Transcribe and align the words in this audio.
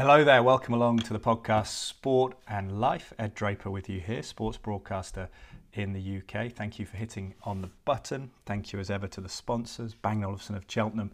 Hello 0.00 0.24
there, 0.24 0.42
welcome 0.42 0.72
along 0.72 1.00
to 1.00 1.12
the 1.12 1.20
podcast 1.20 1.66
Sport 1.66 2.34
and 2.48 2.80
Life. 2.80 3.12
Ed 3.18 3.34
Draper 3.34 3.70
with 3.70 3.86
you 3.86 4.00
here, 4.00 4.22
sports 4.22 4.56
broadcaster 4.56 5.28
in 5.74 5.92
the 5.92 6.22
UK. 6.22 6.50
Thank 6.50 6.78
you 6.78 6.86
for 6.86 6.96
hitting 6.96 7.34
on 7.42 7.60
the 7.60 7.68
button. 7.84 8.30
Thank 8.46 8.72
you 8.72 8.78
as 8.78 8.90
ever 8.90 9.06
to 9.08 9.20
the 9.20 9.28
sponsors, 9.28 9.92
Bang 9.92 10.24
Olufsen 10.24 10.56
of 10.56 10.64
Cheltenham 10.66 11.10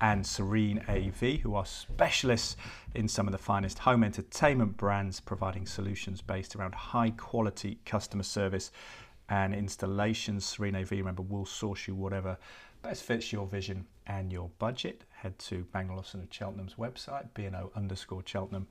and 0.00 0.24
Serene 0.24 0.84
AV, 0.88 1.40
who 1.40 1.56
are 1.56 1.66
specialists 1.66 2.56
in 2.94 3.08
some 3.08 3.26
of 3.26 3.32
the 3.32 3.38
finest 3.38 3.80
home 3.80 4.04
entertainment 4.04 4.76
brands, 4.76 5.18
providing 5.18 5.66
solutions 5.66 6.22
based 6.22 6.54
around 6.54 6.76
high 6.76 7.10
quality 7.10 7.80
customer 7.84 8.22
service 8.22 8.70
and 9.28 9.52
installations. 9.52 10.44
Serene 10.44 10.76
AV, 10.76 10.92
remember, 10.92 11.22
will 11.22 11.44
source 11.44 11.88
you 11.88 11.96
whatever 11.96 12.38
best 12.82 13.02
fits 13.02 13.32
your 13.32 13.46
vision 13.46 13.86
and 14.06 14.32
your 14.32 14.50
budget. 14.58 15.04
Head 15.10 15.38
to 15.40 15.64
Bang 15.72 15.90
Olufsen 15.90 16.20
of 16.22 16.28
Cheltenham's 16.30 16.74
website, 16.74 17.28
BNO 17.34 17.74
underscore 17.74 18.22
Cheltenham, 18.24 18.66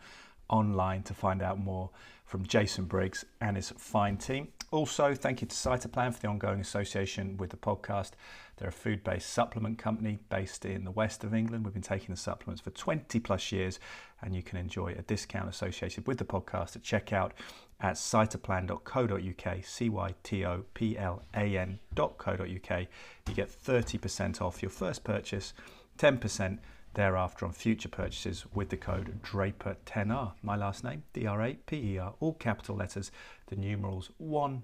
online 0.50 1.04
to 1.04 1.14
find 1.14 1.42
out 1.42 1.60
more 1.60 1.90
from 2.26 2.46
Jason 2.46 2.86
Briggs 2.86 3.26
and 3.42 3.56
his 3.56 3.72
fine 3.78 4.18
team. 4.18 4.50
Also, 4.72 5.14
thank 5.14 5.42
you 5.42 5.48
to 5.48 5.56
Cytoplan 5.56 6.14
for 6.14 6.20
the 6.20 6.28
ongoing 6.28 6.60
association 6.60 7.38
with 7.38 7.52
the 7.52 7.58
podcast. 7.58 8.12
They're 8.58 8.70
a 8.70 8.74
food 8.74 9.04
based 9.04 9.30
supplement 9.30 9.78
company 9.78 10.20
based 10.30 10.66
in 10.66 10.84
the 10.84 10.92
west 10.92 11.24
of 11.24 11.34
England. 11.34 11.64
We've 11.64 11.74
been 11.74 11.82
taking 11.82 12.14
the 12.14 12.20
supplements 12.20 12.62
for 12.62 12.72
20 12.72 13.20
plus 13.20 13.52
years, 13.52 13.80
and 14.22 14.36
you 14.36 14.44
can 14.44 14.58
enjoy 14.58 14.96
a 14.98 15.04
discount 15.04 15.48
associated 15.48 16.08
with 16.08 16.18
the 16.18 16.26
podcast 16.26 16.76
at 16.76 16.84
checkout 16.84 17.32
at 17.80 17.96
cytoplan.co.uk, 17.96 19.64
C 19.64 19.90
Y 19.90 20.16
T 20.24 20.46
O 20.46 20.64
P 20.74 20.98
L 20.98 21.22
A 21.36 21.58
N.co.uk. 21.58 22.42
You 22.48 23.34
get 23.34 23.50
30% 23.50 24.42
off 24.42 24.62
your 24.62 24.72
first 24.72 25.04
purchase, 25.04 25.54
10% 26.00 26.60
thereafter 26.94 27.46
on 27.46 27.52
future 27.52 27.90
purchases 27.90 28.46
with 28.54 28.70
the 28.70 28.78
code 28.78 29.22
DRAPER10R. 29.22 30.34
My 30.42 30.56
last 30.56 30.84
name, 30.84 31.04
D 31.14 31.28
R 31.28 31.42
A 31.44 31.54
P 31.54 31.94
E 31.94 31.98
R, 32.00 32.14
all 32.20 32.34
capital 32.34 32.76
letters, 32.76 33.12
the 33.48 33.56
numerals 33.56 34.10
10 34.20 34.62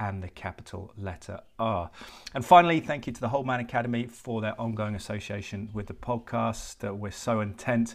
and 0.00 0.22
the 0.22 0.28
capital 0.28 0.92
letter 0.96 1.40
R. 1.58 1.90
And 2.34 2.44
finally, 2.44 2.80
thank 2.80 3.06
you 3.06 3.12
to 3.12 3.20
the 3.20 3.28
Whole 3.28 3.44
Man 3.44 3.60
Academy 3.60 4.06
for 4.06 4.40
their 4.40 4.60
ongoing 4.60 4.94
association 4.94 5.70
with 5.72 5.86
the 5.86 5.94
podcast. 5.94 6.86
Uh, 6.86 6.94
we're 6.94 7.10
so 7.10 7.40
intent 7.40 7.94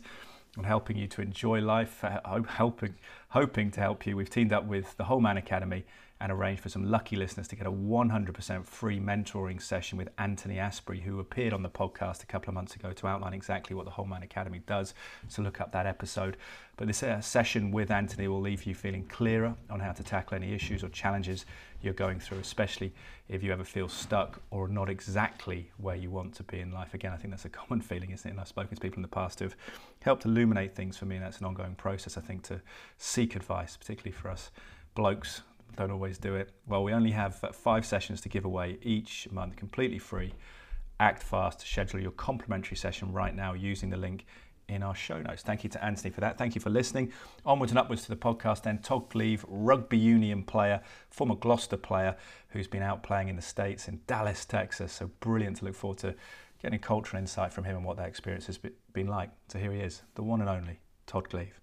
on 0.58 0.64
helping 0.64 0.98
you 0.98 1.08
to 1.08 1.22
enjoy 1.22 1.62
life, 1.62 2.04
uh, 2.04 2.20
helping, 2.44 2.96
hoping 3.30 3.72
to 3.72 3.80
help 3.80 4.06
you. 4.06 4.16
We've 4.16 4.30
teamed 4.30 4.54
up 4.54 4.66
with 4.66 4.96
the 4.98 5.06
Whole 5.06 5.20
Man 5.20 5.38
Academy 5.38 5.86
and 6.22 6.32
arrange 6.32 6.60
for 6.60 6.70
some 6.70 6.90
lucky 6.90 7.16
listeners 7.16 7.48
to 7.50 7.56
get 7.56 7.68
a 7.68 7.72
100% 7.72 8.66
free 8.66 9.00
mentoring 9.00 9.62
session 9.62 9.98
with 9.98 10.08
Anthony 10.18 10.58
Asprey, 10.58 11.02
who 11.02 11.20
appeared 11.20 11.54
on 11.54 11.64
the 11.64 11.70
podcast 11.70 12.24
a 12.24 12.26
couple 12.26 12.50
of 12.50 12.56
months 12.56 12.76
ago 12.76 12.94
to 12.94 13.08
outline 13.08 13.34
exactly 13.34 13.76
what 13.76 13.86
the 13.86 13.92
Whole 13.92 14.08
Academy 14.14 14.62
does. 14.66 14.94
So 15.28 15.42
look 15.42 15.60
up 15.60 15.72
that 15.74 15.86
episode. 15.86 16.38
But 16.78 16.88
this 16.88 17.04
uh, 17.04 17.20
session 17.20 17.72
with 17.72 17.92
Anthony 17.92 18.28
will 18.28 18.42
leave 18.42 18.64
you 18.64 18.74
feeling 18.74 19.06
clearer 19.06 19.56
on 19.70 19.80
how 19.80 19.92
to 19.92 20.04
tackle 20.04 20.36
any 20.36 20.54
issues 20.54 20.84
or 20.84 20.90
challenges 20.90 21.46
you're 21.82 21.94
going 21.94 22.20
through, 22.20 22.40
especially 22.40 22.94
if 23.28 23.44
you 23.44 23.52
ever 23.52 23.64
feel 23.64 23.90
stuck 23.90 24.42
or 24.50 24.68
not 24.68 24.90
exactly 24.90 25.72
where 25.78 25.96
you 25.96 26.10
want 26.10 26.34
to 26.36 26.44
be 26.44 26.60
in 26.60 26.72
life. 26.72 26.94
Again, 26.94 27.12
I 27.12 27.18
think 27.18 27.32
that's 27.32 27.46
a 27.46 27.50
common 27.62 27.82
feeling, 27.82 28.12
isn't 28.12 28.28
it? 28.28 28.32
And 28.32 28.40
I've 28.40 28.48
spoken 28.48 28.76
to 28.76 28.82
people 28.82 28.98
in 28.98 29.02
the 29.02 29.08
past 29.08 29.40
who've 29.40 29.56
helped 30.02 30.26
illuminate 30.26 30.76
things 30.76 30.96
for 30.96 31.06
me, 31.06 31.18
and 31.18 31.26
that's 31.26 31.40
an 31.40 31.46
ongoing 31.46 31.76
process, 31.76 32.18
I 32.18 32.22
think, 32.22 32.44
to 32.44 32.62
seek 32.98 33.36
advice, 33.36 33.76
particularly 33.76 34.14
for 34.14 34.30
us 34.30 34.52
blokes 34.96 35.42
don't 35.76 35.92
always 35.92 36.18
do 36.18 36.36
it. 36.36 36.52
Well, 36.68 36.84
we 36.84 36.94
only 36.94 37.12
have 37.12 37.36
five 37.54 37.86
sessions 37.86 38.22
to 38.22 38.30
give 38.30 38.46
away 38.46 38.78
each 38.82 39.28
month, 39.32 39.56
completely 39.56 40.00
free. 40.00 40.34
Act 41.00 41.24
fast 41.24 41.60
to 41.60 41.68
schedule 41.68 42.00
your 42.00 42.12
complimentary 42.12 42.78
session 42.78 43.12
right 43.12 43.36
now 43.36 43.54
using 43.54 43.90
the 43.90 43.98
link 43.98 44.26
in 44.70 44.84
our 44.84 44.96
show 44.96 45.22
notes. 45.22 45.42
Thank 45.42 45.64
you 45.64 45.70
to 45.72 45.84
Anthony 45.84 46.10
for 46.10 46.22
that. 46.22 46.38
Thank 46.38 46.56
you 46.56 46.62
for 46.62 46.70
listening. 46.70 47.12
Onwards 47.46 47.72
and 47.72 47.80
upwards 47.80 48.04
to 48.04 48.10
the 48.10 48.16
podcast. 48.16 48.64
Then 48.64 48.80
Todd 48.80 49.10
Gleave, 49.10 49.44
rugby 49.48 49.98
union 49.98 50.44
player, 50.44 50.82
former 51.10 51.36
Gloucester 51.36 51.78
player, 51.78 52.16
who's 52.50 52.68
been 52.68 52.84
out 52.84 53.04
playing 53.04 53.28
in 53.28 53.36
the 53.36 53.42
States 53.42 53.88
in 53.88 54.00
Dallas, 54.08 54.46
Texas. 54.46 54.94
So 54.94 55.10
brilliant 55.20 55.58
to 55.58 55.66
look 55.66 55.76
forward 55.76 55.98
to 56.00 56.16
getting 56.62 56.80
cultural 56.80 57.20
insight 57.20 57.52
from 57.52 57.66
him 57.66 57.76
and 57.76 57.84
what 57.86 57.98
that 57.98 58.08
experience 58.08 58.46
has 58.46 58.60
been 58.94 59.08
like. 59.08 59.30
So 59.50 59.60
here 59.60 59.74
he 59.74 59.80
is, 59.80 60.04
the 60.16 60.24
one 60.24 60.40
and 60.40 60.50
only 60.50 60.80
Todd 61.08 61.28
Gleave. 61.30 61.60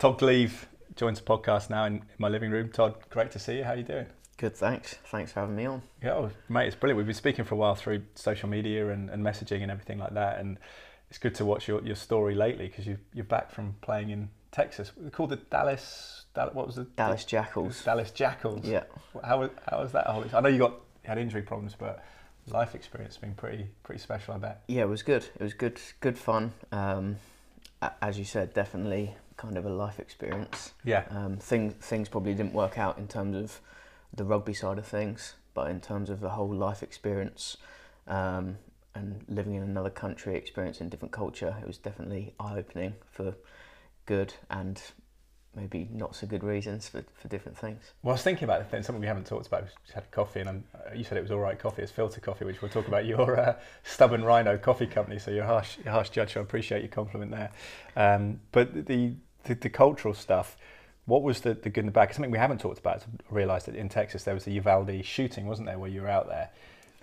Todd 0.00 0.16
Gleave 0.16 0.66
joins 0.96 1.20
the 1.20 1.26
podcast 1.26 1.68
now 1.68 1.84
in, 1.84 2.02
my 2.16 2.28
living 2.28 2.50
room. 2.50 2.70
Todd, 2.70 2.94
great 3.10 3.30
to 3.32 3.38
see 3.38 3.58
you. 3.58 3.64
How 3.64 3.72
are 3.72 3.76
you 3.76 3.82
doing? 3.82 4.06
Good, 4.38 4.56
thanks. 4.56 4.94
Thanks 5.04 5.30
for 5.30 5.40
having 5.40 5.54
me 5.54 5.66
on. 5.66 5.82
Yeah, 6.02 6.20
well, 6.20 6.32
mate, 6.48 6.68
it's 6.68 6.74
brilliant. 6.74 6.96
We've 6.96 7.06
been 7.06 7.14
speaking 7.14 7.44
for 7.44 7.54
a 7.54 7.58
while 7.58 7.74
through 7.74 8.04
social 8.14 8.48
media 8.48 8.88
and, 8.88 9.10
and 9.10 9.22
messaging 9.22 9.60
and 9.60 9.70
everything 9.70 9.98
like 9.98 10.14
that, 10.14 10.38
and 10.38 10.58
it's 11.10 11.18
good 11.18 11.34
to 11.34 11.44
watch 11.44 11.68
your, 11.68 11.84
your 11.84 11.96
story 11.96 12.34
lately 12.34 12.66
because 12.66 12.86
you, 12.86 12.96
you're 13.12 13.26
back 13.26 13.50
from 13.50 13.74
playing 13.82 14.08
in 14.08 14.30
Texas. 14.52 14.90
They're 14.96 15.10
called 15.10 15.30
the 15.30 15.36
Dallas, 15.36 16.24
Dallas, 16.32 16.54
what 16.54 16.66
was 16.66 16.76
the 16.76 16.84
Dallas 16.84 17.26
Jackals? 17.26 17.84
Dallas 17.84 18.10
Jackals. 18.10 18.64
Yeah. 18.64 18.84
How 19.22 19.40
was 19.40 19.50
how 19.70 19.82
was 19.82 19.92
that? 19.92 20.08
I 20.08 20.40
know 20.40 20.48
you 20.48 20.58
got 20.58 20.70
you 20.70 21.08
had 21.08 21.18
injury 21.18 21.42
problems, 21.42 21.76
but 21.78 22.02
life 22.46 22.74
experience 22.74 23.16
has 23.16 23.20
been 23.20 23.34
pretty 23.34 23.66
pretty 23.82 24.00
special. 24.00 24.32
I 24.32 24.38
bet. 24.38 24.62
Yeah, 24.66 24.84
it 24.84 24.88
was 24.88 25.02
good. 25.02 25.24
It 25.38 25.42
was 25.42 25.52
good 25.52 25.78
good 26.00 26.16
fun. 26.16 26.54
Um, 26.72 27.16
as 28.00 28.18
you 28.18 28.24
said, 28.24 28.54
definitely 28.54 29.14
kind 29.40 29.56
of 29.56 29.64
a 29.64 29.70
life 29.70 29.98
experience. 29.98 30.74
Yeah. 30.84 31.04
Um, 31.10 31.38
things 31.38 31.72
things 31.80 32.08
probably 32.08 32.34
didn't 32.34 32.52
work 32.52 32.78
out 32.78 32.98
in 32.98 33.08
terms 33.08 33.36
of 33.36 33.60
the 34.12 34.24
rugby 34.24 34.52
side 34.52 34.78
of 34.78 34.86
things, 34.86 35.34
but 35.54 35.70
in 35.70 35.80
terms 35.80 36.10
of 36.10 36.20
the 36.20 36.30
whole 36.30 36.52
life 36.52 36.82
experience 36.82 37.56
um, 38.06 38.58
and 38.94 39.24
living 39.28 39.54
in 39.54 39.62
another 39.62 39.90
country, 39.90 40.36
experiencing 40.36 40.88
different 40.90 41.12
culture, 41.12 41.56
it 41.62 41.66
was 41.66 41.78
definitely 41.78 42.34
eye 42.38 42.58
opening 42.58 42.94
for 43.10 43.34
good 44.04 44.34
and 44.50 44.82
maybe 45.54 45.88
not 45.92 46.14
so 46.14 46.26
good 46.26 46.44
reasons 46.44 46.88
for, 46.88 47.02
for 47.14 47.28
different 47.28 47.56
things. 47.56 47.92
Well, 48.02 48.12
I 48.12 48.14
was 48.14 48.22
thinking 48.22 48.44
about 48.44 48.60
it, 48.60 48.84
something 48.84 49.00
we 49.00 49.06
haven't 49.06 49.26
talked 49.26 49.46
about. 49.46 49.62
We 49.62 49.68
just 49.84 49.94
had 49.94 50.10
coffee, 50.10 50.40
and 50.40 50.62
uh, 50.74 50.94
you 50.94 51.02
said 51.02 51.18
it 51.18 51.22
was 51.22 51.30
all 51.30 51.40
right 51.40 51.58
coffee. 51.58 51.82
It's 51.82 51.90
filter 51.90 52.20
coffee, 52.20 52.44
which 52.44 52.62
we'll 52.62 52.70
talk 52.70 52.88
about 52.88 53.06
your 53.06 53.38
uh, 53.38 53.54
stubborn 53.82 54.22
rhino 54.22 54.58
coffee 54.58 54.86
company. 54.86 55.18
So 55.18 55.30
you're 55.30 55.44
harsh, 55.44 55.78
you're 55.82 55.92
harsh 55.92 56.10
judge. 56.10 56.34
So 56.34 56.40
I 56.40 56.42
appreciate 56.42 56.82
your 56.82 56.90
compliment 56.90 57.30
there. 57.30 57.50
Um, 57.96 58.40
but 58.52 58.86
the 58.86 59.14
the, 59.44 59.54
the 59.54 59.70
cultural 59.70 60.14
stuff, 60.14 60.56
what 61.06 61.22
was 61.22 61.40
the, 61.40 61.54
the 61.54 61.70
good 61.70 61.80
and 61.80 61.88
the 61.88 61.92
bad? 61.92 62.12
Something 62.14 62.30
we 62.30 62.38
haven't 62.38 62.60
talked 62.60 62.78
about. 62.78 63.02
I 63.02 63.34
realised 63.34 63.66
that 63.66 63.74
in 63.74 63.88
Texas 63.88 64.24
there 64.24 64.34
was 64.34 64.44
the 64.44 64.52
Uvalde 64.52 65.04
shooting, 65.04 65.46
wasn't 65.46 65.66
there, 65.66 65.78
where 65.78 65.90
you 65.90 66.02
were 66.02 66.08
out 66.08 66.28
there? 66.28 66.50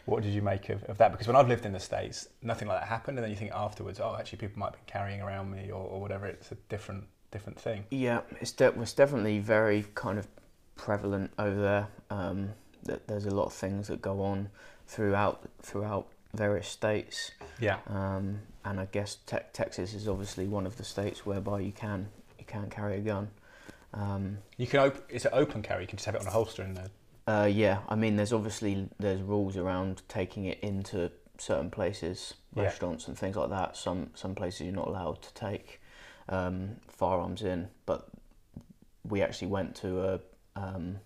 What 0.06 0.24
did 0.24 0.34
you 0.34 0.42
make 0.42 0.70
of, 0.70 0.84
of 0.86 0.98
that? 1.00 1.12
Because 1.12 1.28
when 1.28 1.36
I've 1.36 1.50
lived 1.50 1.66
in 1.66 1.74
the 1.74 1.80
States, 1.80 2.30
nothing 2.42 2.68
like 2.68 2.80
that 2.80 2.88
happened, 2.88 3.18
and 3.18 3.24
then 3.24 3.32
you 3.32 3.36
think 3.36 3.52
afterwards, 3.52 4.00
oh, 4.00 4.16
actually, 4.18 4.38
people 4.38 4.58
might 4.58 4.72
be 4.72 4.80
carrying 4.86 5.22
around 5.22 5.52
me 5.52 5.70
or, 5.70 5.84
or 5.84 6.00
whatever. 6.00 6.26
It's 6.28 6.52
a 6.52 6.58
different 6.70 7.04
different 7.32 7.60
thing. 7.60 7.84
Yeah, 7.92 8.22
it's 8.40 8.54
de- 8.54 8.80
it's 8.80 8.94
definitely 8.94 9.40
very 9.40 9.86
kind 9.96 10.18
of 10.18 10.30
prevalent 10.78 11.32
over 11.38 11.62
there. 11.62 11.88
Um, 12.10 12.52
that 12.84 13.06
there's 13.08 13.26
a 13.26 13.36
lot 13.36 13.48
of 13.48 13.54
things 13.54 13.90
that 13.90 14.02
go 14.02 14.22
on 14.22 14.50
throughout 14.88 15.50
throughout 15.62 16.08
various 16.34 16.68
states. 16.68 17.32
Yeah. 17.60 17.80
Um, 17.88 18.40
and 18.64 18.80
I 18.80 18.88
guess 18.92 19.18
te- 19.26 19.38
Texas 19.54 19.94
is 19.94 20.08
obviously 20.08 20.48
one 20.48 20.66
of 20.66 20.78
the 20.78 20.84
states 20.84 21.26
whereby 21.26 21.62
you 21.62 21.72
can 21.72 22.08
can't 22.48 22.72
carry 22.72 22.98
a 22.98 23.02
gun. 23.02 23.30
Um, 23.94 24.40
you 24.58 24.68
can 24.68 24.80
open. 24.80 25.02
It's 25.10 25.26
an 25.26 25.32
open 25.34 25.62
carry. 25.62 25.84
You 25.84 25.88
can 25.88 25.98
just 25.98 26.06
have 26.06 26.16
it 26.16 26.22
on 26.22 26.28
a 26.28 26.32
holster 26.32 26.64
in 26.64 26.74
there. 26.74 26.90
Uh, 27.28 27.46
yeah, 27.46 27.80
I 27.90 27.96
mean, 27.96 28.16
there's 28.16 28.32
obviously 28.32 28.88
there's 29.00 29.22
rules 29.22 29.58
around 29.58 30.02
taking 30.08 30.46
it 30.46 30.60
into 30.62 31.12
certain 31.38 31.70
places, 31.70 32.34
restaurants 32.56 33.04
yeah. 33.04 33.10
and 33.10 33.18
things 33.18 33.36
like 33.36 33.50
that. 33.50 33.76
Some 33.76 34.12
some 34.14 34.36
places 34.36 34.62
you're 34.62 34.76
not 34.76 34.88
allowed 34.88 35.22
to 35.24 35.34
take 35.34 35.82
um, 36.30 36.78
firearms 36.88 37.42
in, 37.42 37.68
but 37.86 38.08
we 39.04 39.22
actually 39.22 39.48
went 39.48 39.76
to 39.78 40.04
a 40.04 40.20
um, 40.56 41.00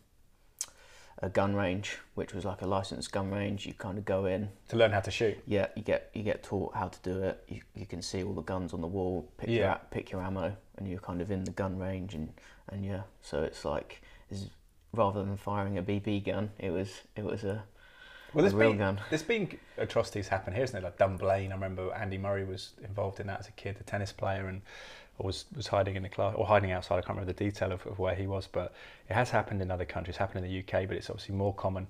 a 1.21 1.29
gun 1.29 1.55
range, 1.55 1.97
which 2.15 2.33
was 2.33 2.45
like 2.45 2.61
a 2.61 2.67
licensed 2.67 3.11
gun 3.11 3.31
range. 3.31 3.65
You 3.65 3.73
kind 3.73 3.97
of 3.97 4.05
go 4.05 4.25
in 4.25 4.49
to 4.69 4.75
learn 4.75 4.91
how 4.91 5.01
to 5.01 5.11
shoot. 5.11 5.37
Yeah, 5.45 5.67
you 5.75 5.83
get 5.83 6.09
you 6.13 6.23
get 6.23 6.43
taught 6.43 6.75
how 6.75 6.87
to 6.87 6.99
do 7.01 7.21
it. 7.23 7.43
You, 7.47 7.61
you 7.75 7.85
can 7.85 8.01
see 8.01 8.23
all 8.23 8.33
the 8.33 8.41
guns 8.41 8.73
on 8.73 8.81
the 8.81 8.87
wall, 8.87 9.29
pick 9.37 9.49
yeah. 9.49 9.55
your 9.55 9.79
pick 9.91 10.11
your 10.11 10.21
ammo, 10.21 10.55
and 10.81 10.89
you're 10.89 10.99
kind 10.99 11.21
of 11.21 11.31
in 11.31 11.43
the 11.43 11.51
gun 11.51 11.77
range, 11.77 12.15
and 12.15 12.31
and 12.69 12.85
yeah, 12.85 13.01
so 13.21 13.43
it's 13.43 13.63
like 13.63 14.01
it's, 14.29 14.47
rather 14.93 15.23
than 15.23 15.37
firing 15.37 15.77
a 15.77 15.83
BB 15.83 16.25
gun, 16.25 16.51
it 16.59 16.71
was 16.71 17.01
it 17.15 17.23
was 17.23 17.43
a 17.43 17.63
well, 18.33 18.43
there's 18.43 18.53
been, 18.53 18.77
gun. 18.77 18.99
There's 19.09 19.23
been 19.23 19.57
atrocities 19.77 20.29
happen 20.29 20.53
here, 20.53 20.63
isn't 20.63 20.73
there? 20.73 20.89
Like 20.89 20.97
Dunblane, 20.97 21.51
I 21.51 21.55
remember 21.55 21.93
Andy 21.93 22.17
Murray 22.17 22.45
was 22.45 22.71
involved 22.83 23.19
in 23.19 23.27
that 23.27 23.41
as 23.41 23.47
a 23.49 23.51
kid, 23.51 23.77
the 23.77 23.83
tennis 23.83 24.13
player, 24.13 24.47
and 24.47 24.61
was 25.17 25.45
was 25.55 25.67
hiding 25.67 25.95
in 25.95 26.03
the 26.03 26.09
class 26.09 26.33
or 26.35 26.45
hiding 26.45 26.71
outside. 26.71 26.95
I 26.95 27.01
can't 27.01 27.17
remember 27.17 27.33
the 27.33 27.43
detail 27.43 27.71
of, 27.71 27.85
of 27.85 27.99
where 27.99 28.15
he 28.15 28.27
was, 28.27 28.47
but 28.47 28.73
it 29.09 29.13
has 29.13 29.29
happened 29.29 29.61
in 29.61 29.69
other 29.69 29.85
countries. 29.85 30.13
It's 30.13 30.17
happened 30.17 30.45
in 30.45 30.51
the 30.51 30.59
UK, 30.59 30.87
but 30.87 30.97
it's 30.97 31.09
obviously 31.09 31.35
more 31.35 31.53
common 31.53 31.87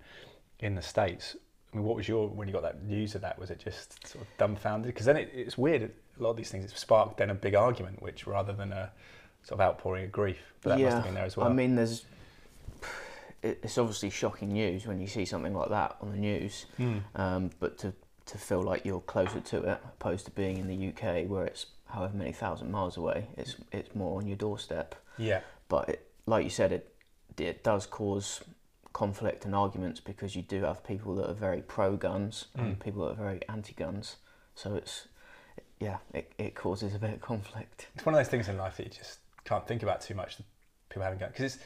in 0.59 0.75
the 0.75 0.81
states. 0.81 1.35
I 1.71 1.77
mean, 1.77 1.85
what 1.85 1.95
was 1.95 2.07
your 2.07 2.27
when 2.27 2.47
you 2.47 2.53
got 2.53 2.63
that 2.63 2.83
news 2.83 3.15
of 3.15 3.21
that? 3.21 3.39
Was 3.39 3.49
it 3.49 3.59
just 3.59 4.07
sort 4.07 4.23
of 4.23 4.37
dumbfounded? 4.37 4.87
Because 4.87 5.05
then 5.05 5.17
it, 5.17 5.31
it's 5.33 5.57
weird. 5.57 5.91
A 6.21 6.23
lot 6.23 6.29
of 6.31 6.37
these 6.37 6.51
things 6.51 6.65
it 6.65 6.77
sparked 6.77 7.17
then 7.17 7.29
a 7.29 7.35
big 7.35 7.55
argument, 7.55 8.01
which 8.01 8.27
rather 8.27 8.53
than 8.53 8.71
a 8.71 8.91
sort 9.43 9.59
of 9.59 9.65
outpouring 9.67 10.05
of 10.05 10.11
grief, 10.11 10.53
but 10.61 10.69
that 10.69 10.79
yeah, 10.79 10.85
must 10.85 10.95
have 10.97 11.05
been 11.05 11.15
there 11.15 11.25
as 11.25 11.35
well. 11.35 11.47
I 11.47 11.53
mean, 11.53 11.75
there's 11.75 12.05
it's 13.43 13.77
obviously 13.77 14.11
shocking 14.11 14.53
news 14.53 14.85
when 14.85 14.99
you 14.99 15.07
see 15.07 15.25
something 15.25 15.53
like 15.53 15.69
that 15.69 15.97
on 15.99 16.11
the 16.11 16.17
news, 16.17 16.67
mm. 16.79 17.01
um, 17.15 17.49
but 17.59 17.77
to 17.79 17.93
to 18.27 18.37
feel 18.37 18.61
like 18.61 18.85
you're 18.85 19.01
closer 19.01 19.39
to 19.39 19.57
it, 19.63 19.81
opposed 19.83 20.25
to 20.25 20.31
being 20.31 20.57
in 20.57 20.67
the 20.67 20.89
UK 20.89 21.27
where 21.27 21.43
it's 21.45 21.65
however 21.87 22.15
many 22.15 22.31
thousand 22.31 22.71
miles 22.71 22.97
away. 22.97 23.27
It's 23.35 23.55
it's 23.71 23.95
more 23.95 24.19
on 24.19 24.27
your 24.27 24.37
doorstep. 24.37 24.95
Yeah. 25.17 25.41
But 25.67 25.89
it, 25.89 26.07
like 26.27 26.43
you 26.43 26.49
said, 26.49 26.71
it 26.71 26.93
it 27.37 27.63
does 27.63 27.87
cause 27.87 28.41
conflict 28.93 29.45
and 29.45 29.55
arguments 29.55 29.99
because 29.99 30.35
you 30.35 30.41
do 30.41 30.61
have 30.61 30.83
people 30.83 31.15
that 31.15 31.29
are 31.29 31.33
very 31.33 31.61
pro 31.61 31.95
guns 31.95 32.45
and 32.55 32.77
Mm. 32.77 32.83
people 32.83 33.05
that 33.05 33.13
are 33.13 33.23
very 33.23 33.39
anti 33.49 33.73
guns. 33.73 34.17
So 34.53 34.75
it's 34.75 35.07
yeah, 35.81 35.97
it, 36.13 36.31
it 36.37 36.55
causes 36.55 36.93
a 36.93 36.99
bit 36.99 37.11
of 37.11 37.21
conflict. 37.21 37.87
It's 37.95 38.05
one 38.05 38.13
of 38.13 38.19
those 38.19 38.27
things 38.27 38.47
in 38.47 38.55
life 38.55 38.77
that 38.77 38.83
you 38.83 38.91
just 38.91 39.17
can't 39.43 39.67
think 39.67 39.81
about 39.81 39.99
too 39.99 40.13
much. 40.13 40.37
People 40.89 41.03
haven't 41.03 41.19
got 41.19 41.31
because 41.33 41.55
it's. 41.55 41.63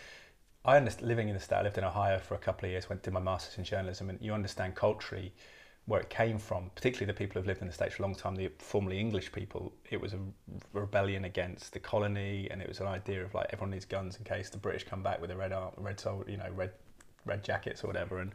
I 0.64 0.78
understand 0.78 1.08
living 1.08 1.28
in 1.28 1.36
the 1.36 1.40
state. 1.40 1.58
I 1.58 1.62
lived 1.62 1.78
in 1.78 1.84
Ohio 1.84 2.18
for 2.18 2.34
a 2.34 2.40
couple 2.40 2.66
of 2.66 2.72
years. 2.72 2.90
Went 2.90 3.04
did 3.04 3.14
my 3.14 3.20
masters 3.20 3.58
in 3.58 3.66
journalism, 3.66 4.10
and 4.10 4.18
you 4.22 4.34
understand 4.34 4.74
culturally 4.74 5.34
where 5.86 6.00
it 6.00 6.10
came 6.10 6.40
from. 6.40 6.72
Particularly 6.74 7.06
the 7.06 7.18
people 7.18 7.40
who've 7.40 7.46
lived 7.46 7.62
in 7.62 7.68
the 7.68 7.74
states 7.74 7.96
for 7.96 8.04
a 8.04 8.06
long 8.06 8.16
time, 8.16 8.36
the 8.36 8.50
formerly 8.58 9.00
English 9.00 9.32
people. 9.32 9.74
It 9.92 10.00
was 10.00 10.14
a 10.14 10.20
rebellion 10.74 11.26
against 11.26 11.74
the 11.74 11.80
colony, 11.80 12.48
and 12.50 12.62
it 12.62 12.70
was 12.70 12.80
an 12.80 12.88
idea 12.88 13.24
of 13.24 13.34
like 13.34 13.48
everyone 13.52 13.72
needs 13.72 13.86
guns 13.86 14.18
in 14.18 14.24
case 14.24 14.50
the 14.50 14.58
British 14.58 14.86
come 14.86 15.04
back 15.04 15.22
with 15.22 15.30
a 15.30 15.36
red 15.36 15.52
arm, 15.52 15.74
red 15.78 16.00
sol, 16.00 16.24
you 16.26 16.38
know, 16.38 16.50
red 16.56 16.72
red 17.26 17.44
jackets 17.44 17.84
or 17.84 17.88
whatever. 17.88 18.20
And 18.20 18.32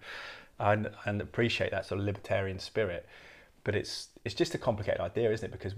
and 0.59 0.91
and 1.07 1.23
appreciate 1.23 1.71
that 1.71 1.87
sort 1.87 2.01
of 2.01 2.07
libertarian 2.07 2.59
spirit. 2.59 3.09
But 3.65 3.75
it's 3.75 4.10
it's 4.25 4.35
just 4.35 4.55
a 4.55 4.59
complicated 4.59 5.01
idea, 5.01 5.31
isn't 5.33 5.47
it? 5.47 5.53
Because 5.53 5.75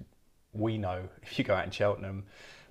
we 0.53 0.79
know 0.79 1.09
if 1.23 1.39
you 1.39 1.45
go 1.45 1.55
out 1.55 1.65
in 1.65 1.71
Cheltenham 1.71 2.25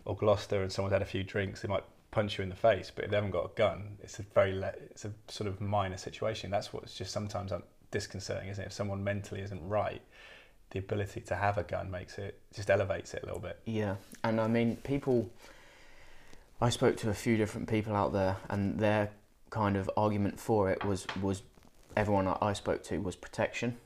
or 0.06 0.16
Gloucester 0.16 0.62
and 0.62 0.72
someone's 0.72 0.94
had 0.94 1.02
a 1.02 1.06
few 1.06 1.24
drinks, 1.24 1.62
they 1.62 1.68
might 1.68 1.84
punch 2.12 2.38
you 2.38 2.44
in 2.44 2.50
the 2.50 2.56
face. 2.56 2.92
But 2.94 3.06
if 3.06 3.12
they 3.12 3.18
haven't 3.18 3.32
got 3.32 3.46
a 3.46 3.56
gun, 3.56 3.98
it's 4.02 4.20
a 4.20 4.24
very 4.24 4.54
le- 4.54 4.74
it's 4.90 5.06
a 5.06 5.12
sort 5.28 5.48
of 5.48 5.62
minor 5.62 5.98
situation. 5.98 6.52
That's 6.52 6.74
what's 6.74 6.96
just 6.96 7.12
sometimes 7.12 7.52
um, 7.52 7.64
disconcerting, 7.92 8.50
isn't 8.50 8.64
it? 8.64 8.68
If 8.68 8.74
someone 8.74 9.04
mentally 9.04 9.42
isn't 9.42 9.68
right, 9.68 10.02
the 10.72 10.80
ability 10.80 11.22
to 11.22 11.36
have 11.36 11.58
a 11.58 11.64
gun 11.64 11.92
makes 11.92 12.18
it 12.18 12.40
just 12.54 12.70
elevates 12.70 13.14
it 13.14 13.24
a 13.24 13.26
little 13.26 13.42
bit. 13.42 13.60
Yeah, 13.66 13.96
and 14.24 14.40
I 14.40 14.48
mean, 14.48 14.78
people. 14.78 15.30
I 16.64 16.70
spoke 16.70 16.96
to 16.98 17.10
a 17.10 17.14
few 17.16 17.38
different 17.38 17.68
people 17.68 17.96
out 17.96 18.14
there, 18.14 18.38
and 18.50 18.80
their 18.80 19.10
kind 19.50 19.76
of 19.76 19.90
argument 19.98 20.40
for 20.40 20.70
it 20.70 20.84
was 20.86 21.08
was 21.22 21.44
everyone 21.96 22.28
I 22.42 22.54
spoke 22.54 22.84
to 22.86 23.02
was 23.02 23.16
protection, 23.16 23.78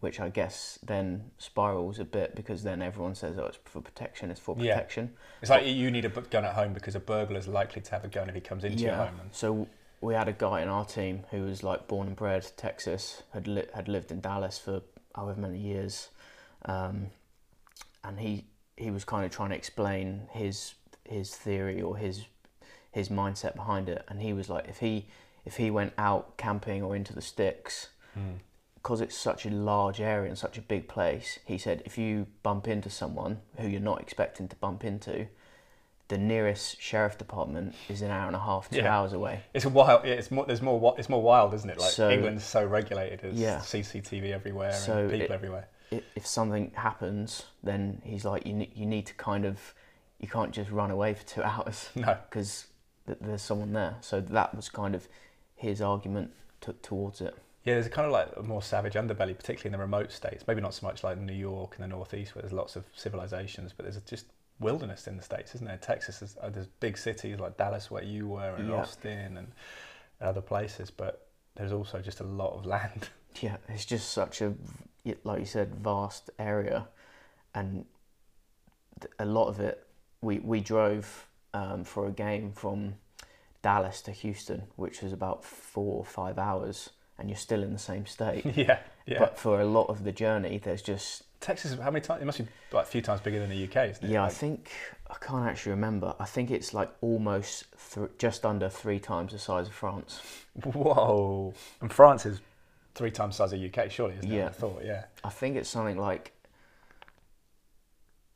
which 0.00 0.20
I 0.20 0.28
guess 0.28 0.78
then 0.84 1.30
spirals 1.38 1.98
a 1.98 2.04
bit 2.04 2.34
because 2.34 2.62
then 2.64 2.82
everyone 2.82 3.14
says, 3.14 3.38
"Oh, 3.38 3.46
it's 3.46 3.58
for 3.64 3.80
protection. 3.80 4.30
It's 4.30 4.40
for 4.40 4.54
Yeah. 4.58 4.74
protection." 4.74 5.16
It's 5.40 5.50
like 5.50 5.66
you 5.66 5.90
need 5.90 6.04
a 6.04 6.10
gun 6.10 6.44
at 6.44 6.54
home 6.54 6.72
because 6.74 6.94
a 6.94 7.00
burglar 7.00 7.38
is 7.38 7.48
likely 7.48 7.80
to 7.82 7.90
have 7.92 8.04
a 8.04 8.08
gun 8.08 8.28
if 8.28 8.34
he 8.34 8.40
comes 8.42 8.64
into 8.64 8.84
your 8.84 8.94
home. 8.96 9.20
And, 9.20 9.34
So 9.34 9.66
we 10.00 10.12
had 10.14 10.28
a 10.28 10.32
guy 10.34 10.60
in 10.60 10.68
our 10.68 10.84
team 10.84 11.24
who 11.30 11.42
was 11.44 11.62
like 11.62 11.88
born 11.88 12.08
and 12.08 12.16
bred 12.16 12.46
Texas, 12.58 13.22
had 13.32 13.46
li- 13.48 13.68
had 13.74 13.88
lived 13.88 14.10
in 14.12 14.20
Dallas 14.20 14.58
for 14.58 14.82
however 15.14 15.40
many 15.40 15.58
years, 15.58 16.10
um, 16.66 17.10
and 18.02 18.20
he 18.20 18.44
he 18.76 18.90
was 18.90 19.04
kind 19.04 19.24
of 19.24 19.30
trying 19.30 19.50
to 19.50 19.56
explain 19.56 20.28
his 20.32 20.74
his 21.04 21.34
theory 21.34 21.80
or 21.80 21.96
his 21.96 22.26
his 22.92 23.08
mindset 23.08 23.54
behind 23.54 23.88
it, 23.88 24.04
and 24.08 24.20
he 24.20 24.32
was 24.34 24.48
like, 24.50 24.68
if 24.68 24.78
he 24.80 25.06
if 25.46 25.56
he 25.56 25.70
went 25.70 25.92
out 25.96 26.36
camping 26.36 26.82
or 26.82 26.94
into 26.94 27.14
the 27.14 27.22
sticks. 27.22 27.88
Because 28.84 29.00
it's 29.00 29.16
such 29.16 29.46
a 29.46 29.50
large 29.50 29.98
area 29.98 30.28
and 30.28 30.36
such 30.38 30.58
a 30.58 30.60
big 30.60 30.88
place, 30.88 31.38
he 31.46 31.56
said 31.56 31.80
if 31.86 31.96
you 31.96 32.26
bump 32.42 32.68
into 32.68 32.90
someone 32.90 33.40
who 33.56 33.66
you're 33.66 33.80
not 33.80 34.02
expecting 34.02 34.46
to 34.48 34.56
bump 34.56 34.84
into, 34.84 35.26
the 36.08 36.18
nearest 36.18 36.78
sheriff 36.82 37.16
department 37.16 37.74
is 37.88 38.02
an 38.02 38.10
hour 38.10 38.26
and 38.26 38.36
a 38.36 38.40
half, 38.40 38.68
two 38.68 38.76
Yeah. 38.80 38.94
hours 38.94 39.14
away. 39.14 39.40
It's 39.54 39.64
wild. 39.64 40.04
Yeah, 40.04 40.12
it's 40.12 40.30
more. 40.30 40.44
There's 40.44 40.60
more. 40.60 40.94
It's 40.98 41.08
more 41.08 41.22
wild, 41.22 41.54
isn't 41.54 41.70
it? 41.70 41.78
Like 41.78 41.92
So- 41.92 42.10
England's 42.10 42.44
so 42.44 42.62
regulated. 42.66 43.20
There's 43.22 43.36
Yeah. 43.40 43.60
CCTV 43.60 44.30
everywhere 44.34 44.74
So 44.74 44.98
and 44.98 45.10
people 45.12 45.24
it- 45.24 45.30
everywhere. 45.30 45.68
I- 45.90 46.02
If 46.14 46.26
something 46.26 46.70
happens, 46.74 47.46
then 47.62 48.02
he's 48.04 48.26
like, 48.26 48.44
you 48.46 48.52
need, 48.52 48.76
you 48.76 48.84
need 48.84 49.06
to 49.06 49.14
kind 49.14 49.46
of, 49.46 49.72
you 50.18 50.28
can't 50.28 50.52
just 50.52 50.70
run 50.70 50.90
away 50.90 51.14
for 51.14 51.24
two 51.24 51.42
hours 51.50 51.88
No. 51.94 52.18
because 52.28 52.66
th- 53.06 53.16
there's 53.22 53.40
someone 53.40 53.72
there. 53.72 53.96
So 54.02 54.20
that 54.20 54.54
was 54.54 54.68
kind 54.68 54.94
of 54.94 55.08
his 55.56 55.80
argument 55.80 56.32
to, 56.60 56.74
towards 56.74 57.22
it. 57.22 57.34
Yeah, 57.64 57.74
there's 57.74 57.88
kind 57.88 58.06
of 58.06 58.12
like 58.12 58.28
a 58.36 58.42
more 58.42 58.62
savage 58.62 58.92
underbelly, 58.94 59.36
particularly 59.36 59.66
in 59.66 59.72
the 59.72 59.78
remote 59.78 60.12
states. 60.12 60.44
Maybe 60.46 60.60
not 60.60 60.74
so 60.74 60.86
much 60.86 61.02
like 61.02 61.18
New 61.18 61.32
York 61.32 61.76
and 61.76 61.84
the 61.84 61.88
Northeast, 61.88 62.34
where 62.34 62.42
there's 62.42 62.52
lots 62.52 62.76
of 62.76 62.84
civilizations, 62.94 63.72
but 63.72 63.84
there's 63.84 64.00
just 64.02 64.26
wilderness 64.60 65.06
in 65.06 65.16
the 65.16 65.22
states, 65.22 65.54
isn't 65.54 65.66
there? 65.66 65.78
Texas, 65.78 66.20
is, 66.20 66.36
uh, 66.42 66.50
there's 66.50 66.66
big 66.66 66.98
cities 66.98 67.38
like 67.40 67.56
Dallas, 67.56 67.90
where 67.90 68.02
you 68.04 68.28
were, 68.28 68.54
and 68.56 68.68
Yeah. 68.68 68.82
Austin, 68.82 69.38
and 69.38 69.52
other 70.20 70.42
places, 70.42 70.90
but 70.90 71.26
there's 71.54 71.72
also 71.72 72.00
just 72.00 72.20
a 72.20 72.24
lot 72.24 72.52
of 72.52 72.66
land. 72.74 73.08
Yeah, 73.40 73.56
it's 73.68 73.84
just 73.86 74.10
such 74.10 74.42
a, 74.42 74.54
like 75.24 75.40
you 75.40 75.46
said, 75.46 75.74
vast 75.74 76.30
area, 76.38 76.88
and 77.54 77.86
a 79.18 79.24
lot 79.24 79.48
of 79.48 79.60
it. 79.60 79.86
We 80.20 80.38
we 80.38 80.60
drove 80.60 81.26
um, 81.52 81.84
for 81.84 82.06
a 82.06 82.12
game 82.12 82.52
from 82.52 82.94
Dallas 83.62 84.00
to 84.02 84.12
Houston, 84.12 84.64
which 84.76 85.02
was 85.02 85.12
about 85.12 85.44
four 85.44 85.98
or 85.98 86.04
five 86.04 86.38
hours, 86.38 86.90
and 87.18 87.28
you're 87.28 87.36
still 87.36 87.62
in 87.62 87.72
the 87.72 87.78
same 87.78 88.06
state. 88.06 88.44
yeah, 88.56 88.78
yeah. 89.06 89.18
But 89.18 89.38
for 89.38 89.60
a 89.60 89.64
lot 89.64 89.88
of 89.88 90.04
the 90.04 90.12
journey, 90.12 90.58
there's 90.58 90.82
just 90.82 91.22
Texas, 91.40 91.76
how 91.78 91.90
many 91.90 92.02
times? 92.02 92.22
It 92.22 92.24
must 92.24 92.38
be 92.38 92.46
like 92.72 92.84
a 92.84 92.88
few 92.88 93.02
times 93.02 93.20
bigger 93.20 93.38
than 93.38 93.50
the 93.50 93.64
UK, 93.64 93.90
isn't 93.90 94.04
it? 94.04 94.10
yeah. 94.10 94.24
I 94.24 94.30
think 94.30 94.70
I 95.10 95.16
can't 95.20 95.46
actually 95.46 95.72
remember. 95.72 96.14
I 96.18 96.24
think 96.24 96.50
it's 96.50 96.72
like 96.72 96.90
almost 97.02 97.66
th- 97.94 98.08
just 98.18 98.46
under 98.46 98.68
three 98.68 98.98
times 98.98 99.32
the 99.32 99.38
size 99.38 99.66
of 99.66 99.74
France. 99.74 100.22
Whoa! 100.64 101.52
And 101.80 101.92
France 101.92 102.24
is 102.24 102.40
three 102.94 103.10
times 103.10 103.36
the 103.36 103.46
size 103.46 103.52
of 103.52 103.60
UK, 103.60 103.90
surely, 103.90 104.14
isn't 104.16 104.32
it? 104.32 104.36
Yeah. 104.36 104.46
I 104.46 104.50
thought, 104.50 104.82
yeah. 104.84 105.04
I 105.22 105.30
think 105.30 105.56
it's 105.56 105.68
something 105.68 105.98
like. 105.98 106.32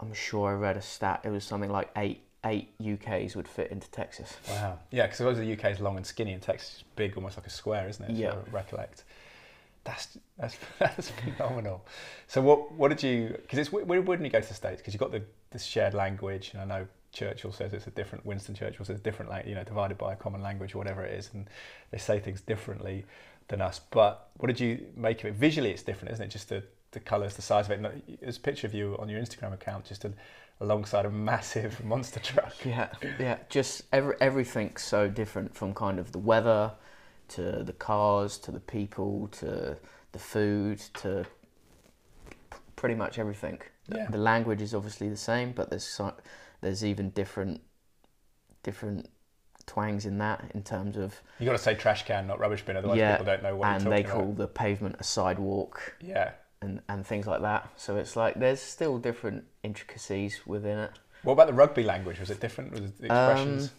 I'm 0.00 0.12
sure 0.12 0.50
I 0.50 0.52
read 0.52 0.76
a 0.76 0.82
stat. 0.82 1.22
It 1.24 1.30
was 1.30 1.44
something 1.44 1.70
like 1.70 1.90
eight 1.96 2.22
eight 2.44 2.76
UKs 2.78 3.34
would 3.36 3.48
fit 3.48 3.70
into 3.70 3.90
Texas. 3.90 4.36
Wow. 4.48 4.78
Yeah, 4.90 5.04
because 5.04 5.18
suppose 5.18 5.38
the 5.38 5.52
UK 5.52 5.72
is 5.72 5.80
long 5.80 5.96
and 5.96 6.06
skinny, 6.06 6.32
and 6.32 6.42
Texas 6.42 6.76
is 6.76 6.84
big, 6.96 7.16
almost 7.16 7.36
like 7.36 7.46
a 7.46 7.50
square, 7.50 7.88
isn't 7.88 8.10
it? 8.10 8.16
Yeah. 8.16 8.32
I 8.32 8.50
recollect. 8.50 9.04
That's 9.84 10.18
that's 10.38 10.56
that's 10.78 11.10
phenomenal. 11.10 11.84
So 12.26 12.40
what 12.40 12.72
what 12.72 12.88
did 12.88 13.02
you? 13.02 13.28
Because 13.42 13.58
it's 13.58 13.72
where 13.72 14.00
wouldn't 14.02 14.24
you 14.24 14.30
go 14.30 14.40
to 14.40 14.48
the 14.48 14.54
states? 14.54 14.80
Because 14.80 14.94
you've 14.94 15.00
got 15.00 15.12
the 15.12 15.22
this 15.50 15.64
shared 15.64 15.94
language, 15.94 16.50
and 16.52 16.62
I 16.62 16.64
know 16.64 16.86
Churchill 17.12 17.52
says 17.52 17.72
it's 17.72 17.86
a 17.86 17.90
different. 17.90 18.24
Winston 18.24 18.54
Churchill 18.54 18.84
says 18.84 19.00
different, 19.00 19.30
like 19.30 19.46
you 19.46 19.54
know, 19.54 19.64
divided 19.64 19.98
by 19.98 20.12
a 20.12 20.16
common 20.16 20.42
language 20.42 20.74
or 20.74 20.78
whatever 20.78 21.04
it 21.04 21.18
is, 21.18 21.30
and 21.32 21.48
they 21.90 21.98
say 21.98 22.20
things 22.20 22.40
differently 22.40 23.04
than 23.48 23.60
us. 23.60 23.80
But 23.90 24.28
what 24.36 24.46
did 24.48 24.60
you 24.60 24.86
make 24.94 25.20
of 25.20 25.26
it? 25.26 25.34
Visually, 25.34 25.70
it's 25.70 25.82
different, 25.82 26.12
isn't 26.12 26.26
it? 26.26 26.28
Just 26.28 26.48
the 26.48 26.62
the 26.92 27.00
colours, 27.00 27.34
the 27.34 27.42
size 27.42 27.66
of 27.66 27.72
it. 27.72 27.78
And 27.78 27.86
uh, 27.86 27.90
there's 28.20 28.36
a 28.36 28.40
picture 28.40 28.66
of 28.66 28.74
you 28.74 28.96
on 28.98 29.08
your 29.08 29.20
Instagram 29.20 29.52
account, 29.52 29.84
just 29.84 30.04
a, 30.04 30.12
alongside 30.60 31.04
a 31.06 31.10
massive 31.10 31.84
monster 31.92 32.20
truck. 32.20 32.54
Yeah, 32.64 32.88
yeah. 33.18 33.38
Just 33.48 33.82
every 33.92 34.14
everything's 34.20 34.82
so 34.82 35.08
different 35.08 35.54
from 35.54 35.74
kind 35.74 35.98
of 35.98 36.12
the 36.12 36.18
weather, 36.18 36.72
to 37.28 37.62
the 37.64 37.72
cars, 37.72 38.38
to 38.38 38.50
the 38.50 38.60
people, 38.60 39.28
to 39.32 39.76
the 40.12 40.18
food, 40.18 40.78
to 40.94 41.26
p- 42.50 42.56
pretty 42.76 42.94
much 42.94 43.18
everything. 43.18 43.60
The- 43.88 43.96
Yeah. 43.98 44.10
The 44.10 44.18
language 44.18 44.60
is 44.62 44.74
obviously 44.74 45.08
the 45.08 45.16
same, 45.16 45.52
but 45.52 45.70
there's 45.70 45.84
so, 45.84 46.14
there's 46.60 46.84
even 46.84 47.10
different 47.10 47.60
different 48.62 49.08
twangs 49.66 50.04
in 50.06 50.18
that 50.18 50.50
in 50.54 50.62
terms 50.62 50.96
of 50.96 51.20
You 51.38 51.46
got 51.46 51.52
to 51.52 51.58
say 51.58 51.74
trash 51.74 52.04
can, 52.04 52.26
not 52.26 52.38
rubbish 52.40 52.64
bin, 52.64 52.76
otherwise 52.76 52.98
Yeah, 52.98 53.12
people 53.16 53.26
don't 53.26 53.42
know 53.42 53.56
what 53.56 53.68
and 53.68 53.84
you're 53.84 53.90
they 53.92 54.02
call 54.02 54.22
about. 54.22 54.36
the 54.36 54.48
pavement 54.48 54.96
a 54.98 55.04
sidewalk 55.04 55.94
Yeah. 56.00 56.32
And, 56.62 56.80
and 56.88 57.06
things 57.06 57.26
like 57.26 57.42
that. 57.42 57.68
So 57.76 57.96
it's 57.96 58.16
like 58.16 58.34
there's 58.38 58.60
still 58.60 58.98
different 58.98 59.44
intricacies 59.62 60.40
within 60.46 60.78
it. 60.78 60.90
What 61.22 61.34
about 61.34 61.46
the 61.48 61.52
rugby 61.52 61.82
language? 61.82 62.20
Was 62.20 62.30
it 62.30 62.40
different? 62.40 62.72
with 62.72 62.98
the 62.98 63.06
expressions? 63.06 63.64
Um, 63.66 63.70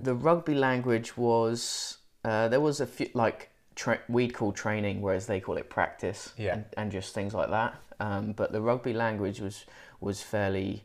the 0.00 0.14
rugby 0.14 0.54
language 0.54 1.16
was 1.16 1.98
uh, 2.24 2.48
there 2.48 2.60
was 2.60 2.80
a 2.80 2.86
few 2.86 3.08
like 3.14 3.50
tra- 3.74 4.00
we'd 4.08 4.34
call 4.34 4.52
training, 4.52 5.00
whereas 5.00 5.26
they 5.26 5.40
call 5.40 5.56
it 5.56 5.70
practice, 5.70 6.32
Yeah. 6.36 6.54
and, 6.54 6.64
and 6.76 6.92
just 6.92 7.14
things 7.14 7.34
like 7.34 7.50
that. 7.50 7.74
Um, 7.98 8.32
but 8.32 8.52
the 8.52 8.60
rugby 8.60 8.92
language 8.92 9.40
was 9.40 9.64
was 10.00 10.22
fairly 10.22 10.84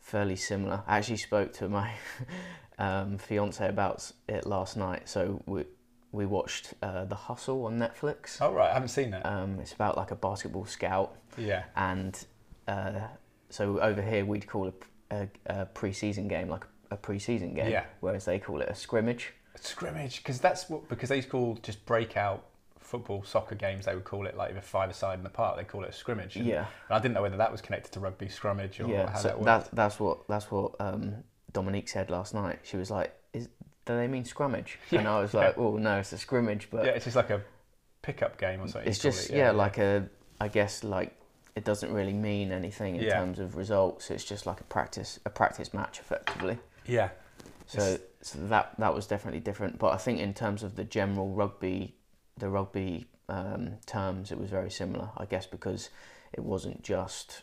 fairly 0.00 0.36
similar. 0.36 0.82
I 0.86 0.98
actually 0.98 1.18
spoke 1.18 1.52
to 1.54 1.68
my 1.68 1.92
um, 2.78 3.18
fiance 3.18 3.66
about 3.68 4.10
it 4.28 4.46
last 4.46 4.76
night, 4.76 5.08
so 5.08 5.42
we 5.46 5.64
we 6.12 6.26
watched 6.26 6.74
uh, 6.82 7.04
The 7.04 7.14
Hustle 7.14 7.66
on 7.66 7.78
Netflix. 7.78 8.38
oh 8.40 8.52
right, 8.52 8.70
I 8.70 8.74
haven't 8.74 8.88
seen 8.88 9.10
that. 9.10 9.26
Um, 9.26 9.58
it's 9.60 9.72
about 9.72 9.96
like 9.96 10.10
a 10.10 10.16
basketball 10.16 10.64
scout, 10.66 11.14
yeah. 11.36 11.64
and 11.76 12.24
uh, 12.66 13.00
so 13.50 13.78
over 13.80 14.02
here 14.02 14.24
we'd 14.24 14.46
call 14.46 14.72
a, 15.10 15.14
a, 15.14 15.28
a 15.46 15.66
pre-season 15.66 16.28
game 16.28 16.48
like 16.48 16.64
a 16.90 16.96
pre-season 16.96 17.54
game, 17.54 17.70
Yeah. 17.70 17.84
whereas 18.00 18.24
they 18.24 18.38
call 18.38 18.60
it 18.62 18.68
a 18.68 18.74
scrimmage. 18.74 19.32
Scrimmage, 19.60 20.18
because 20.18 20.40
that's 20.40 20.70
what 20.70 20.88
because 20.88 21.08
they 21.08 21.20
call 21.22 21.58
just 21.62 21.84
breakout 21.84 22.44
football 22.78 23.22
soccer 23.24 23.54
games. 23.56 23.84
They 23.86 23.94
would 23.94 24.04
call 24.04 24.26
it 24.26 24.36
like 24.36 24.52
if 24.52 24.56
a 24.56 24.62
five 24.62 24.88
aside 24.88 25.18
in 25.18 25.24
the 25.24 25.28
park, 25.30 25.56
they 25.58 25.64
call 25.64 25.82
it 25.84 25.90
a 25.90 25.92
scrimmage. 25.92 26.36
And, 26.36 26.46
Yeah, 26.46 26.60
and 26.88 26.96
I 26.96 27.00
didn't 27.00 27.14
know 27.14 27.22
whether 27.22 27.36
that 27.36 27.50
was 27.52 27.60
connected 27.60 27.92
to 27.92 28.00
rugby 28.00 28.26
scrummage 28.26 28.78
or 28.80 28.88
yeah. 28.88 29.10
how 29.10 29.18
So 29.18 29.28
that 29.28 29.34
worked. 29.36 29.44
that's 29.46 29.68
that's 29.70 30.00
what 30.00 30.28
that's 30.28 30.50
what 30.50 30.72
um, 30.80 31.16
Dominique 31.52 31.88
said 31.88 32.08
last 32.08 32.34
night. 32.34 32.60
She 32.62 32.76
was 32.76 32.88
like, 32.90 33.08
"Is 33.08 33.10
do 33.88 33.96
they 33.96 34.06
mean 34.06 34.24
scrummage?" 34.24 34.76
and 34.92 35.08
I 35.08 35.20
was 35.20 35.34
yeah. 35.34 35.40
like, 35.40 35.58
"Oh 35.58 35.76
no, 35.76 35.98
it's 35.98 36.12
a 36.12 36.18
scrimmage." 36.18 36.68
But 36.70 36.84
yeah, 36.86 36.92
it's 36.92 37.04
just 37.06 37.16
like 37.16 37.30
a 37.30 37.42
pickup 38.02 38.38
game 38.38 38.60
or 38.60 38.68
something. 38.68 38.88
it's 38.88 39.00
just 39.00 39.30
it, 39.30 39.36
yeah, 39.36 39.50
like 39.50 39.78
a 39.78 40.08
I 40.40 40.48
guess 40.48 40.84
like 40.84 41.14
it 41.56 41.64
doesn't 41.64 41.92
really 41.92 42.12
mean 42.12 42.52
anything 42.52 42.94
in 42.96 43.02
Yeah. 43.02 43.18
terms 43.18 43.40
of 43.40 43.56
results. 43.56 44.10
It's 44.12 44.24
just 44.24 44.46
like 44.46 44.60
a 44.60 44.64
practice 44.64 45.18
a 45.24 45.30
practice 45.30 45.74
match 45.74 45.98
effectively. 45.98 46.58
Yeah. 46.86 47.08
So, 47.66 47.98
so 48.22 48.38
that 48.48 48.74
that 48.78 48.94
was 48.94 49.06
definitely 49.06 49.40
different. 49.40 49.78
But 49.78 49.92
I 49.92 49.96
think 49.98 50.20
in 50.20 50.32
terms 50.32 50.62
of 50.62 50.76
the 50.76 50.84
general 50.84 51.30
rugby, 51.30 51.96
the 52.36 52.48
rugby 52.48 53.06
um, 53.28 53.72
terms, 53.86 54.30
it 54.32 54.38
was 54.38 54.48
very 54.50 54.70
similar. 54.70 55.10
I 55.16 55.24
guess 55.26 55.46
because 55.46 55.90
it 56.32 56.40
wasn't 56.44 56.82
just 56.82 57.42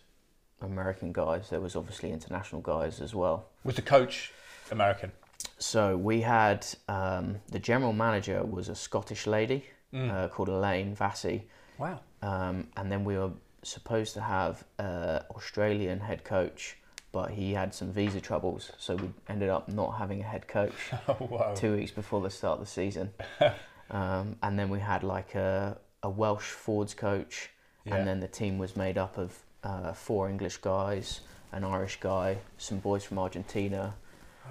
American 0.61 1.11
guys. 1.11 1.49
There 1.49 1.61
was 1.61 1.75
obviously 1.75 2.11
international 2.11 2.61
guys 2.61 3.01
as 3.01 3.13
well. 3.13 3.49
Was 3.63 3.75
the 3.75 3.81
coach 3.81 4.31
American? 4.71 5.11
So 5.57 5.95
we 5.97 6.21
had 6.21 6.65
um, 6.87 7.37
the 7.51 7.59
general 7.59 7.93
manager 7.93 8.43
was 8.43 8.69
a 8.69 8.75
Scottish 8.75 9.27
lady 9.27 9.65
Mm. 9.93 10.11
uh, 10.11 10.27
called 10.27 10.49
Elaine 10.49 10.93
Vassie, 10.93 11.43
Wow. 11.77 11.99
um, 12.21 12.67
and 12.75 12.91
then 12.91 13.05
we 13.05 13.17
were 13.17 13.29
supposed 13.63 14.13
to 14.15 14.21
have 14.21 14.63
an 14.77 15.21
Australian 15.33 15.99
head 16.01 16.25
coach, 16.25 16.75
but 17.13 17.29
he 17.29 17.53
had 17.53 17.73
some 17.73 17.93
visa 17.93 18.19
troubles, 18.19 18.71
so 18.77 18.95
we 18.97 19.09
ended 19.29 19.47
up 19.49 19.69
not 19.69 19.91
having 19.91 20.19
a 20.19 20.23
head 20.25 20.47
coach 20.49 20.73
Oh 21.07 21.53
two 21.55 21.75
weeks 21.77 21.91
before 21.91 22.19
the 22.19 22.29
start 22.29 22.59
of 22.59 22.65
the 22.65 22.71
season. 22.71 23.13
um, 23.91 24.35
and 24.43 24.59
then 24.59 24.69
we 24.69 24.79
had 24.81 25.03
like 25.03 25.33
a, 25.35 25.77
a 26.03 26.09
Welsh 26.09 26.49
Fords 26.49 26.93
coach, 26.93 27.49
Yeah. 27.85 27.95
and 27.95 28.07
then 28.07 28.19
the 28.19 28.27
team 28.27 28.57
was 28.57 28.75
made 28.75 28.97
up 28.97 29.17
of 29.17 29.37
uh, 29.63 29.93
four 29.93 30.27
English 30.29 30.57
guys, 30.57 31.21
an 31.53 31.63
Irish 31.63 31.99
guy, 32.01 32.39
some 32.57 32.79
boys 32.79 33.05
from 33.05 33.17
Argentina, 33.19 33.93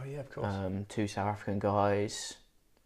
oh 0.01 0.05
yeah, 0.09 0.21
of 0.21 0.31
course. 0.31 0.47
um, 0.47 0.87
two 0.89 1.07
South 1.07 1.29
African 1.29 1.59
guys, 1.59 2.35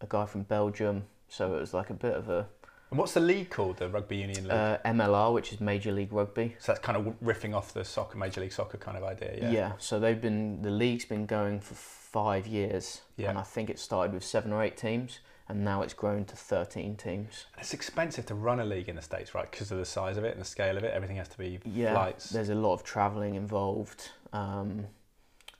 a 0.01 0.05
guy 0.07 0.25
from 0.25 0.43
Belgium. 0.43 1.03
So 1.27 1.55
it 1.55 1.59
was 1.59 1.73
like 1.73 1.89
a 1.89 1.93
bit 1.93 2.13
of 2.15 2.29
a 2.29 2.47
and 2.91 2.97
what's 2.97 3.13
the 3.13 3.19
league 3.19 3.51
called? 3.51 3.77
The 3.77 3.87
Rugby 3.87 4.17
Union 4.17 4.45
League. 4.45 4.51
uh, 4.51 4.79
MLR, 4.83 5.31
which 5.31 5.53
is 5.53 5.61
Major 5.61 5.91
League 5.91 6.11
Rugby. 6.11 6.55
so 6.57 6.71
that's 6.71 6.83
kind 6.83 6.97
of 6.97 7.13
riffing 7.23 7.53
off 7.55 7.71
the 7.71 7.85
soccer, 7.85 8.17
Major 8.17 8.41
League 8.41 8.51
Soccer 8.51 8.77
kind 8.79 8.97
of 8.97 9.03
idea. 9.03 9.37
Yeah. 9.39 9.51
Yeah. 9.51 9.71
So 9.77 9.99
they've 9.99 10.19
been 10.19 10.63
the 10.63 10.71
league's 10.71 11.05
been 11.05 11.27
going 11.27 11.59
for 11.59 11.75
five 11.75 12.47
years, 12.47 13.01
Yeah. 13.15 13.29
and 13.29 13.37
I 13.37 13.43
think 13.43 13.69
it 13.69 13.77
started 13.77 14.11
with 14.15 14.23
seven 14.23 14.51
or 14.51 14.63
eight 14.63 14.75
teams, 14.75 15.19
and 15.47 15.63
now 15.63 15.83
it's 15.83 15.93
grown 15.93 16.25
to 16.25 16.35
thirteen 16.35 16.95
teams. 16.95 17.45
It's 17.59 17.75
expensive 17.75 18.25
to 18.25 18.33
run 18.33 18.59
a 18.59 18.65
league 18.65 18.89
in 18.89 18.95
the 18.95 19.03
states, 19.03 19.35
right? 19.35 19.49
Because 19.51 19.71
of 19.71 19.77
the 19.77 19.85
size 19.85 20.17
of 20.17 20.23
it 20.23 20.31
and 20.31 20.41
the 20.41 20.45
scale 20.45 20.75
of 20.75 20.83
it. 20.83 20.91
Everything 20.91 21.17
has 21.17 21.27
to 21.27 21.37
be 21.37 21.59
Yeah, 21.65 21.93
flights. 21.93 22.31
there's 22.31 22.49
a 22.49 22.55
lot 22.55 22.73
of 22.73 22.83
travelling 22.83 23.35
involved, 23.35 24.09
um, 24.33 24.87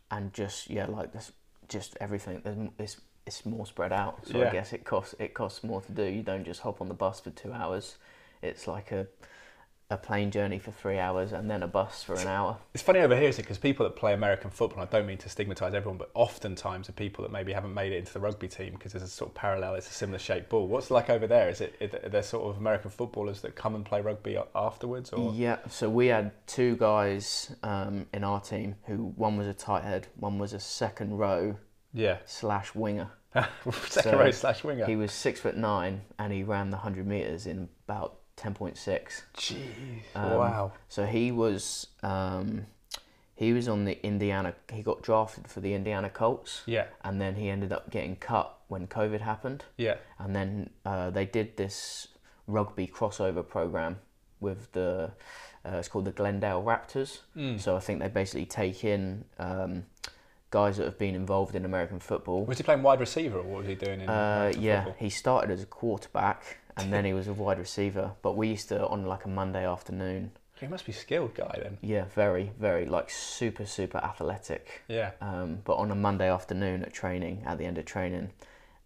and 0.09 0.33
just 0.33 0.67
yeah, 0.71 0.87
like 0.87 1.13
this, 1.13 1.31
just 1.69 1.97
everything. 2.01 2.41
There's, 2.43 2.57
it's 2.77 3.01
it's 3.25 3.45
more 3.45 3.65
spread 3.65 3.93
out, 3.93 4.25
so 4.25 4.39
Yeah. 4.39 4.49
I 4.49 4.51
guess 4.51 4.73
it 4.73 4.83
costs 4.83 5.15
it 5.19 5.33
costs 5.33 5.63
more 5.63 5.81
to 5.81 5.91
do. 5.91 6.03
You 6.03 6.23
don't 6.23 6.43
just 6.43 6.61
hop 6.61 6.81
on 6.81 6.87
the 6.87 6.93
bus 6.93 7.19
for 7.19 7.29
two 7.29 7.53
hours. 7.53 7.97
It's 8.41 8.67
like 8.67 8.91
a 8.91 9.07
a 9.91 9.97
plane 9.97 10.29
journey 10.29 10.59
for 10.59 10.71
three 10.71 10.99
hours 10.99 11.31
and 11.31 11.49
then 11.49 11.63
a 11.63 11.67
bus 11.67 12.03
for 12.03 12.13
an 12.13 12.27
hour. 12.27 12.57
It's 12.75 12.83
funny 12.83 12.99
over 12.99 13.15
here, 13.15 13.27
is 13.29 13.39
it? 13.39 13.41
Because 13.41 13.57
people 13.57 13.83
that 13.85 13.95
play 13.95 14.13
American 14.13 14.51
football, 14.51 14.83
I 14.83 14.85
don't 14.85 15.07
mean 15.07 15.17
to 15.19 15.29
stigmatise 15.29 15.73
everyone, 15.73 15.97
but 15.97 16.11
oftentimes 16.13 16.89
are 16.89 16.91
people 16.91 17.23
that 17.23 17.31
maybe 17.31 17.53
haven't 17.53 17.73
made 17.73 17.91
it 17.91 17.97
into 17.97 18.13
the 18.13 18.19
rugby 18.19 18.47
team 18.47 18.73
because 18.73 18.91
there's 18.91 19.03
a 19.03 19.07
sort 19.07 19.31
of 19.31 19.35
parallel, 19.35 19.73
it's 19.73 19.89
a 19.89 19.93
similar 19.93 20.19
shaped 20.19 20.49
ball. 20.49 20.67
What's 20.67 20.91
it 20.91 20.93
like 20.93 21.09
over 21.09 21.25
there? 21.25 21.49
Is 21.49 21.61
it, 21.61 21.75
are 22.03 22.09
there 22.09 22.21
sort 22.21 22.49
of 22.49 22.57
American 22.61 22.91
footballers 22.91 23.41
that 23.41 23.55
come 23.55 23.73
and 23.73 23.83
play 23.83 24.01
rugby 24.01 24.37
afterwards? 24.53 25.09
Or? 25.11 25.33
Yeah, 25.33 25.57
so 25.69 25.89
we 25.89 26.07
had 26.07 26.31
two 26.45 26.75
guys 26.77 27.55
um, 27.63 28.05
in 28.13 28.23
our 28.23 28.39
team 28.41 28.75
who 28.85 29.13
one 29.15 29.37
was 29.37 29.47
a 29.47 29.53
tight 29.53 29.83
head, 29.83 30.07
one 30.17 30.37
was 30.37 30.53
a 30.53 30.59
second 30.59 31.17
row 31.17 31.57
Yeah. 31.93 32.17
slash 32.25 32.75
winger. 32.75 33.09
Second 33.33 34.11
So 34.11 34.19
row 34.19 34.31
slash 34.31 34.63
winger. 34.63 34.85
He 34.87 34.95
was 34.95 35.11
six 35.11 35.39
foot 35.39 35.55
nine 35.55 36.01
and 36.17 36.33
he 36.33 36.41
ran 36.43 36.71
the 36.71 36.77
hundred 36.77 37.05
meters 37.05 37.45
in 37.45 37.69
about 37.87 38.18
ten 38.39 38.53
point 38.53 38.77
six. 38.77 39.23
Jeez. 39.37 40.01
Um, 40.15 40.31
wow. 40.37 40.71
So 40.87 41.05
he 41.05 41.31
was 41.31 41.87
um, 42.03 42.65
he 43.35 43.53
was 43.53 43.67
on 43.67 43.85
the 43.85 44.03
Indiana. 44.05 44.53
He 44.71 44.81
got 44.81 45.01
drafted 45.01 45.47
for 45.47 45.59
the 45.59 45.73
Indiana 45.73 46.09
Colts, 46.09 46.61
Yeah. 46.65 46.87
and 47.03 47.21
then 47.21 47.35
he 47.35 47.49
ended 47.49 47.71
up 47.71 47.89
getting 47.89 48.15
cut 48.15 48.57
when 48.67 48.87
COVID 48.87 49.21
happened. 49.21 49.65
Yeah. 49.77 49.95
And 50.17 50.35
then 50.35 50.69
uh, 50.85 51.09
they 51.09 51.25
did 51.25 51.57
this 51.57 52.07
rugby 52.47 52.87
crossover 52.87 53.47
program 53.47 53.97
with 54.39 54.71
the 54.71 55.11
uh, 55.65 55.77
it's 55.77 55.87
called 55.89 56.05
the 56.05 56.11
Glendale 56.11 56.63
Raptors. 56.63 57.19
Mm. 57.35 57.59
So 57.59 57.75
I 57.75 57.79
think 57.79 57.99
they 57.99 58.07
basically 58.07 58.45
take 58.45 58.83
in 58.83 59.25
um, 59.37 59.85
guys 60.51 60.77
that 60.77 60.85
have 60.85 60.97
been 60.97 61.15
involved 61.15 61.55
in 61.55 61.65
American 61.65 61.99
football. 61.99 62.45
Was 62.45 62.57
he 62.57 62.63
playing 62.63 62.81
wide 62.81 62.99
receiver 62.99 63.39
or 63.39 63.43
what 63.43 63.57
was 63.59 63.67
he 63.67 63.75
doing 63.75 64.01
in 64.01 64.09
Uh, 64.09 64.51
yeah, 64.57 64.85
football? 64.85 64.95
he 64.99 65.09
started 65.09 65.51
as 65.51 65.61
a 65.61 65.65
quarterback 65.65 66.57
and 66.77 66.91
then 66.91 67.05
he 67.05 67.13
was 67.13 67.27
a 67.27 67.33
wide 67.33 67.59
receiver. 67.59 68.11
But 68.21 68.35
we 68.35 68.47
used 68.47 68.69
to 68.69 68.87
on 68.87 69.05
like 69.05 69.25
a 69.25 69.29
Monday 69.29 69.65
afternoon. 69.65 70.31
He 70.59 70.67
must 70.67 70.85
be 70.85 70.91
a 70.91 70.95
skilled 70.95 71.35
guy 71.35 71.57
then. 71.61 71.77
Yeah, 71.81 72.05
very, 72.15 72.51
very 72.59 72.85
like 72.85 73.09
super, 73.09 73.65
super 73.65 73.99
athletic. 73.99 74.81
Yeah. 74.87 75.11
Um, 75.21 75.59
but 75.63 75.75
on 75.75 75.91
a 75.91 75.95
Monday 75.95 76.29
afternoon 76.29 76.83
at 76.83 76.93
training, 76.93 77.43
at 77.45 77.57
the 77.57 77.65
end 77.65 77.77
of 77.77 77.85
training, 77.85 78.31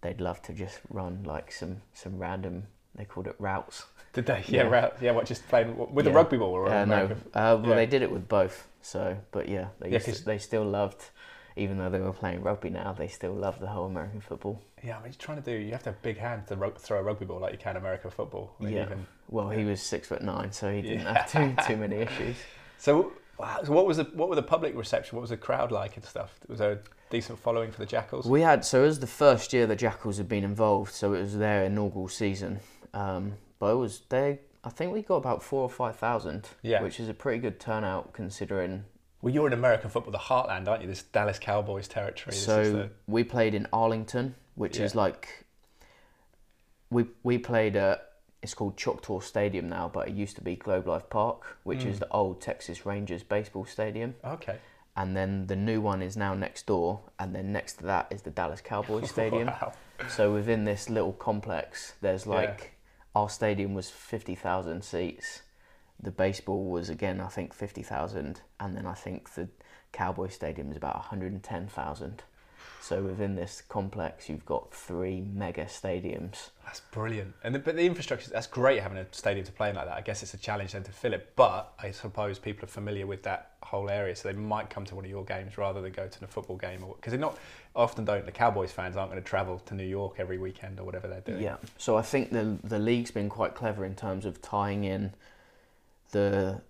they'd 0.02 0.22
love 0.22 0.42
to 0.44 0.54
just 0.54 0.80
run 0.90 1.24
like 1.24 1.52
some 1.52 1.78
some 1.94 2.20
random. 2.20 2.68
They 2.96 3.06
called 3.06 3.26
it 3.26 3.36
routes. 3.40 3.86
Did 4.12 4.28
they? 4.28 4.44
Yeah. 4.48 4.64
Yeah. 4.64 4.70
Right. 4.70 4.94
Yeah. 5.02 5.12
What? 5.14 5.26
Just 5.26 5.48
playing 5.48 5.76
with 5.94 6.06
Yeah. 6.06 6.12
a 6.12 6.16
rugby 6.16 6.38
ball 6.38 6.50
or 6.52 6.70
Uh, 6.70 6.86
no, 6.86 7.06
uh, 7.06 7.58
well 7.60 7.70
Yeah. 7.70 7.76
they 7.76 7.86
did 7.88 8.02
it 8.04 8.12
with 8.12 8.28
both. 8.28 8.68
So, 8.84 9.18
but 9.32 9.48
yeah, 9.50 9.70
they 9.80 9.90
Yeah, 9.90 10.00
to, 10.00 10.26
they 10.26 10.38
still 10.38 10.66
loved, 10.66 11.02
even 11.56 11.78
though 11.78 11.90
they 11.90 12.00
were 12.00 12.14
playing 12.14 12.42
rugby 12.42 12.70
now, 12.70 12.94
they 12.94 13.08
still 13.08 13.34
loved 13.34 13.60
the 13.60 13.68
whole 13.68 13.86
American 13.86 14.22
football. 14.22 14.60
Yeah. 14.84 14.98
I 14.98 15.04
mean, 15.04 15.12
you're 15.12 15.20
trying 15.20 15.42
to 15.42 15.44
do. 15.44 15.58
You 15.58 15.72
have 15.72 15.84
to 15.84 15.92
have 15.92 16.02
big 16.02 16.18
hands 16.18 16.48
to 16.50 16.56
ru- 16.56 16.74
throw 16.78 17.00
a 17.00 17.04
rugby 17.04 17.26
ball 17.26 17.40
like 17.40 17.52
you 17.54 17.58
can 17.60 17.78
American 17.78 18.10
football. 18.12 18.56
I 18.60 18.64
mean, 18.64 18.74
Yeah. 18.74 18.84
Even, 18.86 19.06
Well, 19.30 19.50
he 19.50 19.64
was 19.66 19.82
six 19.82 20.08
foot 20.08 20.22
nine, 20.22 20.52
so 20.52 20.72
he 20.74 20.82
didn't 20.82 21.02
Yeah. 21.02 21.14
have 21.26 21.32
too 21.32 21.56
too 21.68 21.78
many 21.78 21.96
issues. 22.08 22.36
So, 22.78 23.14
wow, 23.38 23.60
so 23.64 23.72
what 23.72 23.86
was 23.86 23.98
the 23.98 24.06
what 24.14 24.30
were 24.30 24.36
the 24.36 24.44
public 24.44 24.76
reception? 24.76 25.16
What 25.16 25.22
was 25.22 25.30
the 25.30 25.38
crowd 25.38 25.72
like 25.72 25.96
and 25.96 26.06
stuff? 26.06 26.40
Was 26.48 26.60
there 26.60 26.72
a 26.74 26.80
decent 27.10 27.40
following 27.40 27.72
for 27.72 27.80
the 27.80 27.86
Jackals? 27.86 28.26
We 28.26 28.42
had 28.42 28.66
so 28.66 28.84
it 28.84 28.88
was 28.88 29.00
the 29.00 29.08
first 29.08 29.54
year 29.54 29.66
the 29.68 29.76
Jackals 29.76 30.18
had 30.18 30.28
been 30.28 30.44
involved, 30.44 30.92
so 30.94 31.14
it 31.14 31.22
was 31.22 31.38
their 31.38 31.64
inaugural 31.66 32.08
season. 32.08 32.60
Um, 32.94 33.34
but 33.60 33.72
it 33.74 33.78
was 33.78 34.02
they. 34.10 34.40
I 34.66 34.70
think 34.70 34.94
we 34.94 35.02
got 35.02 35.16
about 35.18 35.44
four 35.44 35.62
or 35.64 35.70
five 35.70 35.96
thousand, 35.98 36.50
Yeah. 36.62 36.82
which 36.82 37.00
is 37.00 37.10
a 37.10 37.14
pretty 37.14 37.40
good 37.40 37.60
turnout 37.60 38.14
considering. 38.14 38.86
Well, 39.24 39.34
you're 39.34 39.48
in 39.48 39.54
American 39.54 39.90
football, 39.90 40.12
the 40.12 40.18
heartland, 40.18 40.68
aren't 40.68 40.82
you? 40.82 40.88
This 40.90 41.02
Dallas 41.04 41.40
Cowboys 41.40 41.88
territory. 41.88 42.32
This 42.36 42.46
so 42.46 42.60
is 42.60 42.72
the, 42.74 42.90
we 43.08 43.24
played 43.24 43.56
in 43.56 43.68
Arlington, 43.72 44.36
which 44.56 44.78
is 44.80 44.96
like. 44.96 45.46
We 46.90 47.06
we 47.24 47.38
played 47.38 47.78
at 47.78 48.10
it's 48.42 48.54
called 48.54 48.76
Choctaw 48.76 49.22
Stadium 49.22 49.70
now, 49.70 49.90
but 49.92 50.10
it 50.10 50.14
used 50.14 50.36
to 50.36 50.42
be 50.42 50.58
Globe 50.58 50.88
Life 50.88 51.10
Park, 51.10 51.58
which 51.64 51.80
Mm. 51.86 51.88
is 51.92 52.00
the 52.00 52.10
old 52.12 52.42
Texas 52.42 52.86
Rangers 52.86 53.24
baseball 53.24 53.64
stadium. 53.66 54.16
okay. 54.26 54.58
And 54.96 55.16
then 55.18 55.48
the 55.48 55.56
new 55.56 55.80
one 55.82 56.04
is 56.04 56.16
now 56.18 56.36
next 56.36 56.68
door, 56.68 57.00
and 57.18 57.34
then 57.34 57.52
next 57.54 57.76
to 57.80 57.84
that 57.86 58.08
is 58.12 58.22
the 58.24 58.30
Dallas 58.30 58.60
Cowboys 58.62 59.10
Stadium. 59.18 59.48
Wow. 59.48 59.74
So 60.10 60.34
within 60.34 60.66
this 60.66 60.90
little 60.90 61.14
complex, 61.14 61.94
there's 62.02 62.26
Yeah. 62.26 62.34
like 62.34 62.74
our 63.16 63.30
stadium 63.30 63.74
was 63.74 63.90
fifty 63.90 64.36
thousand 64.36 64.84
seats. 64.84 65.44
The 66.04 66.12
baseball 66.12 66.66
was 66.66 66.90
again, 66.90 67.22
I 67.22 67.28
think 67.28 67.54
fifty 67.54 67.82
thousand, 67.84 68.42
and 68.60 68.76
then 68.76 68.86
I 68.86 68.94
think 68.94 69.34
the 69.36 69.48
Cowboy 69.92 70.28
Stadium 70.28 70.70
is 70.72 70.78
about 70.78 70.96
one 70.96 71.04
hundred 71.04 71.32
and 71.32 71.42
ten 71.42 71.68
thousand. 71.68 72.24
So 72.82 73.02
within 73.02 73.36
this 73.36 73.64
complex, 73.70 74.28
you've 74.28 74.46
got 74.46 74.74
three 74.74 75.22
mega 75.22 75.66
stadiums. 75.66 76.50
That's 76.66 76.82
brilliant. 76.92 77.34
And 77.42 77.56
the, 77.56 77.60
but 77.60 77.78
the 77.78 77.86
infrastructure, 77.86 78.30
that's 78.30 78.48
great 78.48 78.82
having 78.82 78.98
a 78.98 79.06
stadium 79.12 79.46
to 79.46 79.54
play 79.54 79.70
in 79.70 79.76
like 79.76 79.86
that. 79.86 79.98
I 79.98 80.02
guess 80.02 80.22
it's 80.22 80.34
a 80.34 80.38
challenge 80.38 80.74
then 80.74 80.84
to 80.84 80.92
fill 80.92 81.14
it. 81.14 81.32
But 81.38 81.74
I 81.80 81.92
suppose 81.92 82.40
people 82.40 82.66
are 82.66 82.68
familiar 82.68 83.08
with 83.08 83.24
that 83.24 83.52
whole 83.64 83.90
area, 83.90 84.14
so 84.18 84.30
they 84.30 84.38
might 84.38 84.70
come 84.70 84.84
to 84.86 84.96
one 84.96 85.06
of 85.06 85.12
your 85.12 85.24
games 85.24 85.58
rather 85.58 85.82
than 85.82 85.94
go 85.94 86.10
to 86.10 86.26
a 86.26 86.28
football 86.28 86.58
game. 86.58 86.84
Because 86.96 87.12
they're 87.12 87.20
not, 87.20 87.38
often 87.74 88.04
don't, 88.04 88.26
the 88.26 88.34
Cowboys 88.34 88.74
fans 88.74 88.98
aren't 88.98 89.12
going 89.12 89.24
to 89.24 89.30
travel 89.30 89.60
to 89.60 89.76
New 89.76 89.88
York 89.88 90.16
every 90.18 90.38
weekend 90.38 90.78
or 90.78 90.84
whatever 90.84 91.08
they're 91.08 91.22
doing. 91.22 91.42
Yeah. 91.42 91.56
So 91.78 91.96
I 91.96 92.02
think 92.02 92.32
the 92.32 92.58
the 92.66 92.80
league's 92.80 93.12
been 93.12 93.30
quite 93.30 93.56
clever 93.56 93.86
in 93.86 93.96
terms 93.96 94.26
of 94.26 94.42
tying 94.42 94.84
in 94.84 95.14
the 96.14 96.62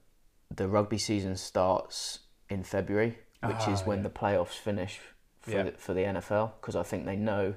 the 0.53 0.67
rugby 0.67 0.97
season 0.97 1.35
starts 1.37 2.19
in 2.49 2.63
February, 2.63 3.17
which 3.43 3.67
is 3.67 3.81
Ah, 3.81 3.85
when 3.85 3.99
yeah. 3.99 4.03
the 4.03 4.09
playoffs 4.09 4.57
finish 4.69 4.99
for 5.41 5.51
Yeah. 5.51 5.63
the, 5.63 5.71
for 5.73 5.93
the 5.93 6.01
NFL 6.01 6.51
because 6.59 6.75
I 6.75 6.83
think 6.83 7.05
they 7.05 7.15
know 7.15 7.55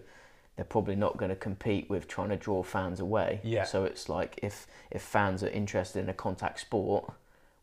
they're 0.56 0.64
probably 0.64 0.96
not 0.96 1.18
going 1.18 1.28
to 1.28 1.36
compete 1.36 1.90
with 1.90 2.08
trying 2.08 2.30
to 2.30 2.36
draw 2.36 2.62
fans 2.62 2.98
away. 3.00 3.40
Yeah. 3.44 3.64
So 3.64 3.84
it's 3.84 4.08
like 4.08 4.38
if 4.42 4.66
if 4.90 5.02
fans 5.02 5.42
are 5.42 5.48
interested 5.50 6.00
in 6.00 6.08
a 6.08 6.14
contact 6.14 6.60
sport 6.60 7.12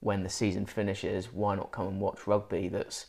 when 0.02 0.22
the 0.24 0.30
season 0.30 0.66
finishes, 0.66 1.32
why 1.34 1.56
not 1.56 1.72
come 1.72 1.88
and 1.88 2.00
watch 2.02 2.28
rugby 2.28 2.68
that's 2.68 3.08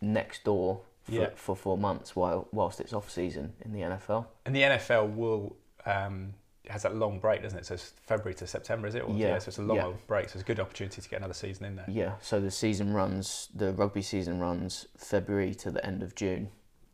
next 0.00 0.44
door 0.44 0.82
for, 1.02 1.12
Yeah. 1.12 1.30
for 1.34 1.54
four 1.56 1.76
months 1.76 2.14
while 2.16 2.48
whilst 2.52 2.80
it's 2.80 2.92
off 2.92 3.10
season 3.10 3.54
in 3.64 3.72
the 3.72 3.80
NFL? 3.80 4.26
And 4.46 4.54
the 4.56 4.62
NFL 4.62 5.14
will 5.14 5.56
um, 5.84 6.34
has 6.68 6.82
that 6.82 6.94
long 6.96 7.18
break, 7.18 7.42
doesn't 7.42 7.58
it? 7.58 7.66
So 7.66 7.74
it's 7.74 7.92
February 8.02 8.34
to 8.36 8.46
September, 8.46 8.86
is 8.86 8.94
it? 8.94 9.02
Or, 9.08 9.14
Yeah. 9.14 9.38
So 9.38 9.48
it's 9.48 9.58
a 9.58 9.62
long 9.62 9.76
Yeah. 9.76 9.92
break. 10.06 10.28
So 10.28 10.34
it's 10.34 10.42
a 10.42 10.46
good 10.46 10.60
opportunity 10.60 11.00
to 11.02 11.08
get 11.08 11.16
another 11.18 11.34
season 11.34 11.64
in 11.66 11.76
there. 11.76 11.86
Yeah, 11.88 12.12
so 12.20 12.40
the 12.40 12.50
season 12.50 12.92
runs, 12.94 13.48
the 13.54 13.72
rugby 13.72 14.02
season 14.02 14.40
runs 14.40 14.86
February 14.96 15.54
to 15.56 15.70
the 15.70 15.84
end 15.84 16.02
of 16.02 16.14
June. 16.14 16.50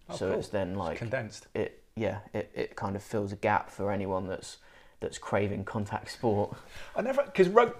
Oh, 0.08 0.16
so 0.16 0.30
cool. 0.30 0.38
it's 0.38 0.48
then 0.48 0.70
It's 0.70 0.78
like 0.78 0.98
condensed. 0.98 1.46
it, 1.54 1.82
yeah, 1.96 2.18
it, 2.32 2.50
it 2.54 2.76
kind 2.76 2.94
of 2.96 3.02
fills 3.02 3.32
a 3.32 3.36
gap 3.36 3.70
for 3.70 3.90
anyone 3.90 4.26
that's 4.28 4.58
that's 5.00 5.18
craving 5.18 5.64
contact 5.64 6.10
sport. 6.10 6.56
I 6.96 7.02
never 7.02 7.22
because 7.24 7.48
rug, 7.48 7.74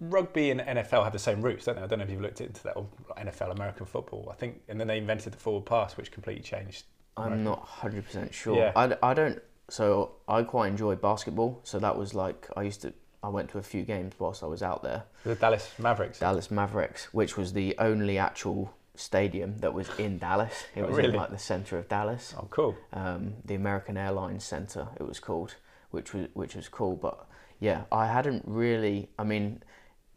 rugby 0.00 0.50
and 0.50 0.60
NFL 0.60 1.04
have 1.04 1.12
the 1.12 1.18
same 1.18 1.42
roots, 1.42 1.64
don't 1.66 1.76
they? 1.76 1.82
I 1.82 1.86
don't 1.86 1.98
know 1.98 2.04
if 2.04 2.10
you've 2.10 2.20
looked 2.20 2.40
into 2.40 2.62
that 2.64 2.76
or 2.76 2.86
NFL 3.18 3.52
American 3.52 3.86
football. 3.86 4.28
I 4.30 4.34
think, 4.34 4.62
and 4.68 4.78
then 4.80 4.86
they 4.86 4.98
invented 4.98 5.32
the 5.32 5.38
forward 5.38 5.66
pass, 5.66 5.96
which 5.96 6.10
completely 6.12 6.42
changed. 6.42 6.84
I'm 7.16 7.32
American- 7.34 7.44
not 7.44 7.66
100% 7.68 8.32
sure. 8.32 8.56
Yeah. 8.56 8.72
I, 8.74 8.96
I 9.02 9.14
don't. 9.14 9.42
So 9.72 10.12
I 10.28 10.42
quite 10.42 10.68
enjoy 10.68 10.96
basketball. 10.96 11.60
So 11.64 11.78
that 11.78 11.96
was 11.96 12.12
like 12.14 12.48
I 12.56 12.62
used 12.62 12.82
to. 12.82 12.92
I 13.22 13.28
went 13.28 13.50
to 13.50 13.58
a 13.58 13.62
few 13.62 13.82
games 13.84 14.12
whilst 14.18 14.42
I 14.42 14.46
was 14.46 14.62
out 14.62 14.82
there. 14.82 15.04
the 15.24 15.34
Dallas 15.36 15.70
Mavericks. 15.78 16.18
Dallas 16.18 16.50
Mavericks, 16.50 17.08
which 17.14 17.36
was 17.36 17.52
the 17.52 17.74
only 17.78 18.18
actual 18.18 18.74
stadium 18.96 19.56
that 19.58 19.72
was 19.72 19.88
in 19.98 20.18
Dallas. 20.18 20.52
It 20.74 20.82
Oh, 20.82 20.88
was 20.88 20.96
really? 20.96 21.10
in 21.10 21.14
like 21.14 21.30
the 21.30 21.38
center 21.38 21.78
of 21.78 21.88
Dallas. 21.88 22.34
oh, 22.38 22.48
cool. 22.50 22.74
um, 22.92 23.34
the 23.46 23.54
American 23.54 23.96
Airlines 23.96 24.44
Center. 24.44 24.88
It 25.00 25.04
was 25.04 25.20
called, 25.20 25.54
which 25.90 26.12
was 26.12 26.26
which 26.34 26.54
was 26.54 26.68
cool. 26.68 26.96
But 26.96 27.24
yeah, 27.60 27.82
I 27.90 28.06
hadn't 28.08 28.42
really. 28.46 29.08
I 29.18 29.24
mean, 29.24 29.62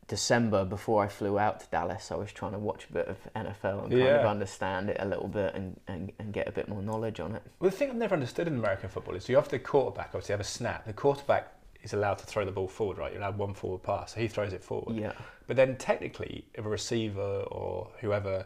December 0.07 0.65
before 0.65 1.03
I 1.03 1.07
flew 1.07 1.39
out 1.39 1.59
to 1.61 1.65
Dallas, 1.71 2.11
I 2.11 2.15
was 2.15 2.31
trying 2.31 2.51
to 2.51 2.59
watch 2.59 2.85
a 2.89 2.93
bit 2.93 3.07
of 3.07 3.17
NFL 3.35 3.85
and 3.85 3.91
kind 3.91 4.03
of 4.03 4.25
understand 4.25 4.89
it 4.89 4.97
a 4.99 5.05
little 5.05 5.27
bit 5.27 5.55
and, 5.55 5.79
and, 5.87 6.11
and 6.19 6.31
get 6.31 6.47
a 6.47 6.51
bit 6.51 6.67
more 6.69 6.81
knowledge 6.83 7.19
on 7.19 7.33
it. 7.35 7.41
Well, 7.59 7.71
the 7.71 7.75
thing 7.75 7.89
I've 7.89 7.95
never 7.95 8.13
understood 8.13 8.47
in 8.47 8.53
American 8.55 8.89
football 8.89 9.15
is 9.15 9.27
you 9.27 9.35
have 9.35 9.49
the 9.49 9.57
quarterback, 9.57 10.07
obviously, 10.09 10.33
have 10.33 10.39
a 10.41 10.43
snap. 10.43 10.85
The 10.85 10.93
quarterback 10.93 11.51
is 11.81 11.93
allowed 11.93 12.19
to 12.19 12.25
throw 12.25 12.45
the 12.45 12.51
ball 12.51 12.67
forward, 12.67 12.99
right? 12.99 13.11
You're 13.13 13.21
allowed 13.21 13.37
one 13.39 13.55
forward 13.55 13.81
pass, 13.81 14.13
so 14.13 14.19
he 14.19 14.27
throws 14.27 14.53
it 14.53 14.63
forward. 14.63 14.95
Yeah, 14.95 15.13
But 15.47 15.55
then 15.55 15.75
technically, 15.77 16.45
if 16.53 16.65
a 16.65 16.69
receiver 16.69 17.41
or 17.49 17.89
whoever 18.01 18.45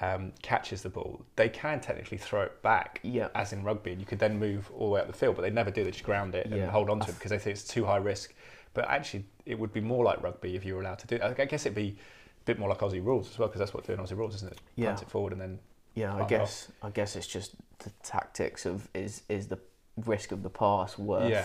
um, 0.00 0.32
catches 0.42 0.80
the 0.82 0.88
ball, 0.88 1.22
they 1.36 1.50
can 1.50 1.80
technically 1.80 2.18
throw 2.18 2.42
it 2.42 2.62
back, 2.62 3.00
Yeah. 3.02 3.28
as 3.34 3.52
in 3.52 3.64
rugby, 3.64 3.92
and 3.92 4.00
you 4.00 4.06
could 4.06 4.18
then 4.18 4.38
move 4.38 4.70
all 4.74 4.86
the 4.88 4.92
way 4.94 5.00
up 5.02 5.06
the 5.08 5.12
field. 5.12 5.36
But 5.36 5.42
they 5.42 5.50
never 5.50 5.70
do; 5.70 5.84
they 5.84 5.90
just 5.90 6.04
ground 6.04 6.34
it 6.34 6.46
and 6.46 6.56
Yeah. 6.56 6.70
hold 6.70 6.88
on 6.88 7.00
to 7.00 7.10
it 7.10 7.14
because 7.14 7.30
they 7.30 7.38
think 7.38 7.56
it's 7.56 7.66
too 7.68 7.84
high 7.84 7.96
risk. 7.98 8.34
But 8.76 8.88
actually, 8.88 9.24
it 9.46 9.58
would 9.58 9.72
be 9.72 9.80
more 9.80 10.04
like 10.04 10.22
rugby 10.22 10.54
if 10.54 10.64
you 10.64 10.74
were 10.74 10.82
allowed 10.82 11.00
to 11.00 11.06
do. 11.08 11.16
it. 11.16 11.22
I 11.40 11.44
guess 11.46 11.66
it'd 11.66 11.74
be 11.74 11.96
a 12.42 12.44
bit 12.44 12.58
more 12.58 12.68
like 12.68 12.78
Aussie 12.80 13.04
rules 13.04 13.30
as 13.30 13.38
well, 13.38 13.48
because 13.48 13.58
that's 13.58 13.74
what 13.74 13.84
doing 13.86 13.98
Aussie 13.98 14.16
rules, 14.16 14.34
isn't 14.36 14.52
it? 14.52 14.58
Yeah. 14.76 14.88
Punt 14.90 15.02
it 15.02 15.10
forward 15.10 15.32
and 15.32 15.40
then 15.40 15.58
yeah. 15.94 16.14
I 16.14 16.26
guess 16.26 16.70
I 16.82 16.90
guess 16.90 17.16
it's 17.16 17.26
just 17.26 17.52
the 17.78 17.90
tactics 18.04 18.66
of 18.66 18.88
is 18.94 19.22
is 19.28 19.48
the 19.48 19.58
risk 20.04 20.30
of 20.30 20.42
the 20.42 20.50
pass 20.50 20.98
worth 20.98 21.30
Yeah. 21.30 21.44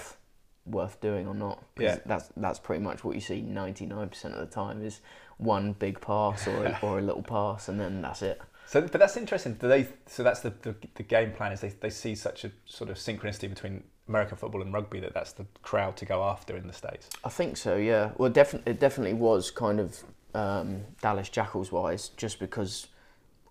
worth 0.65 0.99
doing 0.99 1.25
or 1.25 1.33
not? 1.33 1.63
Yeah. 1.79 1.99
that's 2.05 2.29
that's 2.35 2.59
pretty 2.59 2.83
much 2.83 3.03
what 3.05 3.15
you 3.15 3.21
see 3.21 3.41
ninety 3.41 3.85
nine 3.85 4.09
percent 4.09 4.33
of 4.35 4.41
the 4.41 4.53
time 4.53 4.83
is 4.83 4.99
one 5.37 5.71
big 5.73 6.01
pass 6.01 6.47
or 6.47 6.65
a, 6.65 6.79
or 6.83 6.99
a 6.99 7.01
little 7.01 7.23
pass 7.23 7.69
and 7.69 7.79
then 7.79 8.01
that's 8.01 8.21
it. 8.21 8.41
So, 8.67 8.81
but 8.81 8.99
that's 8.99 9.17
interesting. 9.17 9.53
Do 9.55 9.67
they? 9.67 9.87
So 10.07 10.21
that's 10.23 10.41
the, 10.41 10.51
the 10.61 10.75
the 10.95 11.03
game 11.03 11.31
plan 11.31 11.51
is 11.53 11.61
they 11.61 11.69
they 11.69 11.89
see 11.89 12.13
such 12.15 12.43
a 12.45 12.51
sort 12.65 12.89
of 12.89 12.97
synchronicity 12.97 13.49
between 13.49 13.83
American 14.07 14.37
football 14.37 14.61
and 14.61 14.73
rugby 14.73 14.99
that 14.99 15.13
that's 15.13 15.33
the 15.33 15.45
crowd 15.61 15.95
to 15.97 16.05
go 16.05 16.23
after 16.23 16.57
in 16.57 16.67
the 16.67 16.73
states. 16.73 17.09
I 17.23 17.29
think 17.29 17.57
so. 17.57 17.77
Yeah. 17.77 18.11
Well, 18.17 18.29
definitely, 18.29 18.71
it 18.71 18.79
definitely 18.79 19.13
was 19.13 19.51
kind 19.51 19.79
of 19.79 20.03
um, 20.33 20.81
Dallas 21.01 21.29
Jackals 21.29 21.71
wise, 21.71 22.09
just 22.09 22.39
because 22.39 22.87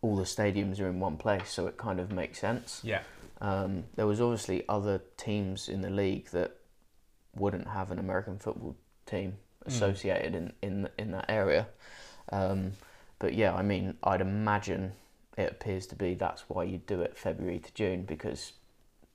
all 0.02 0.16
the 0.16 0.24
stadiums 0.24 0.80
are 0.80 0.88
in 0.88 1.00
one 1.00 1.16
place, 1.16 1.50
so 1.50 1.66
it 1.66 1.76
kind 1.76 2.00
of 2.00 2.10
makes 2.12 2.38
sense. 2.38 2.80
Yeah. 2.82 3.02
Um, 3.40 3.84
there 3.96 4.06
was 4.06 4.20
obviously 4.20 4.64
other 4.68 5.00
teams 5.16 5.68
in 5.68 5.80
the 5.80 5.90
league 5.90 6.28
that 6.30 6.56
wouldn't 7.34 7.68
have 7.68 7.90
an 7.90 7.98
American 7.98 8.38
football 8.38 8.76
team 9.06 9.34
associated 9.66 10.34
in, 10.34 10.52
in 10.62 10.88
in 10.98 11.10
that 11.12 11.26
area. 11.28 11.68
Um, 12.32 12.72
but 13.18 13.34
yeah, 13.34 13.54
I 13.54 13.62
mean, 13.62 13.96
I'd 14.02 14.20
imagine 14.20 14.92
it 15.36 15.50
appears 15.52 15.86
to 15.88 15.96
be 15.96 16.14
that's 16.14 16.44
why 16.48 16.64
you 16.64 16.78
do 16.78 17.00
it 17.00 17.16
February 17.16 17.58
to 17.60 17.72
June 17.74 18.02
because 18.02 18.52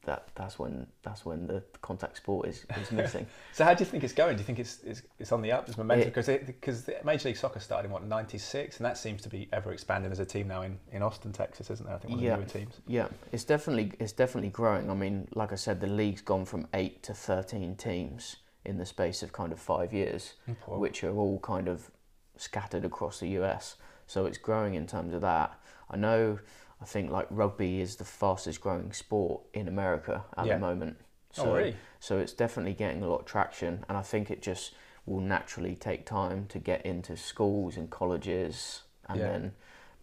that 0.05 0.29
that's 0.35 0.57
when 0.57 0.87
that's 1.03 1.25
when 1.25 1.47
the 1.47 1.61
contact 1.81 2.17
sport 2.17 2.47
is, 2.47 2.65
is 2.81 2.91
missing. 2.91 3.25
So 3.53 3.63
how 3.63 3.73
do 3.73 3.83
you 3.83 3.89
think 3.89 4.03
it's 4.03 4.13
going? 4.13 4.35
Do 4.35 4.41
you 4.41 4.45
think 4.45 4.59
it's 4.59 4.79
it's, 4.83 5.01
it's 5.19 5.31
on 5.31 5.41
the 5.41 5.51
up? 5.51 5.65
There's 5.65 5.77
momentum 5.77 6.09
because 6.09 6.27
because 6.27 6.89
Major 7.05 7.29
League 7.29 7.37
Soccer 7.37 7.59
started 7.59 7.85
in 7.87 7.91
what 7.91 8.03
'96, 8.05 8.77
and 8.77 8.85
that 8.85 8.97
seems 8.97 9.21
to 9.21 9.29
be 9.29 9.47
ever 9.53 9.71
expanding 9.71 10.11
as 10.11 10.19
a 10.19 10.25
team 10.25 10.47
now 10.47 10.61
in, 10.63 10.77
in 10.91 11.01
Austin, 11.01 11.31
Texas, 11.31 11.69
isn't 11.69 11.85
there? 11.85 11.95
I 11.95 11.99
think 11.99 12.13
one 12.15 12.23
Yeah. 12.23 12.31
the 12.31 12.37
newer 12.41 12.49
teams. 12.49 12.81
Yeah, 12.87 13.07
it's 13.31 13.43
definitely 13.45 13.93
it's 13.99 14.11
definitely 14.11 14.49
growing. 14.49 14.89
I 14.89 14.93
mean, 14.93 15.27
like 15.33 15.51
I 15.53 15.55
said, 15.55 15.79
the 15.79 15.87
league's 15.87 16.21
gone 16.21 16.45
from 16.45 16.67
eight 16.73 17.01
to 17.03 17.13
thirteen 17.13 17.75
teams 17.75 18.37
in 18.65 18.77
the 18.77 18.85
space 18.85 19.23
of 19.23 19.31
kind 19.31 19.51
of 19.53 19.59
five 19.59 19.93
years, 19.93 20.33
oh, 20.47 20.51
Important. 20.51 20.81
which 20.81 21.03
are 21.03 21.15
all 21.15 21.39
kind 21.39 21.67
of 21.67 21.91
scattered 22.35 22.83
across 22.83 23.19
the 23.19 23.27
US. 23.39 23.75
So 24.07 24.25
it's 24.25 24.37
growing 24.37 24.73
in 24.75 24.85
terms 24.87 25.13
of 25.13 25.21
that. 25.21 25.57
I 25.89 25.97
know. 25.97 26.39
I 26.81 26.85
think 26.85 27.09
like 27.11 27.27
rugby 27.29 27.81
is 27.81 27.95
the 27.95 28.05
fastest 28.05 28.61
growing 28.61 28.91
sport 28.93 29.41
in 29.53 29.67
America 29.67 30.23
at 30.37 30.45
Yeah. 30.45 30.55
the 30.55 30.59
moment. 30.59 30.97
Oh, 31.37 31.43
So, 31.43 31.53
really? 31.55 31.75
so 31.99 32.19
it's 32.19 32.33
definitely 32.33 32.73
getting 32.73 33.01
a 33.03 33.07
lot 33.07 33.21
of 33.21 33.25
traction, 33.25 33.83
and 33.89 33.97
I 33.97 34.01
think 34.01 34.29
it 34.29 34.41
just 34.41 34.73
will 35.05 35.21
naturally 35.21 35.75
take 35.75 36.05
time 36.05 36.47
to 36.47 36.59
get 36.59 36.85
into 36.85 37.15
schools 37.15 37.77
and 37.77 37.89
colleges, 37.89 38.83
and 39.07 39.19
Yeah. 39.21 39.27
then, 39.27 39.53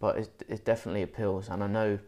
but 0.01 0.17
it, 0.17 0.45
it 0.49 0.65
definitely 0.65 1.03
appeals. 1.03 1.49
And 1.49 1.63
I 1.63 1.67
know, 1.67 1.99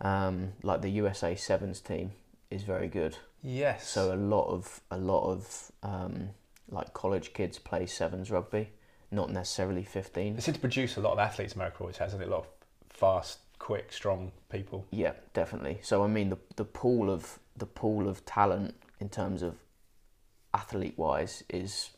um, 0.00 0.52
like 0.62 0.82
the 0.82 0.90
USA 0.90 1.34
Sevens 1.34 1.80
team 1.80 2.12
is 2.50 2.62
very 2.62 2.88
good. 2.88 3.16
Yes. 3.42 3.88
So 3.88 4.12
a 4.12 4.16
lot 4.16 4.46
of 4.48 4.80
a 4.90 4.98
lot 4.98 5.24
of 5.30 5.72
um, 5.82 6.30
like 6.68 6.92
college 6.94 7.32
kids 7.34 7.58
play 7.58 7.86
sevens 7.86 8.30
rugby, 8.30 8.70
not 9.10 9.30
necessarily 9.30 9.84
fifteen. 9.84 10.34
they 10.36 10.40
seem 10.40 10.54
to 10.54 10.60
produce 10.60 10.96
a 10.96 11.00
lot 11.00 11.12
of 11.12 11.18
athletes. 11.18 11.54
America 11.54 11.78
always 11.80 11.96
has, 11.98 12.12
hasn't? 12.12 12.28
A 12.28 12.30
lot 12.32 12.40
of 12.40 12.48
fast, 12.90 13.38
quick, 13.62 13.92
strong 13.92 14.32
people. 14.50 14.84
Yeah, 14.90 15.12
definitely. 15.34 15.78
So 15.82 16.02
I 16.02 16.08
mean, 16.08 16.28
the 16.30 16.38
the 16.56 16.64
pool 16.64 17.10
of 17.10 17.38
the 17.56 17.66
pool 17.66 18.08
of 18.08 18.24
talent 18.24 18.74
in 19.00 19.08
terms 19.08 19.42
of 19.42 19.54
athlete 20.54 20.98
wise 20.98 21.44
is 21.48 21.90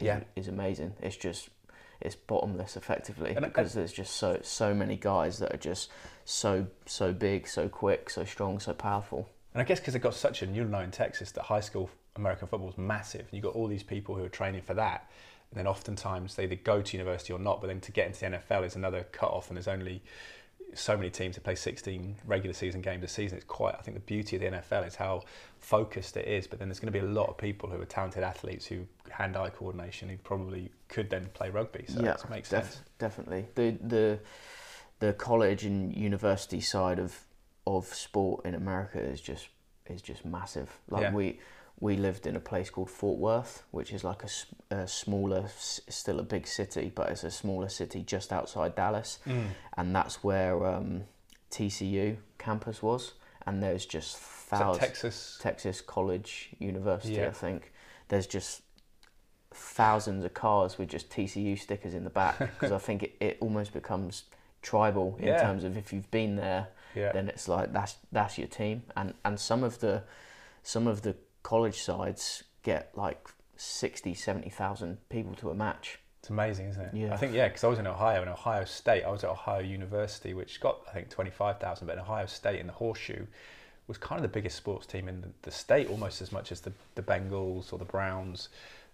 is, 0.00 0.06
Yeah. 0.06 0.20
is 0.36 0.48
amazing. 0.48 0.94
It's 1.00 1.16
just 1.16 1.48
it's 2.00 2.14
bottomless 2.14 2.76
effectively 2.76 3.34
And 3.34 3.44
I- 3.44 3.48
because 3.48 3.72
there's 3.74 3.92
just 3.92 4.14
so 4.16 4.38
so 4.42 4.72
many 4.74 4.96
guys 4.96 5.38
that 5.38 5.52
are 5.54 5.58
just 5.70 5.90
so 6.24 6.66
so 6.86 7.12
big, 7.12 7.48
so 7.48 7.68
quick, 7.68 8.10
so 8.10 8.24
strong, 8.24 8.60
so 8.60 8.72
powerful. 8.74 9.28
And 9.54 9.62
I 9.62 9.64
guess 9.64 9.80
because 9.80 9.94
they've 9.94 10.02
got 10.10 10.14
such 10.14 10.42
a, 10.42 10.46
you'll 10.46 10.68
know 10.68 10.80
in 10.80 10.90
Texas 10.90 11.32
that 11.32 11.44
high 11.44 11.60
school 11.60 11.90
American 12.16 12.46
football 12.48 12.68
is 12.68 12.78
massive. 12.78 13.22
And 13.22 13.32
you've 13.32 13.42
got 13.44 13.54
all 13.54 13.66
these 13.68 13.82
people 13.82 14.14
who 14.16 14.24
are 14.24 14.28
training 14.28 14.62
for 14.62 14.74
that. 14.74 15.08
And 15.50 15.58
then 15.58 15.66
oftentimes 15.66 16.34
they 16.34 16.44
either 16.44 16.56
go 16.56 16.82
to 16.82 16.96
university 16.96 17.32
or 17.32 17.38
not, 17.38 17.60
but 17.60 17.68
then 17.68 17.80
to 17.80 17.92
get 17.92 18.06
into 18.06 18.20
the 18.20 18.26
NFL 18.26 18.64
is 18.64 18.76
another 18.76 19.04
cut 19.12 19.30
off. 19.30 19.48
And 19.48 19.56
there's 19.56 19.66
only 19.68 20.02
so 20.74 20.96
many 20.96 21.10
teams 21.10 21.34
that 21.34 21.44
play 21.44 21.54
16 21.54 22.16
regular 22.26 22.52
season 22.54 22.80
games 22.80 23.02
a 23.04 23.08
season. 23.08 23.36
It's 23.38 23.46
quite, 23.46 23.74
I 23.74 23.78
think 23.82 23.94
the 23.96 24.00
beauty 24.02 24.36
of 24.36 24.42
the 24.42 24.48
NFL 24.58 24.86
is 24.86 24.94
how 24.96 25.22
focused 25.58 26.16
it 26.16 26.28
is. 26.28 26.46
But 26.46 26.58
then 26.58 26.68
there's 26.68 26.78
going 26.80 26.92
to 26.92 26.98
be 26.98 27.04
a 27.04 27.08
lot 27.10 27.28
of 27.28 27.38
people 27.38 27.68
who 27.70 27.80
are 27.80 27.84
talented 27.86 28.22
athletes 28.22 28.66
who 28.66 28.86
hand 29.10 29.36
eye 29.36 29.50
coordination 29.50 30.08
who 30.08 30.16
probably 30.18 30.70
could 30.88 31.08
then 31.10 31.28
play 31.34 31.50
rugby. 31.50 31.84
So 31.88 32.02
yeah, 32.02 32.12
it 32.14 32.30
makes 32.30 32.50
def- 32.50 32.64
sense. 32.64 32.80
definitely. 32.98 33.46
The 33.54 33.76
the 33.82 34.18
the 35.00 35.12
college 35.14 35.64
and 35.64 35.94
university 35.96 36.60
side 36.60 36.98
of 36.98 37.18
of 37.66 37.86
sport 37.86 38.44
in 38.44 38.54
America 38.54 38.98
is 39.00 39.20
just 39.20 39.48
is 39.86 40.02
just 40.02 40.24
massive. 40.24 40.78
Like 40.90 41.02
Yeah. 41.02 41.12
we 41.14 41.40
we 41.80 41.96
lived 41.96 42.26
in 42.26 42.34
a 42.34 42.40
place 42.40 42.70
called 42.70 42.90
Fort 42.90 43.18
Worth, 43.18 43.62
which 43.70 43.92
is 43.92 44.02
like 44.02 44.22
a 44.70 44.86
smaller, 44.88 45.44
still 45.56 46.18
a 46.18 46.24
big 46.24 46.46
city, 46.46 46.90
but 46.94 47.08
it's 47.10 47.22
a 47.24 47.30
smaller 47.30 47.68
city 47.68 48.02
just 48.02 48.32
outside 48.32 48.74
Dallas, 48.74 49.18
and 49.76 49.94
that's 49.94 50.24
where 50.24 50.66
um, 50.66 51.04
TCU 51.50 52.16
campus 52.38 52.82
was. 52.82 53.12
And 53.46 53.62
there's 53.62 53.86
just 53.86 54.16
thousands. 54.18 54.78
Texas, 54.78 55.38
Texas 55.40 55.80
College 55.80 56.50
University, 56.58 57.14
Yeah. 57.14 57.28
I 57.28 57.30
think. 57.32 57.72
There's 58.08 58.26
just 58.26 58.62
thousands 59.50 60.24
of 60.24 60.34
cars 60.34 60.78
with 60.78 60.88
just 60.88 61.08
TCU 61.10 61.58
stickers 61.58 61.94
in 61.94 62.04
the 62.04 62.10
back 62.10 62.38
because 62.38 62.72
I 62.72 62.78
think 62.78 63.02
it, 63.04 63.16
it 63.20 63.38
almost 63.40 63.72
becomes 63.72 64.24
tribal 64.62 65.16
in 65.18 65.28
Yeah. 65.28 65.40
terms 65.40 65.64
of 65.64 65.76
if 65.76 65.92
you've 65.92 66.10
been 66.10 66.36
there, 66.36 66.68
yeah. 66.94 67.12
then 67.12 67.28
it's 67.28 67.48
like 67.48 67.72
that's 67.72 67.96
that's 68.12 68.36
your 68.36 68.48
team. 68.48 68.82
And 68.96 69.14
and 69.24 69.38
some 69.40 69.62
of 69.64 69.80
the 69.80 70.02
some 70.62 70.86
of 70.86 71.02
the 71.02 71.16
college 71.42 71.80
sides 71.80 72.44
get 72.62 72.90
like 72.96 73.28
60, 73.56 74.14
70,000 74.14 74.98
people 75.08 75.34
to 75.36 75.50
a 75.50 75.54
match. 75.54 75.98
It's 76.20 76.30
amazing, 76.30 76.68
isn't 76.68 76.82
it? 76.82 76.94
Yeah. 76.94 77.14
I 77.14 77.16
think 77.16 77.32
yeah, 77.32 77.48
because 77.48 77.64
I 77.64 77.68
was 77.68 77.78
in 77.78 77.86
Ohio, 77.86 78.22
in 78.22 78.28
Ohio 78.28 78.64
State. 78.64 79.04
I 79.04 79.10
was 79.10 79.22
at 79.24 79.30
Ohio 79.30 79.60
University, 79.60 80.34
which 80.34 80.60
got 80.60 80.80
I 80.88 80.92
think 80.92 81.10
twenty 81.10 81.30
five 81.30 81.58
thousand, 81.60 81.86
but 81.86 81.94
in 81.94 82.00
Ohio 82.00 82.26
State 82.26 82.58
in 82.60 82.66
the 82.66 82.72
horseshoe 82.72 83.24
was 83.86 83.96
kind 83.98 84.18
of 84.18 84.22
the 84.22 84.28
biggest 84.36 84.56
sports 84.56 84.84
team 84.86 85.08
in 85.08 85.20
the, 85.22 85.28
the 85.42 85.50
state, 85.50 85.88
almost 85.88 86.20
as 86.20 86.32
much 86.32 86.50
as 86.50 86.60
the 86.60 86.72
the 86.96 87.02
Bengals 87.02 87.72
or 87.72 87.78
the 87.78 87.84
Browns 87.84 88.48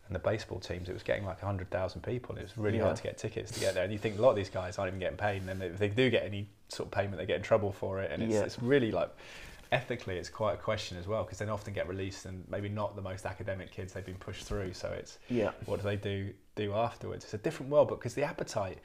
and 0.06 0.14
the 0.14 0.18
baseball 0.20 0.60
teams. 0.60 0.90
It 0.90 0.92
was 0.92 1.02
getting 1.02 1.24
like 1.24 1.40
hundred 1.40 1.70
thousand 1.70 2.02
people. 2.02 2.34
and 2.34 2.40
It 2.40 2.44
was 2.44 2.58
really 2.58 2.76
Yeah. 2.76 2.84
hard 2.84 2.96
to 2.98 3.02
get 3.02 3.16
tickets 3.16 3.50
to 3.52 3.60
get 3.60 3.72
there. 3.72 3.84
And 3.84 3.92
you 3.92 3.98
think 3.98 4.18
a 4.18 4.22
lot 4.22 4.30
of 4.30 4.36
these 4.36 4.50
guys 4.50 4.78
aren't 4.78 4.90
even 4.90 5.00
getting 5.00 5.16
paid, 5.16 5.38
and 5.38 5.48
then 5.48 5.62
if 5.62 5.78
they 5.78 5.88
do 5.88 6.10
get 6.10 6.24
any 6.26 6.46
sort 6.68 6.88
of 6.88 6.92
payment, 6.92 7.16
they 7.16 7.24
get 7.26 7.36
in 7.36 7.42
trouble 7.42 7.72
for 7.72 8.00
it. 8.02 8.10
And 8.12 8.22
it's, 8.22 8.34
Yeah. 8.34 8.42
it's 8.42 8.60
really 8.60 8.92
like 8.92 9.08
ethically, 9.72 10.16
it's 10.16 10.28
quite 10.28 10.54
a 10.54 10.56
question 10.56 10.98
as 10.98 11.06
well 11.06 11.22
because 11.24 11.38
they 11.38 11.46
often 11.48 11.72
get 11.72 11.88
released 11.88 12.26
and 12.26 12.44
maybe 12.48 12.68
not 12.68 12.96
the 12.96 13.02
most 13.02 13.26
academic 13.26 13.70
kids 13.70 13.92
they've 13.92 14.04
been 14.04 14.14
pushed 14.16 14.44
through. 14.44 14.72
So 14.74 14.88
it's 14.90 15.18
Yeah. 15.28 15.52
what 15.66 15.76
do 15.80 15.82
they 15.84 15.96
do 15.96 16.32
do 16.56 16.72
afterwards? 16.74 17.24
It's 17.24 17.34
a 17.34 17.38
different 17.38 17.70
world, 17.72 17.88
but 17.88 17.96
because 17.98 18.14
the 18.14 18.22
appetite 18.22 18.78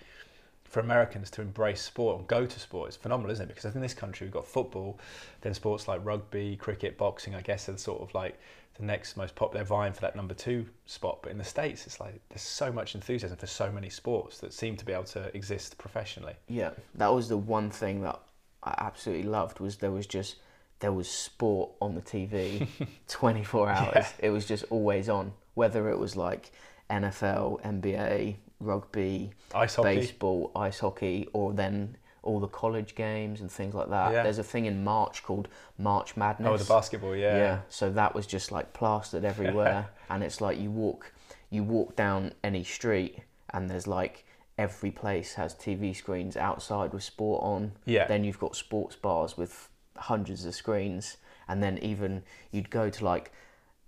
for 0.63 0.79
Americans 0.79 1.31
to 1.31 1.41
embrace 1.41 1.81
sport 1.81 2.19
and 2.19 2.27
go 2.27 2.45
to 2.45 2.59
sport 2.59 2.89
is 2.89 2.95
phenomenal, 2.95 3.31
isn't 3.31 3.49
it? 3.49 3.55
Because 3.55 3.73
in 3.75 3.81
this 3.81 3.93
country 3.93 4.25
we've 4.25 4.33
got 4.33 4.45
football, 4.45 4.99
then 5.41 5.53
sports 5.53 5.87
like 5.87 5.99
rugby, 6.03 6.55
cricket, 6.57 6.97
boxing. 6.97 7.33
I 7.35 7.41
guess 7.41 7.67
are 7.69 7.77
sort 7.77 8.01
of 8.01 8.13
like 8.13 8.39
the 8.75 8.85
next 8.85 9.17
most 9.17 9.35
popular, 9.35 9.65
vying 9.65 9.93
for 9.93 10.01
that 10.01 10.15
number 10.15 10.33
two 10.33 10.65
spot. 10.85 11.19
But 11.21 11.31
in 11.31 11.37
the 11.37 11.43
States, 11.43 11.85
it's 11.85 11.99
like 11.99 12.21
there's 12.29 12.41
so 12.43 12.71
much 12.71 12.95
enthusiasm 12.95 13.37
for 13.37 13.47
so 13.47 13.71
many 13.71 13.89
sports 13.89 14.37
that 14.39 14.53
seem 14.53 14.77
to 14.77 14.85
be 14.85 14.93
able 14.93 15.03
to 15.05 15.35
exist 15.35 15.77
professionally. 15.77 16.33
Yeah, 16.47 16.71
that 16.95 17.13
was 17.13 17.29
the 17.29 17.37
one 17.37 17.71
thing 17.71 18.01
that 18.03 18.19
I 18.63 18.75
absolutely 18.77 19.27
loved 19.29 19.59
was 19.59 19.77
there 19.77 19.91
was 19.91 20.07
just 20.07 20.35
there 20.79 20.91
was 20.93 21.09
sport 21.09 21.71
on 21.81 21.95
the 21.95 22.01
TV 22.01 22.67
24 23.07 23.69
hours. 23.69 23.91
Yeah. 23.95 24.07
It 24.19 24.29
was 24.29 24.45
just 24.45 24.65
always 24.69 25.09
on, 25.09 25.33
whether 25.53 25.89
it 25.89 25.97
was 25.99 26.15
like 26.15 26.51
NFL, 26.89 27.61
NBA, 27.63 28.35
rugby, 28.59 29.31
Ice 29.53 29.75
hockey. 29.75 29.95
baseball, 29.95 30.51
ice 30.55 30.79
hockey, 30.79 31.27
or 31.33 31.53
then 31.53 31.97
all 32.21 32.39
the 32.39 32.47
college 32.47 32.95
games 32.95 33.41
and 33.41 33.51
things 33.51 33.73
like 33.73 33.89
that. 33.89 34.11
Yeah. 34.11 34.23
There's 34.23 34.39
a 34.39 34.43
thing 34.43 34.65
in 34.65 34.83
March 34.83 35.23
called 35.23 35.47
March 35.77 36.17
Madness. 36.17 36.49
Oh, 36.49 36.57
the 36.57 36.65
basketball, 36.65 37.15
yeah. 37.15 37.37
Yeah, 37.37 37.59
so 37.69 37.89
that 37.91 38.13
was 38.13 38.27
just 38.27 38.51
like 38.51 38.73
plastered 38.73 39.23
everywhere, 39.23 39.89
and 40.09 40.23
it's 40.23 40.41
like 40.41 40.59
you 40.59 40.71
walk, 40.71 41.13
you 41.49 41.63
walk 41.63 41.95
down 41.95 42.33
any 42.43 42.63
street, 42.63 43.19
and 43.51 43.69
there's 43.69 43.87
like 43.87 44.25
every 44.57 44.91
place 44.91 45.33
has 45.35 45.55
TV 45.55 45.95
screens 45.95 46.35
outside 46.35 46.91
with 46.93 47.03
sport 47.03 47.41
on. 47.43 47.71
Yeah. 47.85 48.07
Then 48.07 48.23
you've 48.25 48.39
got 48.39 48.55
sports 48.57 48.95
bars 48.97 49.37
with 49.37 49.69
hundreds 49.97 50.45
of 50.45 50.55
screens, 50.55 51.17
and 51.47 51.61
then 51.61 51.77
even 51.79 52.23
you'd 52.51 52.69
go 52.69 52.89
to 52.89 53.05
like 53.05 53.31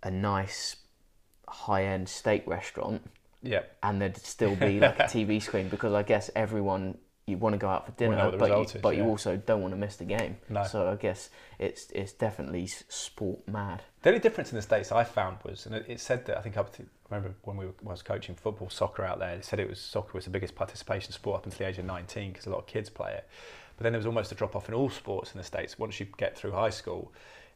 a 0.04 0.12
nice 0.12 0.76
high-end 1.48 2.08
steak 2.10 2.46
restaurant, 2.48 3.02
Yeah. 3.42 3.64
and 3.84 4.02
there'd 4.02 4.18
still 4.18 4.56
be 4.56 4.80
like 4.82 5.00
a 5.00 5.04
TV 5.04 5.42
screen 5.42 5.70
because 5.70 5.94
I 5.94 6.04
guess 6.04 6.30
everyone 6.36 6.98
you 7.28 7.38
want 7.38 7.54
to 7.54 7.58
go 7.58 7.70
out 7.70 7.86
for 7.86 7.92
dinner, 7.94 8.32
but 8.38 8.50
you, 8.50 8.62
is, 8.62 8.74
but 8.82 8.98
you 8.98 9.04
also 9.06 9.38
don't 9.38 9.62
want 9.62 9.74
to 9.74 9.78
miss 9.78 9.96
the 9.96 10.06
game. 10.06 10.38
No. 10.50 10.64
So 10.64 10.90
I 10.90 10.96
guess 10.96 11.30
it's 11.60 11.90
it's 11.92 12.14
definitely 12.14 12.68
sport 12.68 13.48
mad. 13.48 13.84
The 14.02 14.10
only 14.10 14.20
difference 14.20 14.52
in 14.52 14.56
the 14.56 14.62
states 14.62 14.92
I 14.92 15.04
found 15.04 15.38
was, 15.44 15.66
and 15.66 15.76
it, 15.76 15.86
it 15.88 16.00
said 16.00 16.26
that 16.26 16.38
I 16.38 16.42
think 16.42 16.58
up 16.58 16.74
to 16.78 16.84
I 16.84 17.16
remember 17.16 17.36
when 17.44 17.58
we 17.58 17.66
were, 17.66 17.74
when 17.82 17.90
I 17.90 17.92
was 17.92 18.02
coaching 18.02 18.36
football, 18.36 18.70
soccer 18.70 19.04
out 19.04 19.20
there. 19.20 19.36
It 19.36 19.46
said 19.46 19.60
it 19.60 19.70
was 19.70 19.80
soccer 19.80 20.12
was 20.14 20.26
the 20.26 20.32
biggest 20.32 20.56
participation 20.56 21.12
sport 21.12 21.38
up 21.40 21.46
until 21.46 21.60
the 21.60 21.68
age 21.68 21.78
of 21.78 21.86
19 21.86 22.32
because 22.32 22.48
a 22.48 22.50
lot 22.50 22.60
of 22.60 22.68
kids 22.68 22.90
play 22.90 23.14
it. 23.14 23.28
But 23.82 23.86
then 23.86 23.94
there 23.94 24.00
was 24.00 24.06
almost 24.06 24.32
a 24.32 24.36
drop 24.36 24.56
off 24.56 24.70
in 24.70 24.76
all 24.76 24.92
sports 24.92 25.32
in 25.32 25.40
the 25.40 25.44
states. 25.44 25.80
Once 25.80 26.00
you 26.00 26.06
get 26.16 26.38
through 26.38 26.52
high 26.52 26.70
school. 26.70 27.12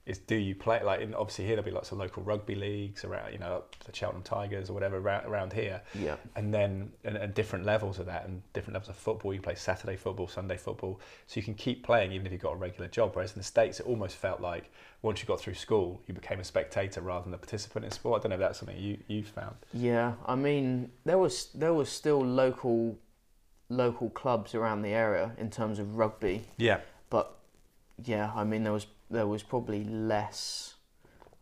Is 0.07 0.17
do 0.19 0.35
you 0.35 0.53
play 0.53 0.83
like 0.83 1.01
in, 1.01 1.15
obviously 1.15 1.45
here 1.45 1.55
there'll 1.55 1.65
be 1.65 1.71
lots 1.71 1.91
of 1.91 1.97
local 1.97 2.21
rugby 2.21 2.53
leagues 2.53 3.03
around 3.03 3.33
you 3.33 3.39
know 3.39 3.63
the 3.85 3.95
Cheltenham 3.95 4.21
Tigers 4.21 4.69
or 4.69 4.73
whatever 4.73 4.97
around, 4.97 5.25
around 5.25 5.53
here. 5.53 5.81
Yeah. 5.95 6.15
and 6.35 6.53
then 6.53 6.91
and, 7.03 7.17
and 7.17 7.33
different 7.33 7.65
levels 7.65 7.97
of 7.97 8.05
that 8.07 8.27
and 8.27 8.41
different 8.53 8.73
levels 8.73 8.89
of 8.89 8.95
football. 8.95 9.33
You 9.33 9.41
play 9.41 9.55
Saturday 9.55 9.95
football 9.95 10.27
Sunday 10.27 10.57
football. 10.57 10.99
So 11.27 11.39
you 11.39 11.43
can 11.43 11.55
keep 11.55 11.83
playing 11.83 12.11
even 12.11 12.25
if 12.25 12.31
you've 12.31 12.41
got 12.41 12.53
a 12.53 12.57
regular 12.57 12.87
job. 12.87 13.11
Whereas 13.13 13.33
in 13.33 13.39
the 13.39 13.43
States 13.43 13.79
it 13.79 13.85
almost 13.85 14.15
felt 14.15 14.41
like 14.41 14.71
once 15.01 15.21
you 15.21 15.27
got 15.27 15.39
through 15.39 15.55
school 15.55 16.01
you 16.07 16.13
became 16.15 16.39
a 16.39 16.43
spectator 16.43 17.01
rather 17.01 17.25
than 17.25 17.33
a 17.35 17.37
participant 17.37 17.85
in 17.85 17.91
sport. 17.91 18.21
I 18.21 18.23
don't 18.23 18.29
know 18.29 18.35
if 18.35 18.47
that's 18.47 18.59
something 18.59 18.79
you, 18.79 18.97
you 19.07 19.23
found. 19.23 19.55
Yeah, 19.73 20.13
I 20.25 20.35
mean 20.35 20.91
there 21.03 21.19
was 21.19 21.49
there 21.53 21.73
was 21.73 21.89
still 21.89 22.23
local 22.23 22.97
local 23.75 24.09
clubs 24.09 24.55
around 24.55 24.81
the 24.81 24.89
area 24.93 25.31
in 25.37 25.49
terms 25.49 25.79
of 25.79 25.97
rugby, 25.97 26.45
yeah 26.57 26.79
but 27.09 27.35
yeah, 28.03 28.31
I 28.35 28.43
mean 28.43 28.63
there 28.63 28.73
was 28.73 28.87
there 29.09 29.27
was 29.27 29.43
probably 29.43 29.83
less. 29.85 30.73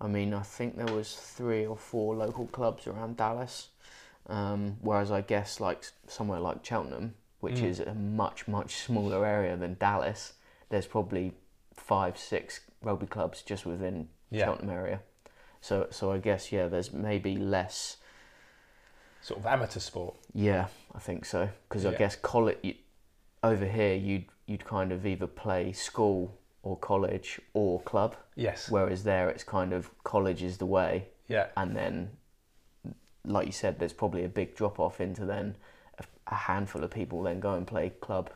I 0.02 0.08
mean, 0.08 0.34
I 0.34 0.42
think 0.42 0.76
there 0.76 0.94
was 0.96 1.16
three 1.16 1.66
or 1.66 1.78
four 1.78 2.14
local 2.16 2.46
clubs 2.48 2.88
around 2.88 3.16
Dallas, 3.18 3.70
um, 4.28 4.78
whereas 4.82 5.12
I 5.12 5.22
guess 5.22 5.60
like 5.62 5.84
somewhere 6.08 6.40
like 6.42 6.66
Cheltenham, 6.66 7.14
which 7.40 7.56
Mm. 7.62 7.70
is 7.70 7.80
a 7.80 7.94
much 7.94 8.48
much 8.48 8.76
smaller 8.76 9.26
area 9.26 9.56
than 9.56 9.76
Dallas, 9.80 10.34
there's 10.70 10.88
probably 10.88 11.34
five 11.74 12.18
six 12.18 12.60
rugby 12.82 13.08
clubs 13.08 13.42
just 13.42 13.66
within 13.66 14.10
Yeah. 14.30 14.46
Cheltenham 14.46 14.70
area. 14.76 15.00
So 15.62 15.88
so 15.90 16.12
I 16.12 16.18
guess 16.18 16.52
yeah, 16.52 16.68
there's 16.68 16.92
maybe 16.92 17.38
less. 17.38 17.98
sort 19.22 19.40
of 19.40 19.46
amateur 19.46 19.80
sport 19.80 20.16
Yeah, 20.34 20.68
I 20.96 21.00
think 21.00 21.26
so. 21.26 21.50
Because 21.68 21.86
I 21.86 21.92
Yeah. 21.92 21.98
guess 21.98 22.16
college 22.16 22.78
over 23.44 23.66
here, 23.66 23.96
you'd 23.96 24.26
you'd 24.46 24.66
kind 24.66 24.92
of 24.92 25.06
either 25.06 25.28
play 25.28 25.72
school 25.72 26.38
or 26.64 26.78
college 26.78 27.40
or 27.54 27.80
club, 27.82 28.16
yes 28.36 28.70
whereas 28.70 29.04
there 29.04 29.30
it's 29.30 29.44
kind 29.44 29.72
of 29.74 29.90
college 30.04 30.44
is 30.44 30.58
the 30.58 30.66
way, 30.66 31.08
yeah 31.28 31.48
and 31.56 31.76
then, 31.76 32.18
like 33.26 33.46
you 33.46 33.52
said, 33.54 33.80
there's 33.80 33.94
probably 33.94 34.24
a 34.24 34.30
big 34.30 34.56
drop 34.56 34.80
off 34.80 35.00
into 35.00 35.26
then 35.26 35.56
a, 35.98 36.04
a 36.28 36.36
handful 36.36 36.84
of 36.84 36.92
people 36.92 37.24
then 37.24 37.40
go 37.40 37.54
and 37.54 37.66
play 37.68 37.90
club 37.90 38.30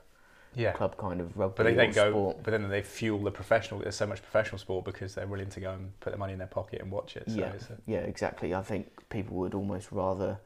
yeah 0.56 0.72
club 0.72 0.98
kind 0.98 1.22
of 1.22 1.38
rugby 1.38 1.56
but 1.58 1.64
they 1.64 1.74
then 1.74 1.92
go 1.92 2.10
sport. 2.10 2.38
but 2.44 2.52
then 2.52 2.68
they 2.70 2.82
fuel 2.82 3.20
the 3.20 3.30
professional 3.30 3.80
there's 3.82 3.96
so 3.96 4.08
much 4.08 4.22
professional 4.22 4.58
sport 4.58 4.84
because 4.86 5.14
they're 5.14 5.28
willing 5.28 5.50
to 5.50 5.60
go 5.60 5.72
and 5.72 5.98
put 6.00 6.10
their 6.12 6.18
money 6.18 6.34
in 6.34 6.40
their 6.40 6.48
pocket 6.48 6.82
and 6.82 6.90
watch 6.90 7.16
it 7.16 7.30
so 7.30 7.36
yeah, 7.38 7.54
a, 7.54 7.92
yeah, 7.92 8.00
exactly. 8.00 8.56
I 8.56 8.62
think 8.64 8.88
people 9.10 9.36
would 9.38 9.54
almost 9.54 9.92
rather 9.92 10.40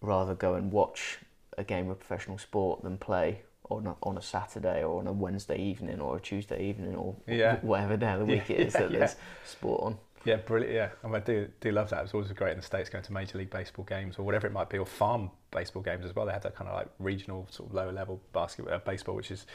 rather 0.00 0.34
go 0.34 0.54
and 0.54 0.70
watch 0.72 1.18
a 1.56 1.64
game 1.64 1.90
of 1.90 1.98
professional 1.98 2.38
sport 2.38 2.82
than 2.82 2.96
play 2.98 3.42
on 3.70 3.86
a, 3.86 3.94
on 4.02 4.16
a 4.16 4.22
Saturday 4.22 4.82
or 4.82 5.00
on 5.00 5.06
a 5.06 5.12
Wednesday 5.12 5.58
evening 5.60 6.00
or 6.00 6.16
a 6.16 6.20
Tuesday 6.20 6.62
evening 6.68 6.94
or 6.94 7.16
Yeah. 7.26 7.56
whatever 7.60 7.96
day 7.96 8.12
of 8.12 8.20
the 8.20 8.26
Yeah, 8.32 8.32
week 8.40 8.50
it 8.50 8.60
is 8.60 8.74
yeah, 8.74 8.80
that 8.80 8.90
yeah. 8.92 8.98
there's 9.00 9.16
sport 9.44 9.82
on. 9.82 9.98
Yeah, 10.24 10.36
brilliant. 10.36 10.74
Yeah, 10.74 10.88
and 11.02 11.14
I 11.14 11.20
do 11.20 11.48
do 11.60 11.70
love 11.70 11.90
that. 11.90 12.02
It's 12.04 12.12
always 12.12 12.30
great 12.32 12.50
in 12.52 12.58
the 12.58 12.62
states 12.64 12.90
going 12.90 13.04
to 13.04 13.12
major 13.12 13.38
league 13.38 13.50
baseball 13.50 13.84
games 13.84 14.18
or 14.18 14.24
whatever 14.24 14.46
it 14.46 14.52
might 14.52 14.68
be, 14.68 14.76
or 14.78 14.84
farm 14.84 15.30
baseball 15.52 15.82
games 15.82 16.04
as 16.04 16.14
well. 16.14 16.26
They 16.26 16.32
have 16.32 16.42
that 16.42 16.56
kind 16.56 16.68
of 16.68 16.74
like 16.74 16.88
regional 16.98 17.46
sort 17.50 17.68
of 17.68 17.74
lower 17.74 17.92
level 17.92 18.20
basketball 18.32 18.74
uh, 18.74 18.78
baseball, 18.78 19.14
which 19.14 19.30
is 19.30 19.46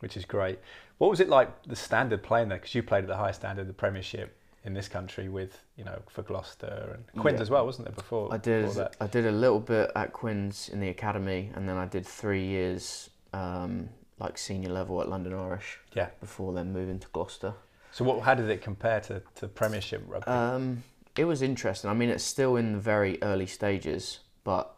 which 0.00 0.16
is 0.16 0.24
great. 0.24 0.58
What 0.98 1.10
was 1.10 1.20
it 1.20 1.28
like 1.28 1.62
the 1.64 1.76
standard 1.76 2.22
playing 2.22 2.48
there? 2.48 2.58
Because 2.58 2.74
you 2.74 2.82
played 2.82 3.04
at 3.04 3.08
the 3.08 3.16
high 3.16 3.30
standard, 3.32 3.68
the 3.68 3.72
Premiership 3.74 4.36
in 4.66 4.74
this 4.74 4.88
country 4.88 5.28
with 5.28 5.62
you 5.76 5.84
know 5.84 5.98
for 6.08 6.22
Gloucester 6.22 6.90
and 6.94 7.22
Quins 7.22 7.36
Yeah. 7.38 7.42
as 7.42 7.50
well, 7.50 7.64
wasn't 7.64 7.86
there 7.86 7.94
before? 7.94 8.28
I 8.34 8.36
did 8.36 8.66
before? 8.66 8.90
I 9.00 9.06
did 9.06 9.24
a 9.26 9.32
little 9.32 9.60
bit 9.60 9.90
at 9.96 10.12
Quins 10.12 10.68
in 10.68 10.80
the 10.80 10.88
academy 10.88 11.50
and 11.54 11.68
then 11.68 11.76
I 11.76 11.86
did 11.86 12.04
three 12.04 12.44
years 12.44 13.08
um, 13.32 13.88
like 14.18 14.36
senior 14.36 14.70
level 14.70 15.00
at 15.00 15.08
London 15.08 15.32
Irish 15.34 15.78
Yeah. 15.94 16.08
before 16.20 16.52
then 16.52 16.72
moving 16.72 16.98
to 16.98 17.06
Gloucester. 17.12 17.54
So 17.92 18.04
what? 18.04 18.20
How 18.22 18.34
did 18.34 18.50
it 18.50 18.60
compare 18.60 19.00
to 19.02 19.22
to 19.36 19.48
Premiership 19.48 20.02
rugby? 20.06 20.30
Um, 20.30 20.82
it 21.16 21.24
was 21.24 21.40
interesting. 21.40 21.88
I 21.88 21.94
mean, 21.94 22.10
it's 22.10 22.24
still 22.24 22.56
in 22.56 22.72
the 22.72 22.78
very 22.78 23.22
early 23.22 23.46
stages, 23.46 24.18
but 24.44 24.74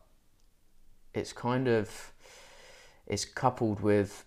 it's 1.14 1.32
kind 1.32 1.66
of 1.66 2.12
it's 3.06 3.24
coupled 3.24 3.80
with 3.80 4.24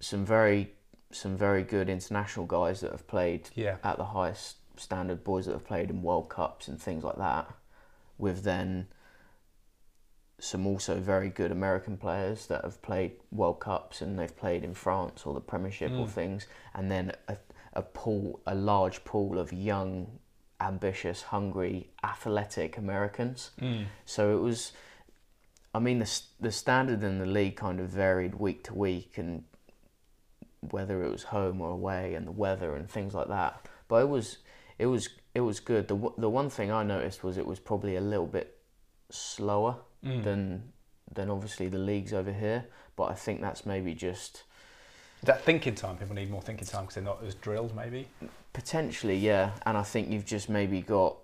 some 0.00 0.26
very 0.26 0.72
some 1.12 1.36
very 1.36 1.62
good 1.62 1.88
international 1.88 2.46
guys 2.46 2.80
that 2.80 2.90
have 2.92 3.06
played 3.06 3.48
yeah, 3.54 3.76
at 3.82 3.96
the 3.96 4.04
highest 4.04 4.56
standard, 4.80 5.22
boys 5.24 5.46
that 5.46 5.52
have 5.52 5.66
played 5.66 5.90
in 5.90 6.02
World 6.02 6.28
Cups 6.28 6.68
and 6.68 6.80
things 6.80 7.04
like 7.04 7.16
that, 7.18 7.50
with 8.18 8.42
then 8.42 8.88
some 10.38 10.66
also 10.66 10.98
very 10.98 11.28
good 11.28 11.52
American 11.52 11.96
players 11.98 12.46
that 12.46 12.64
have 12.64 12.80
played 12.80 13.12
World 13.30 13.60
Cups 13.60 14.00
and 14.00 14.18
they've 14.18 14.36
played 14.36 14.64
in 14.64 14.74
France 14.74 15.26
or 15.26 15.34
the 15.34 15.40
Premiership 15.40 15.92
or 15.92 16.06
Mm. 16.06 16.10
things, 16.10 16.46
and 16.74 16.90
then 16.90 17.12
a, 17.28 17.36
a 17.74 17.82
pool, 17.82 18.40
a 18.46 18.54
large 18.54 19.04
pool 19.04 19.38
of 19.38 19.52
young, 19.52 20.18
ambitious, 20.58 21.22
hungry, 21.24 21.90
athletic 22.02 22.78
Americans. 22.78 23.50
Mm. 23.60 23.84
So 24.06 24.36
it 24.36 24.40
was, 24.40 24.72
I 25.74 25.78
mean, 25.78 25.98
the 25.98 26.22
the 26.40 26.52
standard 26.52 27.02
in 27.02 27.18
the 27.18 27.26
league 27.26 27.56
kind 27.56 27.78
of 27.78 27.88
varied 27.90 28.34
week 28.36 28.64
to 28.64 28.74
week, 28.74 29.18
and 29.18 29.44
whether 30.60 31.02
it 31.02 31.10
was 31.10 31.24
home 31.24 31.60
or 31.60 31.70
away, 31.70 32.14
and 32.14 32.26
the 32.26 32.32
weather 32.32 32.74
and 32.76 32.88
things 32.88 33.14
like 33.14 33.28
that. 33.28 33.68
But 33.88 34.02
it 34.02 34.08
was, 34.08 34.38
it 34.80 34.86
was, 34.86 35.04
it 35.34 35.40
was 35.42 35.60
good. 35.60 35.84
The 35.88 35.96
the 36.18 36.30
one 36.30 36.50
thing 36.50 36.70
I 36.72 36.82
noticed 36.82 37.22
was 37.22 37.36
it 37.38 37.46
was 37.46 37.60
probably 37.60 37.96
a 37.96 38.00
little 38.00 38.26
bit 38.38 38.46
slower 39.10 39.76
Mm. 40.04 40.24
than 40.24 40.72
than 41.14 41.28
obviously 41.30 41.68
the 41.68 41.78
leagues 41.90 42.12
over 42.14 42.32
here. 42.32 42.64
But 42.96 43.10
I 43.10 43.14
think 43.24 43.40
that's 43.42 43.66
maybe 43.66 43.92
just 43.94 44.44
that 45.22 45.42
thinking 45.44 45.74
time. 45.74 45.96
People 45.98 46.14
need 46.14 46.30
more 46.30 46.40
thinking 46.42 46.66
time 46.66 46.82
because 46.84 46.94
they're 46.94 47.04
not 47.12 47.22
as 47.26 47.34
drilled. 47.34 47.74
Maybe. 47.76 48.08
Potentially, 48.52 49.16
yeah, 49.16 49.50
and 49.66 49.76
I 49.76 49.82
think 49.82 50.08
you've 50.10 50.24
just 50.36 50.48
maybe 50.48 50.80
got 50.80 51.16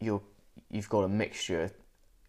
you're 0.00 0.22
you've 0.70 0.88
got 0.88 1.04
a 1.04 1.08
mixture 1.08 1.70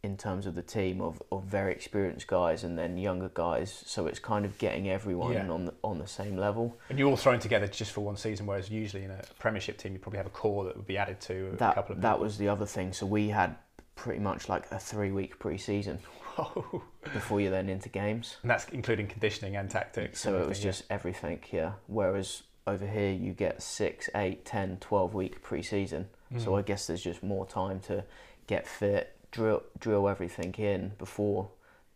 in 0.04 0.18
terms 0.18 0.46
of 0.46 0.54
the 0.54 0.62
team 0.62 1.00
of, 1.00 1.22
of 1.32 1.46
very 1.46 1.72
experienced 1.72 2.28
guys 2.28 2.66
and 2.66 2.78
then 2.78 2.98
younger 2.98 3.32
guys, 3.34 3.84
so 3.86 4.06
it's 4.06 4.20
kind 4.20 4.44
of 4.44 4.58
getting 4.58 4.90
everyone 4.90 5.32
Yeah. 5.32 5.50
on 5.50 5.66
the, 5.66 5.74
on 5.82 5.98
the 5.98 6.08
same 6.08 6.36
level. 6.36 6.78
And 6.90 7.00
you're 7.00 7.10
all 7.10 7.16
thrown 7.16 7.40
together 7.40 7.68
just 7.68 7.94
for 7.94 8.02
one 8.02 8.18
season, 8.18 8.46
whereas 8.46 8.70
usually 8.70 9.06
in 9.06 9.12
a 9.12 9.22
Premiership 9.40 9.78
team 9.78 9.94
you 9.94 10.00
probably 10.00 10.18
have 10.18 10.26
a 10.26 10.30
core 10.32 10.66
that 10.66 10.76
would 10.76 10.86
be 10.86 10.98
added 10.98 11.22
to 11.22 11.52
a 11.54 11.58
couple 11.74 11.96
of 11.96 12.02
that 12.02 12.12
people. 12.12 12.24
was 12.26 12.38
the 12.38 12.50
other 12.50 12.66
thing. 12.66 12.92
So 12.92 13.06
we 13.06 13.30
had 13.30 13.56
pretty 13.96 14.20
much 14.20 14.50
like 14.50 14.70
a 14.72 14.80
three 14.80 15.12
week 15.12 15.40
pre 15.40 15.58
season 15.58 16.00
Whoa. 16.36 16.84
before 17.14 17.40
you're 17.40 17.52
then 17.52 17.70
into 17.70 17.88
games. 17.88 18.36
And 18.42 18.52
that's 18.52 18.66
including 18.74 19.08
conditioning 19.08 19.56
and 19.56 19.70
tactics. 19.70 20.20
So 20.20 20.34
and 20.36 20.44
it 20.44 20.50
was 20.50 20.58
everything, 20.58 20.64
just 20.70 20.84
everything, 20.90 21.40
yeah. 21.54 21.72
Whereas 21.88 22.44
over 22.68 22.86
here 22.86 23.12
you 23.14 23.32
get 23.32 23.62
six, 23.62 24.10
eight, 24.16 24.44
ten, 24.44 24.78
twelve 24.82 25.14
week 25.14 25.42
pre 25.42 25.62
season. 25.62 26.10
yeah. 26.30 26.40
So 26.40 26.52
Mm. 26.52 26.60
I 26.60 26.62
guess 26.64 26.88
there's 26.88 27.02
just 27.04 27.24
more 27.24 27.46
time 27.46 27.80
to 27.82 28.04
get 28.48 28.68
fit, 28.68 29.13
drill 29.34 29.64
drill 29.80 30.08
everything 30.08 30.54
in 30.58 30.94
before. 30.98 31.50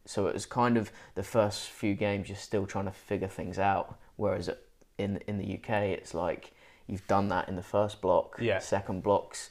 So 0.05 0.27
it 0.27 0.33
was 0.33 0.45
kind 0.45 0.75
of 0.77 0.91
the 1.15 1.23
first 1.23 1.69
few 1.69 1.93
games 1.93 2.27
you're 2.29 2.37
still 2.37 2.65
trying 2.65 2.85
to 2.85 2.91
figure 2.91 3.27
things 3.29 3.57
out. 3.59 3.97
Whereas 4.17 4.49
in 4.97 5.17
in 5.27 5.37
the 5.37 5.55
UK 5.57 5.69
it's 5.97 6.13
like 6.13 6.51
you've 6.87 7.07
done 7.07 7.27
that 7.29 7.47
in 7.49 7.55
the 7.55 7.63
first 7.63 8.01
block. 8.01 8.37
Yeah. 8.41 8.59
Second 8.59 9.03
blocks, 9.03 9.49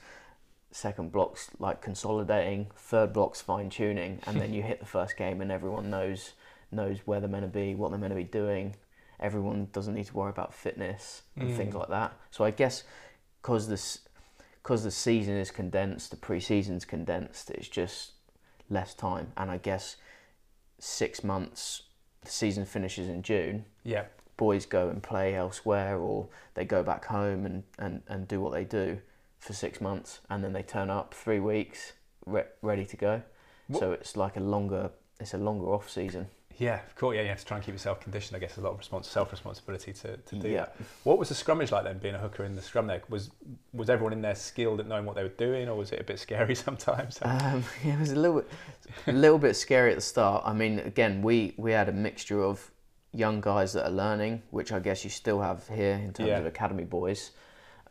second 0.70 1.12
blocks 1.12 1.50
like 1.58 1.80
consolidating. 1.80 2.66
Third 2.76 3.12
blocks 3.12 3.40
fine 3.40 3.70
tuning, 3.70 4.20
and 4.26 4.40
then 4.40 4.52
you 4.52 4.62
hit 4.62 4.80
the 4.80 4.86
first 4.86 5.16
game, 5.16 5.40
and 5.40 5.50
everyone 5.52 5.88
knows 5.90 6.32
knows 6.72 6.98
where 7.04 7.20
they're 7.20 7.28
meant 7.28 7.44
to 7.44 7.48
be, 7.60 7.74
what 7.74 7.90
they're 7.90 8.00
meant 8.00 8.10
to 8.12 8.16
be 8.16 8.24
doing. 8.24 8.74
Everyone 9.20 9.68
doesn't 9.72 9.94
need 9.94 10.06
to 10.06 10.14
worry 10.16 10.30
about 10.30 10.52
fitness 10.52 11.22
and 11.36 11.54
things 11.56 11.74
Mm. 11.74 11.78
like 11.78 11.88
that. 11.88 12.12
So 12.30 12.44
I 12.44 12.50
guess 12.50 12.84
because 13.40 13.68
this 13.68 14.00
because 14.66 14.82
the 14.82 14.90
season 14.90 15.36
is 15.36 15.52
condensed, 15.52 16.10
the 16.10 16.16
pre-season's 16.16 16.84
condensed. 16.84 17.52
It's 17.52 17.68
just 17.68 18.14
less 18.68 18.94
time, 18.94 19.28
and 19.36 19.48
I 19.48 19.58
guess 19.58 19.94
six 20.80 21.22
months. 21.22 21.82
The 22.22 22.32
season 22.32 22.64
finishes 22.66 23.08
in 23.08 23.22
June. 23.22 23.64
Yeah. 23.84 24.06
Boys 24.36 24.66
go 24.66 24.88
and 24.88 25.00
play 25.00 25.36
elsewhere, 25.36 25.96
or 25.98 26.26
they 26.54 26.64
go 26.64 26.82
back 26.82 27.04
home 27.04 27.46
and, 27.46 27.62
and, 27.78 28.02
and 28.08 28.26
do 28.26 28.40
what 28.40 28.52
they 28.54 28.64
do 28.64 28.98
for 29.38 29.52
six 29.52 29.80
months, 29.80 30.18
and 30.30 30.42
then 30.42 30.52
they 30.52 30.64
turn 30.64 30.90
up 30.90 31.14
three 31.14 31.38
weeks 31.38 31.92
re- 32.26 32.42
ready 32.60 32.84
to 32.86 32.96
go. 32.96 33.22
What- 33.68 33.78
So 33.78 33.92
it's 33.92 34.16
like 34.16 34.36
a 34.36 34.40
longer 34.40 34.90
it's 35.20 35.32
a 35.32 35.38
longer 35.38 35.66
off 35.72 35.88
season. 35.88 36.26
Yeah, 36.58 36.80
of 36.86 36.94
course. 36.96 37.16
Yeah, 37.16 37.22
you 37.22 37.28
have 37.28 37.40
to 37.40 37.44
try 37.44 37.56
and 37.58 37.64
keep 37.66 37.74
yourself 37.74 38.00
conditioned. 38.00 38.36
I 38.36 38.40
guess 38.40 38.54
there's 38.54 38.64
a 38.64 38.68
lot 38.68 38.74
of 38.74 38.80
respons- 38.80 39.04
self-responsibility 39.04 39.92
to, 39.92 40.16
to 40.16 40.36
do 40.36 40.48
Yeah. 40.48 40.60
that. 40.60 40.76
What 41.04 41.18
was 41.18 41.28
the 41.28 41.34
scrummage 41.34 41.70
like 41.70 41.84
then, 41.84 41.98
being 41.98 42.14
a 42.14 42.18
hooker 42.18 42.44
in 42.44 42.54
the 42.56 42.62
scrum 42.62 42.86
there? 42.86 43.02
Was 43.08 43.30
was 43.74 43.90
everyone 43.90 44.12
in 44.14 44.22
there 44.22 44.34
skilled 44.34 44.80
at 44.80 44.86
knowing 44.86 45.04
what 45.04 45.16
they 45.16 45.22
were 45.22 45.28
doing, 45.28 45.68
or 45.68 45.76
was 45.76 45.92
it 45.92 46.00
a 46.00 46.04
bit 46.04 46.18
scary 46.18 46.54
sometimes? 46.66 47.18
Um, 47.22 47.62
it 47.84 47.98
was 47.98 48.12
a 48.12 48.16
little 48.16 48.40
bit, 48.40 48.50
a 49.06 49.12
little 49.12 49.38
bit 49.38 49.54
scary 49.54 49.90
at 49.90 49.96
the 49.96 50.02
start. 50.02 50.42
I 50.46 50.52
mean, 50.54 50.78
again, 50.80 51.22
we 51.22 51.54
we 51.58 51.72
had 51.72 51.88
a 51.88 51.92
mixture 51.92 52.42
of 52.42 52.70
young 53.12 53.40
guys 53.40 53.72
that 53.74 53.86
are 53.86 53.90
learning, 53.92 54.42
which 54.50 54.72
I 54.72 54.78
guess 54.78 55.04
you 55.04 55.10
still 55.10 55.40
have 55.40 55.66
here 55.68 55.94
in 55.94 56.12
terms 56.12 56.28
Yeah. 56.28 56.38
of 56.38 56.46
academy 56.46 56.84
boys, 56.84 57.32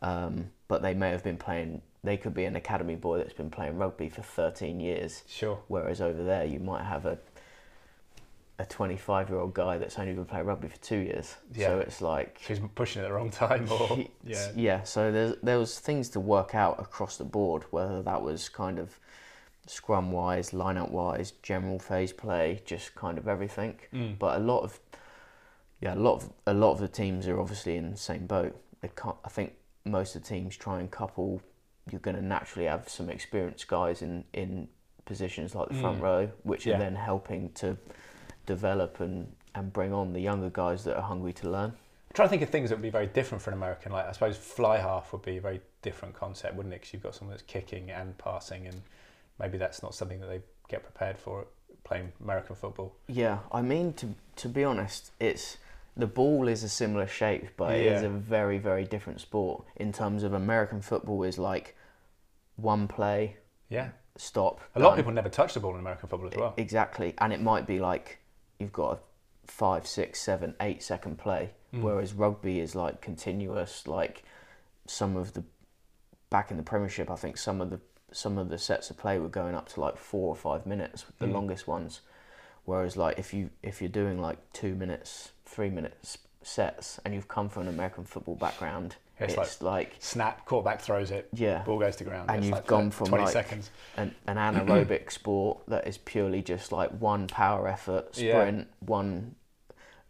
um, 0.02 0.50
but 0.68 0.82
they 0.82 0.94
may 0.94 1.10
have 1.10 1.22
been 1.22 1.36
playing. 1.38 1.82
They 2.04 2.16
could 2.16 2.34
be 2.34 2.44
an 2.44 2.54
academy 2.54 2.94
boy 2.94 3.18
that's 3.18 3.32
been 3.32 3.50
playing 3.50 3.78
rugby 3.78 4.08
for 4.08 4.22
13 4.22 4.78
years, 4.78 5.24
sure. 5.26 5.58
whereas 5.66 6.00
over 6.00 6.22
there 6.22 6.44
you 6.44 6.60
might 6.60 6.84
have 6.84 7.04
a 7.06 7.18
a 8.58 8.64
25 8.64 9.28
year 9.28 9.38
old 9.38 9.52
guy 9.54 9.76
that's 9.78 9.98
only 9.98 10.14
been 10.14 10.24
playing 10.24 10.46
rugby 10.46 10.68
for 10.68 10.78
two 10.78 10.96
years. 10.98 11.34
Yeah. 11.52 11.66
So 11.68 11.78
it's 11.80 12.00
like 12.00 12.38
he's 12.38 12.60
pushing 12.74 13.02
it 13.02 13.04
at 13.04 13.08
the 13.08 13.14
wrong 13.14 13.30
time, 13.30 13.68
or 13.70 13.98
yeah, 14.24 14.48
yeah. 14.54 14.82
So 14.82 15.12
there's 15.12 15.34
there 15.42 15.58
was 15.58 15.78
things 15.78 16.08
to 16.10 16.20
work 16.20 16.54
out 16.54 16.80
across 16.80 17.16
the 17.18 17.24
board, 17.24 17.64
whether 17.70 18.02
that 18.02 18.22
was 18.22 18.48
kind 18.48 18.78
of 18.78 18.98
scrum 19.66 20.12
wise, 20.12 20.52
line 20.54 20.76
out 20.78 20.90
wise, 20.92 21.32
general 21.42 21.78
phase 21.78 22.12
play, 22.12 22.62
just 22.64 22.94
kind 22.94 23.18
of 23.18 23.28
everything. 23.28 23.78
Mm. 23.92 24.18
But 24.18 24.36
a 24.36 24.40
lot 24.40 24.60
of 24.62 24.80
yeah, 25.80 25.94
a 25.94 25.96
lot 25.96 26.14
of 26.22 26.32
a 26.46 26.54
lot 26.54 26.72
of 26.72 26.78
the 26.80 26.88
teams 26.88 27.28
are 27.28 27.38
obviously 27.40 27.76
in 27.76 27.90
the 27.90 27.96
same 27.98 28.26
boat. 28.26 28.56
They 28.80 28.88
can't. 28.96 29.16
I 29.24 29.28
think 29.28 29.52
most 29.84 30.16
of 30.16 30.22
the 30.22 30.28
teams 30.28 30.56
try 30.56 30.80
and 30.80 30.90
couple. 30.90 31.42
You're 31.90 32.00
going 32.00 32.16
to 32.16 32.22
naturally 32.22 32.66
have 32.66 32.88
some 32.88 33.10
experienced 33.10 33.68
guys 33.68 34.00
in 34.02 34.24
in 34.32 34.68
positions 35.04 35.54
like 35.54 35.68
the 35.68 35.74
front 35.74 35.98
Mm. 35.98 36.02
row, 36.02 36.30
which 36.42 36.66
Yeah. 36.66 36.74
are 36.76 36.78
then 36.78 36.96
helping 36.96 37.50
to 37.52 37.76
develop 38.46 39.00
and 39.00 39.32
and 39.54 39.72
bring 39.72 39.92
on 39.92 40.12
the 40.12 40.20
younger 40.20 40.50
guys 40.50 40.84
that 40.84 40.96
are 40.96 41.02
hungry 41.02 41.32
to 41.32 41.48
learn. 41.50 41.70
I'm 41.70 42.14
trying 42.14 42.28
to 42.28 42.30
think 42.30 42.42
of 42.42 42.50
things 42.50 42.68
that 42.70 42.76
would 42.76 42.82
be 42.82 42.90
very 42.90 43.06
different 43.06 43.42
for 43.42 43.50
an 43.50 43.56
American. 43.56 43.92
Like 43.92 44.06
I 44.08 44.12
suppose 44.12 44.36
fly 44.36 44.78
half 44.78 45.12
would 45.12 45.22
be 45.22 45.38
a 45.38 45.40
very 45.40 45.60
different 45.82 46.14
concept, 46.14 46.54
wouldn't 46.54 46.74
it? 46.74 46.80
Because 46.80 46.92
you've 46.92 47.02
got 47.02 47.14
someone 47.14 47.32
that's 47.36 47.46
kicking 47.46 47.90
and 47.90 48.16
passing, 48.18 48.66
and 48.66 48.80
maybe 49.38 49.58
that's 49.58 49.82
not 49.82 49.94
something 49.94 50.20
that 50.20 50.26
they 50.28 50.40
get 50.68 50.82
prepared 50.82 51.18
for 51.18 51.46
playing 51.84 52.12
American 52.22 52.56
football. 52.56 52.94
Yeah, 53.08 53.38
I 53.52 53.62
mean 53.62 53.92
to 53.94 54.14
to 54.36 54.48
be 54.48 54.64
honest, 54.64 55.10
it's 55.20 55.56
the 55.96 56.06
ball 56.06 56.46
is 56.48 56.62
a 56.62 56.68
similar 56.68 57.06
shape, 57.06 57.48
but 57.56 57.74
it 57.74 57.86
is 57.86 58.02
a 58.02 58.08
very 58.08 58.58
very 58.58 58.84
different 58.84 59.20
sport 59.20 59.64
in 59.76 59.92
terms 59.92 60.22
of 60.22 60.32
American 60.34 60.82
football 60.82 61.22
is 61.22 61.38
like 61.38 61.74
one 62.56 62.88
play, 62.88 63.36
Yeah, 63.68 63.90
stop. 64.16 64.60
a 64.74 64.80
lot 64.80 64.90
of 64.90 64.96
people 64.96 65.12
never 65.12 65.28
touch 65.28 65.54
the 65.54 65.60
ball 65.60 65.74
in 65.74 65.80
American 65.80 66.08
football 66.08 66.28
as 66.28 66.36
well. 66.36 66.54
Exactly, 66.56 67.14
and 67.18 67.32
it 67.32 67.40
might 67.40 67.66
be 67.66 67.78
like 67.78 68.18
you've 68.58 68.72
got 68.72 68.96
a 68.96 68.98
five, 69.50 69.86
six, 69.86 70.20
seven, 70.20 70.54
eight 70.60 70.82
second 70.82 71.18
play, 71.18 71.50
Mm. 71.72 71.82
whereas 71.82 72.12
rugby 72.14 72.60
is 72.60 72.74
like 72.74 73.00
continuous. 73.00 73.86
Like 73.86 74.22
some 74.86 75.16
of 75.16 75.32
the 75.34 75.44
back 76.30 76.50
in 76.50 76.56
the 76.56 76.62
Premiership, 76.62 77.10
I 77.10 77.16
think 77.16 77.36
some 77.36 77.60
of 77.60 77.70
the 77.70 77.80
some 78.12 78.38
of 78.38 78.48
the 78.48 78.56
sets 78.58 78.88
of 78.88 78.96
play 78.96 79.18
were 79.18 79.28
going 79.28 79.54
up 79.54 79.68
to 79.70 79.80
like 79.80 79.96
four 79.96 80.28
or 80.28 80.36
five 80.36 80.64
minutes, 80.64 81.04
the 81.18 81.26
Mm. 81.26 81.32
longest 81.32 81.66
ones. 81.66 82.00
Whereas 82.64 82.96
like 82.96 83.18
if 83.18 83.34
you 83.34 83.50
if 83.62 83.80
you're 83.82 83.88
doing 83.90 84.20
like 84.20 84.38
two 84.52 84.74
minutes, 84.74 85.32
three 85.44 85.70
minutes 85.70 86.18
sets, 86.42 87.00
and 87.04 87.14
you've 87.14 87.28
come 87.28 87.48
from 87.48 87.62
an 87.62 87.68
American 87.68 88.04
football 88.04 88.36
background, 88.36 88.96
It's 89.18 89.34
it's, 89.34 89.62
like, 89.62 89.96
Snap, 89.98 90.44
quarterback 90.44 90.80
throws 90.80 91.10
it, 91.10 91.28
yeah, 91.32 91.62
ball 91.62 91.78
goes 91.78 91.96
to 91.96 92.04
ground. 92.04 92.28
And 92.30 92.38
It's 92.38 92.46
you've 92.46 92.56
like 92.56 92.66
gone 92.66 92.90
for 92.90 92.98
from, 93.04 93.08
20 93.08 93.24
like, 93.24 93.32
seconds. 93.32 93.70
an, 93.96 94.14
an 94.26 94.36
anaerobic 94.36 95.10
sport 95.20 95.60
that 95.68 95.86
is 95.86 95.96
purely 95.98 96.42
just 96.42 96.70
like 96.72 96.90
one 96.90 97.26
power 97.26 97.66
effort 97.66 98.10
Yeah. 98.18 98.32
sprint, 98.34 98.68
one 98.80 99.36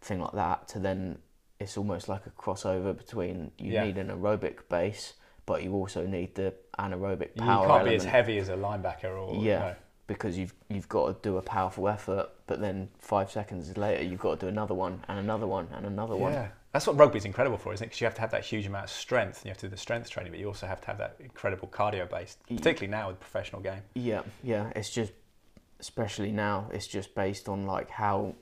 thing 0.01 0.19
like 0.19 0.33
that, 0.33 0.67
to 0.69 0.79
then 0.79 1.19
it's 1.59 1.77
almost 1.77 2.07
like 2.09 2.25
a 2.25 2.29
crossover 2.31 2.95
between 2.97 3.51
you 3.57 3.73
Yeah. 3.73 3.85
need 3.85 3.97
an 3.97 4.09
aerobic 4.09 4.67
base, 4.69 5.13
but 5.45 5.63
you 5.63 5.73
also 5.73 6.05
need 6.05 6.35
the 6.35 6.53
anaerobic 6.77 7.35
power. 7.37 7.63
You 7.63 7.67
can't 7.71 7.85
be 7.85 7.95
as 7.95 8.03
heavy 8.03 8.37
as 8.39 8.49
a 8.49 8.55
linebacker 8.57 9.17
or 9.17 9.35
Yeah. 9.43 9.59
no. 9.59 9.75
because 10.07 10.37
you've 10.37 10.53
you've 10.69 10.87
got 10.87 11.07
to 11.07 11.29
do 11.29 11.37
a 11.37 11.41
powerful 11.41 11.87
effort, 11.89 12.29
but 12.45 12.59
then 12.61 12.89
five 12.99 13.29
seconds 13.31 13.75
later 13.77 14.03
you've 14.03 14.19
got 14.21 14.39
to 14.39 14.45
do 14.45 14.49
another 14.49 14.73
one 14.73 15.03
and 15.07 15.17
another 15.19 15.47
one 15.47 15.67
and 15.75 15.85
another 15.85 16.15
one. 16.15 16.33
That's 16.77 16.85
what 16.85 16.95
rugby's 16.95 17.25
incredible 17.25 17.57
for, 17.57 17.73
isn't 17.73 17.83
it? 17.83 17.87
Because 17.87 18.01
you 18.01 18.05
have 18.05 18.13
to 18.13 18.21
have 18.21 18.29
that 18.29 18.45
huge 18.45 18.67
amount 18.67 18.83
of 18.83 18.91
strength, 18.91 19.37
and 19.37 19.45
you 19.45 19.49
have 19.49 19.57
to 19.57 19.65
do 19.65 19.71
the 19.71 19.77
strength 19.77 20.11
training, 20.11 20.31
but 20.31 20.39
you 20.39 20.45
also 20.45 20.67
have 20.67 20.79
to 20.81 20.85
have 20.85 20.99
that 20.99 21.15
incredible 21.19 21.67
cardio 21.67 22.07
base, 22.07 22.37
particularly 22.47 22.85
now 22.85 23.07
with 23.07 23.19
professional 23.19 23.63
game. 23.63 23.81
Yeah, 23.95 24.21
yeah. 24.43 24.71
It's 24.75 24.91
just, 24.91 25.11
especially 25.79 26.31
now, 26.31 26.69
it's 26.71 26.85
just 26.85 27.15
based 27.15 27.49
on 27.49 27.65
like 27.65 27.89
how, 27.89 28.35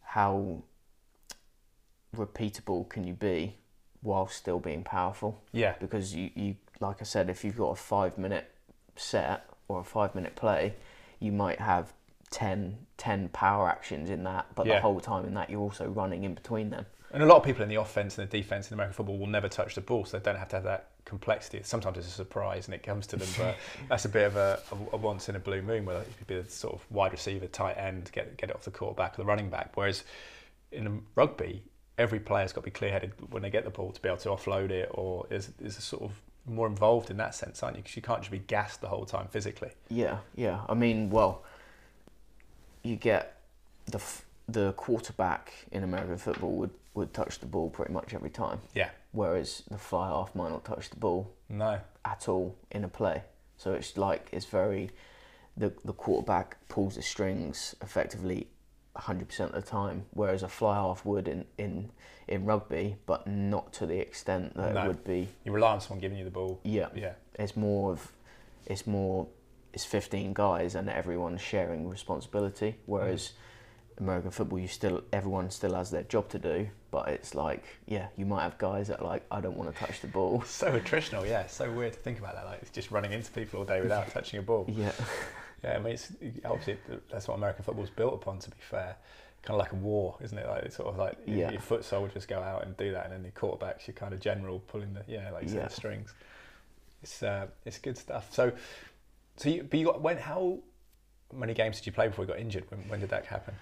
how 0.00 0.62
repeatable 2.16 2.88
can 2.88 3.04
you 3.06 3.12
be 3.12 3.58
while 4.00 4.26
still 4.26 4.58
being 4.58 4.82
powerful? 4.82 5.42
Yeah, 5.52 5.74
Because 5.78 6.14
you, 6.14 6.30
you 6.34 6.56
like 6.80 7.02
I 7.02 7.04
said, 7.04 7.28
if 7.28 7.44
you've 7.44 7.58
got 7.58 7.72
a 7.72 7.76
five 7.76 8.16
minute 8.16 8.50
set 8.96 9.50
or 9.68 9.80
a 9.80 9.84
five 9.84 10.14
minute 10.14 10.34
play, 10.34 10.76
you 11.20 11.30
might 11.30 11.60
have 11.60 11.92
10, 12.30 12.78
10 12.96 13.28
power 13.28 13.68
actions 13.68 14.08
in 14.08 14.24
that, 14.24 14.46
but 14.54 14.64
Yeah. 14.64 14.76
the 14.76 14.80
whole 14.80 14.98
time 14.98 15.26
in 15.26 15.34
that 15.34 15.50
you're 15.50 15.60
also 15.60 15.86
running 15.88 16.24
in 16.24 16.32
between 16.32 16.70
them. 16.70 16.86
And 17.12 17.22
a 17.22 17.26
lot 17.26 17.36
of 17.36 17.44
people 17.44 17.62
in 17.62 17.68
the 17.68 17.76
offense 17.76 18.18
and 18.18 18.28
the 18.28 18.38
defense 18.38 18.68
in 18.68 18.74
American 18.74 18.94
football 18.94 19.18
will 19.18 19.26
never 19.26 19.48
touch 19.48 19.74
the 19.74 19.80
ball, 19.80 20.04
so 20.04 20.18
they 20.18 20.24
don't 20.24 20.38
have 20.38 20.48
to 20.48 20.56
have 20.56 20.64
that 20.64 20.88
complexity. 21.04 21.60
Sometimes 21.62 21.98
it's 21.98 22.08
a 22.08 22.10
surprise 22.10 22.66
and 22.66 22.74
it 22.74 22.82
comes 22.82 23.06
to 23.08 23.16
them, 23.16 23.28
but 23.38 23.56
that's 23.88 24.04
a 24.04 24.08
bit 24.08 24.26
of 24.26 24.36
a, 24.36 24.60
a, 24.92 24.96
once 24.96 25.28
in 25.28 25.36
a 25.36 25.38
blue 25.38 25.62
moon 25.62 25.84
where 25.84 26.00
it 26.00 26.18
could 26.18 26.26
be 26.26 26.40
the 26.40 26.50
sort 26.50 26.74
of 26.74 26.84
wide 26.90 27.12
receiver, 27.12 27.46
tight 27.46 27.76
end, 27.78 28.10
get 28.12 28.36
get 28.36 28.50
it 28.50 28.56
off 28.56 28.64
the 28.64 28.70
quarterback 28.70 29.14
or 29.14 29.22
the 29.22 29.24
running 29.24 29.50
back. 29.50 29.70
Whereas 29.74 30.04
in 30.72 31.02
rugby, 31.14 31.62
every 31.98 32.20
player's 32.20 32.52
got 32.52 32.62
to 32.62 32.64
be 32.66 32.70
clear 32.70 32.90
headed 32.90 33.12
when 33.30 33.42
they 33.42 33.50
get 33.50 33.64
the 33.64 33.70
ball 33.70 33.92
to 33.92 34.02
be 34.02 34.08
able 34.08 34.18
to 34.18 34.28
offload 34.30 34.70
it, 34.70 34.90
or 34.92 35.26
is 35.30 35.50
is 35.60 35.78
a 35.78 35.82
sort 35.82 36.02
of 36.02 36.12
more 36.46 36.66
involved 36.66 37.10
in 37.10 37.16
that 37.16 37.34
sense, 37.34 37.62
aren't 37.62 37.76
you? 37.76 37.82
Because 37.82 37.96
you 37.96 38.02
can't 38.02 38.20
just 38.20 38.30
be 38.30 38.38
gassed 38.38 38.80
the 38.80 38.88
whole 38.88 39.04
time 39.04 39.26
physically. 39.28 39.70
Yeah, 39.88 40.18
yeah. 40.34 40.60
I 40.68 40.74
mean, 40.74 41.10
well, 41.10 41.42
you 42.82 42.96
get 42.96 43.40
the 43.86 43.98
f- 43.98 44.24
the 44.48 44.72
quarterback 44.74 45.52
in 45.72 45.82
American 45.82 46.18
football 46.18 46.52
would, 46.52 46.70
would 46.96 47.12
touch 47.12 47.38
the 47.38 47.46
ball 47.46 47.70
pretty 47.70 47.92
much 47.92 48.14
every 48.14 48.30
time, 48.30 48.60
Yeah. 48.74 48.90
whereas 49.12 49.62
the 49.70 49.78
fly 49.78 50.08
half 50.08 50.34
might 50.34 50.50
not 50.50 50.64
touch 50.64 50.90
the 50.90 50.96
ball 50.96 51.30
No. 51.48 51.78
at 52.04 52.28
all 52.28 52.56
in 52.70 52.82
a 52.84 52.88
play. 52.88 53.22
So 53.58 53.74
it's 53.74 53.96
like 53.96 54.28
it's 54.32 54.46
very 54.46 54.90
the 55.56 55.72
the 55.84 55.92
quarterback 55.92 56.56
pulls 56.68 56.96
the 56.96 57.02
strings 57.02 57.74
effectively 57.80 58.48
100% 58.94 59.40
of 59.40 59.52
the 59.52 59.62
time, 59.62 60.06
whereas 60.12 60.42
a 60.42 60.48
fly 60.48 60.74
half 60.76 61.04
would 61.04 61.28
in 61.28 61.44
in 61.58 61.90
in 62.28 62.44
rugby, 62.44 62.96
but 63.06 63.26
not 63.26 63.72
to 63.74 63.86
the 63.86 63.98
extent 63.98 64.54
that 64.56 64.74
No. 64.74 64.84
it 64.84 64.88
would 64.88 65.04
be. 65.04 65.28
You 65.44 65.52
rely 65.52 65.72
on 65.72 65.80
someone 65.80 66.00
giving 66.00 66.18
you 66.18 66.24
the 66.24 66.30
ball. 66.30 66.60
Yeah, 66.64 66.88
Yeah. 66.94 67.12
it's 67.34 67.56
more 67.56 67.92
of 67.92 68.12
it's 68.66 68.86
more 68.86 69.28
it's 69.72 69.84
15 69.84 70.32
guys 70.32 70.74
and 70.74 70.88
everyone's 70.88 71.42
sharing 71.42 71.86
responsibility 71.88 72.76
whereas 72.86 73.28
mm. 73.28 73.32
American 73.98 74.30
football 74.30 74.58
you 74.58 74.68
still 74.68 75.02
everyone 75.12 75.50
still 75.50 75.74
has 75.74 75.90
their 75.90 76.02
job 76.02 76.28
to 76.28 76.38
do 76.38 76.68
but 76.90 77.08
it's 77.08 77.34
like 77.34 77.64
yeah 77.86 78.08
you 78.16 78.26
might 78.26 78.42
have 78.42 78.58
guys 78.58 78.88
that 78.88 79.00
are 79.00 79.06
like 79.06 79.24
i 79.30 79.40
don't 79.40 79.56
want 79.56 79.72
to 79.72 79.78
touch 79.78 80.00
the 80.02 80.06
ball 80.06 80.42
So 80.46 80.78
attritional, 80.78 81.26
yeah. 81.26 81.46
So 81.46 81.70
weird 81.72 81.94
to 81.94 81.98
think 81.98 82.18
about 82.18 82.34
that. 82.34 82.44
Like 82.44 82.60
it's 82.62 82.70
just 82.70 82.90
running 82.90 83.12
into 83.12 83.30
people 83.32 83.60
all 83.60 83.64
day 83.66 83.80
without 83.80 84.08
touching 84.12 84.38
a 84.38 84.42
ball. 84.42 84.66
yeah 84.68 84.92
Yeah, 85.64 85.76
I 85.76 85.78
mean, 85.78 85.94
it's, 85.94 86.12
obviously 86.44 86.76
that's 87.10 87.26
what 87.26 87.34
American 87.34 87.64
football's 87.64 87.88
built 87.90 88.12
upon. 88.14 88.38
To 88.40 88.50
be 88.50 88.56
fair, 88.60 88.94
kind 89.42 89.58
of 89.58 89.58
like 89.58 89.72
a 89.72 89.76
war, 89.76 90.16
isn't 90.22 90.36
it? 90.36 90.46
Like 90.46 90.64
it's 90.64 90.76
sort 90.76 90.88
of 90.88 90.98
like 90.98 91.16
your- 91.26 91.38
Yeah. 91.38 91.50
your 91.52 91.60
foot 91.62 91.82
soldiers 91.82 92.26
go 92.26 92.38
out 92.40 92.64
and 92.66 92.76
do 92.76 92.92
that, 92.92 93.04
and 93.06 93.12
then 93.14 93.22
the 93.22 93.30
quarterbacks, 93.30 93.86
your 93.86 93.94
kind 93.94 94.12
of 94.12 94.20
general 94.20 94.60
pulling 94.60 94.92
the 94.92 95.02
yeah, 95.08 95.30
like 95.30 95.48
Yeah. 95.48 95.64
the 95.66 95.70
strings. 95.70 96.12
It's 97.02 97.22
uh, 97.22 97.46
it's 97.64 97.78
good 97.78 97.96
stuff. 97.96 98.32
So, 98.34 98.52
so 99.38 99.48
you 99.48 99.62
but 99.62 99.78
you 99.80 99.86
got 99.86 100.02
when 100.02 100.18
how 100.18 100.58
many 101.34 101.54
games 101.54 101.78
did 101.78 101.86
you 101.86 101.92
play 101.92 102.08
before 102.08 102.24
you 102.26 102.28
got 102.28 102.38
injured? 102.38 102.64
When 102.70 102.80
when 102.88 103.00
did 103.00 103.08
that 103.08 103.24
happen? 103.26 103.54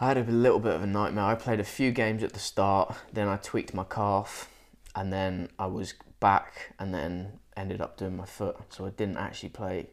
I 0.00 0.08
had 0.08 0.18
a 0.18 0.24
little 0.24 0.58
bit 0.60 0.74
of 0.74 0.82
a 0.82 0.86
nightmare 0.86 1.24
i 1.24 1.34
played 1.34 1.60
a 1.60 1.64
few 1.64 1.90
games 1.90 2.22
at 2.22 2.32
the 2.32 2.38
start 2.38 2.94
then 3.12 3.28
i 3.28 3.36
tweaked 3.36 3.74
my 3.74 3.84
calf 3.84 4.48
and 4.94 5.12
then 5.12 5.48
i 5.58 5.66
was 5.66 5.94
back 6.20 6.72
and 6.78 6.92
then 6.94 7.32
ended 7.56 7.80
up 7.80 7.96
doing 7.96 8.16
my 8.16 8.26
foot. 8.26 8.56
So 8.68 8.84
I 8.86 8.90
didn't 8.90 9.16
actually 9.16 9.48
play. 9.50 9.86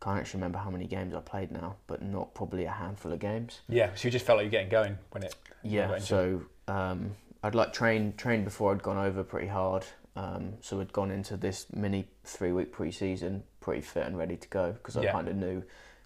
Can't 0.00 0.18
actually 0.18 0.38
remember 0.38 0.58
how 0.58 0.70
many 0.70 0.86
games 0.86 1.14
I 1.14 1.20
played 1.20 1.50
now, 1.50 1.76
but 1.86 2.00
not 2.00 2.32
probably 2.34 2.64
a 2.64 2.70
handful 2.70 3.12
of 3.12 3.18
games. 3.18 3.60
Yeah, 3.68 3.90
so 3.94 4.08
you 4.08 4.12
just 4.12 4.24
felt 4.24 4.38
like 4.38 4.44
you're 4.44 4.50
getting 4.50 4.70
going 4.70 4.96
when 5.10 5.22
it. 5.24 5.34
Yeah. 5.62 5.98
So 5.98 6.42
um, 6.68 7.14
I'd 7.42 7.54
like 7.54 7.72
trained 7.74 8.16
trained 8.16 8.44
before 8.44 8.72
I'd 8.72 8.82
gone 8.82 8.96
over 8.96 9.22
pretty 9.22 9.48
hard. 9.48 9.84
Um, 10.16 10.54
so 10.60 10.80
I'd 10.80 10.92
gone 10.92 11.10
into 11.10 11.36
this 11.36 11.66
mini 11.74 12.08
three 12.24 12.52
week 12.52 12.72
pre 12.72 12.90
season 12.90 13.42
pretty 13.60 13.82
fit 13.82 14.06
and 14.06 14.16
ready 14.16 14.36
to 14.36 14.48
go 14.48 14.72
because 14.72 14.96
I 14.96 15.02
Yeah. 15.02 15.12
kind 15.12 15.28
of 15.28 15.36
knew 15.36 15.62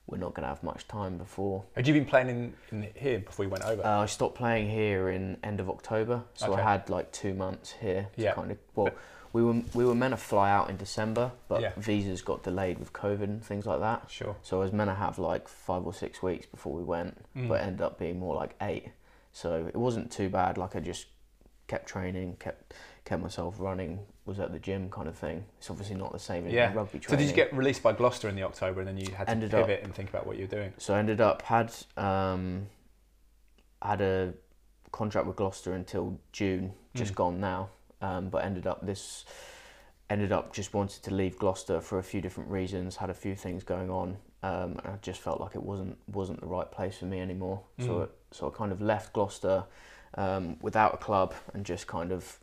we're 0.07 0.19
not 0.19 0.35
going 0.35 0.43
to 0.43 0.49
have 0.49 0.63
much 0.63 0.87
time 0.87 1.17
before. 1.17 1.65
Had 1.75 1.87
you 1.89 1.95
been 1.95 2.05
playing 2.05 2.29
in, 2.29 2.55
in 2.71 2.89
here 2.95 3.21
before 3.21 3.45
you 3.45 3.51
went 3.51 3.65
over? 3.65 3.85
Uh, 3.85 4.03
I 4.03 4.07
stopped 4.07 4.35
playing 4.35 4.69
here 4.71 5.09
in 5.09 5.39
end 5.43 5.61
of 5.61 5.71
October, 5.71 6.23
so 6.35 6.53
Okay. 6.53 6.61
I 6.61 6.73
had 6.73 6.91
like 6.91 7.11
two 7.13 7.33
months 7.35 7.73
here 7.81 8.09
Yeah. 8.17 8.33
kind 8.35 8.51
of. 8.51 8.59
Well, 8.75 8.91
we 9.33 9.43
were 9.43 9.63
we 9.75 9.85
were 9.85 9.95
meant 9.95 10.13
to 10.13 10.17
fly 10.19 10.51
out 10.51 10.69
in 10.71 10.77
December, 10.77 11.33
but 11.49 11.63
Yeah. 11.63 11.73
visas 11.77 12.23
got 12.23 12.43
delayed 12.43 12.79
with 12.79 12.93
COVID 12.93 13.25
and 13.25 13.45
things 13.45 13.67
like 13.67 13.81
that. 13.81 14.11
sure. 14.11 14.37
So 14.43 14.59
I 14.61 14.65
was 14.65 14.73
meant 14.73 14.91
to 14.91 14.95
have 14.95 15.19
like 15.19 15.49
five 15.49 15.85
or 15.87 15.95
six 15.95 16.23
weeks 16.23 16.47
before 16.47 16.73
we 16.75 16.85
went, 16.85 17.25
Mm. 17.35 17.49
but 17.49 17.61
ended 17.63 17.81
up 17.81 17.99
being 17.99 18.19
more 18.19 18.35
like 18.37 18.55
eight. 18.61 18.91
So 19.33 19.67
it 19.67 19.75
wasn't 19.77 20.13
too 20.13 20.29
bad. 20.29 20.57
Like 20.59 20.77
I 20.77 20.81
just 20.81 21.07
kept 21.67 21.89
training, 21.89 22.37
kept 22.39 22.75
kept 23.07 23.23
myself 23.23 23.57
running, 23.59 24.01
was 24.27 24.41
at 24.41 24.53
the 24.53 24.59
gym 24.59 24.89
kind 24.91 25.07
of 25.09 25.17
thing. 25.17 25.45
It's 25.59 25.71
obviously 25.71 25.97
not 25.97 26.13
the 26.13 26.19
same 26.19 26.47
in 26.47 26.53
Yeah. 26.53 26.73
rugby 26.75 27.01
So 27.07 27.15
did 27.17 27.29
you 27.29 27.35
get 27.35 27.53
released 27.55 27.83
by 27.83 27.93
Gloucester 27.93 28.29
in 28.29 28.37
the 28.37 28.43
October, 28.43 28.81
and 28.81 28.89
then 28.89 28.97
you 28.99 29.13
had 29.15 29.27
to 29.27 29.31
Ended 29.31 29.55
up- 29.55 29.67
pivot 29.67 29.85
and 29.85 29.95
think 29.95 30.09
about 30.09 30.27
what 30.27 30.37
you 30.37 30.45
were 30.45 30.51
doing? 30.57 30.73
So 30.79 30.95
I 30.95 30.99
ended 30.99 31.21
up 31.21 31.43
had 31.43 31.75
um, 31.97 32.69
had 33.83 34.01
a 34.01 34.33
contract 34.93 35.27
with 35.27 35.37
Gloucester 35.37 35.75
until 35.75 36.19
June, 36.33 36.73
just 36.95 37.13
Mm. 37.13 37.17
gone 37.17 37.41
now. 37.41 37.69
Um, 38.01 38.29
but 38.29 38.45
ended 38.45 38.67
up 38.67 38.85
this 38.85 39.25
ended 40.11 40.31
up 40.33 40.53
just 40.53 40.75
wanted 40.75 41.03
to 41.03 41.13
leave 41.15 41.39
Gloucester 41.39 41.81
for 41.81 41.99
a 41.99 42.03
few 42.03 42.21
different 42.21 42.51
reasons. 42.51 42.97
Had 42.97 43.09
a 43.11 43.15
few 43.15 43.35
things 43.35 43.65
going 43.65 43.89
on, 43.91 44.19
um, 44.43 44.79
and 44.79 44.87
I 44.87 44.97
just 45.01 45.21
felt 45.21 45.41
like 45.41 45.55
it 45.55 45.63
wasn't 45.63 45.99
wasn't 46.09 46.41
the 46.41 46.47
right 46.47 46.71
place 46.71 46.99
for 46.99 47.07
me 47.07 47.21
anymore. 47.21 47.63
So 47.81 47.87
Mm. 47.87 48.05
it, 48.05 48.11
so 48.31 48.47
I 48.47 48.51
kind 48.57 48.73
of 48.73 48.81
left 48.81 49.13
Gloucester 49.13 49.65
um, 50.17 50.57
without 50.61 50.95
a 50.95 50.97
club 50.99 51.35
and 51.55 51.67
just 51.67 51.87
kind 51.87 52.13
of 52.13 52.39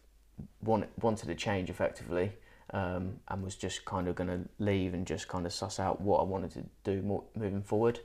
wanted 0.63 0.89
wanted 1.01 1.27
to 1.27 1.35
change 1.35 1.69
effectively. 1.69 2.33
Um, 2.73 3.19
and 3.27 3.43
was 3.43 3.55
just 3.57 3.83
kind 3.83 4.07
of 4.07 4.15
going 4.15 4.29
to 4.29 4.47
leave 4.59 4.93
and 4.93 5.05
just 5.05 5.27
kind 5.27 5.45
of 5.45 5.51
suss 5.51 5.77
out 5.77 5.99
what 5.99 6.21
I 6.21 6.23
wanted 6.23 6.51
to 6.51 6.63
do 6.85 7.01
more, 7.01 7.21
moving 7.35 7.61
forward. 7.63 7.99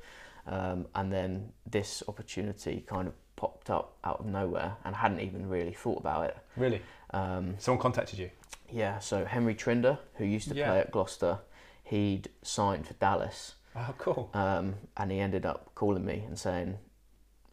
Um, 0.48 0.86
and 0.96 1.12
then 1.12 1.52
this 1.70 2.02
opportunity 2.08 2.84
kind 2.84 3.06
of 3.06 3.14
popped 3.36 3.70
up 3.70 3.96
out 4.02 4.18
of 4.18 4.26
nowhere 4.26 4.76
and 4.84 4.96
I 4.96 4.98
hadn't 4.98 5.20
even 5.20 5.48
really 5.48 5.72
thought 5.72 5.98
about 6.00 6.24
it. 6.30 6.36
Really? 6.56 6.82
Um, 7.12 7.54
Someone 7.58 7.80
contacted 7.80 8.18
you? 8.18 8.30
yeah, 8.68 8.98
so 8.98 9.24
Henry 9.24 9.54
Trinder, 9.54 10.00
who 10.14 10.24
used 10.24 10.48
to 10.48 10.56
Yeah. 10.56 10.66
play 10.66 10.80
at 10.80 10.90
Gloucester, 10.90 11.38
he'd 11.84 12.28
signed 12.42 12.88
for 12.88 12.94
Dallas 12.94 13.54
Oh, 13.76 13.94
cool. 13.98 14.30
um, 14.34 14.74
and 14.96 15.12
he 15.12 15.20
ended 15.20 15.46
up 15.46 15.70
calling 15.76 16.04
me 16.04 16.24
and 16.26 16.36
saying, 16.36 16.78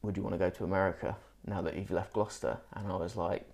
Would 0.02 0.18
you 0.18 0.24
want 0.24 0.34
to 0.34 0.40
go 0.40 0.50
to 0.50 0.64
America 0.64 1.16
now 1.46 1.62
that 1.62 1.76
you've 1.76 1.92
left 1.92 2.14
Gloucester? 2.14 2.58
And 2.74 2.92
I 2.92 2.96
was 2.96 3.16
like, 3.16 3.48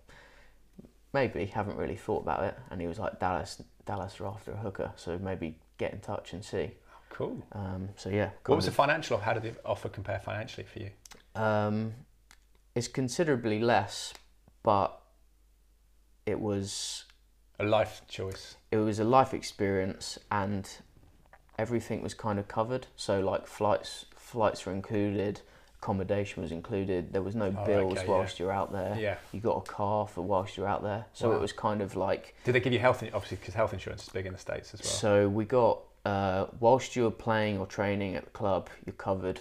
Maybe, 1.14 1.46
haven't 1.48 1.78
really 1.78 1.96
thought 1.96 2.22
about 2.22 2.44
it. 2.44 2.56
And 2.70 2.80
he 2.80 2.88
was 2.88 3.00
like, 3.00 3.20
Dallas, 3.20 3.62
Dallas 3.86 4.20
are 4.20 4.28
after 4.28 4.52
a 4.52 4.58
hooker, 4.58 4.92
so 4.96 5.18
maybe 5.18 5.58
get 5.78 5.94
in 5.94 6.00
touch 6.00 6.34
and 6.34 6.44
see. 6.46 6.72
Cool. 7.10 7.44
Um, 7.54 7.90
so 7.96 8.10
yeah, 8.10 8.30
What 8.46 8.56
was 8.56 8.66
kind 8.66 8.72
the 8.74 8.76
financial? 8.76 9.18
Offer? 9.18 9.26
How 9.26 9.34
did 9.34 9.44
the 9.44 9.54
offer 9.66 9.90
compare 9.90 10.20
financially 10.20 10.68
for 10.72 10.80
you? 10.80 10.92
Um, 11.36 11.94
it's 12.76 12.88
considerably 12.88 13.60
less, 13.60 14.14
but 14.64 15.02
it 16.26 16.40
was 16.40 17.06
A 17.60 17.64
life 17.66 18.02
choice. 18.08 18.56
it 18.72 18.78
was 18.78 19.00
a 19.00 19.04
life 19.04 19.34
experience, 19.34 20.20
and 20.32 20.70
everything 21.58 22.02
was 22.04 22.14
kind 22.14 22.38
of 22.38 22.48
covered. 22.48 22.86
So 22.96 23.20
like 23.20 23.48
flights 23.48 24.06
flights 24.16 24.66
were 24.68 24.74
included, 24.74 25.42
accommodation 25.82 26.42
was 26.44 26.52
included. 26.52 27.14
There 27.14 27.22
was 27.22 27.36
no 27.36 27.54
Oh, 27.58 27.66
bills 27.66 27.98
okay, 28.00 28.08
whilst 28.08 28.38
you're 28.40 28.52
out 28.52 28.72
there. 28.72 28.96
Yeah. 29.00 29.16
You 29.32 29.40
got 29.40 29.58
a 29.58 29.62
car 29.62 30.08
for 30.08 30.22
whilst 30.22 30.58
you're 30.58 30.68
out 30.68 30.84
there. 30.84 31.06
So 31.14 31.30
Wow. 31.30 31.38
it 31.38 31.42
was 31.42 31.54
kind 31.54 31.82
of 31.82 31.96
like 31.96 32.36
Did 32.44 32.54
they 32.54 32.60
give 32.60 32.74
you 32.74 32.80
health? 32.80 33.02
Obviously, 33.14 33.38
because 33.38 33.54
health 33.54 33.74
insurance 33.74 34.04
is 34.04 34.10
big 34.10 34.26
in 34.26 34.34
the 34.34 34.40
states 34.40 34.74
as 34.74 34.82
well. 34.82 34.90
so 34.92 35.30
we 35.30 35.46
got 35.46 35.80
uh, 36.06 36.48
whilst 36.60 36.96
you're 36.96 37.12
playing 37.12 37.58
or 37.60 37.66
training 37.66 38.16
at 38.16 38.26
the 38.26 38.30
club, 38.32 38.70
you're 38.86 38.94
covered 38.94 39.40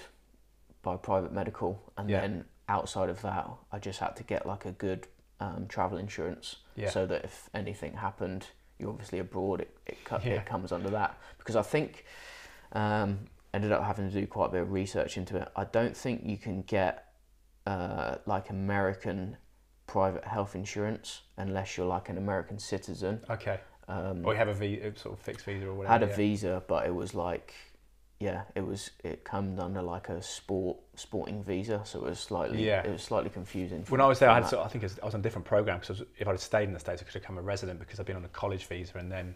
by 0.83 0.97
private 0.97 1.33
medical, 1.33 1.81
and 1.97 2.09
Yeah. 2.11 2.21
then 2.21 2.45
outside 2.69 3.09
of 3.09 3.21
that, 3.23 3.49
I 3.73 3.79
just 3.79 3.99
had 4.01 4.15
to 4.17 4.23
get 4.23 4.45
like 4.47 4.65
a 4.65 4.73
good 4.73 5.07
um, 5.41 5.67
travel 5.69 5.99
insurance, 5.99 6.57
Yeah. 6.77 6.91
so 6.91 7.07
that 7.07 7.25
if 7.25 7.49
anything 7.55 7.95
happened, 7.95 8.49
you're 8.79 8.91
obviously 8.91 9.19
abroad, 9.21 9.61
it 9.61 9.77
it, 9.87 9.99
Yeah. 10.25 10.33
it 10.35 10.47
comes 10.47 10.73
under 10.73 10.91
that. 10.91 11.17
Because 11.39 11.55
I 11.57 11.63
think 11.63 12.05
um, 12.73 13.21
ended 13.55 13.73
up 13.73 13.85
having 13.85 14.11
to 14.11 14.21
do 14.21 14.27
quite 14.27 14.47
a 14.47 14.53
bit 14.53 14.63
of 14.63 14.73
research 14.73 15.17
into 15.17 15.37
it. 15.37 15.49
I 15.57 15.65
don't 15.65 15.97
think 15.97 16.23
you 16.25 16.37
can 16.37 16.63
get 16.63 17.07
uh, 17.67 18.17
like 18.27 18.51
American 18.51 19.37
private 19.87 20.25
health 20.25 20.55
insurance 20.55 21.23
unless 21.37 21.77
you're 21.77 21.87
like 21.87 22.09
an 22.09 22.19
American 22.19 22.59
citizen. 22.59 23.21
okay. 23.31 23.61
Um, 23.89 24.25
Or 24.27 24.33
you 24.35 24.39
have 24.39 24.49
a 24.49 24.55
visa, 24.55 24.93
sort 24.97 25.15
of 25.19 25.21
fixed 25.25 25.47
visa 25.47 25.67
or 25.67 25.75
whatever. 25.75 25.93
had 25.93 26.03
a 26.03 26.07
yeah. 26.09 26.17
visa, 26.17 26.63
but 26.69 26.87
it 26.87 26.95
was 26.95 27.15
like, 27.15 27.55
yeah, 28.21 28.43
it 28.55 28.61
was 28.67 28.91
it 29.03 29.25
comes 29.25 29.59
under 29.59 29.81
like 29.81 30.11
a 30.11 30.21
sport 30.21 30.77
sporting 30.97 31.43
visa, 31.43 31.81
so 31.85 32.01
it 32.05 32.11
was 32.11 32.19
slightly 32.21 32.67
Yeah. 32.67 32.83
it 32.87 32.91
was 32.91 33.03
slightly 33.03 33.31
confusing. 33.31 33.85
When 33.89 34.03
I 34.03 34.07
was 34.07 34.19
there, 34.19 34.29
I, 34.29 34.35
had 34.35 34.47
sort 34.47 34.61
of- 34.61 34.67
I 34.67 34.69
think 34.71 34.85
I 34.85 35.07
was 35.07 35.15
on 35.15 35.21
a 35.21 35.23
different 35.23 35.47
program 35.47 35.79
because 35.79 36.03
if 36.19 36.29
I'd 36.29 36.39
stayed 36.39 36.65
in 36.65 36.75
the 36.75 36.81
states, 36.81 37.01
I 37.01 37.05
could 37.07 37.15
have 37.15 37.23
become 37.23 37.39
a 37.39 37.43
resident 37.43 37.79
because 37.81 37.99
I'd 37.99 38.05
been 38.05 38.17
on 38.17 38.25
a 38.27 38.29
college 38.29 38.67
visa, 38.67 38.99
and 38.99 39.11
then 39.11 39.35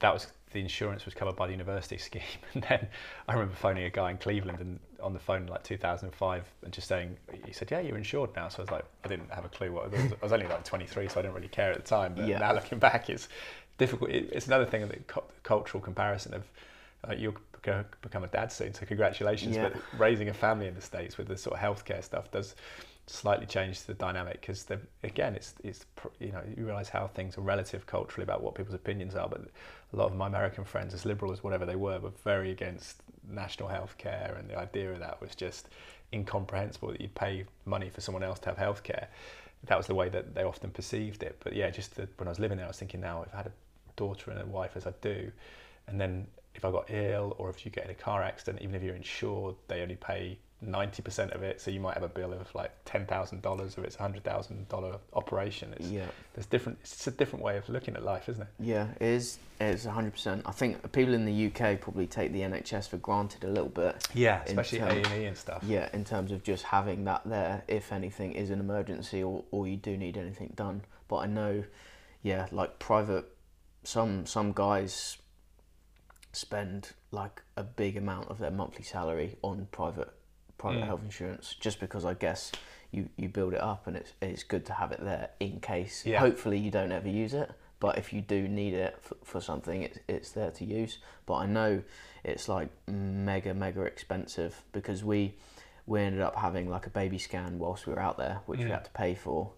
that 0.00 0.12
was 0.12 0.26
the 0.52 0.60
insurance 0.60 1.04
was 1.04 1.14
covered 1.14 1.36
by 1.36 1.46
the 1.46 1.52
university 1.52 1.98
scheme. 2.08 2.22
And 2.54 2.62
then 2.64 2.88
I 3.28 3.32
remember 3.34 3.54
phoning 3.54 3.84
a 3.84 3.90
guy 3.90 4.10
in 4.10 4.18
Cleveland 4.18 4.60
and 4.60 4.78
on 5.02 5.12
the 5.12 5.18
phone 5.18 5.42
in 5.42 5.48
like 5.48 5.62
2005 5.64 6.44
and 6.64 6.72
just 6.72 6.86
saying, 6.88 7.16
he 7.44 7.52
said, 7.52 7.70
"Yeah, 7.70 7.80
you're 7.80 7.96
insured 7.98 8.30
now." 8.36 8.48
So 8.48 8.58
I 8.58 8.62
was 8.62 8.70
like, 8.70 8.84
I 9.04 9.08
didn't 9.08 9.30
have 9.32 9.44
a 9.44 9.48
clue 9.48 9.72
what 9.72 9.86
it 9.86 9.92
was. 9.92 10.12
I 10.12 10.24
was 10.24 10.32
only 10.32 10.46
like 10.46 10.64
23, 10.64 11.08
so 11.08 11.18
I 11.18 11.22
didn't 11.22 11.34
really 11.34 11.48
care 11.48 11.70
at 11.70 11.76
the 11.76 11.82
time. 11.82 12.14
But 12.14 12.26
Yeah. 12.28 12.38
now 12.38 12.52
looking 12.54 12.78
back, 12.78 13.10
it's 13.10 13.28
difficult. 13.78 14.10
It's 14.10 14.46
another 14.46 14.66
thing 14.66 14.82
of 14.84 14.90
the 14.90 14.98
cultural 15.42 15.82
comparison 15.82 16.34
of. 16.34 16.44
Uh, 17.08 17.14
you'll 17.18 17.34
become 18.00 18.22
a 18.22 18.28
dad 18.28 18.52
soon, 18.52 18.72
so 18.74 18.86
congratulations. 18.86 19.56
Yeah. 19.56 19.70
But 19.70 19.82
raising 19.98 20.28
a 20.28 20.32
family 20.34 20.68
in 20.68 20.74
the 20.76 20.80
states 20.80 21.18
with 21.18 21.26
the 21.26 21.36
sort 21.36 21.58
of 21.58 21.60
healthcare 21.60 22.02
stuff 22.04 22.30
does 22.30 22.54
slightly 23.12 23.46
change 23.46 23.82
the 23.82 23.94
dynamic 23.94 24.40
because 24.40 24.66
again 25.02 25.34
it's 25.34 25.54
it's 25.62 25.84
you 26.18 26.32
know 26.32 26.42
you 26.56 26.64
realize 26.64 26.88
how 26.88 27.06
things 27.06 27.36
are 27.36 27.42
relative 27.42 27.86
culturally 27.86 28.22
about 28.22 28.42
what 28.42 28.54
people's 28.54 28.74
opinions 28.74 29.14
are 29.14 29.28
but 29.28 29.40
a 29.92 29.96
lot 29.96 30.10
of 30.10 30.16
my 30.16 30.26
american 30.26 30.64
friends 30.64 30.94
as 30.94 31.04
liberal 31.04 31.30
as 31.30 31.44
whatever 31.44 31.66
they 31.66 31.76
were 31.76 31.98
were 32.00 32.12
very 32.24 32.50
against 32.50 33.02
national 33.28 33.68
health 33.68 33.96
care 33.98 34.34
and 34.38 34.48
the 34.48 34.58
idea 34.58 34.90
of 34.90 34.98
that 34.98 35.20
was 35.20 35.34
just 35.34 35.68
incomprehensible 36.12 36.88
that 36.88 37.00
you'd 37.00 37.14
pay 37.14 37.44
money 37.66 37.90
for 37.90 38.00
someone 38.00 38.22
else 38.22 38.38
to 38.38 38.48
have 38.48 38.56
health 38.56 38.82
care 38.82 39.08
that 39.64 39.76
was 39.76 39.86
the 39.86 39.94
way 39.94 40.08
that 40.08 40.34
they 40.34 40.42
often 40.42 40.70
perceived 40.70 41.22
it. 41.22 41.38
But 41.44 41.54
yeah 41.54 41.70
just 41.70 41.94
the, 41.94 42.08
when 42.16 42.26
i 42.26 42.30
was 42.30 42.40
living 42.40 42.56
there 42.56 42.66
i 42.66 42.68
was 42.68 42.78
thinking 42.78 43.00
now 43.00 43.22
if 43.22 43.32
i 43.34 43.36
had 43.38 43.46
a 43.46 43.52
daughter 43.94 44.30
and 44.30 44.40
a 44.40 44.46
wife 44.46 44.72
as 44.74 44.86
i 44.86 44.92
do 45.02 45.30
and 45.86 46.00
then 46.00 46.26
if 46.54 46.64
I 46.64 46.70
got 46.70 46.90
ill 46.90 47.34
or 47.38 47.50
if 47.50 47.64
you 47.64 47.70
get 47.70 47.84
in 47.84 47.90
a 47.90 47.94
car 47.94 48.22
accident, 48.22 48.62
even 48.62 48.74
if 48.74 48.82
you're 48.82 48.94
insured, 48.94 49.56
they 49.68 49.80
only 49.82 49.96
pay 49.96 50.38
90% 50.64 51.34
of 51.34 51.42
it. 51.42 51.60
So 51.60 51.70
you 51.70 51.80
might 51.80 51.94
have 51.94 52.02
a 52.02 52.08
bill 52.08 52.32
of 52.32 52.54
like 52.54 52.84
$10,000 52.84 53.66
if 53.66 53.84
it's 53.84 53.96
a 53.96 53.98
$100,000 53.98 54.98
operation. 55.12 55.74
It's, 55.76 55.88
yeah, 55.88 56.06
there's 56.34 56.46
different, 56.46 56.78
it's 56.82 57.06
a 57.06 57.10
different 57.10 57.44
way 57.44 57.56
of 57.56 57.68
looking 57.68 57.94
at 57.96 58.04
life, 58.04 58.28
isn't 58.28 58.42
it? 58.42 58.48
yeah, 58.58 58.88
it 59.00 59.02
is. 59.02 59.38
It's 59.60 59.84
hundred 59.84 60.14
percent. 60.14 60.42
I 60.44 60.50
think 60.50 60.90
people 60.90 61.14
in 61.14 61.24
the 61.24 61.46
UK 61.46 61.80
probably 61.80 62.08
take 62.08 62.32
the 62.32 62.40
NHS 62.40 62.88
for 62.88 62.96
granted 62.96 63.44
a 63.44 63.48
little 63.48 63.68
bit. 63.68 64.08
Yeah, 64.12 64.42
especially 64.44 64.80
terms- 64.80 65.06
A&E 65.06 65.24
and 65.26 65.36
stuff. 65.36 65.62
Yeah, 65.64 65.88
in 65.92 66.04
terms 66.04 66.32
of 66.32 66.42
just 66.42 66.64
having 66.64 67.04
that 67.04 67.22
there 67.24 67.62
if 67.68 67.92
anything 67.92 68.32
is 68.32 68.50
an 68.50 68.58
emergency 68.58 69.22
or, 69.22 69.44
or 69.52 69.68
you 69.68 69.76
do 69.76 69.96
need 69.96 70.16
anything 70.16 70.52
done. 70.56 70.82
But 71.06 71.18
I 71.18 71.26
know, 71.26 71.62
yeah, 72.22 72.48
like 72.50 72.80
private, 72.80 73.26
some 73.84 74.26
some 74.26 74.52
guys 74.52 75.18
spend 76.32 76.90
like 77.10 77.42
a 77.56 77.62
big 77.62 77.96
amount 77.96 78.30
of 78.30 78.38
their 78.38 78.50
monthly 78.50 78.82
salary 78.82 79.36
on 79.42 79.68
private 79.70 80.10
private 80.62 80.82
Mm. 80.82 80.86
health 80.86 81.02
insurance 81.04 81.54
just 81.58 81.80
because 81.80 82.04
I 82.04 82.14
guess 82.14 82.52
you, 82.92 83.08
you 83.16 83.28
build 83.28 83.52
it 83.54 83.60
up 83.60 83.86
and 83.88 83.96
it's 83.96 84.12
it's 84.22 84.44
good 84.44 84.64
to 84.66 84.72
have 84.74 84.92
it 84.92 85.00
there 85.02 85.30
in 85.40 85.60
case. 85.60 86.06
Yeah. 86.06 86.20
Hopefully 86.20 86.58
you 86.58 86.70
don't 86.70 86.92
ever 86.92 87.08
use 87.08 87.34
it, 87.34 87.50
but 87.80 87.98
if 87.98 88.12
you 88.12 88.20
do 88.20 88.46
need 88.48 88.74
it 88.74 88.96
for, 89.00 89.16
for 89.24 89.40
something, 89.40 89.82
it's 89.82 89.98
it's 90.08 90.30
there 90.32 90.50
to 90.52 90.64
use. 90.64 90.98
But 91.26 91.34
I 91.44 91.46
know 91.46 91.82
it's 92.24 92.48
like 92.48 92.68
mega 92.86 93.52
mega 93.54 93.82
expensive 93.82 94.62
because 94.72 95.02
we 95.04 95.34
we 95.86 96.00
ended 96.00 96.20
up 96.22 96.36
having 96.36 96.70
like 96.70 96.86
a 96.86 96.90
baby 96.90 97.18
scan 97.18 97.58
whilst 97.58 97.86
we 97.86 97.92
were 97.92 98.00
out 98.08 98.16
there, 98.18 98.40
which 98.46 98.60
we 98.60 98.66
Mm. 98.66 98.70
had 98.78 98.84
to 98.84 98.90
pay 98.92 99.14
for, 99.16 99.52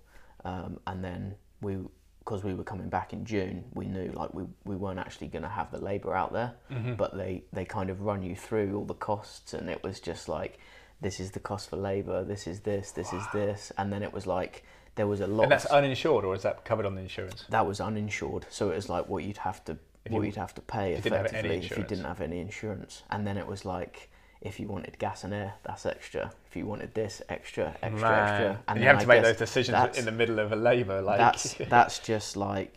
um, 0.44 0.80
and 0.86 1.04
then 1.04 1.34
we 1.60 1.76
because 2.20 2.42
we 2.42 2.54
were 2.54 2.64
coming 2.64 2.88
back 2.88 3.12
in 3.12 3.26
June, 3.26 3.64
we 3.74 3.84
knew 3.84 4.10
like 4.12 4.32
we, 4.32 4.44
we 4.64 4.76
weren't 4.76 4.98
actually 4.98 5.28
going 5.28 5.42
to 5.42 5.48
have 5.60 5.70
the 5.70 5.76
labour 5.90 6.14
out 6.14 6.32
there, 6.32 6.52
Mhm. 6.70 6.96
but 6.96 7.14
they 7.14 7.44
they 7.52 7.66
kind 7.66 7.90
of 7.90 8.00
run 8.00 8.22
you 8.22 8.34
through 8.34 8.74
all 8.78 8.86
the 8.86 8.94
costs, 9.10 9.52
and 9.52 9.68
it 9.68 9.82
was 9.82 10.00
just 10.00 10.26
like 10.28 10.58
this 11.00 11.20
is 11.20 11.32
the 11.32 11.40
cost 11.40 11.70
for 11.70 11.76
labour, 11.76 12.24
this 12.24 12.46
is 12.46 12.60
this, 12.60 12.92
this 12.92 13.12
is 13.12 13.22
this, 13.32 13.72
and 13.78 13.92
then 13.92 14.02
it 14.02 14.12
was 14.12 14.26
like 14.26 14.64
there 14.96 15.06
was 15.06 15.20
a 15.20 15.26
lot. 15.26 15.44
And 15.44 15.52
that's 15.52 15.66
uninsured, 15.66 16.24
or 16.24 16.34
is 16.34 16.42
that 16.42 16.64
covered 16.64 16.86
on 16.86 16.94
the 16.94 17.02
insurance? 17.02 17.44
that 17.50 17.66
was 17.66 17.80
uninsured, 17.80 18.46
so 18.50 18.70
it 18.70 18.76
was 18.76 18.88
like 18.88 19.08
what 19.08 19.24
you'd 19.24 19.38
have 19.38 19.64
to 19.66 19.76
If 20.04 20.12
what 20.12 20.20
you- 20.20 20.26
you'd 20.26 20.36
have 20.36 20.54
to 20.54 20.60
pay 20.60 20.92
if 20.92 21.04
you 21.04 21.10
didn't 21.10 21.16
have 21.22 21.26
any 21.34 21.38
effectively 21.56 21.66
if 21.66 21.78
you 21.78 21.84
didn't 21.84 22.04
have 22.04 22.20
any 22.20 22.38
insurance. 22.40 23.02
And 23.10 23.26
then 23.26 23.36
it 23.36 23.46
was 23.46 23.64
like 23.64 24.10
if 24.40 24.60
you 24.60 24.68
wanted 24.68 24.98
gas 24.98 25.24
and 25.24 25.32
air, 25.32 25.54
that's 25.64 25.86
extra. 25.86 26.30
If 26.46 26.54
you 26.54 26.66
wanted 26.66 26.92
this, 26.94 27.22
extra, 27.30 27.74
extra, 27.82 28.00
Man. 28.10 28.28
extra. 28.28 28.48
And 28.50 28.58
And 28.68 28.80
you 28.80 28.86
have 28.88 28.98
to 28.98 29.04
I 29.04 29.06
make 29.06 29.22
those 29.22 29.38
decisions 29.38 29.96
in 29.96 30.04
the 30.04 30.12
middle 30.12 30.38
of 30.38 30.52
a 30.52 30.56
labour, 30.56 31.00
like 31.00 31.18
that's 31.18 31.54
that's 31.70 31.98
just 31.98 32.36
like 32.36 32.76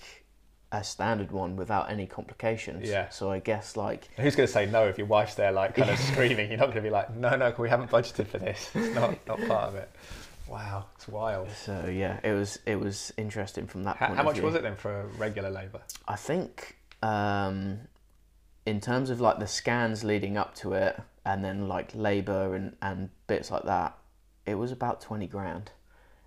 a 0.71 0.83
standard 0.83 1.31
one 1.31 1.55
without 1.55 1.89
any 1.89 2.05
complications. 2.05 2.89
Yeah. 2.89 3.09
So 3.09 3.31
I 3.31 3.39
guess 3.39 3.77
like 3.77 4.09
Who's 4.17 4.35
going 4.35 4.47
to 4.47 4.53
say 4.53 4.65
no 4.65 4.87
if 4.87 4.97
your 4.97 5.07
wife's 5.07 5.35
there, 5.35 5.51
like 5.51 5.75
kind 5.75 5.89
of 5.89 5.97
screaming? 6.11 6.49
You're 6.49 6.59
not 6.59 6.65
going 6.65 6.77
to 6.77 6.81
be 6.81 6.89
like, 6.89 7.15
no, 7.15 7.35
no, 7.35 7.53
we 7.57 7.69
haven't 7.69 7.89
budgeted 7.89 8.27
for 8.27 8.37
this. 8.37 8.69
It's 8.75 8.93
not 8.95 9.17
not 9.27 9.39
part 9.47 9.69
of 9.69 9.75
it. 9.75 9.89
Wow, 10.47 10.85
it's 10.95 11.07
wild. 11.07 11.49
so 11.51 11.87
yeah, 11.91 12.19
it 12.23 12.31
was 12.31 12.59
it 12.65 12.79
was 12.79 13.13
interesting 13.17 13.67
from 13.67 13.83
that 13.83 13.97
How, 13.97 14.07
point 14.07 14.17
how 14.17 14.23
much 14.23 14.39
was 14.39 14.55
it 14.55 14.63
then 14.63 14.75
for 14.75 15.07
regular 15.17 15.49
labour? 15.49 15.81
I 16.07 16.15
think 16.15 16.77
um, 17.03 17.79
in 18.65 18.79
terms 18.79 19.09
of 19.09 19.19
like 19.19 19.39
the 19.39 19.47
scans 19.47 20.03
leading 20.03 20.37
up 20.37 20.55
to 20.55 20.73
it, 20.73 20.99
and 21.25 21.43
then 21.43 21.67
like 21.67 21.91
labour 21.93 22.55
and, 22.55 22.75
and 22.81 23.09
bits 23.27 23.51
like 23.51 23.63
that, 23.63 23.97
it 24.45 24.55
was 24.55 24.71
about 24.71 25.01
twenty 25.01 25.27
grand. 25.27 25.71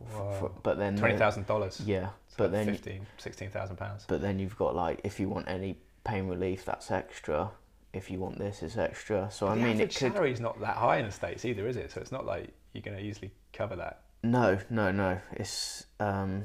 For, 0.08 0.50
but 0.62 0.78
then 0.78 0.96
Twenty 0.96 1.16
thousand 1.18 1.46
dollars. 1.46 1.80
Yeah, 1.84 2.08
But 2.36 2.44
but 2.44 2.52
then 2.52 2.66
15, 2.66 3.06
16,000 3.18 3.76
pounds. 3.76 4.04
but 4.08 4.20
then 4.20 4.38
you've 4.38 4.56
got 4.56 4.74
like 4.74 5.00
if 5.04 5.20
you 5.20 5.28
want 5.28 5.48
any 5.48 5.78
pain 6.04 6.26
relief, 6.28 6.64
that's 6.64 6.90
extra. 6.90 7.50
If 7.92 8.10
you 8.10 8.18
want 8.20 8.38
this, 8.38 8.62
it's 8.62 8.76
extra. 8.76 9.28
So 9.30 9.48
I 9.48 9.54
the 9.56 9.62
mean, 9.62 9.66
it 9.72 9.74
average 9.74 9.96
could 9.96 10.12
salary's 10.12 10.40
not 10.40 10.60
that 10.60 10.76
high 10.76 10.98
in 10.98 11.06
the 11.06 11.12
states 11.12 11.44
either, 11.44 11.66
is 11.66 11.76
it? 11.76 11.90
So 11.90 12.00
it's 12.00 12.12
not 12.12 12.24
like 12.24 12.48
you're 12.72 12.82
going 12.82 12.96
to 12.96 13.02
easily 13.02 13.32
cover 13.52 13.74
that. 13.76 14.02
No, 14.22 14.58
no, 14.70 14.92
no. 14.92 15.18
It's 15.32 15.86
um, 15.98 16.44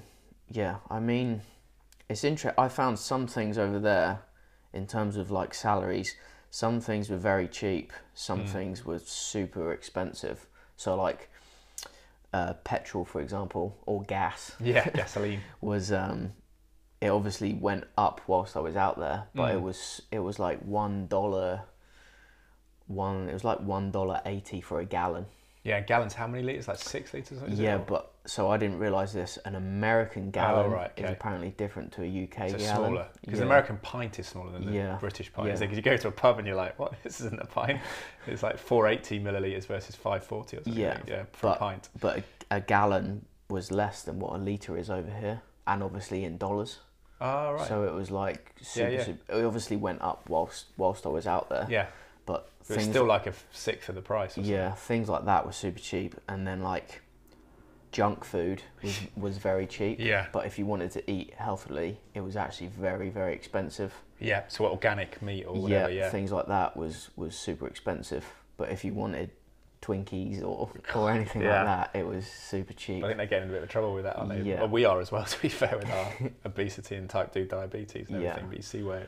yeah. 0.49 0.77
I 0.89 0.99
mean, 0.99 1.41
it's 2.09 2.23
interesting. 2.23 2.63
I 2.63 2.67
found 2.67 2.97
some 2.97 3.27
things 3.27 3.57
over 3.59 3.77
there, 3.79 4.21
in 4.73 4.88
terms 4.88 5.17
of 5.17 5.31
like 5.31 5.53
salaries. 5.53 6.15
Some 6.49 6.79
things 6.79 7.09
were 7.09 7.17
very 7.17 7.47
cheap. 7.47 7.91
Some 8.13 8.43
Mm. 8.45 8.49
things 8.49 8.86
were 8.86 8.99
super 8.99 9.71
expensive. 9.71 10.47
So 10.77 10.95
like, 10.95 11.29
uh, 12.36 12.53
petrol, 12.71 13.05
for 13.05 13.21
example, 13.21 13.65
or 13.86 13.97
gas 14.03 14.39
Yeah, 14.59 14.89
gasoline. 14.99 15.41
was 15.61 15.91
um, 15.91 16.19
it 17.01 17.09
obviously 17.09 17.53
went 17.53 17.86
up 17.97 18.21
whilst 18.27 18.55
I 18.57 18.61
was 18.69 18.75
out 18.75 18.97
there, 18.99 19.19
but 19.36 19.47
it 19.55 19.59
Mm. 19.59 19.67
was 19.69 20.01
it 20.11 20.19
was 20.19 20.38
like 20.39 20.59
one 20.81 21.07
dollar. 21.07 21.61
One, 22.88 23.29
it 23.29 23.33
was 23.33 23.43
like 23.43 23.61
one 23.61 23.91
dollar 23.91 24.21
eighty 24.25 24.61
for 24.61 24.79
a 24.79 24.86
gallon. 24.86 25.25
Yeah, 25.66 25.80
gallons. 25.82 26.13
How 26.13 26.28
many 26.28 26.43
liters? 26.43 26.68
Like 26.68 26.78
six 26.78 27.11
liters? 27.13 27.41
is? 27.41 27.59
Yeah, 27.59 27.80
but 27.80 28.11
so 28.26 28.49
I 28.51 28.57
didn't 28.57 28.78
realize 28.78 29.11
this. 29.13 29.38
An 29.45 29.55
American 29.55 30.28
oh, 30.28 30.32
gallon 30.32 30.66
Oh, 30.68 30.70
right, 30.76 30.91
is 30.95 31.09
apparently 31.09 31.49
different 31.57 31.91
to 31.93 32.03
a 32.03 32.24
UK 32.24 32.49
so 32.49 32.55
it's 32.55 32.63
gallon. 32.66 32.89
smaller 32.91 33.07
because 33.22 33.39
Yeah. 33.39 33.45
an 33.45 33.51
American 33.51 33.78
pint 33.78 34.20
is 34.20 34.28
smaller 34.28 34.51
than 34.51 34.68
the 34.68 34.72
Yeah, 34.72 34.97
British 34.99 35.34
pint. 35.34 35.47
yeah. 35.47 35.55
Because 35.57 35.76
you 35.76 35.82
go 35.82 35.97
to 35.97 36.07
a 36.07 36.11
pub 36.11 36.38
and 36.38 36.47
you're 36.47 36.55
like, 36.55 36.78
"What? 36.78 36.93
This 37.03 37.20
isn't 37.20 37.41
a 37.41 37.45
pint. 37.47 37.82
It's 38.28 38.43
like 38.43 38.57
480 38.59 39.20
milliliters 39.22 39.66
versus 39.66 39.95
540 39.95 40.57
or 40.57 40.63
something." 40.63 40.82
Yeah, 40.82 40.99
yeah, 41.07 41.24
for 41.34 41.47
a 41.47 41.49
but- 41.51 41.59
pint. 41.59 41.89
but 41.99 42.18
a, 42.20 42.57
a 42.57 42.61
gallon 42.61 43.26
was 43.49 43.72
less 43.72 44.03
than 44.03 44.20
what 44.20 44.34
a 44.34 44.38
liter 44.38 44.78
is 44.78 44.91
over 44.91 45.09
here, 45.09 45.41
and 45.66 45.82
obviously 45.82 46.24
in 46.26 46.38
dollars. 46.38 46.78
Oh, 47.20 47.53
right. 47.53 47.68
So 47.68 47.84
it 47.86 47.93
was 47.93 48.11
like 48.11 48.53
super, 48.61 48.89
yeah. 48.91 49.03
super. 49.03 49.34
It 49.39 49.45
obviously 49.45 49.78
went 49.78 50.01
up 50.03 50.30
whilst 50.30 50.66
whilst 50.78 51.07
I 51.07 51.09
was 51.09 51.26
out 51.26 51.49
there. 51.49 51.66
yeah, 51.70 51.88
But 52.26 52.49
it's 52.69 52.84
still 52.84 53.05
like 53.05 53.28
a 53.28 53.34
sixth 53.51 53.89
of 53.89 53.95
the 53.95 54.01
price. 54.01 54.32
Or 54.32 54.36
something. 54.36 54.51
yeah, 54.51 54.73
things 54.73 55.07
like 55.09 55.26
that 55.26 55.45
were 55.45 55.51
super 55.51 55.80
cheap, 55.80 56.15
and 56.28 56.47
then 56.47 56.61
like 56.63 57.01
junk 57.91 58.26
food 58.26 58.61
was 58.82 58.99
was 59.15 59.38
very 59.38 59.67
cheap. 59.67 59.99
Yeah. 59.99 60.28
But 60.32 60.45
if 60.45 60.57
you 60.59 60.65
wanted 60.65 60.91
to 60.91 61.11
eat 61.11 61.34
healthily, 61.36 61.99
it 62.13 62.21
was 62.21 62.36
actually 62.36 62.67
very 62.67 63.09
very 63.09 63.34
expensive. 63.34 63.93
Yeah. 64.19 64.43
So 64.47 64.65
organic 64.65 65.21
meat 65.21 65.43
or 65.45 65.55
whatever. 65.61 65.91
Yeah. 65.91 66.09
things 66.09 66.32
like 66.32 66.47
that 66.47 66.76
was 66.76 67.09
was 67.15 67.38
super 67.38 67.67
expensive. 67.67 68.26
But 68.57 68.69
if 68.71 68.84
you 68.86 68.93
wanted 68.93 69.32
Twinkies 69.82 70.41
or 70.43 70.71
or 70.95 71.11
anything 71.11 71.43
Yeah. 71.43 71.57
like 71.63 71.65
that, 71.93 71.99
it 71.99 72.07
was 72.07 72.26
super 72.26 72.73
cheap. 72.73 73.03
I 73.03 73.07
think 73.07 73.17
they're 73.17 73.28
getting 73.28 73.49
a 73.49 73.51
bit 73.51 73.61
of 73.63 73.69
trouble 73.69 73.93
with 73.93 74.05
that, 74.05 74.15
aren't 74.17 74.30
they? 74.30 74.41
Yeah. 74.41 74.61
Well, 74.61 74.69
we 74.69 74.86
are 74.86 74.99
as 74.99 75.11
well, 75.11 75.23
to 75.36 75.41
be 75.41 75.49
fair, 75.49 75.78
with 75.78 75.89
our 75.91 76.11
obesity 76.45 76.95
and 76.95 77.07
type 77.09 77.32
2 77.34 77.45
diabetes 77.45 78.09
and 78.09 78.21
Yeah. 78.21 78.30
everything. 78.30 78.47
But 78.49 78.57
you 78.57 78.63
see 78.63 78.82
where, 78.82 79.07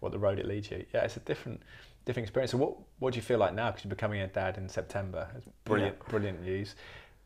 what 0.00 0.12
the 0.12 0.18
road 0.18 0.38
it 0.38 0.46
leads 0.46 0.70
you. 0.70 0.86
Yeah, 0.94 1.02
it's 1.02 1.16
a 1.18 1.20
different 1.20 1.60
different 2.04 2.24
experience. 2.24 2.50
So 2.52 2.58
what, 2.58 2.76
what 2.98 3.12
do 3.12 3.16
you 3.18 3.22
feel 3.22 3.38
like 3.38 3.54
now? 3.54 3.70
Because 3.70 3.84
you're 3.84 3.90
becoming 3.90 4.20
a 4.20 4.26
dad 4.26 4.56
in 4.58 4.68
September. 4.68 5.28
It's 5.36 5.46
brilliant, 5.64 5.98
brilliant 6.08 6.42
news. 6.42 6.74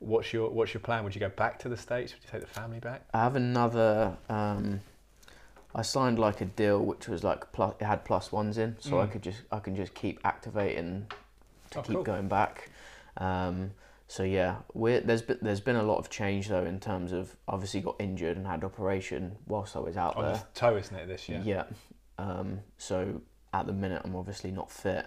What's 0.01 0.33
your 0.33 0.51
What's 0.51 0.73
your 0.75 0.81
plan? 0.81 1.03
Would 1.05 1.15
you 1.15 1.21
go 1.21 1.29
back 1.31 1.59
to 1.61 1.69
the 1.69 1.77
States? 1.77 2.13
Would 2.15 2.23
you 2.23 2.31
take 2.31 2.41
the 2.49 2.55
family 2.61 2.79
back? 2.79 3.03
I 3.13 3.19
have 3.25 3.35
another. 3.37 4.17
Um, 4.29 4.81
I 5.75 5.83
signed 5.83 6.19
like 6.19 6.41
a 6.41 6.45
deal 6.45 6.81
which 6.85 7.09
was 7.09 7.25
like 7.25 7.51
plus, 7.53 7.75
it 7.81 7.85
had 7.85 8.05
plus 8.05 8.31
ones 8.33 8.59
in, 8.59 8.77
so 8.81 9.01
I 9.01 9.07
Mm. 9.07 9.13
could 9.13 9.23
just 9.23 9.43
I 9.51 9.59
can 9.59 9.75
just 9.77 9.95
keep 9.95 10.21
activating 10.25 11.07
to 11.71 11.79
Oh, 11.81 11.83
keep 11.83 11.95
cool. 11.97 12.05
going 12.05 12.29
back. 12.29 12.71
Um, 13.17 13.73
so 14.07 14.23
yeah, 14.23 14.57
we're, 14.73 15.01
there's 15.01 15.21
been, 15.23 15.39
there's 15.43 15.61
been 15.61 15.77
a 15.77 15.83
lot 15.83 15.99
of 15.99 16.09
change 16.09 16.49
though 16.49 16.65
in 16.65 16.79
terms 16.81 17.13
of 17.13 17.37
obviously 17.49 17.81
got 17.81 17.97
injured 17.99 18.37
and 18.39 18.47
had 18.47 18.65
operation 18.65 19.37
whilst 19.47 19.77
I 19.77 19.81
was 19.81 19.97
out 19.99 20.17
On 20.17 20.23
there. 20.25 20.33
the 20.35 20.45
toe, 20.55 20.77
isn't 20.77 20.97
it, 20.97 21.07
this 21.09 21.29
year? 21.29 21.43
Yeah. 21.45 21.65
Um, 22.19 22.61
so 22.79 23.21
at 23.53 23.67
the 23.67 23.73
minute, 23.73 24.03
I'm 24.05 24.17
obviously 24.17 24.51
not 24.51 24.71
fit. 24.71 25.07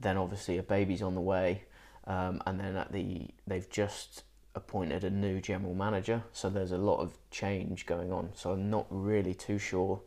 Then 0.00 0.16
obviously 0.16 0.58
a 0.58 0.62
baby's 0.62 1.02
on 1.02 1.14
the 1.14 1.20
way, 1.20 1.64
um, 2.06 2.42
and 2.46 2.58
then 2.58 2.76
at 2.76 2.92
the 2.92 3.28
they've 3.46 3.68
just 3.70 4.24
appointed 4.54 5.04
a 5.04 5.10
new 5.10 5.40
general 5.40 5.74
manager. 5.74 6.22
So 6.32 6.50
there's 6.50 6.72
a 6.72 6.78
lot 6.78 6.98
of 7.00 7.16
change 7.30 7.86
going 7.86 8.12
on. 8.12 8.30
So 8.34 8.52
I'm 8.52 8.68
not 8.68 8.86
really 8.90 9.34
too 9.34 9.58
sure 9.58 10.00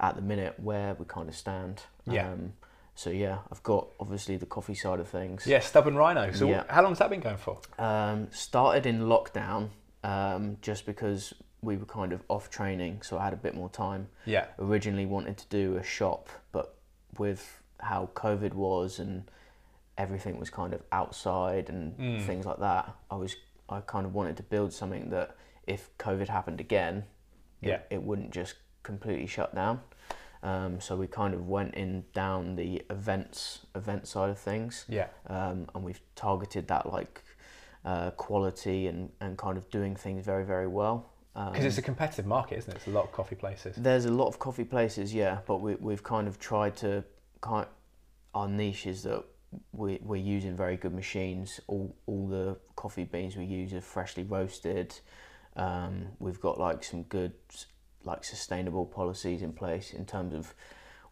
at 0.00 0.16
the 0.16 0.22
minute 0.22 0.58
where 0.58 0.94
we 0.94 1.04
kind 1.04 1.28
of 1.28 1.36
stand. 1.36 1.82
Yeah. 2.06 2.30
Um, 2.32 2.54
so 2.94 3.10
yeah, 3.10 3.38
I've 3.50 3.62
got 3.62 3.88
obviously 4.00 4.36
the 4.36 4.46
coffee 4.46 4.74
side 4.74 4.98
of 5.00 5.08
things. 5.08 5.46
Yeah, 5.46 5.60
stubborn 5.60 5.94
rhino. 5.96 6.32
So 6.32 6.48
Yeah. 6.48 6.64
how 6.68 6.82
long's 6.82 6.98
that 6.98 7.10
been 7.10 7.20
going 7.20 7.36
for? 7.36 7.58
Um, 7.78 8.28
started 8.32 8.86
in 8.86 9.02
lockdown, 9.02 9.68
um, 10.02 10.56
just 10.62 10.84
because 10.86 11.32
we 11.62 11.76
were 11.76 11.86
kind 11.86 12.12
of 12.12 12.22
off 12.28 12.50
training, 12.50 13.02
so 13.02 13.18
I 13.18 13.24
had 13.24 13.32
a 13.32 13.36
bit 13.36 13.54
more 13.54 13.68
time 13.68 14.08
Yeah. 14.24 14.46
originally 14.58 15.06
wanted 15.06 15.38
to 15.38 15.46
do 15.48 15.76
a 15.76 15.82
shop, 15.84 16.28
but 16.50 16.74
with 17.18 17.60
how 17.80 18.10
COVID 18.14 18.54
was 18.54 18.98
and 18.98 19.24
everything 19.98 20.38
was 20.38 20.50
kind 20.50 20.72
of 20.72 20.82
outside 20.92 21.68
and 21.68 21.96
Mm. 21.98 22.22
things 22.22 22.46
like 22.46 22.58
that, 22.58 22.94
I 23.10 23.16
was 23.16 23.36
I 23.68 23.80
kind 23.80 24.04
of 24.04 24.12
wanted 24.14 24.36
to 24.36 24.42
build 24.42 24.72
something 24.72 25.08
that 25.10 25.34
if 25.66 25.96
COVID 25.98 26.28
happened 26.28 26.60
again, 26.60 27.04
it, 27.62 27.68
Yeah. 27.68 27.78
it 27.90 28.02
wouldn't 28.02 28.30
just 28.30 28.56
completely 28.82 29.26
shut 29.26 29.54
down. 29.54 29.80
Um, 30.42 30.80
so 30.80 30.96
we 30.96 31.06
kind 31.06 31.32
of 31.34 31.48
went 31.48 31.74
in 31.74 32.04
down 32.12 32.56
the 32.56 32.84
events 32.90 33.64
event 33.74 34.06
side 34.08 34.28
of 34.28 34.38
things, 34.38 34.84
Yeah. 34.88 35.06
um, 35.28 35.68
and 35.74 35.84
we've 35.84 36.00
targeted 36.16 36.68
that 36.68 36.92
like 36.92 37.22
uh, 37.84 38.10
quality 38.12 38.86
and, 38.88 39.10
and 39.20 39.38
kind 39.38 39.56
of 39.56 39.70
doing 39.70 39.96
things 39.96 40.24
very 40.24 40.44
very 40.44 40.66
well. 40.68 41.10
Um, 41.34 41.52
Because 41.52 41.64
it's 41.64 41.78
a 41.78 41.82
competitive 41.82 42.26
market, 42.26 42.58
isn't 42.58 42.70
it? 42.72 42.76
It's 42.76 42.86
a 42.86 42.90
lot 42.90 43.04
of 43.04 43.12
coffee 43.12 43.36
places. 43.36 43.76
there's 43.76 44.04
a 44.04 44.10
lot 44.10 44.28
of 44.28 44.38
coffee 44.38 44.64
places, 44.64 45.14
yeah, 45.14 45.38
but 45.46 45.58
we, 45.58 45.74
we've 45.76 46.02
kind 46.02 46.28
of 46.28 46.38
tried 46.38 46.76
to 46.76 47.04
kind 47.40 47.66
our 48.34 48.48
niche 48.48 48.86
is 48.86 49.02
that 49.02 49.24
we, 49.72 49.98
we're 50.02 50.16
using 50.16 50.56
very 50.56 50.76
good 50.76 50.94
machines. 50.94 51.60
All 51.66 51.94
all 52.06 52.26
the 52.26 52.56
coffee 52.76 53.04
beans 53.04 53.36
we 53.36 53.44
use 53.44 53.72
are 53.74 53.80
freshly 53.80 54.22
roasted. 54.22 54.94
Um, 55.56 56.08
we've 56.18 56.40
got 56.40 56.58
like 56.58 56.82
some 56.84 57.02
good 57.04 57.32
like 58.04 58.24
sustainable 58.24 58.86
policies 58.86 59.42
in 59.42 59.52
place 59.52 59.92
in 59.92 60.04
terms 60.06 60.34
of 60.34 60.54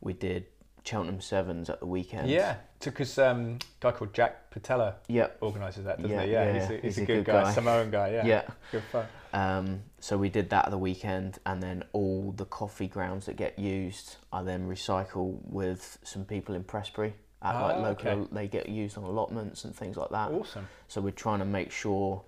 we 0.01 0.13
did 0.13 0.47
Cheltenham 0.91 1.21
Sevens 1.21 1.71
at 1.71 1.79
the 1.79 1.87
weekend. 1.87 2.29
Yeah, 2.29 2.57
because 2.83 3.17
um, 3.19 3.59
a 3.61 3.83
guy 3.83 3.93
called 3.93 4.13
Jack 4.13 4.51
Patella 4.51 4.97
Yep. 5.09 5.39
organises 5.41 5.85
that, 5.85 6.03
doesn't 6.03 6.11
Yeah, 6.11 6.25
he? 6.25 6.33
Yeah, 6.33 6.45
yeah, 6.45 6.53
he's, 6.61 6.71
a, 6.71 6.75
yeah. 6.75 6.81
he's, 6.81 6.99
a, 6.99 7.05
good, 7.05 7.25
guy. 7.25 7.53
Samoan 7.53 7.91
guy, 7.91 8.11
yeah. 8.11 8.27
Yeah. 8.27 8.43
Good 8.73 8.83
fun. 8.85 9.07
Um, 9.33 9.83
so 10.01 10.19
we 10.19 10.29
did 10.29 10.51
that 10.51 10.65
at 10.65 10.71
the 10.73 10.79
weekend, 10.79 11.39
and 11.47 11.63
then 11.63 11.85
all 11.93 12.33
the 12.33 12.45
coffee 12.47 12.89
grounds 12.89 13.27
that 13.27 13.37
get 13.37 13.57
used, 13.59 14.17
I 14.33 14.43
then 14.43 14.69
recycle 14.69 15.39
with 15.45 15.99
some 16.03 16.25
people 16.25 16.55
in 16.57 16.65
Prestbury. 16.65 17.13
At 17.43 17.55
like 17.55 17.77
Ah, 17.77 17.81
local, 17.81 18.11
okay. 18.11 18.29
they 18.33 18.49
get 18.49 18.69
used 18.69 18.99
on 18.99 19.05
allotments 19.05 19.65
and 19.65 19.75
things 19.75 19.97
like 19.97 20.11
that. 20.11 20.31
Awesome. 20.31 20.69
So 20.89 21.01
we're 21.01 21.11
trying 21.13 21.39
to 21.39 21.47
make 21.47 21.71
sure 21.71 22.23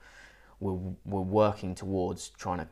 we're 0.59 0.79
we're 1.05 1.21
working 1.21 1.75
towards 1.75 2.31
trying 2.31 2.61
to 2.61 2.69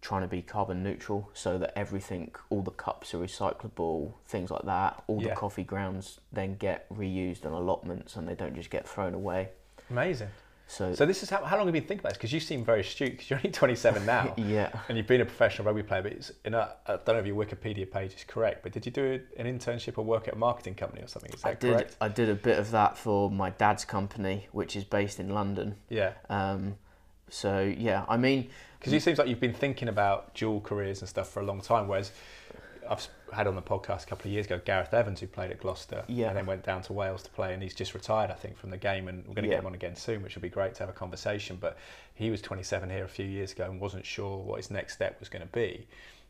trying 0.00 0.22
to 0.22 0.28
be 0.28 0.42
carbon 0.42 0.82
neutral, 0.82 1.30
so 1.34 1.58
that 1.58 1.72
everything, 1.76 2.30
all 2.50 2.62
the 2.62 2.70
cups 2.70 3.14
are 3.14 3.18
recyclable, 3.18 4.12
things 4.26 4.50
like 4.50 4.62
that. 4.62 5.02
All 5.06 5.22
Yeah. 5.22 5.30
the 5.30 5.34
coffee 5.36 5.64
grounds 5.64 6.20
then 6.32 6.56
get 6.56 6.88
reused 6.90 7.44
on 7.46 7.52
allotments, 7.52 8.16
and 8.16 8.28
they 8.28 8.34
don't 8.34 8.54
just 8.54 8.70
get 8.70 8.86
thrown 8.88 9.14
away. 9.14 9.50
Amazing. 9.90 10.28
So, 10.70 10.92
So 10.94 11.06
this 11.06 11.22
is 11.22 11.30
how, 11.30 11.42
how 11.44 11.56
long 11.56 11.66
have 11.66 11.74
you 11.74 11.80
been 11.80 11.88
thinking 11.88 12.00
about 12.00 12.10
this? 12.10 12.18
Because 12.18 12.32
you 12.34 12.40
seem 12.40 12.62
very 12.62 12.80
astute. 12.80 13.12
Because 13.12 13.30
you're 13.30 13.38
only 13.38 13.50
27 13.50 14.04
now, 14.16 14.34
yeah. 14.36 14.68
and 14.88 14.98
you've 14.98 15.06
been 15.06 15.22
a 15.22 15.24
professional 15.24 15.64
rugby 15.64 15.82
player. 15.82 16.02
But 16.02 16.12
it's 16.12 16.30
in 16.44 16.52
a, 16.52 16.74
I 16.86 16.96
don't 16.96 17.06
know 17.08 17.14
if 17.20 17.26
your 17.26 17.42
Wikipedia 17.42 17.90
page 17.90 18.12
is 18.12 18.22
correct, 18.24 18.62
but 18.62 18.72
did 18.72 18.84
you 18.84 18.92
do 18.92 19.18
an 19.38 19.46
internship 19.46 19.96
or 19.96 20.04
work 20.04 20.28
at 20.28 20.34
a 20.34 20.36
marketing 20.36 20.74
company 20.74 21.02
or 21.02 21.06
something? 21.06 21.32
Is 21.32 21.40
that 21.40 21.48
I 21.48 21.54
did. 21.54 21.72
correct? 21.72 21.96
I 22.02 22.08
did 22.08 22.28
a 22.28 22.34
bit 22.34 22.58
of 22.58 22.70
that 22.72 22.98
for 22.98 23.30
my 23.30 23.48
dad's 23.48 23.86
company, 23.86 24.48
which 24.52 24.76
is 24.76 24.84
based 24.84 25.18
in 25.18 25.30
London. 25.30 25.76
Yeah. 25.88 26.12
Um, 26.28 26.76
So 27.30 27.60
yeah, 27.76 28.04
I 28.08 28.16
mean, 28.16 28.48
Because 28.78 28.92
it 28.92 29.02
seems 29.02 29.18
like 29.18 29.28
you've 29.28 29.40
been 29.40 29.54
thinking 29.54 29.88
about 29.88 30.34
dual 30.34 30.60
careers 30.60 31.00
and 31.00 31.08
stuff 31.08 31.28
for 31.30 31.40
a 31.40 31.44
long 31.44 31.60
time. 31.60 31.88
Whereas 31.88 32.12
I've 32.88 33.06
had 33.32 33.46
on 33.46 33.54
the 33.56 33.62
podcast 33.62 34.04
a 34.04 34.06
couple 34.06 34.28
of 34.28 34.32
years 34.32 34.46
ago 34.46 34.60
Gareth 34.64 34.94
Evans, 34.94 35.20
who 35.20 35.26
played 35.26 35.50
at 35.50 35.60
Gloucester 35.60 36.04
Yeah. 36.08 36.28
and 36.28 36.36
then 36.38 36.46
went 36.46 36.62
down 36.64 36.80
to 36.82 36.92
Wales 36.94 37.22
to 37.24 37.30
play, 37.30 37.52
and 37.52 37.62
he's 37.62 37.74
just 37.74 37.92
retired, 37.92 38.30
I 38.30 38.34
think, 38.34 38.56
from 38.56 38.70
the 38.70 38.78
game. 38.78 39.08
And 39.08 39.26
we're 39.26 39.34
going 39.34 39.42
to 39.44 39.48
Yeah. 39.50 39.56
get 39.56 39.60
him 39.60 39.66
on 39.66 39.74
again 39.74 39.94
soon, 39.96 40.22
which 40.22 40.34
will 40.34 40.42
be 40.42 40.48
great 40.48 40.74
to 40.76 40.80
have 40.80 40.88
a 40.88 40.92
conversation. 40.94 41.58
But 41.60 41.76
he 42.14 42.30
was 42.30 42.40
27 42.40 42.88
here 42.88 43.04
a 43.04 43.08
few 43.08 43.26
years 43.26 43.52
ago 43.52 43.64
and 43.64 43.80
wasn't 43.80 44.06
sure 44.06 44.38
what 44.38 44.56
his 44.56 44.70
next 44.70 44.94
step 44.94 45.20
was 45.20 45.28
going 45.28 45.42
to 45.46 45.52
be. 45.52 45.86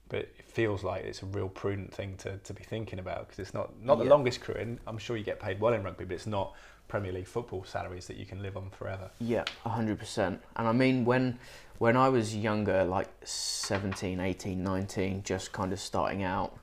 But 0.08 0.20
it 0.20 0.44
feels 0.46 0.82
like 0.82 1.04
it's 1.04 1.22
a 1.22 1.26
real 1.26 1.50
prudent 1.50 1.92
thing 1.94 2.16
to, 2.18 2.38
to 2.38 2.54
be 2.54 2.64
thinking 2.64 2.98
about 2.98 3.26
because 3.28 3.38
it's 3.38 3.52
not 3.54 3.78
not 3.80 3.98
the 3.98 4.04
Yeah. 4.04 4.10
longest 4.10 4.40
career. 4.40 4.62
And 4.62 4.80
I'm 4.86 4.98
sure 4.98 5.16
you 5.18 5.22
get 5.24 5.38
paid 5.38 5.60
well 5.60 5.74
in 5.74 5.82
rugby, 5.84 6.06
but 6.06 6.14
it's 6.14 6.26
not 6.26 6.54
Premier 6.88 7.12
League 7.12 7.26
football 7.26 7.64
salaries 7.64 8.06
that 8.06 8.16
you 8.16 8.26
can 8.26 8.42
live 8.42 8.56
on 8.56 8.70
forever. 8.70 9.10
Yeah, 9.20 9.44
hundred 9.64 9.98
percent. 9.98 10.40
And 10.56 10.66
I 10.66 10.72
mean, 10.72 11.04
when 11.04 11.38
when 11.78 11.96
I 11.96 12.08
was 12.08 12.34
younger, 12.34 12.82
like 12.84 13.08
17, 13.24 14.18
18, 14.18 14.64
19, 14.64 15.22
just 15.22 15.52
kind 15.52 15.72
of 15.72 15.78
starting 15.78 16.22
out, 16.24 16.56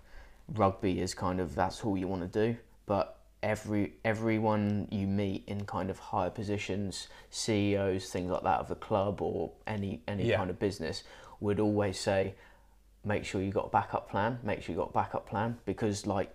rugby 0.56 1.00
is 1.00 1.14
kind 1.14 1.40
of 1.40 1.56
that's 1.56 1.84
all 1.86 1.98
you 1.98 2.08
want 2.08 2.22
to 2.32 2.52
do. 2.52 2.58
But 2.86 3.18
every 3.44 3.94
everyone 4.04 4.88
you 4.92 5.06
meet 5.08 5.44
in 5.48 5.66
kind 5.66 5.90
of 5.90 6.00
higher 6.00 6.32
positions, 6.32 7.08
CEOs, 7.30 8.10
things 8.10 8.30
like 8.32 8.44
that 8.44 8.60
of 8.60 8.72
a 8.72 8.76
club 8.76 9.22
or 9.22 9.52
any 9.68 10.02
any 10.08 10.26
Yeah. 10.30 10.38
kind 10.38 10.50
of 10.50 10.60
business, 10.60 11.04
would 11.40 11.60
always 11.60 12.00
say, 12.00 12.34
make 13.04 13.24
sure 13.24 13.42
you 13.42 13.52
got 13.52 13.68
a 13.68 13.70
backup 13.70 14.10
plan. 14.10 14.40
Make 14.44 14.64
sure 14.64 14.74
you 14.74 14.82
got 14.82 14.90
a 14.90 14.94
backup 14.94 15.30
plan 15.30 15.60
because 15.66 16.08
like 16.08 16.32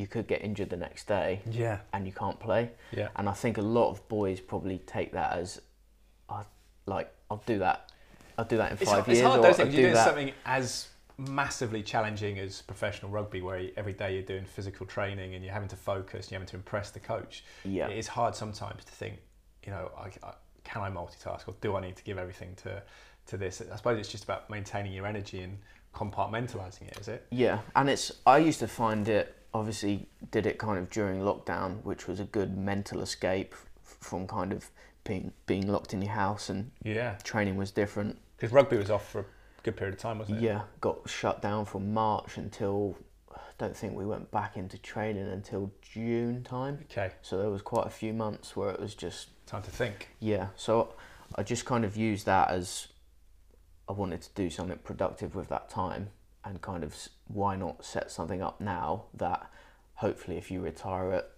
you, 0.00 0.06
could 0.06 0.26
get 0.26 0.42
injured 0.42 0.70
the 0.70 0.76
next 0.76 1.06
day 1.06 1.40
Yeah. 1.50 1.78
and 1.92 2.06
you 2.06 2.12
can't 2.12 2.38
play. 2.40 2.70
Yeah. 2.92 3.08
And 3.16 3.28
I 3.28 3.32
think 3.32 3.58
a 3.58 3.62
lot 3.62 3.90
of 3.90 4.06
boys 4.08 4.40
probably 4.40 4.78
take 4.86 5.12
that 5.12 5.32
as, 5.36 5.60
I 6.28 6.42
like 6.86 7.12
I'll 7.30 7.42
do 7.46 7.58
that. 7.58 7.90
I'll 8.38 8.44
do 8.44 8.56
that 8.56 8.72
in 8.72 8.78
It's 8.80 8.84
five 8.84 8.94
hard, 9.04 9.06
years. 9.08 9.18
it's 9.18 9.26
hard 9.26 9.40
though, 9.42 9.44
I'll 9.46 9.50
isn't 9.52 9.70
do 9.70 9.72
You're 9.72 9.82
doing 9.82 9.94
that. 9.94 10.04
something 10.06 10.32
as 10.46 10.88
massively 11.18 11.82
challenging 11.82 12.38
as 12.38 12.62
professional 12.62 13.10
rugby, 13.10 13.42
where 13.42 13.68
every 13.76 13.92
day 13.92 14.14
you're 14.14 14.22
doing 14.22 14.44
physical 14.44 14.86
training 14.86 15.34
and 15.34 15.44
you're 15.44 15.52
having 15.52 15.68
to 15.68 15.76
focus, 15.76 16.26
and 16.26 16.32
you're 16.32 16.40
having 16.40 16.48
to 16.50 16.56
impress 16.56 16.90
the 16.90 17.00
coach. 17.00 17.44
Yeah. 17.64 17.88
It 17.88 17.98
is 17.98 18.08
hard 18.08 18.34
sometimes 18.34 18.84
to 18.86 18.92
think, 18.92 19.18
you 19.64 19.70
know, 19.70 19.90
I, 19.98 20.06
I, 20.26 20.32
can 20.64 20.82
I 20.82 20.90
multitask 20.90 21.46
or 21.46 21.54
do 21.60 21.76
I 21.76 21.80
need 21.82 21.96
to 21.96 22.04
give 22.04 22.16
everything 22.18 22.54
to, 22.62 22.82
to 23.26 23.36
this? 23.36 23.62
I 23.70 23.76
suppose 23.76 23.98
it's 23.98 24.08
just 24.08 24.24
about 24.24 24.48
maintaining 24.48 24.92
your 24.92 25.06
energy 25.06 25.42
and 25.42 25.58
compartmentalizing 25.94 26.88
it, 26.88 26.98
is 26.98 27.08
it? 27.08 27.26
Yeah, 27.30 27.58
and 27.76 27.88
it's 27.90 28.12
I 28.26 28.38
used 28.38 28.60
to 28.60 28.68
find 28.68 29.08
it 29.08 29.36
obviously 29.52 30.08
did 30.30 30.46
it 30.46 30.58
kind 30.58 30.78
of 30.78 30.90
during 30.90 31.20
lockdown, 31.20 31.82
which 31.84 32.06
was 32.06 32.20
a 32.20 32.24
good 32.24 32.56
mental 32.56 33.00
escape 33.02 33.54
from 33.82 34.26
kind 34.26 34.52
of 34.52 34.70
being 35.04 35.32
being 35.46 35.66
locked 35.66 35.92
in 35.94 36.02
your 36.02 36.12
house 36.12 36.48
and 36.48 36.70
Yeah. 36.82 37.16
training 37.24 37.56
was 37.56 37.70
different. 37.70 38.18
Because 38.36 38.52
rugby 38.52 38.76
was 38.76 38.90
off 38.90 39.08
for 39.10 39.20
a 39.20 39.24
good 39.62 39.76
period 39.76 39.94
of 39.94 40.00
time, 40.00 40.18
wasn't 40.18 40.38
it? 40.38 40.42
Yeah, 40.42 40.62
got 40.80 41.08
shut 41.08 41.42
down 41.42 41.64
from 41.64 41.92
March 41.92 42.36
until 42.36 42.96
I 43.34 43.40
don't 43.58 43.76
think 43.76 43.94
we 43.94 44.06
went 44.06 44.30
back 44.30 44.56
into 44.56 44.78
training 44.78 45.26
until 45.28 45.72
June 45.82 46.42
time. 46.44 46.80
Okay. 46.90 47.12
So 47.22 47.38
there 47.38 47.50
was 47.50 47.62
quite 47.62 47.86
a 47.86 47.90
few 47.90 48.12
months 48.12 48.56
where 48.56 48.70
it 48.70 48.80
was 48.80 48.94
just 48.94 49.28
Time 49.46 49.62
to 49.62 49.70
think. 49.70 50.10
Yeah, 50.20 50.48
so 50.54 50.94
I 51.34 51.42
just 51.42 51.64
kind 51.66 51.84
of 51.84 51.96
used 51.96 52.24
that 52.26 52.50
as 52.50 52.86
I 53.88 53.92
wanted 53.92 54.22
to 54.22 54.28
do 54.36 54.48
something 54.48 54.78
productive 54.78 55.34
with 55.34 55.48
that 55.48 55.68
time 55.68 56.10
and 56.44 56.60
kind 56.62 56.84
of 56.84 56.96
why 57.28 57.56
not 57.56 57.84
set 57.84 58.10
something 58.10 58.42
up 58.42 58.60
now 58.60 59.04
that 59.14 59.50
hopefully 59.94 60.38
if 60.38 60.50
you 60.50 60.60
retire 60.60 61.12
at 61.12 61.30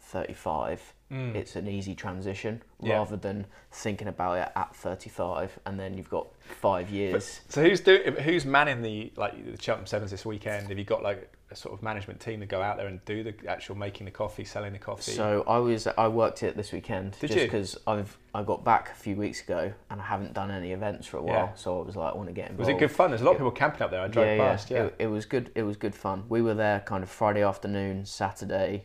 35 0.00 0.94
it's 1.12 1.56
an 1.56 1.66
easy 1.66 1.92
transition 1.92 2.62
Mm. 2.80 2.86
Yeah. 2.86 2.94
rather 2.98 3.16
than 3.16 3.44
thinking 3.72 4.06
about 4.06 4.38
it 4.38 4.52
at 4.54 4.76
35 4.76 5.58
and 5.66 5.78
then 5.78 5.94
you've 5.94 6.08
got 6.08 6.28
5 6.60 6.88
years 6.88 7.40
So 7.48 7.62
who's 7.64 7.80
doing? 7.80 8.14
Who's 8.14 8.44
manning 8.46 8.80
the 8.80 9.12
like 9.16 9.34
the 9.56 9.60
Cheltenham 9.60 9.86
Sevens 9.88 10.12
this 10.12 10.24
weekend? 10.24 10.68
Have 10.68 10.78
you 10.78 10.84
got 10.84 11.02
like 11.02 11.28
a 11.50 11.56
sort 11.56 11.74
of 11.74 11.82
management 11.82 12.20
team 12.20 12.38
to 12.38 12.46
go 12.46 12.62
out 12.62 12.76
there 12.76 12.86
and 12.86 13.04
do 13.06 13.24
the 13.24 13.34
actual 13.48 13.74
making 13.76 14.04
the 14.04 14.12
coffee, 14.12 14.44
selling 14.44 14.72
the 14.72 14.78
coffee? 14.78 15.10
So 15.10 15.42
I 15.48 15.58
was 15.58 15.88
I 15.88 16.06
worked 16.06 16.44
it 16.44 16.56
this 16.56 16.70
weekend 16.70 17.16
Did 17.20 17.32
just 17.32 17.42
because 17.44 17.76
I've 17.88 18.16
I 18.32 18.44
got 18.44 18.64
back 18.64 18.90
a 18.92 18.94
few 18.94 19.16
weeks 19.16 19.42
ago 19.42 19.72
and 19.90 20.00
I 20.00 20.04
haven't 20.04 20.32
done 20.32 20.52
any 20.52 20.70
events 20.70 21.08
for 21.08 21.16
a 21.16 21.22
while 21.22 21.34
Yeah. 21.34 21.54
so 21.54 21.80
I 21.82 21.84
was 21.84 21.96
like 21.96 22.14
I 22.14 22.16
want 22.16 22.28
to 22.28 22.32
get 22.32 22.50
involved. 22.50 22.60
was 22.60 22.68
it 22.68 22.78
good 22.78 22.92
fun? 22.92 23.10
There's 23.10 23.20
a 23.22 23.24
lot 23.24 23.32
of 23.32 23.38
people 23.38 23.50
camping 23.50 23.82
up 23.82 23.90
there. 23.90 24.00
I 24.02 24.06
drove 24.06 24.38
past. 24.38 24.70
Yeah. 24.70 24.84
It, 24.84 24.94
it 25.00 25.06
was 25.08 25.26
good. 25.26 25.50
It 25.56 25.64
was 25.64 25.76
good 25.76 25.94
fun. 25.96 26.22
We 26.28 26.40
were 26.40 26.54
there 26.54 26.80
kind 26.86 27.02
of 27.02 27.10
Friday 27.10 27.42
afternoon, 27.42 28.06
Saturday, 28.06 28.84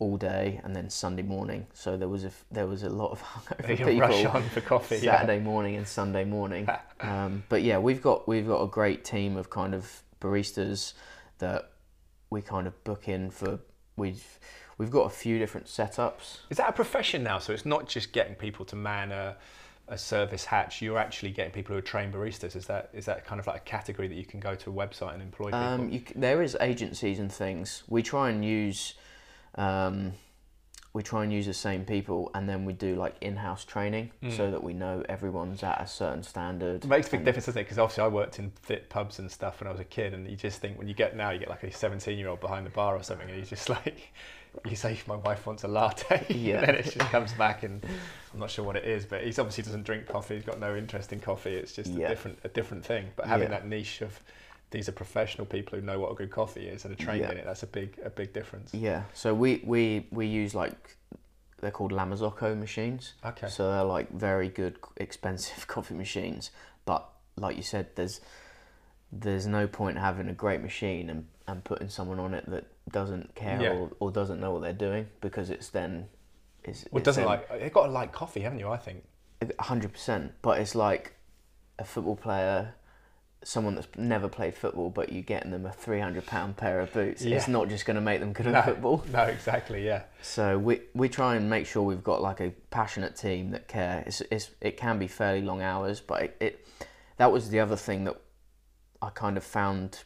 all 0.00 0.16
day, 0.16 0.60
and 0.64 0.74
then 0.74 0.90
Sunday 0.90 1.22
morning. 1.22 1.66
So 1.74 1.96
there 1.96 2.08
was 2.08 2.24
a 2.24 2.32
there 2.50 2.66
was 2.66 2.82
a 2.82 2.88
lot 2.90 3.12
of 3.12 3.22
hungover 3.22 3.66
They 3.68 3.76
can 3.76 3.86
people. 3.86 4.00
rush 4.00 4.24
on 4.24 4.42
for 4.48 4.60
coffee. 4.60 4.96
yeah. 4.96 5.18
Saturday 5.20 5.38
morning 5.38 5.76
and 5.76 5.86
Sunday 5.86 6.24
morning. 6.24 6.68
um, 7.00 7.44
but 7.48 7.62
yeah, 7.62 7.78
we've 7.78 8.02
got 8.02 8.26
we've 8.26 8.46
got 8.48 8.62
a 8.62 8.66
great 8.66 9.04
team 9.04 9.36
of 9.36 9.48
kind 9.50 9.74
of 9.74 10.02
baristas 10.20 10.94
that 11.38 11.70
we 12.30 12.42
kind 12.42 12.66
of 12.66 12.82
book 12.82 13.08
in 13.08 13.30
for. 13.30 13.60
We've 13.96 14.38
we've 14.78 14.90
got 14.90 15.02
a 15.06 15.10
few 15.10 15.38
different 15.38 15.66
setups. 15.66 16.38
Is 16.48 16.56
that 16.56 16.70
a 16.70 16.72
profession 16.72 17.22
now? 17.22 17.38
So 17.38 17.52
it's 17.52 17.66
not 17.66 17.86
just 17.86 18.12
getting 18.12 18.34
people 18.34 18.64
to 18.66 18.76
man 18.76 19.12
a, 19.12 19.36
a 19.88 19.98
service 19.98 20.46
hatch. 20.46 20.80
You're 20.80 20.96
actually 20.98 21.32
getting 21.32 21.52
people 21.52 21.74
who 21.74 21.78
are 21.78 21.82
trained 21.82 22.14
baristas. 22.14 22.56
Is 22.56 22.64
that 22.66 22.88
is 22.94 23.04
that 23.04 23.26
kind 23.26 23.38
of 23.38 23.46
like 23.46 23.56
a 23.56 23.64
category 23.64 24.08
that 24.08 24.14
you 24.14 24.24
can 24.24 24.40
go 24.40 24.54
to 24.54 24.70
a 24.70 24.72
website 24.72 25.12
and 25.12 25.22
employ 25.22 25.46
people? 25.46 25.58
Um, 25.60 25.90
you, 25.90 26.02
there 26.16 26.40
is 26.42 26.56
agencies 26.62 27.18
and 27.18 27.30
things. 27.30 27.82
We 27.88 28.02
try 28.02 28.30
and 28.30 28.42
use, 28.42 28.94
um, 29.56 30.12
we 30.92 31.04
try 31.04 31.22
and 31.22 31.32
use 31.32 31.46
the 31.46 31.54
same 31.54 31.84
people, 31.84 32.32
and 32.34 32.48
then 32.48 32.64
we 32.64 32.72
do 32.72 32.96
like 32.96 33.14
in-house 33.20 33.64
training 33.64 34.10
so 34.30 34.50
that 34.50 34.60
we 34.64 34.72
know 34.72 35.04
everyone's 35.08 35.62
at 35.62 35.80
a 35.80 35.86
certain 35.86 36.22
standard. 36.24 36.84
It 36.84 36.88
makes 36.88 37.06
a 37.06 37.12
big 37.12 37.24
difference, 37.24 37.46
doesn't 37.46 37.60
it? 37.60 37.64
Because 37.64 37.78
obviously 37.78 38.02
I 38.02 38.08
worked 38.08 38.40
in 38.40 38.50
fit 38.62 38.90
pubs 38.90 39.20
and 39.20 39.30
stuff 39.30 39.60
when 39.60 39.68
I 39.68 39.70
was 39.70 39.80
a 39.80 39.84
kid, 39.84 40.14
and 40.14 40.28
you 40.28 40.36
just 40.36 40.60
think 40.60 40.78
when 40.78 40.88
you 40.88 40.94
get 40.94 41.14
now, 41.16 41.30
you 41.30 41.38
get 41.38 41.48
like 41.48 41.62
a 41.62 41.70
17 41.72 42.18
year 42.18 42.28
old 42.28 42.40
behind 42.40 42.66
the 42.66 42.70
bar 42.70 42.96
or 42.96 43.04
something, 43.04 43.28
and 43.28 43.38
you 43.38 43.44
just 43.44 43.68
like, 43.68 44.12
you 44.68 44.74
say, 44.74 44.98
my 45.06 45.14
wife 45.14 45.46
wants 45.46 45.62
a 45.62 45.68
latte, 45.68 46.26
Yeah. 46.34 46.56
and 46.58 46.66
then 46.66 46.74
it 46.74 46.84
just 46.86 46.98
comes 46.98 47.32
back, 47.34 47.62
and 47.62 47.84
I'm 48.34 48.40
not 48.40 48.50
sure 48.50 48.64
what 48.64 48.74
it 48.74 48.84
is, 48.84 49.04
but 49.04 49.20
he 49.22 49.28
obviously 49.28 49.62
doesn't 49.62 49.84
drink 49.84 50.08
coffee. 50.08 50.34
He's 50.34 50.44
got 50.44 50.58
no 50.58 50.74
interest 50.74 51.12
in 51.12 51.20
coffee. 51.20 51.54
It's 51.54 51.72
just 51.72 51.92
Yeah. 51.92 52.06
a 52.06 52.08
different 52.08 52.38
a 52.42 52.48
different 52.48 52.84
thing. 52.84 53.06
But 53.14 53.26
having 53.26 53.44
Yeah. 53.48 53.58
that 53.60 53.68
niche 53.68 54.00
of 54.00 54.18
these 54.70 54.88
are 54.88 54.92
professional 54.92 55.46
people 55.46 55.78
who 55.78 55.84
know 55.84 55.98
what 55.98 56.12
a 56.12 56.14
good 56.14 56.30
coffee 56.30 56.66
is 56.68 56.84
and 56.84 56.92
are 56.92 56.96
trained 57.04 57.20
Yeah. 57.22 57.32
in 57.32 57.38
it. 57.38 57.44
That's 57.44 57.62
a 57.62 57.66
big 57.66 57.98
a 58.04 58.10
big 58.10 58.32
difference. 58.32 58.72
Yeah. 58.74 59.02
So 59.14 59.34
we 59.34 59.62
we 59.64 60.06
we 60.10 60.26
use 60.26 60.54
like 60.54 60.96
they're 61.60 61.70
called 61.70 61.92
La 61.92 62.06
Marzocco 62.06 62.56
machines. 62.58 63.14
Okay. 63.24 63.48
So 63.48 63.70
they're 63.70 63.84
like 63.84 64.10
very 64.12 64.48
good, 64.48 64.78
expensive 64.96 65.66
coffee 65.74 65.94
machines. 65.94 66.50
But 66.84 67.06
like 67.36 67.56
you 67.56 67.62
said, 67.62 67.88
there's 67.96 68.20
there's 69.12 69.46
no 69.46 69.66
point 69.66 69.98
having 69.98 70.28
a 70.28 70.32
great 70.32 70.62
machine 70.62 71.10
and, 71.10 71.26
and 71.48 71.64
putting 71.64 71.88
someone 71.88 72.20
on 72.20 72.32
it 72.32 72.48
that 72.48 72.64
doesn't 72.92 73.34
care 73.34 73.60
Yeah. 73.60 73.70
or, 73.72 73.90
or 73.98 74.10
doesn't 74.12 74.38
know 74.40 74.52
what 74.52 74.62
they're 74.62 74.72
doing 74.72 75.08
because 75.20 75.50
it's 75.50 75.68
then 75.70 76.06
it's, 76.62 76.84
Well, 76.92 76.98
it's 77.00 77.06
doesn't 77.06 77.24
then- 77.24 77.28
like 77.28 77.48
you've 77.62 77.72
got 77.72 77.86
to 77.86 77.92
like 77.92 78.12
coffee, 78.12 78.40
haven't 78.40 78.60
you? 78.60 78.68
I 78.70 78.76
think. 78.76 79.02
hundred 79.58 79.92
percent. 79.92 80.32
But 80.42 80.60
it's 80.60 80.74
like 80.76 81.14
a 81.78 81.84
football 81.84 82.14
player, 82.16 82.74
someone 83.42 83.74
that's 83.74 83.88
never 83.96 84.28
played 84.28 84.54
football, 84.54 84.90
but 84.90 85.10
you 85.10 85.22
getting 85.22 85.50
them 85.50 85.64
a 85.66 85.72
three 85.72 86.00
hundred 86.00 86.26
pound 86.26 86.56
pair 86.56 86.80
of 86.80 86.92
boots. 86.92 87.22
It's 87.22 87.48
not 87.48 87.68
just 87.68 87.86
going 87.86 87.94
to 87.96 88.00
make 88.00 88.20
them 88.20 88.32
good 88.32 88.46
No, 88.46 88.54
at 88.58 88.64
football. 88.66 89.04
no, 89.12 89.22
exactly, 89.24 89.84
yeah. 89.84 90.02
So 90.22 90.58
we 90.58 90.82
we 90.94 91.08
try 91.08 91.36
and 91.36 91.48
make 91.48 91.66
sure 91.66 91.82
we've 91.82 92.04
got 92.04 92.20
like 92.20 92.40
a 92.40 92.50
passionate 92.70 93.16
team 93.16 93.50
that 93.52 93.66
care. 93.68 94.04
It's, 94.06 94.20
it's 94.30 94.50
it 94.60 94.76
can 94.76 94.98
be 94.98 95.06
fairly 95.08 95.42
long 95.42 95.62
hours, 95.62 96.00
but 96.00 96.22
it, 96.22 96.36
it 96.40 96.66
that 97.16 97.32
was 97.32 97.50
the 97.50 97.60
other 97.60 97.76
thing 97.76 98.04
that 98.04 98.20
I 99.00 99.10
kind 99.10 99.36
of 99.36 99.44
found. 99.44 100.00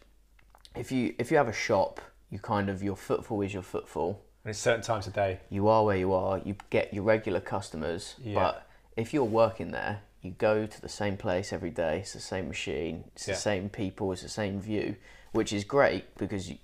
If 0.76 0.90
you 0.92 1.14
if 1.18 1.30
you 1.30 1.36
have 1.36 1.48
a 1.48 1.52
shop, 1.52 2.00
you 2.30 2.38
kind 2.38 2.68
of 2.68 2.82
your 2.82 2.96
footfall 2.96 3.42
is 3.42 3.52
your 3.52 3.62
footfall. 3.62 4.22
And 4.44 4.50
it's 4.50 4.58
certain 4.58 4.82
times 4.82 5.06
of 5.06 5.12
day. 5.14 5.40
You 5.50 5.68
are 5.68 5.84
where 5.84 5.96
you 5.96 6.12
are. 6.12 6.38
You 6.44 6.54
get 6.70 6.92
your 6.92 7.02
regular 7.04 7.40
customers, 7.40 8.14
Yeah. 8.22 8.34
but 8.34 8.68
if 8.96 9.14
you're 9.14 9.24
working 9.24 9.70
there, 9.70 10.02
you 10.24 10.30
go 10.32 10.66
to 10.66 10.80
the 10.80 10.88
same 10.88 11.16
place 11.18 11.52
every 11.52 11.70
day. 11.70 11.98
It's 11.98 12.14
the 12.14 12.20
same 12.20 12.48
machine. 12.48 13.04
It's 13.14 13.28
Yeah. 13.28 13.34
the 13.34 13.40
same 13.40 13.68
people. 13.68 14.10
It's 14.12 14.22
the 14.22 14.28
same 14.28 14.58
view, 14.60 14.96
which 15.32 15.52
is 15.52 15.64
great 15.64 16.16
because 16.16 16.48
you, 16.50 16.56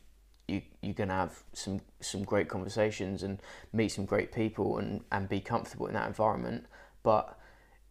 you 0.49 0.63
you're 0.81 0.95
gonna 0.95 1.15
have 1.15 1.43
some 1.53 1.83
some 2.01 2.25
great 2.25 2.49
conversations 2.49 3.23
and 3.23 3.39
meet 3.73 3.91
some 3.91 4.07
great 4.07 4.33
people 4.33 4.79
and 4.79 5.05
and 5.13 5.29
be 5.29 5.41
comfortable 5.41 5.87
in 5.87 5.93
that 5.95 6.07
environment. 6.09 6.65
But 7.03 7.39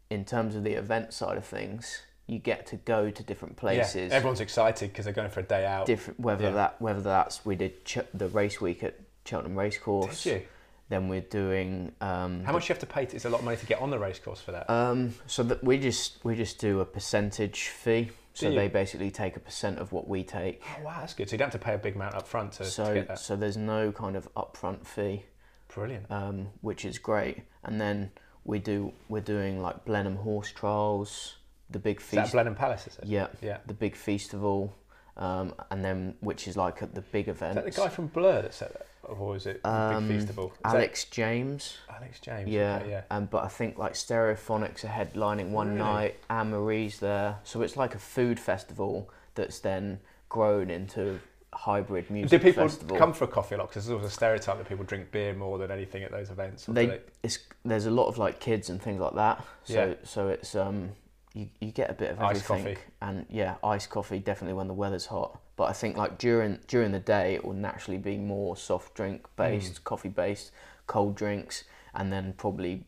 in 0.10 0.26
terms 0.26 0.56
of 0.56 0.64
the 0.64 0.74
event 0.74 1.14
side 1.14 1.38
of 1.38 1.46
things, 1.46 2.02
you 2.26 2.40
get 2.40 2.66
to 2.68 2.76
go 2.76 3.12
to 3.12 3.24
different 3.24 3.56
places 3.56 4.10
Yeah, 4.10 4.16
everyone's 4.18 4.40
excited 4.42 4.90
because 4.92 5.06
they're 5.06 5.14
going 5.14 5.30
for 5.30 5.40
a 5.42 5.44
day 5.44 5.66
out. 5.68 5.86
different 5.86 6.20
whether 6.20 6.46
Yeah. 6.46 6.52
that 6.52 6.82
whether 6.82 7.02
that's 7.02 7.46
we 7.46 7.56
did 7.56 7.86
ch- 7.86 8.00
the 8.14 8.28
race 8.28 8.60
week 8.60 8.84
at 8.84 8.96
Cheltenham 9.24 9.56
Racecourse. 9.58 10.24
Did 10.24 10.32
you? 10.42 10.48
Then 10.90 11.08
we're 11.08 11.22
doing 11.22 11.92
um, 12.02 12.44
How 12.44 12.52
much 12.52 12.64
do 12.66 12.72
you 12.72 12.74
have 12.76 12.80
to 12.80 12.88
pay? 12.88 13.06
To, 13.06 13.16
it's 13.16 13.26
a 13.26 13.30
lot 13.30 13.40
of 13.40 13.46
money 13.46 13.58
to 13.58 13.66
get 13.68 13.80
on 13.80 13.92
the 13.92 14.00
race 14.00 14.18
course 14.18 14.42
for 14.42 14.52
that. 14.54 14.70
um, 14.70 15.14
so 15.28 15.44
that 15.44 15.64
we 15.64 15.78
just 15.78 16.18
we 16.26 16.36
just 16.36 16.60
do 16.60 16.80
a 16.82 16.86
percentage 16.86 17.68
fee. 17.68 18.10
So 18.34 18.50
they 18.52 18.70
basically 18.70 19.12
take 19.12 19.36
a 19.36 19.40
percent 19.42 19.80
of 19.80 19.92
what 19.92 20.08
we 20.08 20.24
take. 20.24 20.64
oh, 20.80 20.84
wow, 20.86 20.98
that's 21.02 21.14
good. 21.14 21.28
So 21.30 21.34
you 21.34 21.40
don't 21.40 21.52
have 21.52 21.60
to 21.60 21.66
pay 21.66 21.74
a 21.74 21.78
big 21.78 21.96
amount 21.96 22.16
up 22.16 22.26
front 22.26 22.54
to, 22.54 22.60
to 22.60 22.66
So 22.70 22.94
get 22.94 23.10
that. 23.10 23.20
so 23.20 23.36
there's 23.36 23.58
no 23.58 23.92
kind 23.92 24.16
of 24.16 24.34
upfront 24.34 24.86
fee, 24.88 25.26
Brilliant. 25.74 26.10
um, 26.10 26.48
which 26.62 26.86
is 26.86 26.98
great. 27.00 27.40
And 27.66 27.82
then 27.82 28.12
we 28.46 28.60
do 28.60 28.94
we're 29.10 29.20
doing 29.20 29.62
like 29.62 29.84
Blenheim 29.84 30.16
horse 30.16 30.52
trials, 30.54 31.36
the 31.70 31.80
big 31.80 31.98
Is 32.00 32.04
feast. 32.06 32.16
that 32.24 32.32
Blenheim 32.32 32.56
Palace? 32.56 32.88
Is 32.88 32.98
it? 33.00 33.06
yeah, 33.08 33.28
Yeah. 33.42 33.58
the 33.68 33.74
big 33.74 33.96
festival, 33.98 34.74
um, 35.18 35.54
and 35.72 35.84
then 35.84 36.16
which 36.22 36.48
is 36.48 36.56
like 36.58 36.82
at 36.82 36.96
the 36.96 37.02
big 37.02 37.28
Is 37.28 37.40
that 37.40 37.64
the 37.66 37.72
guy 37.72 37.90
from 37.90 38.08
Blur 38.08 38.42
that 38.42 38.54
said 38.54 38.72
that, 38.74 38.88
or 39.04 39.36
is 39.36 39.46
it 39.46 39.62
the 39.64 39.70
Um, 39.70 40.08
Big 40.08 40.20
Feastival? 40.22 40.52
Is 40.52 40.58
that 40.64 40.76
Alex 40.76 41.04
James. 41.06 41.78
Alex 41.90 42.20
James. 42.20 42.50
Yeah, 42.50 42.78
okay, 42.82 42.90
yeah. 42.90 43.02
Um, 43.12 43.26
but 43.26 43.44
I 43.44 43.48
think 43.48 43.78
like 43.78 43.94
Stereophonics 43.94 44.84
are 44.84 44.88
headlining 44.88 45.50
one 45.52 45.70
Really? 45.70 45.80
night, 45.80 46.16
Anne 46.30 46.52
Marie's 46.52 47.00
there, 47.00 47.38
so 47.44 47.62
it's 47.62 47.76
like 47.78 47.96
a 47.96 48.00
food 48.00 48.40
festival 48.40 49.10
that's 49.36 49.60
then 49.60 50.00
grown 50.30 50.70
into 50.70 51.20
hybrid 51.52 52.10
music 52.12 52.30
Do 52.30 52.40
people 52.52 52.68
festival. 52.70 52.96
come 52.98 53.12
for 53.12 53.24
a 53.24 53.28
coffee 53.28 53.56
a 53.56 53.58
lot? 53.58 53.70
Because 53.70 53.86
there's 53.86 53.94
always 53.96 54.08
a 54.12 54.16
stereotype 54.16 54.58
that 54.60 54.70
people 54.70 54.86
drink 54.86 55.12
beer 55.12 55.34
more 55.34 55.58
than 55.58 55.72
anything 55.72 56.04
at 56.04 56.12
those 56.12 56.30
events. 56.30 56.68
do 56.68 56.74
they, 56.74 57.00
it's 57.24 57.40
there's 57.66 57.88
a 57.88 57.92
lot 57.92 58.06
of 58.08 58.18
like 58.20 58.40
kids 58.40 58.70
and 58.70 58.80
things 58.82 59.00
like 59.00 59.16
that. 59.16 59.44
So 59.64 59.74
Yeah. 59.74 59.94
so 60.04 60.28
it's 60.30 60.56
um 60.56 60.92
you, 61.34 61.48
you 61.60 61.72
get 61.72 61.90
a 61.90 61.94
bit 61.94 62.12
of 62.12 62.20
Iced 62.20 62.44
everything. 62.50 62.76
coffee. 62.76 62.88
And 63.02 63.26
yeah, 63.30 63.56
iced 63.64 63.90
coffee 63.90 64.20
definitely 64.20 64.54
when 64.56 64.68
the 64.68 64.74
weather's 64.74 65.06
hot. 65.08 65.40
But 65.56 65.66
I 65.66 65.74
think 65.74 65.98
like 65.98 66.18
during 66.18 66.60
during 66.68 66.92
the 66.92 67.00
day 67.00 67.36
it 67.36 67.44
will 67.46 67.54
naturally 67.54 67.98
be 67.98 68.18
more 68.18 68.56
soft 68.58 68.94
drink 68.96 69.28
based, 69.36 69.76
Mm. 69.76 69.84
coffee 69.84 70.10
based, 70.10 70.52
cold 70.88 71.16
drinks, 71.16 71.64
and 71.94 72.12
then 72.12 72.34
probably 72.38 72.86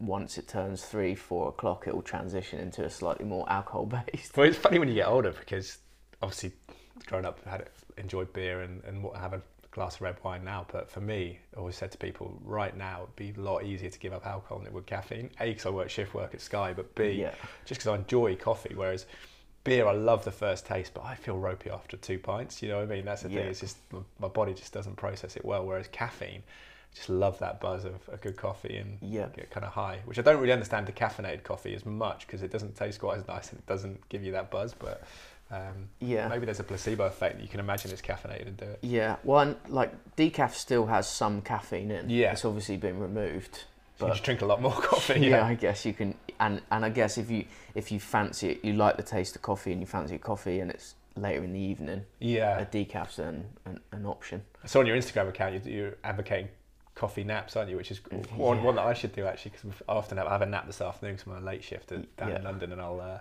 once 0.00 0.38
it 0.38 0.48
turns 0.48 0.84
three, 0.84 1.14
four 1.14 1.48
o'clock 1.48 1.86
it 1.86 1.94
will 1.94 2.02
transition 2.02 2.58
into 2.58 2.84
a 2.84 2.90
slightly 2.90 3.24
more 3.24 3.48
alcohol 3.50 3.86
based. 4.12 4.36
Well, 4.36 4.46
it's 4.46 4.58
funny 4.58 4.78
when 4.78 4.88
you 4.88 4.94
get 4.94 5.06
older 5.06 5.32
because 5.32 5.78
obviously 6.22 6.52
growing 7.06 7.24
up, 7.24 7.44
had 7.44 7.68
enjoyed 7.98 8.32
beer 8.32 8.62
and 8.62 8.82
and 8.84 9.02
what- 9.02 9.16
have 9.16 9.34
glass 9.72 9.96
of 9.96 10.02
red 10.02 10.16
wine 10.22 10.44
now. 10.44 10.64
But 10.70 10.88
for 10.90 11.00
me, 11.00 11.38
I 11.56 11.58
always 11.58 11.76
said 11.76 11.90
to 11.92 11.98
people, 11.98 12.38
right 12.44 12.76
now 12.76 13.02
it'd 13.02 13.16
be 13.16 13.34
a 13.36 13.42
lot 13.42 13.64
easier 13.64 13.90
to 13.90 13.98
give 13.98 14.12
up 14.12 14.24
alcohol 14.26 14.58
than 14.58 14.68
it 14.68 14.72
would 14.72 14.86
caffeine. 14.86 15.30
A, 15.40 15.48
because 15.48 15.66
I 15.66 15.70
work 15.70 15.90
shift 15.90 16.14
work 16.14 16.34
at 16.34 16.40
Sky, 16.40 16.72
but 16.72 16.94
B, 16.94 17.10
Yeah. 17.12 17.34
just 17.64 17.80
because 17.80 17.88
I 17.88 17.96
enjoy 17.96 18.36
coffee. 18.36 18.74
Whereas 18.74 19.06
beer, 19.64 19.86
I 19.86 19.92
love 19.92 20.24
the 20.24 20.30
first 20.32 20.66
taste, 20.66 20.92
but 20.94 21.04
I 21.04 21.14
feel 21.14 21.36
ropey 21.38 21.70
after 21.70 21.96
two 21.96 22.18
pints. 22.18 22.62
You 22.62 22.68
know 22.68 22.76
what 22.76 22.84
I 22.84 22.94
mean? 22.94 23.04
That's 23.04 23.22
the 23.22 23.30
Yeah. 23.30 23.40
thing. 23.40 23.48
It's 23.50 23.60
just 23.60 23.76
my- 24.18 24.28
body 24.28 24.54
just 24.54 24.72
doesn't 24.72 24.96
process 24.96 25.36
it 25.36 25.44
well. 25.44 25.64
Whereas 25.66 25.88
caffeine. 25.88 26.42
Just 26.94 27.08
love 27.08 27.38
that 27.38 27.58
buzz 27.58 27.86
of 27.86 28.06
a 28.12 28.18
good 28.18 28.36
coffee 28.36 28.76
and 28.76 28.98
Yeah. 29.00 29.28
get 29.34 29.50
kind 29.50 29.64
of 29.64 29.72
high, 29.72 30.00
which 30.04 30.18
I 30.18 30.22
don't 30.22 30.38
really 30.38 30.52
understand 30.52 30.86
decaffeinated 30.86 31.42
coffee 31.42 31.74
as 31.74 31.86
much 31.86 32.26
because 32.26 32.42
it 32.42 32.50
doesn't 32.50 32.76
taste 32.76 33.00
quite 33.00 33.16
as 33.16 33.26
nice 33.26 33.50
and 33.50 33.60
it 33.60 33.66
doesn't 33.66 34.06
give 34.10 34.22
you 34.22 34.32
that 34.32 34.50
buzz. 34.50 34.74
But 34.74 35.02
um, 35.52 35.88
Yeah. 36.00 36.26
maybe 36.28 36.46
there's 36.46 36.60
a 36.60 36.64
placebo 36.64 37.04
effect 37.06 37.36
that 37.36 37.42
you 37.42 37.48
can 37.48 37.60
imagine 37.60 37.90
it's 37.90 38.02
caffeinated 38.02 38.46
and 38.48 38.56
do 38.56 38.64
it. 38.64 38.78
Yeah. 38.82 39.16
Well, 39.22 39.40
and, 39.40 39.56
like 39.68 39.92
decaf 40.16 40.54
still 40.54 40.86
has 40.86 41.06
some 41.08 41.42
caffeine 41.42 41.90
in. 41.90 42.08
Yeah. 42.10 42.32
It's 42.32 42.44
obviously 42.44 42.76
been 42.78 42.98
removed. 42.98 43.54
So 43.98 44.06
you 44.06 44.08
But 44.08 44.14
just 44.14 44.24
drink 44.24 44.40
a 44.42 44.46
lot 44.46 44.60
more 44.62 44.72
coffee. 44.90 45.20
yeah. 45.20 45.28
Yeah, 45.28 45.46
I 45.46 45.54
guess 45.54 45.84
you 45.84 45.92
can, 45.92 46.14
and 46.40 46.62
and 46.70 46.84
I 46.84 46.88
guess 46.88 47.18
if 47.18 47.30
you 47.30 47.44
if 47.74 47.92
you 47.92 48.00
fancy 48.00 48.50
it, 48.50 48.64
you 48.64 48.72
like 48.72 48.96
the 48.96 49.02
taste 49.02 49.36
of 49.36 49.42
coffee, 49.42 49.70
and 49.72 49.80
you 49.80 49.86
fancy 49.86 50.16
coffee, 50.18 50.60
and 50.60 50.70
it's 50.70 50.94
later 51.14 51.44
in 51.44 51.52
the 51.52 51.60
evening, 51.60 52.06
yeah. 52.20 52.58
a 52.58 52.64
decaf's 52.64 53.18
an, 53.18 53.44
an 53.66 53.78
an 53.92 54.06
option. 54.06 54.42
I 54.64 54.66
saw 54.66 54.80
on 54.80 54.86
your 54.86 54.96
Instagram 54.96 55.28
account 55.28 55.66
you- 55.66 55.72
you're 55.72 55.96
advocating 56.02 56.48
coffee 56.94 57.22
naps, 57.24 57.54
aren't 57.56 57.68
you? 57.70 57.76
Which 57.76 57.90
is 57.90 58.00
one, 58.34 58.56
Yeah. 58.58 58.64
one 58.64 58.74
that 58.76 58.86
I 58.86 58.94
should 58.94 59.12
do 59.14 59.26
actually 59.26 59.52
because 59.52 59.70
I 59.88 59.92
often 59.92 60.16
have, 60.18 60.26
I 60.26 60.30
have 60.30 60.42
a 60.42 60.46
nap 60.46 60.66
this 60.66 60.80
afternoon 60.80 61.16
because 61.16 61.26
I'm 61.26 61.36
on 61.36 61.42
a 61.42 61.46
late 61.46 61.62
shift 61.62 61.88
down 62.16 62.32
in 62.32 62.42
London, 62.42 62.72
and 62.72 62.80
I'll. 62.80 63.00
Uh, 63.00 63.18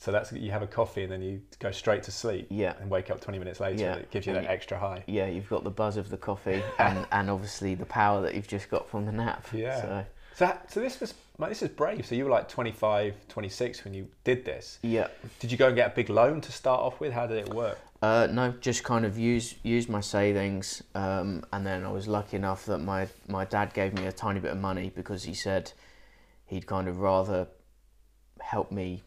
so 0.00 0.10
that's 0.10 0.32
you 0.32 0.50
have 0.50 0.62
a 0.62 0.66
coffee 0.66 1.02
and 1.04 1.12
then 1.12 1.20
you 1.22 1.40
go 1.58 1.70
straight 1.70 2.02
to 2.04 2.10
sleep 2.10 2.46
Yeah. 2.50 2.72
and 2.80 2.90
wake 2.90 3.10
up 3.10 3.20
20 3.20 3.38
minutes 3.38 3.60
later. 3.60 3.82
Yeah. 3.82 3.92
and 3.92 4.00
it 4.00 4.10
gives 4.10 4.26
you 4.26 4.32
And 4.34 4.38
that 4.44 4.48
you- 4.48 4.54
extra 4.56 4.78
high. 4.78 5.04
Yeah, 5.06 5.26
you've 5.26 5.48
got 5.48 5.62
the 5.62 5.70
buzz 5.70 5.96
of 5.98 6.08
the 6.08 6.16
coffee, 6.16 6.62
and 6.78 7.06
and 7.12 7.30
obviously 7.30 7.74
the 7.76 7.86
power 7.86 8.22
that 8.22 8.34
you've 8.34 8.48
just 8.48 8.68
got 8.70 8.88
from 8.90 9.04
the 9.06 9.12
nap. 9.12 9.46
Yeah. 9.52 9.80
So, 9.82 10.04
So, 10.34 10.58
so 10.68 10.80
this 10.80 10.98
was 11.00 11.12
like, 11.38 11.50
this 11.50 11.62
is 11.62 11.68
brave. 11.68 12.06
So 12.06 12.14
you 12.14 12.24
were 12.24 12.30
like 12.30 12.48
25, 12.48 13.14
26 13.28 13.84
when 13.84 13.92
you 13.94 14.08
did 14.24 14.44
this. 14.44 14.78
yeah. 14.82 15.08
Did 15.38 15.52
you 15.52 15.58
go 15.58 15.66
and 15.68 15.76
get 15.76 15.92
a 15.92 15.94
big 15.94 16.08
loan 16.08 16.40
to 16.40 16.50
start 16.52 16.80
off 16.80 16.98
with? 17.00 17.12
How 17.12 17.26
did 17.26 17.36
it 17.38 17.52
work? 17.54 17.78
Uh, 18.02 18.26
no, 18.30 18.52
just 18.62 18.82
kind 18.84 19.04
of 19.04 19.18
use 19.18 19.54
use 19.62 19.86
my 19.86 20.00
savings, 20.00 20.82
um, 20.94 21.44
and 21.52 21.66
then 21.66 21.84
I 21.84 21.92
was 21.92 22.08
lucky 22.08 22.36
enough 22.38 22.64
that 22.64 22.78
my 22.78 23.06
my 23.28 23.44
dad 23.44 23.74
gave 23.74 23.92
me 23.92 24.06
a 24.06 24.12
tiny 24.12 24.40
bit 24.40 24.52
of 24.52 24.58
money 24.58 24.90
because 24.96 25.24
he 25.24 25.34
said 25.34 25.72
he'd 26.46 26.66
kind 26.66 26.88
of 26.88 26.98
rather 27.00 27.48
help 28.40 28.72
me 28.72 29.02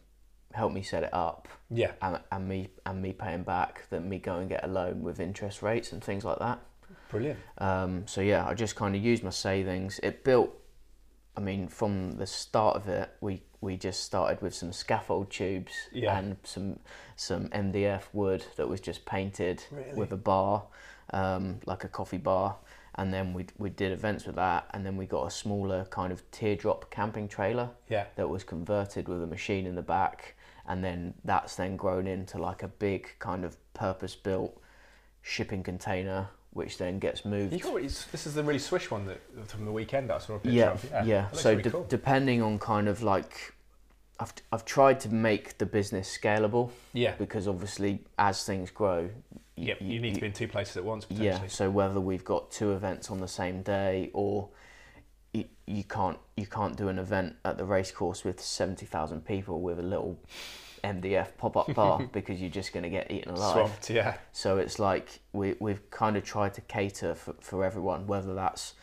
help 0.54 0.72
me 0.72 0.82
set 0.82 1.02
it 1.02 1.12
up 1.12 1.48
Yeah, 1.70 1.92
and, 2.00 2.20
and 2.30 2.48
me 2.48 2.68
and 2.86 3.02
me 3.02 3.12
paying 3.12 3.42
back 3.42 3.88
than 3.90 4.08
me 4.08 4.18
go 4.18 4.36
and 4.38 4.48
get 4.48 4.64
a 4.64 4.68
loan 4.68 5.02
with 5.02 5.20
interest 5.20 5.62
rates 5.62 5.92
and 5.92 6.02
things 6.02 6.24
like 6.24 6.38
that. 6.38 6.60
brilliant. 7.10 7.38
Um, 7.58 8.06
so 8.06 8.20
yeah, 8.20 8.46
I 8.46 8.54
just 8.54 8.76
kind 8.76 8.94
of 8.96 9.02
used 9.02 9.22
my 9.24 9.30
savings. 9.30 9.98
It 10.02 10.24
built. 10.24 10.50
I 11.36 11.40
mean, 11.40 11.66
from 11.66 12.12
the 12.12 12.26
start 12.26 12.76
of 12.76 12.88
it, 12.88 13.10
we 13.20 13.42
we 13.60 13.76
just 13.76 14.04
started 14.04 14.40
with 14.42 14.54
some 14.54 14.72
scaffold 14.72 15.30
tubes 15.30 15.72
Yeah. 15.92 16.16
and 16.18 16.36
some 16.44 16.78
some 17.16 17.48
MDF 17.48 18.02
wood 18.12 18.44
that 18.56 18.68
was 18.68 18.80
just 18.80 19.04
painted 19.06 19.64
Really? 19.72 19.94
with 19.94 20.12
a 20.12 20.16
bar, 20.16 20.64
um, 21.12 21.58
like 21.66 21.82
a 21.82 21.88
coffee 21.88 22.18
bar, 22.18 22.56
and 22.94 23.12
then 23.12 23.32
we 23.34 23.46
we 23.58 23.70
did 23.70 23.90
events 23.90 24.26
with 24.26 24.36
that, 24.36 24.68
and 24.72 24.86
then 24.86 24.96
we 24.96 25.06
got 25.06 25.26
a 25.26 25.30
smaller 25.30 25.86
kind 25.86 26.12
of 26.12 26.22
teardrop 26.30 26.88
camping 26.90 27.26
trailer 27.26 27.70
Yeah, 27.88 28.04
that 28.14 28.28
was 28.28 28.44
converted 28.44 29.08
with 29.08 29.20
a 29.22 29.26
machine 29.26 29.66
in 29.66 29.74
the 29.74 29.82
back, 29.82 30.33
and 30.66 30.82
then 30.82 31.14
that's 31.24 31.56
then 31.56 31.76
grown 31.76 32.06
into 32.06 32.38
like 32.38 32.62
a 32.62 32.68
big 32.68 33.08
kind 33.18 33.44
of 33.44 33.56
purpose 33.74 34.14
built 34.14 34.60
shipping 35.22 35.62
container, 35.62 36.28
which 36.52 36.78
then 36.78 36.98
gets 36.98 37.24
moved. 37.24 37.52
you 37.52 37.58
this 38.12 38.26
is 38.26 38.34
the 38.34 38.42
really 38.42 38.58
swish 38.58 38.90
one 38.90 39.06
that 39.06 39.20
from 39.48 39.64
the 39.64 39.72
weekend 39.72 40.10
that 40.10 40.16
I 40.16 40.18
saw 40.18 40.34
a 40.34 40.38
picture 40.38 40.56
yeah, 40.56 40.70
of. 40.70 41.06
yeah. 41.06 41.22
looks 41.24 41.40
So 41.40 41.50
really 41.50 41.62
de- 41.62 41.70
cool. 41.70 41.86
depending 41.88 42.42
on 42.42 42.58
kind 42.58 42.88
of 42.88 43.02
like, 43.02 43.54
I've 44.20 44.32
I've 44.52 44.64
tried 44.64 45.00
to 45.00 45.08
make 45.08 45.58
the 45.58 45.66
business 45.66 46.16
scalable 46.16 46.70
yeah, 46.92 47.14
because 47.18 47.48
obviously 47.48 48.04
as 48.18 48.44
things 48.44 48.70
grow, 48.70 49.10
yep. 49.56 49.78
You 49.80 50.00
need 50.00 50.14
to 50.14 50.20
be 50.20 50.26
in 50.28 50.32
two 50.32 50.48
places 50.48 50.76
at 50.76 50.84
once 50.84 51.06
yeah. 51.10 51.46
So 51.48 51.70
whether 51.70 52.00
we've 52.00 52.24
got 52.24 52.50
two 52.50 52.72
events 52.72 53.10
on 53.10 53.20
the 53.20 53.28
same 53.28 53.62
day 53.62 54.10
or 54.12 54.48
you, 55.34 55.44
you 55.66 55.84
can't 55.84 56.18
you 56.36 56.46
can't 56.46 56.76
do 56.76 56.88
an 56.88 56.98
event 56.98 57.36
at 57.44 57.58
the 57.58 57.64
racecourse 57.64 58.24
with 58.24 58.40
seventy 58.40 58.86
thousand 58.86 59.26
people 59.26 59.60
with 59.60 59.78
a 59.78 59.82
little 59.82 60.18
MDF 60.82 61.36
pop 61.36 61.56
up 61.56 61.74
bar 61.74 62.06
because 62.12 62.40
you're 62.40 62.50
just 62.50 62.72
going 62.72 62.84
to 62.84 62.90
get 62.90 63.10
eaten 63.10 63.32
alive. 63.32 63.52
Swamped. 63.52 63.90
Yeah, 63.90 64.16
So 64.32 64.58
it's 64.58 64.78
like 64.78 65.20
we 65.32 65.56
we've 65.58 65.90
kind 65.90 66.16
of 66.16 66.24
tried 66.24 66.54
to 66.54 66.60
cater 66.62 67.14
for, 67.14 67.34
for 67.40 67.64
everyone, 67.64 68.06
whether 68.06 68.34
that's 68.34 68.74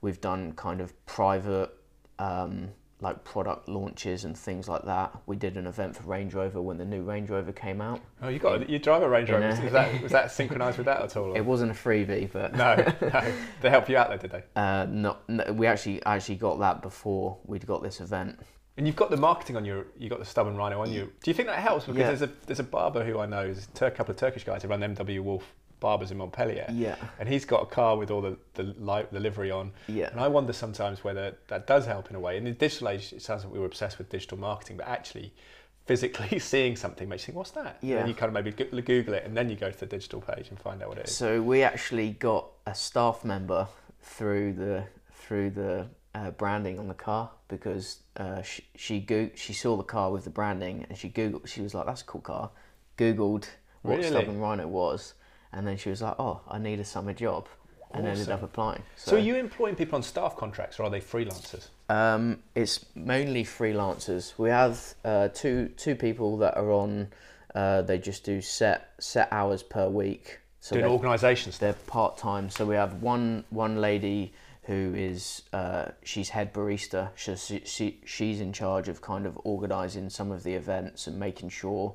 we've 0.00 0.20
done 0.20 0.52
kind 0.52 0.80
of 0.80 1.06
private 1.06 1.70
um, 2.18 2.70
like 3.02 3.24
product 3.24 3.68
launches 3.68 4.24
and 4.24 4.36
things 4.38 4.68
like 4.68 4.84
that. 4.84 5.12
We 5.26 5.36
did 5.36 5.56
an 5.56 5.66
event 5.66 5.96
for 5.96 6.04
Range 6.04 6.32
Rover 6.32 6.62
when 6.62 6.78
the 6.78 6.84
new 6.84 7.02
Range 7.02 7.28
Rover 7.28 7.52
came 7.52 7.80
out. 7.80 8.00
Oh, 8.22 8.28
you 8.28 8.38
got 8.38 8.68
you 8.70 8.78
drive 8.78 9.02
a 9.02 9.08
Range 9.08 9.28
Rover. 9.28 9.44
a- 9.44 9.62
Was 9.62 9.72
that 9.72 10.02
was 10.02 10.12
that 10.12 10.30
synchronised 10.30 10.78
with 10.78 10.86
that 10.86 11.02
at 11.02 11.16
all? 11.16 11.32
or- 11.32 11.36
It 11.36 11.44
wasn't 11.44 11.72
a 11.72 11.74
freebie, 11.74 12.30
but 12.32 12.54
no, 12.54 12.76
no. 13.02 13.32
They 13.60 13.68
help 13.70 13.88
you 13.88 13.96
out 13.96 14.08
there, 14.08 14.18
did 14.18 14.30
they? 14.30 14.42
uh, 14.56 14.86
no, 14.88 15.16
no, 15.28 15.52
we 15.52 15.66
actually 15.66 16.02
actually 16.06 16.36
got 16.36 16.60
that 16.60 16.80
before 16.82 17.38
we'd 17.44 17.66
got 17.66 17.82
this 17.82 18.00
event. 18.00 18.38
And 18.78 18.86
you've 18.86 18.96
got 18.96 19.10
the 19.10 19.18
marketing 19.18 19.56
on 19.56 19.66
your, 19.66 19.84
you 19.98 20.08
got 20.08 20.18
the 20.18 20.24
stubborn 20.24 20.56
rhino 20.56 20.80
on 20.80 20.90
you. 20.90 21.12
Do 21.22 21.30
you 21.30 21.34
think 21.34 21.46
that 21.48 21.58
helps? 21.58 21.84
Because 21.84 21.98
Yeah. 21.98 22.06
there's 22.06 22.22
a 22.22 22.30
there's 22.46 22.60
a 22.60 22.64
barber 22.64 23.04
who 23.04 23.18
I 23.18 23.26
know, 23.26 23.44
there's 23.52 23.68
a 23.82 23.90
couple 23.90 24.12
of 24.12 24.16
Turkish 24.18 24.44
guys 24.44 24.62
who 24.62 24.68
run 24.68 24.80
MW 24.80 25.20
Wolf 25.22 25.44
Barbers 25.82 26.10
in 26.10 26.16
Montpellier. 26.16 26.66
Yeah. 26.72 26.96
And 27.18 27.28
he's 27.28 27.44
got 27.44 27.62
a 27.62 27.66
car 27.66 27.96
with 27.98 28.10
all 28.10 28.22
the 28.22 28.38
the, 28.54 28.62
li- 28.78 29.06
the 29.12 29.20
livery 29.20 29.50
on. 29.50 29.72
Yeah. 29.88 30.08
And 30.10 30.20
I 30.20 30.28
wonder 30.28 30.52
sometimes 30.54 31.04
whether 31.04 31.36
that 31.48 31.66
does 31.66 31.84
help 31.84 32.08
in 32.08 32.16
a 32.16 32.20
way. 32.20 32.38
In 32.38 32.44
the 32.44 32.52
digital 32.52 32.88
age, 32.88 33.12
it 33.12 33.20
sounds 33.20 33.44
like 33.44 33.52
we 33.52 33.58
were 33.58 33.66
obsessed 33.66 33.98
with 33.98 34.08
digital 34.08 34.38
marketing, 34.38 34.78
but 34.78 34.86
actually, 34.88 35.34
physically 35.84 36.38
seeing 36.52 36.76
something 36.76 37.08
makes 37.08 37.22
you 37.24 37.26
think, 37.26 37.36
what's 37.38 37.50
that? 37.50 37.78
And 37.82 37.90
Yeah. 37.90 37.96
then 37.96 38.06
you 38.08 38.14
kind 38.14 38.34
of 38.34 38.34
maybe 38.34 38.52
Google 38.82 39.14
it, 39.14 39.24
and 39.26 39.36
then 39.36 39.50
you 39.50 39.56
go 39.56 39.70
to 39.70 39.78
the 39.78 39.86
digital 39.86 40.20
page 40.22 40.48
and 40.48 40.58
find 40.58 40.80
out 40.82 40.88
what 40.88 40.98
it 40.98 41.08
is. 41.08 41.14
So 41.16 41.42
we 41.42 41.62
actually 41.64 42.10
got 42.12 42.46
a 42.66 42.74
staff 42.74 43.24
member 43.24 43.66
through 44.00 44.54
the 44.54 44.84
through 45.12 45.50
the 45.50 45.86
uh, 46.14 46.30
branding 46.32 46.78
on 46.78 46.88
the 46.88 46.94
car 46.94 47.30
because 47.48 47.98
uh, 48.18 48.42
she 48.42 48.64
she, 48.76 49.00
go- 49.00 49.30
she 49.34 49.52
saw 49.52 49.76
the 49.76 49.82
car 49.82 50.10
with 50.12 50.24
the 50.24 50.30
branding 50.30 50.84
and 50.88 50.96
she 50.98 51.08
googled 51.08 51.46
she 51.46 51.60
was 51.62 51.74
like 51.74 51.86
that's 51.86 52.02
a 52.02 52.04
cool 52.04 52.20
car 52.20 52.50
googled 52.98 53.46
what 53.82 53.96
Really? 53.98 54.10
stubborn 54.10 54.38
rhino 54.38 54.66
was 54.66 55.14
and 55.52 55.66
then 55.66 55.76
she 55.76 55.90
was 55.90 56.00
like 56.02 56.14
oh 56.18 56.40
I 56.48 56.58
need 56.58 56.80
a 56.80 56.84
summer 56.84 57.12
job 57.12 57.48
and 57.94 58.06
ended 58.06 58.30
up 58.30 58.42
applying 58.42 58.82
So, 58.96 59.16
are 59.16 59.20
you 59.20 59.36
employing 59.36 59.74
people 59.76 59.96
on 59.96 60.02
staff 60.02 60.34
contracts, 60.36 60.80
or 60.80 60.84
are 60.84 60.90
they 60.90 61.00
freelancers? 61.00 61.68
um, 61.90 62.38
it's 62.54 62.86
mainly 62.94 63.44
freelancers. 63.44 64.32
We 64.38 64.48
have 64.48 64.94
uh, 65.04 65.28
two 65.28 65.68
two 65.76 65.94
people 65.94 66.38
that 66.38 66.56
are 66.56 66.70
on. 66.72 67.08
Uh, 67.54 67.82
they 67.82 67.98
just 67.98 68.24
do 68.24 68.40
set 68.40 68.92
set 68.98 69.28
hours 69.30 69.62
per 69.62 69.88
week. 69.90 70.38
So 70.60 70.74
Doing 70.76 70.84
they're- 70.84 70.92
organisation 70.92 71.52
stuff. 71.52 71.60
they're 71.60 71.86
part 71.86 72.16
time. 72.16 72.48
So 72.48 72.64
we 72.64 72.76
have 72.76 73.02
one 73.02 73.44
one 73.50 73.78
lady 73.80 74.32
who 74.62 74.94
is 74.96 75.42
uh, 75.52 75.88
she's 76.02 76.30
head 76.30 76.54
barista. 76.54 77.10
She, 77.14 77.60
she 77.66 78.00
she's 78.06 78.40
in 78.40 78.54
charge 78.54 78.88
of 78.88 79.02
kind 79.02 79.26
of 79.26 79.38
organising 79.44 80.08
some 80.08 80.30
of 80.32 80.44
the 80.44 80.54
events 80.54 81.06
and 81.08 81.18
making 81.18 81.50
sure 81.50 81.94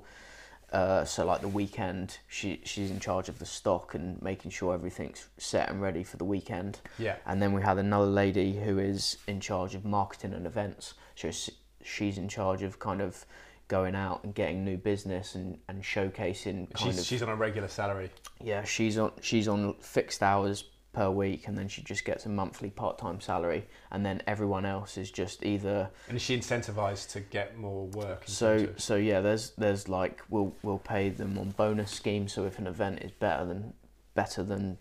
Uh, 0.72 1.06
so 1.06 1.26
like 1.26 1.40
the 1.42 1.48
weekend, 1.48 2.18
she 2.28 2.60
she's 2.66 2.92
in 2.92 3.00
charge 3.00 3.30
of 3.30 3.40
the 3.40 3.46
stock 3.46 3.94
and 3.96 4.22
making 4.22 4.52
sure 4.52 4.74
everything's 4.74 5.28
set 5.38 5.70
and 5.70 5.82
ready 5.82 6.04
for 6.04 6.18
the 6.18 6.26
weekend. 6.26 6.82
Yeah. 7.00 7.16
And 7.26 7.42
then 7.42 7.54
we 7.54 7.62
had 7.62 7.78
another 7.78 8.06
lady 8.06 8.58
who 8.60 8.78
is 8.78 9.18
in 9.28 9.40
charge 9.40 9.76
of 9.76 9.86
marketing 9.86 10.34
and 10.34 10.46
events. 10.46 10.94
So 11.16 11.32
she's- 11.32 12.18
in 12.18 12.28
charge 12.28 12.64
of 12.64 12.80
kind 12.80 13.00
of 13.02 13.26
going 13.70 13.96
out 13.96 14.22
and 14.26 14.36
getting 14.36 14.66
new 14.66 14.76
business 14.78 15.36
and, 15.36 15.58
and 15.70 15.82
showcasing 15.84 16.70
kind 16.74 16.78
She's, 16.94 17.00
of 17.00 17.06
she's 17.06 17.22
on 17.24 17.30
a 17.30 17.36
regular 17.36 17.70
salary. 17.70 18.10
yeah, 18.44 18.64
she's 18.66 18.98
on 18.98 19.12
she's 19.22 19.48
on 19.48 19.74
fixed 19.76 20.22
hours 20.22 20.66
per 20.98 21.12
week, 21.12 21.48
and 21.48 21.56
then 21.56 21.68
she 21.68 21.84
just 21.84 22.04
gets 22.06 22.26
a 22.26 22.30
monthly 22.30 22.72
part 22.72 22.98
time 22.98 23.22
salary, 23.22 23.68
and 23.92 24.04
then 24.04 24.20
everyone 24.26 24.66
else 24.66 24.98
is 24.98 25.12
just 25.12 25.46
either 25.46 25.92
And 26.08 26.18
is 26.18 26.24
she 26.24 26.36
incentivized 26.36 27.12
to 27.12 27.20
get 27.20 27.56
more 27.56 27.86
work? 27.86 28.24
so 28.26 28.70
so 28.78 28.96
yeah. 28.96 29.22
There's 29.22 29.52
there's 29.52 29.88
like 29.88 30.24
we'll 30.30 30.56
we'll 30.64 30.80
pay 30.80 31.10
them 31.10 31.38
on 31.38 31.52
bonus 31.52 31.92
schemes. 31.92 32.34
So 32.34 32.46
if 32.46 32.58
an 32.58 32.66
event 32.66 33.04
is 33.04 33.12
better 33.12 33.46
than 33.46 33.74
better 34.16 34.42
than 34.42 34.80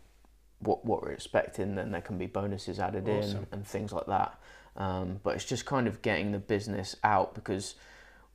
what 0.60 0.86
what 0.86 1.02
we're 1.02 1.12
expecting, 1.12 1.74
then 1.74 1.90
there 1.90 2.00
can 2.00 2.16
be 2.16 2.26
bonuses 2.26 2.80
added 2.80 3.06
in 3.08 3.46
and 3.52 3.66
things 3.66 3.92
like 3.92 4.06
that. 4.06 4.40
Um, 4.74 5.20
but 5.22 5.34
it's 5.34 5.44
just 5.44 5.66
kind 5.66 5.86
of 5.86 6.00
getting 6.00 6.32
the 6.32 6.38
business 6.38 6.96
out 7.04 7.34
because 7.34 7.74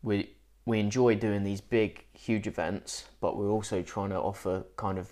we 0.03 0.35
we 0.65 0.79
enjoy 0.79 1.15
doing 1.15 1.43
these 1.43 1.61
big 1.61 2.05
huge 2.13 2.45
events, 2.45 3.05
but 3.21 3.37
we're 3.37 3.49
also 3.49 3.81
trying 3.81 4.11
to 4.11 4.19
offer 4.19 4.65
kind 4.75 4.99
of 4.99 5.11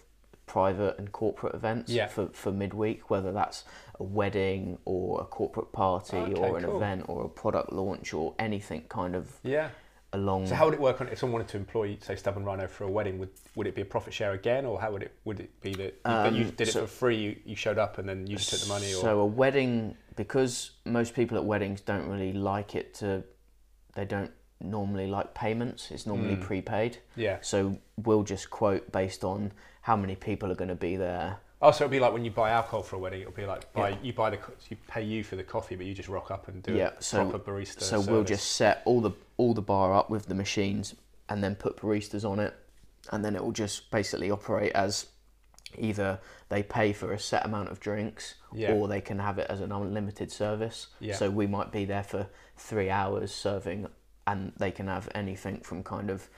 private 0.53 0.97
and 0.97 1.11
corporate 1.11 1.53
events 1.53 1.91
Yeah. 1.91 2.07
for, 2.07 2.27
for 2.33 2.51
midweek, 2.51 3.09
whether 3.11 3.31
that's 3.31 3.63
a 3.99 4.03
wedding 4.03 4.79
or 4.83 5.21
a 5.21 5.25
corporate 5.25 5.71
party 5.71 6.17
Okay, 6.17 6.33
or 6.33 6.57
an 6.57 6.63
cool. 6.65 6.75
event 6.77 7.05
or 7.07 7.25
a 7.25 7.29
product 7.29 7.71
launch 7.71 8.13
or 8.13 8.33
anything 8.39 8.81
kind 8.89 9.15
of 9.15 9.25
yeah. 9.43 9.69
along. 10.11 10.47
So 10.47 10.55
how 10.55 10.65
would 10.65 10.73
it 10.73 10.81
work 10.81 11.01
on 11.01 11.07
if 11.09 11.19
someone 11.19 11.33
wanted 11.41 11.51
to 11.51 11.57
employ, 11.57 11.97
say, 12.01 12.15
Stubborn 12.15 12.43
Rhino 12.43 12.67
for 12.67 12.85
a 12.85 12.91
wedding? 12.91 13.19
Would 13.19 13.29
would 13.55 13.67
it 13.67 13.75
be 13.75 13.81
a 13.83 13.85
profit 13.85 14.11
share 14.13 14.31
again, 14.33 14.65
or 14.65 14.81
how 14.81 14.91
would 14.91 15.03
it 15.03 15.13
would 15.23 15.39
it 15.39 15.51
be 15.61 15.71
that 15.75 15.93
you, 15.93 15.93
that 16.03 16.33
you 16.33 16.43
Um, 16.45 16.49
did 16.57 16.67
it 16.67 16.71
for 16.73 16.87
free? 16.87 17.17
You, 17.17 17.35
you 17.45 17.55
showed 17.55 17.77
up 17.77 17.99
and 17.99 18.09
then 18.09 18.25
you 18.25 18.35
just 18.37 18.49
took 18.49 18.61
the 18.61 18.67
money, 18.73 18.87
or 18.93 19.01
So 19.01 19.19
a 19.19 19.25
wedding, 19.25 19.95
because 20.15 20.71
most 20.85 21.13
people 21.13 21.37
at 21.37 21.45
weddings 21.45 21.79
don't 21.81 22.07
really 22.09 22.33
like 22.33 22.73
it 22.75 22.95
to, 22.95 23.23
they 23.93 24.05
don't 24.05 24.31
normally 24.61 25.07
like 25.07 25.33
payments. 25.35 25.89
It's 25.91 26.05
normally 26.07 26.35
Mm. 26.35 26.41
prepaid. 26.41 26.97
yeah. 27.15 27.37
So 27.41 27.77
we'll 28.05 28.23
just 28.23 28.49
quote 28.49 28.91
based 28.91 29.23
on 29.23 29.51
how 29.89 29.95
many 29.95 30.15
people 30.15 30.51
are 30.51 30.55
going 30.55 30.67
to 30.69 30.75
be 30.75 30.95
there. 30.97 31.37
Oh, 31.63 31.71
so 31.71 31.83
it'd 31.85 31.91
be 31.91 31.99
like 31.99 32.13
when 32.13 32.23
you 32.23 32.29
buy 32.29 32.51
alcohol 32.51 32.83
for 32.83 32.97
a 32.97 32.99
wedding. 32.99 33.21
It'll 33.21 33.33
be 33.33 33.47
like 33.47 33.73
buy 33.73 33.89
Yeah. 33.89 33.95
you 34.03 34.13
buy 34.13 34.29
the 34.29 34.37
you 34.69 34.77
pay 34.87 35.01
you 35.01 35.23
for 35.23 35.35
the 35.35 35.43
coffee, 35.43 35.75
but 35.75 35.87
you 35.87 35.95
just 35.95 36.07
rock 36.09 36.29
up 36.29 36.47
and 36.47 36.61
do 36.61 36.75
Yeah, 36.75 36.91
a 36.99 37.01
so- 37.01 37.27
proper 37.27 37.51
barista. 37.51 37.81
so 37.81 37.99
we'll 37.99 38.23
just 38.23 38.51
set 38.51 38.83
all 38.85 39.01
the 39.01 39.11
all 39.37 39.55
the 39.55 39.63
bar 39.63 39.95
up 39.95 40.11
with 40.11 40.27
the 40.27 40.35
machines 40.35 40.93
and 41.27 41.43
then 41.43 41.55
put 41.55 41.77
baristas 41.77 42.23
on 42.23 42.39
it, 42.39 42.53
and 43.11 43.25
then 43.25 43.35
it 43.35 43.43
will 43.43 43.51
just 43.51 43.89
basically 43.89 44.29
operate 44.29 44.73
as 44.73 45.07
either 45.75 46.19
they 46.49 46.61
pay 46.61 46.93
for 46.93 47.11
a 47.11 47.19
set 47.19 47.43
amount 47.43 47.69
of 47.69 47.79
drinks 47.79 48.35
Yeah. 48.53 48.73
or 48.73 48.87
they 48.87 49.01
can 49.01 49.17
have 49.17 49.39
it 49.39 49.47
as 49.49 49.59
an 49.59 49.71
unlimited 49.71 50.31
service. 50.31 50.87
Yeah. 50.99 51.15
So 51.15 51.31
we 51.31 51.47
might 51.47 51.71
be 51.71 51.83
there 51.85 52.03
for 52.03 52.27
three 52.57 52.91
hours 52.91 53.33
serving, 53.33 53.87
and 54.27 54.53
they 54.57 54.69
can 54.69 54.85
have 54.87 55.09
anything 55.15 55.61
from 55.61 55.83
kind 55.83 56.11
of 56.11 56.29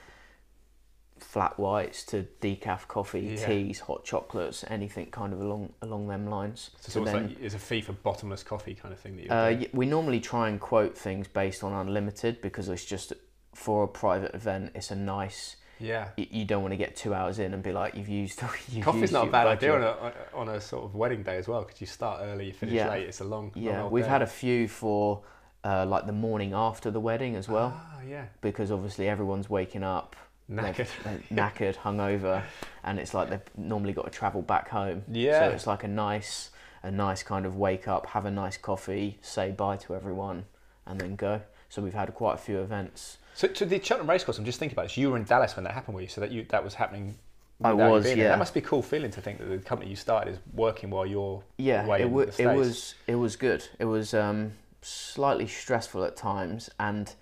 flat 1.23 1.57
whites 1.59 2.03
to 2.05 2.25
decaf 2.41 2.87
coffee, 2.87 3.21
Yeah. 3.39 3.45
teas, 3.47 3.79
hot 3.81 4.03
chocolates, 4.03 4.65
anything 4.67 5.07
kind 5.11 5.33
of 5.33 5.39
along 5.41 5.73
along 5.81 6.07
them 6.07 6.27
lines. 6.29 6.71
So 6.81 7.01
it's 7.01 7.11
then- 7.11 7.27
like 7.29 7.41
it's 7.41 7.55
a 7.55 7.59
fee 7.59 7.81
for 7.81 7.93
bottomless 7.93 8.43
coffee 8.43 8.73
kind 8.75 8.93
of 8.93 8.99
thing 8.99 9.15
that 9.17 9.23
you. 9.25 9.31
uh, 9.31 9.69
we 9.73 9.85
normally 9.85 10.19
try 10.19 10.49
and 10.49 10.59
quote 10.59 10.97
things 10.97 11.27
based 11.27 11.63
on 11.63 11.73
unlimited 11.73 12.41
because 12.41 12.67
it's 12.69 12.85
just 12.85 13.13
for 13.53 13.83
a 13.83 13.87
private 13.87 14.33
event. 14.35 14.71
It's 14.75 14.91
a 14.91 14.95
nice. 14.95 15.57
yeah. 15.79 16.09
y- 16.17 16.27
You 16.29 16.45
don't 16.45 16.61
want 16.61 16.73
to 16.73 16.77
get 16.77 16.95
two 16.95 17.13
hours 17.13 17.39
in 17.39 17.53
and 17.53 17.63
be 17.63 17.71
like 17.71 17.95
you've 17.95 18.07
used. 18.09 18.41
You've 18.69 18.85
Coffee's 18.85 19.01
used 19.01 19.13
not 19.13 19.27
a 19.27 19.31
bad 19.31 19.47
idea 19.47 19.73
on 19.75 19.81
a 19.83 20.13
on 20.33 20.49
a 20.49 20.61
sort 20.61 20.83
of 20.85 20.95
wedding 20.95 21.23
day 21.23 21.37
as 21.37 21.47
well 21.47 21.61
because 21.63 21.81
you 21.81 21.87
start 21.87 22.21
early, 22.23 22.47
you 22.47 22.53
finish 22.53 22.75
Yeah. 22.75 22.89
late. 22.89 23.07
It's 23.07 23.19
a 23.21 23.23
long. 23.23 23.51
long 23.55 23.63
Yeah, 23.63 23.83
old 23.83 23.91
we've 23.91 24.03
day. 24.03 24.09
had 24.09 24.21
a 24.21 24.27
few 24.27 24.67
for 24.67 25.23
uh, 25.63 25.85
like 25.85 26.05
the 26.07 26.13
morning 26.13 26.53
after 26.53 26.89
the 26.91 26.99
wedding 26.99 27.35
as 27.35 27.47
well 27.47 27.71
Ah, 27.75 28.01
yeah. 28.07 28.25
because 28.41 28.71
obviously 28.71 29.07
everyone's 29.07 29.47
waking 29.49 29.83
up 29.83 30.15
Knackered. 30.51 30.87
they're 31.03 31.19
knackered, 31.31 31.75
hungover, 31.77 32.43
and 32.83 32.99
it's 32.99 33.13
like 33.13 33.29
they've 33.29 33.41
normally 33.57 33.93
got 33.93 34.05
to 34.05 34.11
travel 34.11 34.41
back 34.41 34.69
home. 34.69 35.03
Yeah. 35.11 35.39
So 35.39 35.55
it's 35.55 35.67
like 35.67 35.83
a 35.83 35.87
nice, 35.87 36.49
a 36.83 36.91
nice 36.91 37.23
kind 37.23 37.45
of 37.45 37.55
wake 37.57 37.87
up, 37.87 38.07
have 38.07 38.25
a 38.25 38.31
nice 38.31 38.57
coffee, 38.57 39.17
say 39.21 39.51
bye 39.51 39.77
to 39.77 39.95
everyone, 39.95 40.45
and 40.85 40.99
then 40.99 41.15
go. 41.15 41.41
So 41.69 41.81
we've 41.81 41.93
had 41.93 42.13
quite 42.13 42.33
a 42.35 42.37
few 42.37 42.59
events. 42.59 43.17
So 43.33 43.47
to 43.47 43.65
the 43.65 43.81
Cheltenham 43.81 44.09
Racecourse, 44.09 44.37
I'm 44.37 44.45
just 44.45 44.59
thinking 44.59 44.75
about 44.75 44.83
this. 44.87 44.97
You 44.97 45.09
were 45.09 45.17
in 45.17 45.23
Dallas 45.23 45.55
when 45.55 45.63
that 45.63 45.73
happened, 45.73 45.95
were 45.95 46.01
you? 46.01 46.07
So 46.09 46.19
that 46.21 46.31
you 46.31 46.45
that 46.49 46.63
was 46.63 46.73
happening. 46.73 47.15
I 47.63 47.73
was, 47.73 48.03
being 48.05 48.17
there. 48.17 48.25
yeah. 48.25 48.31
That 48.31 48.39
must 48.39 48.55
be 48.55 48.59
a 48.59 48.63
cool 48.63 48.81
feeling 48.81 49.11
to 49.11 49.21
think 49.21 49.37
that 49.37 49.45
the 49.45 49.59
company 49.59 49.89
you 49.91 49.95
started 49.95 50.31
is 50.33 50.39
working 50.55 50.89
while 50.89 51.05
you're 51.05 51.43
Yeah, 51.57 51.85
away 51.85 51.99
it, 52.01 52.05
w- 52.05 52.31
it 52.39 52.47
was 52.47 52.95
it 53.05 53.13
was 53.15 53.35
good. 53.35 53.63
It 53.77 53.85
was 53.85 54.15
um, 54.15 54.53
slightly 54.81 55.45
stressful 55.47 56.03
at 56.03 56.15
times, 56.15 56.69
and 56.79 57.13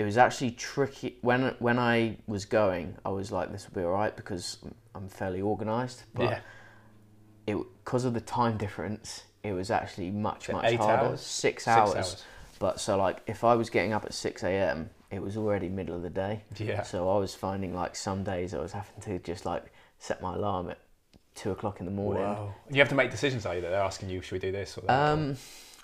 it 0.00 0.04
was 0.04 0.16
actually 0.16 0.52
tricky. 0.52 1.18
When 1.20 1.54
when 1.58 1.78
I 1.78 2.16
was 2.26 2.46
going, 2.46 2.96
I 3.04 3.10
was 3.10 3.30
like, 3.30 3.52
"This 3.52 3.68
will 3.68 3.82
be 3.82 3.84
all 3.86 3.92
right" 3.92 4.16
because 4.16 4.56
I'm 4.94 5.10
fairly 5.10 5.42
organised. 5.42 6.04
But 6.14 6.22
yeah. 6.22 6.40
it 7.46 7.56
because 7.84 8.06
of 8.06 8.14
the 8.14 8.22
time 8.22 8.56
difference, 8.56 9.24
it 9.42 9.52
was 9.52 9.70
actually 9.70 10.10
much 10.10 10.46
So 10.46 10.54
much 10.54 10.64
eight 10.64 10.80
harder. 10.80 11.08
hours? 11.08 11.20
Six, 11.20 11.64
Six 11.64 11.68
hours. 11.68 11.94
hours. 11.96 12.24
But 12.58 12.80
so 12.80 12.96
like 12.96 13.18
if 13.26 13.44
I 13.44 13.54
was 13.56 13.68
getting 13.68 13.92
up 13.92 14.06
at 14.06 14.14
six 14.14 14.42
a.m., 14.42 14.88
it 15.10 15.20
was 15.20 15.36
already 15.36 15.68
middle 15.68 15.94
of 15.94 16.02
the 16.02 16.08
day. 16.08 16.44
Yeah. 16.56 16.82
So 16.82 17.10
I 17.14 17.18
was 17.18 17.34
finding 17.34 17.74
like 17.74 17.94
some 17.94 18.24
days 18.24 18.54
I 18.54 18.58
was 18.60 18.72
having 18.72 19.02
to 19.02 19.18
just 19.18 19.44
like 19.44 19.70
set 19.98 20.22
my 20.22 20.34
alarm 20.34 20.70
at 20.70 20.78
two 21.34 21.50
o'clock 21.50 21.80
in 21.80 21.84
the 21.84 21.92
morning. 21.92 22.24
And 22.24 22.74
you 22.74 22.80
have 22.80 22.88
to 22.88 22.94
make 22.94 23.10
decisions, 23.10 23.44
are 23.44 23.54
you? 23.54 23.60
That 23.60 23.68
they're 23.68 23.82
asking 23.82 24.08
you, 24.08 24.22
should 24.22 24.32
we 24.32 24.38
do 24.38 24.50
this 24.50 24.78
or 24.78 24.80
that? 24.86 25.12
Um, 25.12 25.36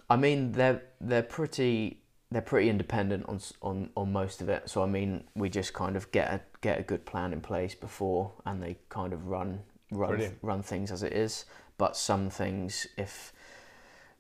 I 0.09 0.17
mean 0.17 0.53
they're 0.53 0.81
they're 1.03 1.23
pretty 1.23 2.01
they're 2.31 2.43
pretty 2.43 2.69
independent 2.69 3.25
on 3.29 3.41
on 3.63 3.91
on 3.97 4.13
most 4.13 4.41
of 4.43 4.49
it. 4.49 4.69
So 4.69 4.83
I 4.83 4.87
mean 4.87 5.25
we 5.35 5.49
just 5.49 5.73
kind 5.73 5.97
of 5.97 6.11
get 6.13 6.33
a 6.33 6.41
get 6.61 6.79
a 6.81 6.83
good 6.83 7.05
plan 7.07 7.33
in 7.33 7.41
place 7.41 7.75
before, 7.75 8.33
and 8.45 8.63
they 8.63 8.79
kind 8.89 9.13
of 9.13 9.27
run 9.27 9.61
run 9.91 10.11
Brilliant. 10.11 10.39
run 10.43 10.63
things 10.63 10.91
as 10.91 11.03
it 11.03 11.13
is. 11.13 11.45
But 11.79 11.97
some 11.97 12.31
things, 12.31 12.87
if 12.97 13.33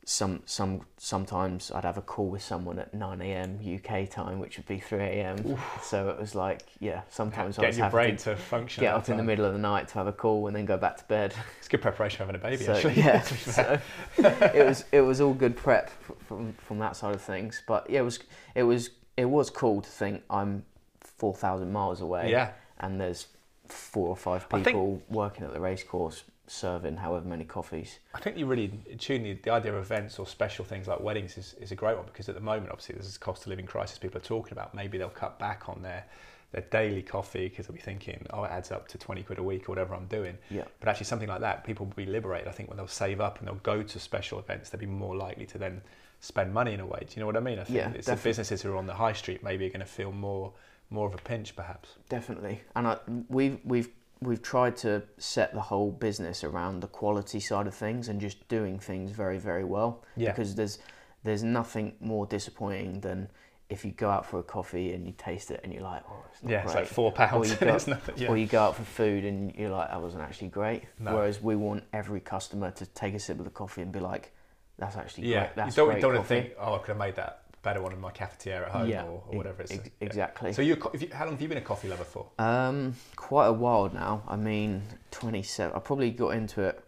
some 0.08 0.40
some 0.46 0.82
sometimes 0.98 1.72
I'd 1.72 1.84
have 1.84 1.98
a 1.98 2.00
call 2.00 2.28
with 2.28 2.40
someone 2.42 2.78
at 2.78 2.94
nine 2.94 3.20
a.m. 3.20 3.58
UK 3.60 4.08
time, 4.08 4.38
which 4.38 4.56
would 4.56 4.66
be 4.66 4.78
three 4.78 5.00
a.m. 5.02 5.58
So 5.82 6.08
it 6.10 6.18
was 6.20 6.32
like 6.36 6.62
yeah, 6.78 7.02
sometimes 7.08 7.58
I 7.58 7.62
Getting 7.62 7.68
was 7.70 7.78
your 7.78 7.90
brain 7.90 8.16
to 8.18 8.24
to 8.30 8.36
function. 8.36 8.82
get 8.82 8.94
up 8.94 9.04
that 9.06 9.10
in 9.12 9.18
the 9.18 9.24
middle 9.24 9.44
of 9.44 9.52
the 9.52 9.58
night 9.58 9.88
to 9.88 9.94
have 9.94 10.06
a 10.06 10.12
call 10.12 10.46
and 10.46 10.54
then 10.54 10.64
go 10.64 10.76
back 10.76 10.96
to 10.98 11.04
bed. 11.04 11.34
It's 11.58 11.66
good 11.68 11.82
preparation 11.82 12.20
having 12.20 12.36
a 12.36 12.38
baby, 12.38 12.62
So 12.64 12.74
actually. 12.74 12.94
yeah, 13.02 13.18
to 13.20 13.34
be 13.34 13.40
fair. 13.40 13.82
so 14.16 14.22
it 14.54 14.64
was 14.64 14.84
it 14.92 15.00
was 15.00 15.20
all 15.20 15.34
good 15.34 15.56
prep 15.56 15.90
from 16.28 16.52
from 16.52 16.78
that 16.78 16.94
side 16.94 17.12
of 17.16 17.20
things. 17.20 17.62
But 17.66 17.90
yeah, 17.90 18.00
it 18.00 18.04
was 18.04 18.20
it 18.54 18.62
was 18.62 18.90
it 19.16 19.24
was 19.24 19.50
cool 19.50 19.80
to 19.82 19.90
think 19.90 20.22
I'm 20.30 20.64
four 21.00 21.34
thousand 21.34 21.72
miles 21.72 22.00
away. 22.00 22.30
Yeah. 22.30 22.52
and 22.78 23.00
there's 23.00 23.26
four 23.66 24.06
or 24.08 24.16
five 24.16 24.46
I 24.52 24.56
think- 24.62 24.66
people 24.66 25.02
working 25.08 25.44
at 25.44 25.52
the 25.52 25.58
racecourse 25.58 26.22
serving 26.46 26.96
however 26.96 27.26
many 27.26 27.44
coffees. 27.44 27.98
I 28.14 28.20
think 28.20 28.36
you 28.36 28.46
really 28.46 28.68
tune 28.98 29.22
the, 29.22 29.34
the 29.34 29.50
idea 29.50 29.74
of 29.74 29.82
events 29.82 30.18
or 30.18 30.26
special 30.26 30.64
things 30.64 30.86
like 30.86 31.00
weddings 31.00 31.36
is, 31.38 31.54
is 31.60 31.72
a 31.72 31.74
great 31.74 31.96
one 31.96 32.06
because 32.06 32.28
at 32.28 32.34
the 32.34 32.40
moment, 32.40 32.70
obviously, 32.70 32.94
there's 32.94 33.06
this 33.06 33.18
cost 33.18 33.42
of 33.42 33.48
living 33.48 33.66
crisis 33.66 33.98
people 33.98 34.18
are 34.18 34.24
talking 34.24 34.52
about. 34.52 34.74
Maybe 34.74 34.98
they'll 34.98 35.08
cut 35.08 35.38
back 35.38 35.68
on 35.68 35.82
their 35.82 36.04
their 36.52 36.62
daily 36.70 37.02
coffee 37.02 37.48
because 37.48 37.66
they'll 37.66 37.74
be 37.74 37.82
thinking, 37.82 38.24
oh, 38.30 38.44
it 38.44 38.50
adds 38.52 38.70
up 38.70 38.86
to 38.88 38.98
20 38.98 39.24
quid 39.24 39.38
a 39.38 39.42
week 39.42 39.68
or 39.68 39.72
whatever 39.72 39.94
I'm 39.94 40.06
doing. 40.06 40.38
Yeah. 40.48 40.62
But 40.78 40.88
actually, 40.88 41.06
something 41.06 41.28
like 41.28 41.40
that, 41.40 41.64
people 41.64 41.86
will 41.86 41.94
be 41.94 42.06
liberated. 42.06 42.48
I 42.48 42.52
think 42.52 42.68
when 42.68 42.76
they'll 42.76 42.86
save 42.86 43.20
up 43.20 43.38
and 43.38 43.48
they'll 43.48 43.56
go 43.56 43.82
to 43.82 43.98
special 43.98 44.38
events, 44.38 44.70
they'll 44.70 44.80
be 44.80 44.86
more 44.86 45.16
likely 45.16 45.44
to 45.46 45.58
then 45.58 45.82
spend 46.20 46.54
money 46.54 46.72
in 46.72 46.80
a 46.80 46.86
way. 46.86 47.00
Do 47.00 47.14
you 47.14 47.20
know 47.20 47.26
what 47.26 47.36
I 47.36 47.40
mean? 47.40 47.58
I 47.58 47.64
think 47.64 47.76
Yeah, 47.76 47.90
it's 47.90 48.06
the 48.06 48.16
businesses 48.16 48.62
who 48.62 48.72
are 48.72 48.76
on 48.76 48.86
the 48.86 48.94
high 48.94 49.12
street 49.12 49.42
maybe 49.42 49.66
are 49.66 49.70
going 49.70 49.80
to 49.80 49.86
feel 49.86 50.12
more 50.12 50.52
more 50.88 51.08
of 51.08 51.14
a 51.14 51.18
pinch, 51.18 51.56
perhaps. 51.56 51.90
Definitely, 52.08 52.62
and 52.76 52.86
I, 52.86 52.98
we've 53.28 53.58
we've 53.64 53.88
we've 54.20 54.42
tried 54.42 54.76
to 54.78 55.02
set 55.18 55.52
the 55.54 55.60
whole 55.60 55.90
business 55.90 56.42
around 56.44 56.80
the 56.80 56.86
quality 56.86 57.40
side 57.40 57.66
of 57.66 57.74
things 57.74 58.08
and 58.08 58.20
just 58.20 58.46
doing 58.48 58.78
things 58.78 59.10
very 59.10 59.38
very 59.38 59.64
well. 59.64 60.04
Yeah. 60.16 60.30
Because 60.32 60.54
there's 60.54 60.78
there's 61.24 61.42
nothing 61.42 61.94
more 62.00 62.26
disappointing 62.26 63.00
than 63.00 63.28
if 63.68 63.84
you 63.84 63.90
go 63.90 64.08
out 64.08 64.24
for 64.24 64.38
a 64.38 64.44
coffee 64.44 64.92
and 64.92 65.04
you 65.06 65.12
taste 65.18 65.50
it 65.50 65.60
and 65.64 65.72
you're 65.72 65.82
like, 65.82 66.02
oh, 66.08 66.24
it's 66.32 66.40
not 66.42 66.50
Yeah, 66.52 66.58
great. 66.62 66.66
it's 66.66 66.74
like 66.76 66.86
four 66.86 67.10
pounds. 67.10 67.50
you 67.50 67.56
go- 67.66 67.74
it's 67.74 67.88
nothing. 67.88 68.14
Yeah. 68.16 68.28
Or 68.28 68.36
you 68.36 68.46
go 68.46 68.62
out 68.62 68.76
for 68.76 68.84
food 68.84 69.24
and 69.24 69.52
you're 69.56 69.70
like, 69.70 69.88
that 69.90 70.00
wasn't 70.00 70.22
actually 70.22 70.48
great. 70.48 70.84
No. 71.00 71.14
Whereas 71.16 71.42
we 71.42 71.56
want 71.56 71.82
every 71.92 72.20
customer 72.20 72.70
to 72.70 72.86
take 72.86 73.14
a 73.14 73.18
sip 73.18 73.38
of 73.40 73.44
the 73.44 73.50
coffee 73.50 73.82
and 73.82 73.90
be 73.90 73.98
like, 73.98 74.32
that's 74.78 74.96
actually 74.96 75.26
yeah, 75.28 75.46
great. 75.46 75.56
That's 75.56 75.76
you 75.76 75.82
don't, 75.82 75.90
great 75.92 76.00
don't 76.02 76.14
want 76.14 76.24
to 76.24 76.28
think, 76.28 76.52
oh, 76.60 76.74
I 76.74 76.78
could 76.78 76.88
have 76.88 76.98
made 76.98 77.16
that 77.16 77.42
better 77.66 77.82
one 77.82 77.92
in 77.92 78.00
my 78.00 78.12
cafetière 78.12 78.62
at 78.62 78.68
home 78.70 78.88
Yeah, 78.88 79.02
or, 79.02 79.24
or 79.26 79.36
whatever 79.38 79.62
it's 79.62 79.72
ex- 79.72 79.86
yeah. 80.00 80.06
exactly. 80.06 80.52
So 80.52 80.62
you, 80.62 80.80
if 80.94 81.02
you, 81.02 81.08
how 81.12 81.24
long 81.24 81.34
have 81.34 81.42
you 81.42 81.48
been 81.48 81.58
a 81.58 81.68
coffee 81.72 81.88
lover 81.88 82.04
for? 82.04 82.26
Um, 82.38 82.94
quite 83.16 83.46
a 83.48 83.52
while 83.52 83.90
now. 83.92 84.22
I 84.28 84.36
mean, 84.36 84.82
27. 85.10 85.74
I 85.74 85.80
probably 85.80 86.12
got 86.12 86.28
into 86.30 86.62
it. 86.62 86.80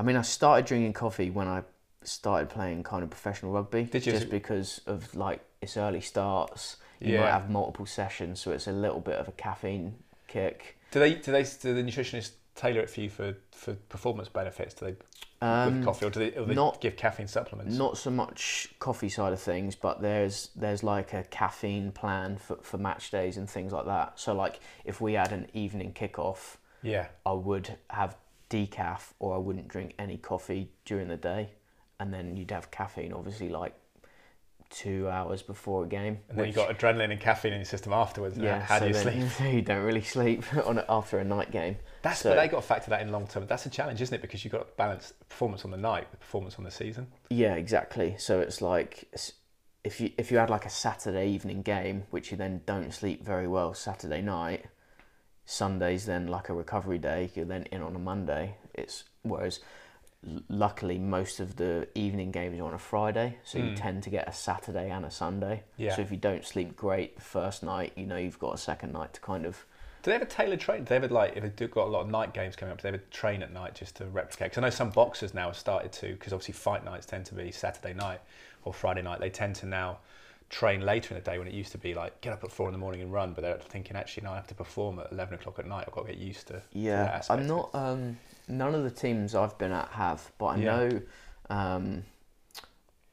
I 0.00 0.02
mean, 0.02 0.16
I 0.16 0.22
started 0.22 0.64
drinking 0.64 0.94
coffee 0.94 1.28
when 1.28 1.46
I 1.46 1.62
started 2.04 2.48
playing 2.48 2.84
kind 2.84 3.04
of 3.04 3.10
professional 3.10 3.52
rugby. 3.52 3.84
Did 3.84 4.06
you? 4.06 4.12
Just 4.12 4.30
because 4.30 4.80
of 4.86 5.14
like 5.14 5.40
its 5.60 5.76
early 5.76 6.00
starts. 6.00 6.76
You 6.98 7.12
Yeah. 7.14 7.20
might 7.20 7.30
have 7.32 7.50
multiple 7.50 7.84
sessions, 7.84 8.40
so 8.40 8.50
it's 8.52 8.66
a 8.68 8.72
little 8.72 9.00
bit 9.00 9.16
of 9.16 9.28
a 9.28 9.32
caffeine 9.32 9.96
kick. 10.26 10.78
Do 10.92 11.00
they 11.00 11.14
do 11.14 11.32
they 11.32 11.42
do 11.42 11.74
the 11.74 11.82
nutritionists 11.82 12.30
tailor 12.54 12.80
it 12.80 12.88
for 12.90 13.00
you 13.02 13.10
for, 13.10 13.34
for 13.50 13.74
performance 13.74 14.28
benefits? 14.30 14.72
Do 14.74 14.86
they 14.86 14.94
with 15.42 15.84
coffee 15.84 16.06
or 16.06 16.10
do 16.10 16.20
they, 16.20 16.30
or 16.38 16.44
they 16.44 16.50
Um, 16.50 16.54
not- 16.54 16.80
give 16.80 16.96
caffeine 16.96 17.26
supplements? 17.28 17.76
Not 17.76 17.98
so 17.98 18.10
much 18.10 18.72
coffee 18.78 19.08
side 19.08 19.32
of 19.32 19.40
things, 19.40 19.74
but 19.76 20.00
there's 20.00 20.50
there's 20.56 20.82
like 20.82 21.12
a 21.12 21.24
caffeine 21.24 21.92
plan 21.92 22.36
for, 22.38 22.56
for 22.62 22.78
match 22.78 23.10
days 23.10 23.36
and 23.36 23.48
things 23.50 23.72
like 23.72 23.86
that. 23.86 24.18
So 24.18 24.32
like 24.34 24.60
if 24.84 25.00
we 25.00 25.14
had 25.14 25.32
an 25.32 25.48
evening 25.52 25.92
kickoff, 25.92 26.56
Yeah. 26.82 27.08
I 27.26 27.32
would 27.32 27.76
have 27.90 28.16
decaf 28.50 29.12
or 29.18 29.34
I 29.34 29.38
wouldn't 29.38 29.68
drink 29.68 29.94
any 29.98 30.18
coffee 30.18 30.70
during 30.84 31.08
the 31.08 31.16
day, 31.16 31.50
and 31.98 32.12
then 32.12 32.36
you'd 32.36 32.50
have 32.50 32.70
caffeine 32.70 33.12
obviously 33.12 33.48
like 33.48 33.74
two 34.72 35.08
hours 35.08 35.42
before 35.42 35.84
a 35.84 35.86
game. 35.86 36.18
And 36.28 36.36
then 36.38 36.46
which- 36.46 36.56
you've 36.56 36.66
got 36.66 36.76
adrenaline 36.76 37.12
and 37.12 37.20
caffeine 37.20 37.52
in 37.52 37.60
your 37.60 37.66
system 37.66 37.92
afterwards. 37.92 38.36
Yeah. 38.36 38.60
How 38.60 38.78
do 38.78 38.88
you 38.88 38.94
so 38.94 39.02
sleep? 39.02 39.24
then 39.38 39.54
you 39.54 39.62
don't 39.62 39.84
really 39.84 40.02
sleep 40.02 40.42
on 40.66 40.78
it 40.78 40.86
after 40.88 41.18
a 41.18 41.24
night 41.24 41.50
game. 41.52 41.76
That's 42.02 42.20
so- 42.20 42.30
but 42.30 42.36
they 42.36 42.48
got 42.48 42.62
to 42.62 42.66
factor 42.66 42.90
that 42.90 43.02
in 43.02 43.12
long 43.12 43.26
term. 43.26 43.46
That's 43.46 43.66
a 43.66 43.70
challenge, 43.70 44.00
isn't 44.00 44.14
it? 44.14 44.22
Because 44.22 44.44
you've 44.44 44.52
got 44.52 44.66
to 44.66 44.76
balance 44.76 45.12
performance 45.28 45.64
on 45.64 45.70
the 45.70 45.76
night 45.76 46.08
with 46.10 46.20
performance 46.20 46.56
on 46.56 46.64
the 46.64 46.70
season. 46.70 47.06
Yeah, 47.30 47.54
exactly. 47.54 48.16
So 48.18 48.40
it's 48.40 48.60
like 48.60 49.08
if 49.84 50.00
you 50.00 50.10
if 50.16 50.30
you 50.30 50.38
had 50.38 50.50
like 50.50 50.64
a 50.64 50.70
Saturday 50.70 51.28
evening 51.28 51.62
game, 51.62 52.04
which 52.10 52.30
you 52.30 52.36
then 52.36 52.62
don't 52.66 52.92
sleep 52.92 53.24
very 53.24 53.46
well 53.46 53.74
Saturday 53.74 54.22
night, 54.22 54.64
Sunday's 55.44 56.06
then 56.06 56.28
like 56.28 56.48
a 56.48 56.54
recovery 56.54 56.98
day. 56.98 57.30
You're 57.34 57.44
then 57.44 57.64
in 57.64 57.82
on 57.82 57.94
a 57.94 57.98
Monday. 57.98 58.56
It's 58.74 59.04
whereas 59.22 59.60
luckily 60.48 60.98
most 60.98 61.40
of 61.40 61.56
the 61.56 61.88
evening 61.94 62.30
games 62.30 62.58
are 62.60 62.64
on 62.64 62.74
a 62.74 62.78
Friday, 62.78 63.38
so 63.44 63.58
you 63.58 63.70
Mm. 63.70 63.76
tend 63.76 64.02
to 64.04 64.10
get 64.10 64.28
a 64.28 64.32
Saturday 64.32 64.90
and 64.90 65.04
a 65.04 65.10
Sunday. 65.10 65.64
Yeah. 65.76 65.96
So 65.96 66.02
if 66.02 66.10
you 66.10 66.16
don't 66.16 66.44
sleep 66.46 66.76
great 66.76 67.16
the 67.16 67.22
first 67.22 67.62
night, 67.62 67.92
you 67.96 68.06
know 68.06 68.16
you've 68.16 68.38
got 68.38 68.54
a 68.54 68.58
second 68.58 68.92
night 68.92 69.14
to 69.14 69.20
kind 69.20 69.44
of 69.46 69.66
Do 70.02 70.10
they 70.10 70.16
ever 70.16 70.24
tailor 70.24 70.56
train? 70.56 70.80
Do 70.80 70.88
they 70.90 70.96
ever 70.96 71.06
like 71.08 71.36
if 71.36 71.54
they've 71.56 71.70
got 71.70 71.86
a 71.86 71.90
lot 71.90 72.00
of 72.00 72.08
night 72.10 72.34
games 72.34 72.56
coming 72.56 72.72
up? 72.72 72.78
Do 72.78 72.82
they 72.82 72.88
ever 72.88 73.02
train 73.12 73.40
at 73.42 73.52
night 73.52 73.74
just 73.76 73.96
to 73.96 74.06
replicate? 74.06 74.46
Because 74.50 74.58
I 74.58 74.62
know 74.62 74.70
some 74.70 74.90
boxers 74.90 75.32
now 75.32 75.46
have 75.46 75.56
started 75.56 75.92
to 75.92 76.12
because 76.14 76.32
obviously 76.32 76.54
fight 76.54 76.84
nights 76.84 77.06
tend 77.06 77.24
to 77.26 77.34
be 77.36 77.52
Saturday 77.52 77.94
night 77.94 78.20
or 78.64 78.72
Friday 78.74 79.02
night. 79.02 79.20
They 79.20 79.30
tend 79.30 79.54
to 79.56 79.66
now 79.66 79.98
train 80.50 80.80
later 80.82 81.14
in 81.14 81.22
the 81.22 81.30
day 81.30 81.38
when 81.38 81.46
it 81.48 81.54
used 81.54 81.72
to 81.72 81.78
be 81.78 81.94
like 81.94 82.20
get 82.20 82.32
up 82.32 82.42
at 82.44 82.50
four 82.50 82.66
in 82.68 82.72
the 82.72 82.78
morning 82.78 83.00
and 83.00 83.12
run, 83.12 83.32
but 83.32 83.42
they're 83.42 83.58
thinking 83.58 83.96
actually 83.96 84.24
now 84.24 84.32
I 84.32 84.36
have 84.36 84.48
to 84.48 84.54
perform 84.54 84.98
at 84.98 85.10
eleven 85.12 85.34
o'clock 85.34 85.58
at 85.60 85.66
night. 85.66 85.84
I've 85.86 85.94
got 85.94 86.06
to 86.06 86.12
get 86.12 86.20
used 86.20 86.48
to. 86.48 86.62
Yeah, 86.72 87.22
I'm 87.30 87.46
not. 87.46 87.70
Um, 87.74 88.18
none 88.48 88.74
of 88.74 88.82
the 88.84 88.90
teams 88.90 89.34
I've 89.34 89.56
been 89.58 89.72
at 89.72 89.88
have, 89.90 90.30
but 90.38 90.46
I 90.46 90.56
Yeah. 90.56 90.64
know. 90.76 91.00
Um, 91.50 92.04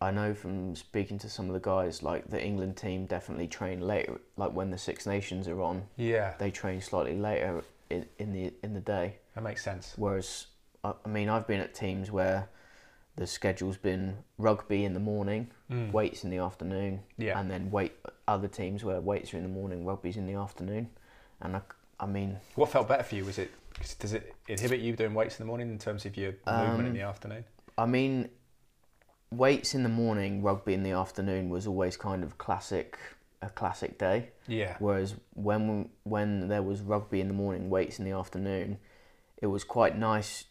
I 0.02 0.12
know 0.12 0.34
from 0.34 0.76
speaking 0.78 1.18
to 1.20 1.30
some 1.30 1.48
of 1.48 1.54
the 1.54 1.60
guys, 1.60 2.02
like 2.02 2.30
the 2.30 2.42
England 2.42 2.78
team 2.78 3.06
definitely 3.06 3.48
train 3.48 3.82
later. 3.82 4.22
Like 4.38 4.54
when 4.54 4.72
the 4.72 4.78
Six 4.78 5.06
Nations 5.06 5.48
are 5.48 5.62
on, 5.62 5.88
Yeah, 5.98 6.36
they 6.40 6.52
train 6.52 6.80
slightly 6.80 7.18
later 7.18 7.64
in, 7.90 8.06
in 8.18 8.32
the 8.32 8.54
in 8.64 8.74
the 8.74 8.80
day. 8.80 9.18
that 9.36 9.44
makes 9.44 9.62
sense. 9.64 9.94
Whereas, 9.98 10.48
I, 10.86 10.94
I 11.06 11.10
mean, 11.10 11.28
I've 11.28 11.48
been 11.48 11.60
at 11.60 11.74
teams 11.74 12.10
where 12.12 12.48
the 13.18 13.28
schedule's 13.28 13.76
been 13.76 14.20
rugby 14.38 14.86
in 14.86 14.94
the 14.94 15.00
morning, 15.02 15.52
Mm. 15.70 15.92
weights 15.92 16.24
in 16.24 16.30
the 16.30 16.38
afternoon, 16.38 17.02
Yeah. 17.18 17.38
and 17.38 17.52
then 17.52 17.70
weight. 17.70 17.92
Other 18.28 18.48
teams 18.48 18.84
where 18.86 19.02
weights 19.02 19.34
are 19.34 19.38
in 19.38 19.44
the 19.44 19.50
morning, 19.50 19.86
rugby's 19.86 20.16
in 20.18 20.26
the 20.28 20.36
afternoon, 20.36 20.90
and 21.42 21.58
I, 21.58 21.62
I 22.00 22.06
mean, 22.06 22.40
What 22.56 22.70
felt 22.70 22.88
better 22.88 23.04
for 23.04 23.16
you? 23.16 23.26
Was 23.26 23.38
it 23.38 23.52
does 24.00 24.14
it 24.14 24.34
inhibit 24.48 24.80
you 24.80 24.96
doing 24.96 25.14
weights 25.14 25.40
in 25.40 25.46
the 25.46 25.48
morning 25.48 25.70
in 25.70 25.78
terms 25.78 26.06
of 26.06 26.16
your 26.18 26.32
movement 26.46 26.80
in 26.82 26.88
Um, 26.88 26.94
the 26.94 27.02
afternoon? 27.02 27.46
I 27.78 27.86
mean, 27.86 28.30
weights 29.32 29.74
in 29.76 29.84
the 29.84 29.90
morning, 29.90 30.42
rugby 30.42 30.74
in 30.74 30.84
the 30.84 30.92
afternoon 30.92 31.50
was 31.50 31.68
always 31.68 31.98
kind 31.98 32.24
of 32.24 32.38
classic, 32.38 32.98
a 33.42 33.50
classic 33.50 33.98
day. 33.98 34.30
Yeah, 34.48 34.76
Whereas 34.80 35.16
when 35.36 35.90
when 36.04 36.48
there 36.48 36.64
was 36.64 36.82
rugby 36.82 37.22
in 37.22 37.28
the 37.28 37.34
morning, 37.34 37.70
weights 37.70 38.00
in 38.00 38.06
the 38.06 38.12
afternoon, 38.12 38.80
it 39.42 39.48
was 39.48 39.64
quite 39.64 39.98
nice 39.98 40.46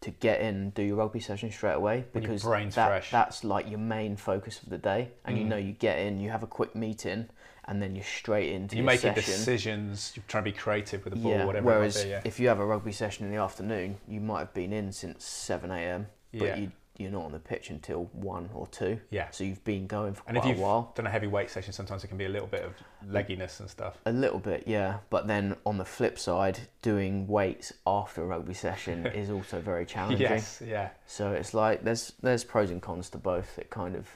to 0.00 0.10
get 0.10 0.40
in 0.40 0.54
and 0.56 0.74
do 0.74 0.82
your 0.82 0.96
rugby 0.96 1.20
session 1.20 1.52
straight 1.52 1.74
away 1.74 2.04
because 2.12 2.42
brain's 2.42 2.74
that, 2.74 2.88
fresh. 2.88 3.10
that's 3.12 3.44
like 3.44 3.68
your 3.70 3.78
main 3.78 4.16
focus 4.16 4.60
of 4.62 4.68
the 4.70 4.78
day, 4.78 5.10
and 5.24 5.38
you 5.38 5.44
Mm. 5.44 5.48
know 5.48 5.56
you 5.56 5.72
get 5.72 5.98
in, 5.98 6.18
you 6.18 6.30
have 6.30 6.42
a 6.42 6.46
quick 6.48 6.74
meeting, 6.74 7.28
and 7.66 7.80
then 7.80 7.94
you're 7.94 8.04
straight 8.04 8.52
into 8.52 8.76
you're 8.76 8.82
your 8.82 8.86
making 8.86 9.14
session. 9.14 9.34
decisions. 9.34 10.12
You're 10.14 10.24
trying 10.28 10.44
to 10.44 10.50
be 10.50 10.56
creative 10.56 11.04
with 11.04 11.14
the 11.14 11.20
ball, 11.20 11.32
yeah. 11.32 11.44
whatever. 11.44 11.66
Whereas 11.66 11.96
it 11.96 11.98
might 12.00 12.04
be, 12.04 12.10
yeah. 12.10 12.20
if 12.24 12.40
you 12.40 12.48
have 12.48 12.58
a 12.60 12.66
rugby 12.66 12.92
session 12.92 13.24
in 13.26 13.30
the 13.32 13.38
afternoon, 13.40 13.96
you 14.08 14.20
might 14.20 14.40
have 14.40 14.54
been 14.54 14.72
in 14.72 14.92
since 14.92 15.24
seven 15.24 15.70
a.m. 15.70 16.06
but 16.32 16.46
Yeah. 16.46 16.56
you 16.56 16.72
you're 16.98 17.10
not 17.10 17.24
on 17.24 17.32
the 17.32 17.38
pitch 17.38 17.70
until 17.70 18.04
one 18.12 18.50
or 18.54 18.66
two. 18.66 19.00
Yeah. 19.10 19.30
So 19.30 19.44
you've 19.44 19.64
been 19.64 19.86
going 19.86 20.12
for 20.12 20.22
And 20.26 20.36
if 20.36 20.42
quite 20.42 20.50
you've 20.50 20.58
a 20.58 20.62
while. 20.62 20.92
done 20.94 21.06
a 21.06 21.10
heavy 21.10 21.26
weight 21.26 21.50
session, 21.50 21.72
sometimes 21.72 22.04
it 22.04 22.08
can 22.08 22.18
be 22.18 22.26
a 22.26 22.28
little 22.28 22.46
bit 22.46 22.62
of 22.64 22.74
legginess 23.08 23.60
and 23.60 23.68
stuff. 23.68 23.96
A 24.04 24.12
little 24.12 24.38
bit, 24.38 24.64
yeah. 24.66 24.98
But 25.08 25.26
then 25.26 25.56
on 25.64 25.78
the 25.78 25.86
flip 25.86 26.18
side, 26.18 26.60
doing 26.82 27.26
weights 27.26 27.72
after 27.86 28.22
a 28.22 28.26
rugby 28.26 28.54
session 28.54 29.06
is 29.14 29.30
also 29.30 29.58
very 29.60 29.86
challenging. 29.86 30.20
Yes, 30.20 30.62
yeah. 30.64 30.90
So 31.06 31.32
it's 31.32 31.54
like 31.54 31.82
there's 31.82 32.12
there's 32.20 32.44
pros 32.44 32.70
and 32.70 32.80
cons 32.82 33.08
to 33.10 33.18
both. 33.18 33.58
It 33.58 33.70
kind 33.70 33.96
of 33.96 34.06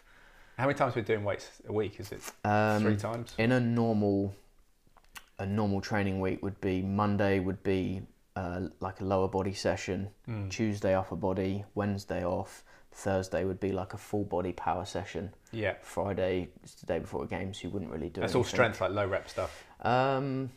How 0.57 0.67
many 0.67 0.77
times 0.79 0.97
are 0.97 1.01
we 1.01 1.05
doing 1.05 1.23
weights 1.25 1.51
a 1.69 1.73
week? 1.73 2.01
Is 2.01 2.13
it 2.13 2.21
um, 2.45 2.83
three 2.83 2.97
times? 2.97 3.35
in 3.39 3.53
a 3.53 3.61
normal 3.61 4.35
a 5.39 5.45
normal 5.45 5.81
training 5.83 6.21
week 6.21 6.43
would 6.43 6.59
be 6.61 6.81
Monday 6.81 7.41
would 7.41 7.63
be 7.63 8.01
uh, 8.37 8.63
like 8.81 9.01
a 9.01 9.05
lower 9.05 9.29
body 9.29 9.53
session, 9.53 10.09
Mm. 10.29 10.51
Tuesday 10.51 10.95
upper 10.95 11.17
body, 11.17 11.65
Wednesday 11.75 12.25
off, 12.25 12.65
Thursday 12.93 13.45
would 13.45 13.61
be 13.61 13.73
like 13.73 13.93
a 13.93 13.99
full 13.99 14.25
body 14.25 14.53
power 14.53 14.87
session. 14.87 15.35
Yeah. 15.53 15.75
Friday 15.83 16.49
is 16.65 16.75
the 16.77 16.87
day 16.87 16.99
before 17.01 17.25
a 17.25 17.27
game, 17.27 17.53
so 17.53 17.65
you 17.65 17.71
wouldn't 17.71 17.91
really 17.91 18.09
do 18.09 18.23
That's 18.23 18.35
all 18.35 18.45
strength, 18.45 18.81
like 18.81 18.93
low 18.93 19.07
rep 19.07 19.29
stuff. 19.29 19.65
Um, 19.83 20.51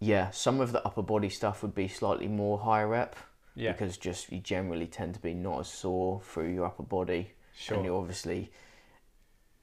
yeah, 0.00 0.30
some 0.30 0.60
of 0.60 0.72
the 0.72 0.84
upper 0.84 1.02
body 1.02 1.28
stuff 1.28 1.62
would 1.62 1.74
be 1.74 1.86
slightly 1.86 2.26
more 2.28 2.58
high 2.58 2.82
rep 2.82 3.14
Yeah, 3.54 3.70
because 3.72 3.96
just 3.96 4.32
you 4.32 4.40
generally 4.40 4.86
tend 4.88 5.14
to 5.14 5.20
be 5.20 5.32
not 5.34 5.60
as 5.60 5.68
sore 5.68 6.20
through 6.24 6.52
your 6.52 6.66
upper 6.66 6.82
body, 6.82 7.32
sure. 7.56 7.76
and 7.76 7.86
you 7.86 7.96
obviously, 7.96 8.50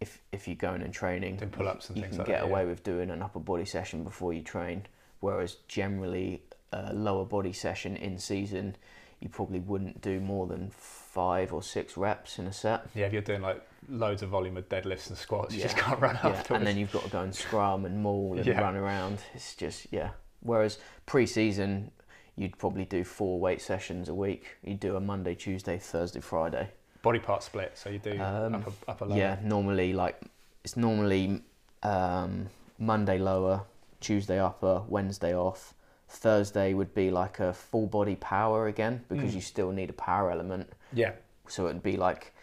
if 0.01 0.19
if 0.33 0.47
you're 0.47 0.55
going 0.57 0.81
and 0.81 0.93
training, 0.93 1.37
Doing 1.37 1.51
pull-ups 1.51 1.87
and 1.89 1.97
you 1.97 2.01
things 2.03 2.13
can 2.15 2.19
like 2.19 2.27
get 2.27 2.39
that, 2.41 2.45
away 2.49 2.61
yeah. 2.63 2.67
with 2.69 2.83
doing 2.83 3.09
an 3.09 3.21
upper 3.21 3.39
body 3.39 3.63
session 3.65 4.03
before 4.03 4.33
you 4.33 4.41
train. 4.41 4.85
Whereas 5.21 5.57
generally, 5.69 6.41
a 6.73 6.93
lower 6.93 7.23
body 7.25 7.53
session 7.53 7.95
in 7.95 8.17
season, 8.17 8.75
you 9.19 9.29
probably 9.29 9.59
wouldn't 9.59 10.01
do 10.01 10.19
more 10.19 10.47
than 10.47 10.71
five 10.71 11.53
or 11.53 11.61
six 11.61 11.95
reps 11.95 12.39
in 12.39 12.47
a 12.47 12.53
set. 12.53 12.87
Yeah, 12.95 13.05
if 13.05 13.13
you're 13.13 13.21
doing 13.21 13.41
like 13.41 13.61
loads 13.87 14.23
of 14.23 14.29
volume 14.29 14.57
of 14.57 14.67
deadlifts 14.67 15.09
and 15.09 15.17
squats, 15.17 15.53
you 15.53 15.59
Yeah. 15.59 15.65
just 15.67 15.77
can't 15.77 15.99
run 15.99 16.15
Yeah, 16.23 16.29
afterwards. 16.31 16.49
and 16.51 16.65
then 16.67 16.77
you've 16.77 16.91
got 16.91 17.03
to 17.03 17.09
go 17.09 17.21
and 17.21 17.35
scrum 17.35 17.85
and 17.85 18.01
maul 18.01 18.37
and 18.37 18.45
Yeah. 18.47 18.59
run 18.61 18.75
around. 18.75 19.19
It's 19.35 19.55
just 19.55 19.87
yeah. 19.91 20.09
Whereas 20.39 20.79
pre-season, 21.05 21.91
you'd 22.35 22.57
probably 22.57 22.85
do 22.85 23.03
four 23.03 23.39
weight 23.39 23.61
sessions 23.61 24.09
a 24.09 24.15
week. 24.15 24.57
You'd 24.63 24.79
do 24.79 24.95
a 24.95 24.99
Monday, 24.99 25.35
Tuesday, 25.35 25.77
Thursday, 25.77 26.19
Friday. 26.21 26.69
Body 27.01 27.19
part 27.19 27.41
split, 27.43 27.71
so 27.77 27.89
you 27.89 27.97
do 27.99 28.19
Um, 28.21 28.55
upper, 28.55 28.71
upper 28.87 29.05
lower. 29.05 29.17
Yeah, 29.17 29.37
normally 29.43 29.93
like 29.93 30.21
it's 30.63 30.77
normally 30.77 31.41
um, 31.81 32.47
Monday 32.77 33.17
lower, 33.17 33.63
Tuesday 33.99 34.39
upper, 34.39 34.83
Wednesday 34.87 35.35
off. 35.35 35.73
Thursday 36.07 36.73
would 36.73 36.93
be 36.93 37.09
like 37.09 37.39
a 37.39 37.53
full 37.53 37.87
body 37.87 38.15
power 38.17 38.67
again 38.67 39.03
because 39.07 39.31
Mm. 39.31 39.35
you 39.35 39.41
still 39.41 39.71
need 39.71 39.89
a 39.89 39.93
power 39.93 40.29
element. 40.29 40.69
Yeah, 40.93 41.13
So 41.47 41.67
it'd 41.67 41.81
be 41.81 41.97
like 41.97 42.33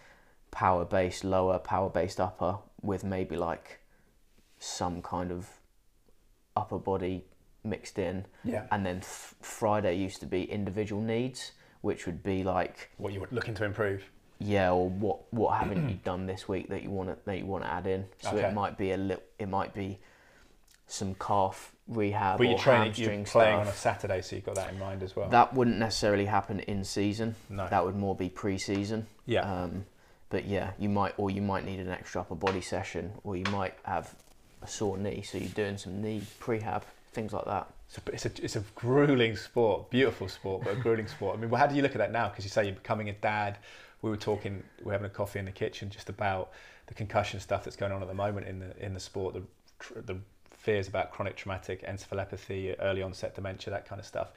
power 0.50 0.84
based 0.84 1.22
lower, 1.22 1.58
power 1.58 1.88
based 1.90 2.18
upper 2.18 2.58
with 2.82 3.04
maybe 3.04 3.36
like 3.36 3.78
some 4.58 5.02
kind 5.02 5.30
of 5.30 5.60
upper 6.56 6.78
body 6.78 7.24
mixed 7.62 7.98
in. 7.98 8.26
yeah. 8.42 8.66
And 8.72 8.84
then 8.84 8.98
f- 8.98 9.34
Friday 9.40 9.94
used 9.96 10.20
to 10.20 10.26
be 10.26 10.44
individual 10.50 11.02
needs, 11.02 11.52
which 11.82 12.06
would 12.06 12.22
be 12.24 12.42
like 12.42 12.90
What 12.96 13.12
you 13.12 13.20
were 13.20 13.28
looking 13.30 13.54
to 13.54 13.64
improve. 13.64 14.10
Yeah, 14.38 14.70
or 14.72 14.88
what 14.88 15.32
what 15.32 15.58
haven't 15.58 15.88
you 15.88 15.98
done 16.04 16.26
this 16.26 16.48
week 16.48 16.68
that 16.68 16.82
you 16.82 16.90
want 16.90 17.08
to 17.10 17.16
that 17.24 17.38
you 17.38 17.46
want 17.46 17.64
to 17.64 17.70
add 17.72 17.86
in? 17.86 18.06
So 18.22 18.30
Okay. 18.30 18.46
it 18.46 18.54
might 18.54 18.76
be 18.78 18.92
a 18.92 18.96
little, 18.96 19.22
it 19.38 19.48
might 19.48 19.74
be 19.74 19.98
some 20.86 21.14
calf 21.14 21.72
rehab 21.86 22.38
But 22.38 22.48
you're 22.48 22.58
training, 22.58 22.94
you're 22.96 23.24
playing 23.24 23.58
on 23.60 23.66
a. 23.68 23.72
Saturday, 23.72 24.22
so 24.22 24.36
you've 24.36 24.44
got 24.46 24.54
that 24.56 24.70
in 24.72 24.78
mind 24.78 25.02
as 25.02 25.14
well. 25.16 25.28
That 25.28 25.54
wouldn't 25.54 25.78
necessarily 25.78 26.24
happen 26.26 26.60
in 26.60 26.84
season. 26.84 27.34
no. 27.50 27.68
That 27.68 27.84
would 27.84 27.96
more 27.96 28.14
be 28.14 28.28
pre-season. 28.28 29.06
yeah. 29.26 29.40
Um, 29.64 29.84
but 30.30 30.44
yeah, 30.44 30.72
you 30.78 30.88
might 30.90 31.14
or 31.16 31.30
you 31.30 31.40
might 31.42 31.64
need 31.64 31.80
an 31.80 31.88
extra 31.88 32.20
upper 32.20 32.34
body 32.34 32.60
session, 32.60 33.12
or 33.24 33.36
you 33.36 33.44
might 33.50 33.74
have 33.84 34.14
a 34.62 34.66
sore 34.68 34.98
knee, 34.98 35.22
so 35.22 35.38
you're 35.38 35.48
doing 35.50 35.78
some 35.78 36.02
knee 36.02 36.22
prehab, 36.40 36.82
things 37.12 37.32
like 37.32 37.46
that. 37.46 37.68
It's 37.88 37.96
a, 37.98 38.12
it's 38.12 38.26
a, 38.26 38.44
it's 38.44 38.56
a 38.56 38.62
grueling 38.74 39.36
sport, 39.36 39.88
beautiful 39.90 40.28
sport, 40.28 40.64
but 40.64 40.74
a 40.74 40.76
grueling 40.76 41.06
sport. 41.08 41.38
I 41.38 41.40
mean, 41.40 41.48
well, 41.48 41.58
how 41.58 41.66
do 41.66 41.74
you 41.74 41.80
look 41.80 41.92
at 41.92 41.98
that 41.98 42.12
now? 42.12 42.28
Because 42.28 42.44
you 42.44 42.50
say 42.50 42.64
you're 42.66 42.74
becoming 42.74 43.08
a 43.08 43.14
dad. 43.14 43.56
We 44.02 44.10
were 44.10 44.16
talking, 44.16 44.62
we 44.78 44.86
were 44.86 44.92
having 44.92 45.06
a 45.06 45.10
coffee 45.10 45.38
in 45.38 45.44
the 45.44 45.52
kitchen 45.52 45.90
just 45.90 46.08
about 46.08 46.50
the 46.86 46.94
concussion 46.94 47.40
stuff 47.40 47.64
that's 47.64 47.76
going 47.76 47.92
on 47.92 48.02
at 48.02 48.08
the 48.08 48.14
moment 48.14 48.46
in 48.46 48.58
the 48.60 48.84
in 48.84 48.94
the 48.94 49.00
sport, 49.00 49.34
the 49.34 49.42
the 50.02 50.16
fears 50.50 50.88
about 50.88 51.12
chronic 51.12 51.36
traumatic 51.36 51.84
encephalopathy, 51.86 52.74
early 52.80 53.02
onset 53.02 53.34
dementia, 53.34 53.70
that 53.70 53.86
kind 53.86 54.00
of 54.00 54.06
stuff. 54.06 54.32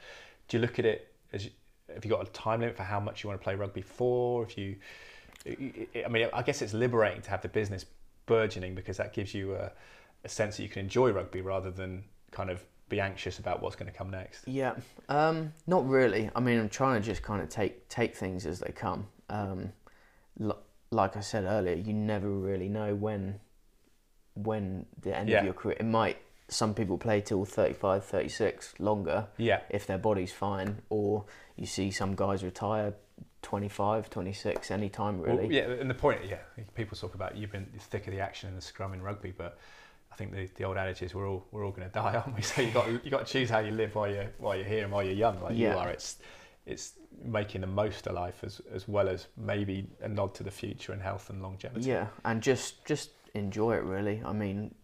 Do 0.48 0.56
you 0.56 0.60
look 0.60 0.78
at 0.78 0.84
it 0.84 1.12
as 1.32 1.48
have 1.92 2.04
you 2.04 2.10
got 2.10 2.26
a 2.26 2.30
time 2.30 2.60
limit 2.60 2.76
for 2.76 2.84
how 2.84 3.00
much 3.00 3.22
you 3.22 3.28
want 3.28 3.40
to 3.40 3.44
play 3.44 3.54
rugby 3.54 3.82
for? 3.82 4.44
If 4.44 4.56
you, 4.56 4.76
I 6.04 6.08
mean, 6.08 6.28
I 6.32 6.42
guess 6.42 6.62
it's 6.62 6.72
liberating 6.72 7.22
to 7.22 7.30
have 7.30 7.42
the 7.42 7.48
business 7.48 7.84
burgeoning 8.26 8.74
because 8.74 8.96
that 8.98 9.12
gives 9.12 9.34
you 9.34 9.54
a 9.54 9.72
a 10.24 10.28
sense 10.28 10.56
that 10.56 10.62
you 10.62 10.68
can 10.68 10.82
enjoy 10.82 11.10
rugby 11.10 11.40
rather 11.40 11.70
than 11.70 12.04
kind 12.30 12.50
of 12.50 12.64
be 12.88 13.00
anxious 13.00 13.38
about 13.38 13.62
what's 13.62 13.74
going 13.74 13.90
to 13.90 13.96
come 13.96 14.10
next? 14.10 14.46
Yeah, 14.46 14.74
um, 15.08 15.52
not 15.66 15.88
really. 15.88 16.30
I 16.36 16.40
mean, 16.40 16.58
I'm 16.58 16.68
trying 16.68 17.00
to 17.00 17.04
just 17.04 17.22
kind 17.22 17.42
of 17.42 17.48
take 17.48 17.88
take 17.88 18.14
things 18.14 18.46
as 18.46 18.60
they 18.60 18.72
come. 18.72 19.06
Um, 19.32 19.72
l- 20.40 20.58
like 20.90 21.16
I 21.16 21.20
said 21.20 21.44
earlier, 21.44 21.74
you 21.74 21.92
never 21.94 22.28
really 22.30 22.68
know 22.68 22.94
when 22.94 23.40
when 24.34 24.86
the 25.00 25.16
end 25.16 25.28
Yeah. 25.28 25.38
of 25.40 25.44
your 25.44 25.54
career. 25.54 25.76
It 25.80 25.84
might. 25.84 26.16
Some 26.48 26.74
people 26.74 26.98
play 26.98 27.20
till 27.20 27.44
35, 27.44 28.04
36, 28.04 28.74
longer 28.78 29.26
Yeah, 29.38 29.60
if 29.70 29.86
their 29.86 29.98
body's 29.98 30.32
fine, 30.32 30.82
or 30.90 31.24
you 31.56 31.66
see 31.66 31.90
some 31.90 32.14
guys 32.14 32.42
retire 32.44 32.94
25, 33.42 34.10
26, 34.10 34.70
anytime 34.70 35.20
really. 35.20 35.44
Well, 35.44 35.52
yeah, 35.52 35.62
and 35.70 35.88
the 35.88 35.94
point, 35.94 36.20
yeah, 36.28 36.38
people 36.74 36.96
talk 36.96 37.14
about 37.14 37.36
you've 37.36 37.52
been 37.52 37.66
thick 37.78 38.06
of 38.06 38.12
the 38.12 38.20
action 38.20 38.48
in 38.50 38.54
the 38.54 38.60
scrum 38.62 38.92
in 38.92 39.02
rugby, 39.02 39.32
but 39.36 39.58
I 40.12 40.16
think 40.16 40.32
the, 40.32 40.46
the 40.56 40.64
old 40.64 40.76
adage 40.76 41.02
is 41.02 41.14
we're 41.14 41.28
all 41.28 41.46
we're 41.52 41.64
all 41.64 41.72
going 41.72 41.88
to 41.88 41.92
die, 41.94 42.14
aren't 42.16 42.36
we? 42.36 42.42
So 42.42 42.60
you 42.62 42.70
got 42.70 42.86
you 43.04 43.10
got 43.10 43.26
to 43.26 43.32
choose 43.32 43.48
how 43.50 43.60
you 43.60 43.70
live 43.72 43.94
while 43.94 44.08
you're 44.10 44.30
while 44.38 44.54
you're 44.56 44.66
here 44.66 44.84
and 44.84 44.92
while 44.92 45.02
you're 45.02 45.14
young, 45.14 45.40
like 45.42 45.56
Yeah. 45.56 45.72
you 45.72 45.78
are. 45.78 45.88
It's 45.90 46.16
it's 46.66 46.94
making 47.24 47.60
the 47.60 47.66
most 47.66 48.06
of 48.06 48.14
life 48.14 48.42
as 48.42 48.60
as 48.72 48.88
well 48.88 49.08
as 49.08 49.28
maybe 49.36 49.86
a 50.00 50.08
nod 50.08 50.34
to 50.34 50.42
the 50.42 50.50
future 50.50 50.92
and 50.92 51.02
health 51.02 51.30
and 51.30 51.42
longevity. 51.42 51.88
Yeah, 51.88 52.06
and 52.24 52.42
just 52.42 52.84
just 52.84 53.10
enjoy 53.34 53.74
it 53.76 53.84
really. 53.84 54.22
I 54.24 54.32
mean, 54.32 54.74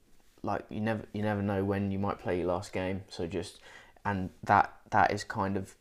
like 0.43 0.65
you 0.69 0.81
never 0.81 1.05
you 1.13 1.23
never 1.23 1.43
know 1.43 1.65
when 1.65 1.91
you 1.91 1.99
might 1.99 2.19
play 2.19 2.39
your 2.39 2.49
last 2.49 2.73
game, 2.73 3.03
so 3.09 3.27
just 3.27 3.61
and 4.05 4.31
that 4.45 4.73
that 4.91 5.13
is 5.13 5.25
kind 5.25 5.57
of 5.57 5.75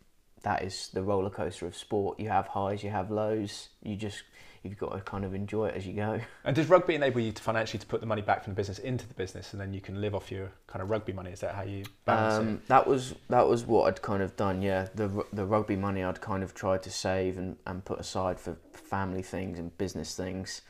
that 0.44 0.64
is 0.64 0.90
the 0.94 1.04
roller 1.04 1.30
coaster 1.30 1.66
of 1.66 1.76
sport. 1.76 2.20
You 2.20 2.30
have 2.30 2.48
highs, 2.48 2.84
you 2.84 2.90
have 2.90 3.12
lows. 3.12 3.70
You 3.82 3.96
just 3.96 4.24
you've 4.68 4.78
got 4.78 4.94
to 4.94 5.02
kind 5.02 5.24
of 5.26 5.34
enjoy 5.34 5.68
it 5.68 5.76
as 5.76 5.86
you 5.88 5.94
go. 5.94 6.20
And 6.44 6.56
does 6.56 6.68
rugby 6.70 6.96
enable 6.96 7.20
you 7.20 7.32
to 7.32 7.42
financially 7.44 7.80
to 7.80 7.86
put 7.86 8.00
the 8.02 8.06
money 8.08 8.22
back 8.22 8.44
from 8.44 8.54
the 8.54 8.56
business 8.58 8.80
into 8.80 9.08
the 9.08 9.14
business, 9.14 9.52
and 9.54 9.62
then 9.62 9.74
you 9.74 9.82
can 9.82 10.00
live 10.02 10.14
off 10.16 10.32
your 10.32 10.52
kind 10.68 10.82
of 10.82 10.90
rugby 10.90 11.14
money? 11.14 11.32
Is 11.32 11.40
that 11.42 11.56
how 11.56 11.64
you 11.64 11.84
balance 12.06 12.36
it? 12.36 12.48
Um, 12.50 12.62
that 12.68 12.86
was 12.88 13.16
that 13.30 13.48
was 13.48 13.66
what 13.66 13.88
I'd 13.88 14.02
kind 14.02 14.22
of 14.24 14.36
done. 14.36 14.62
Yeah, 14.62 14.88
the 14.96 15.26
the 15.34 15.46
rugby 15.46 15.76
money 15.76 16.04
I'd 16.04 16.22
kind 16.22 16.44
of 16.44 16.54
tried 16.54 16.84
to 16.84 16.90
save 16.92 17.38
and, 17.38 17.58
and 17.66 17.84
put 17.84 18.00
aside 18.00 18.40
for 18.40 18.58
family 18.74 19.22
things 19.22 19.60
and 19.60 19.78
business 19.78 20.16
things. 20.16 20.62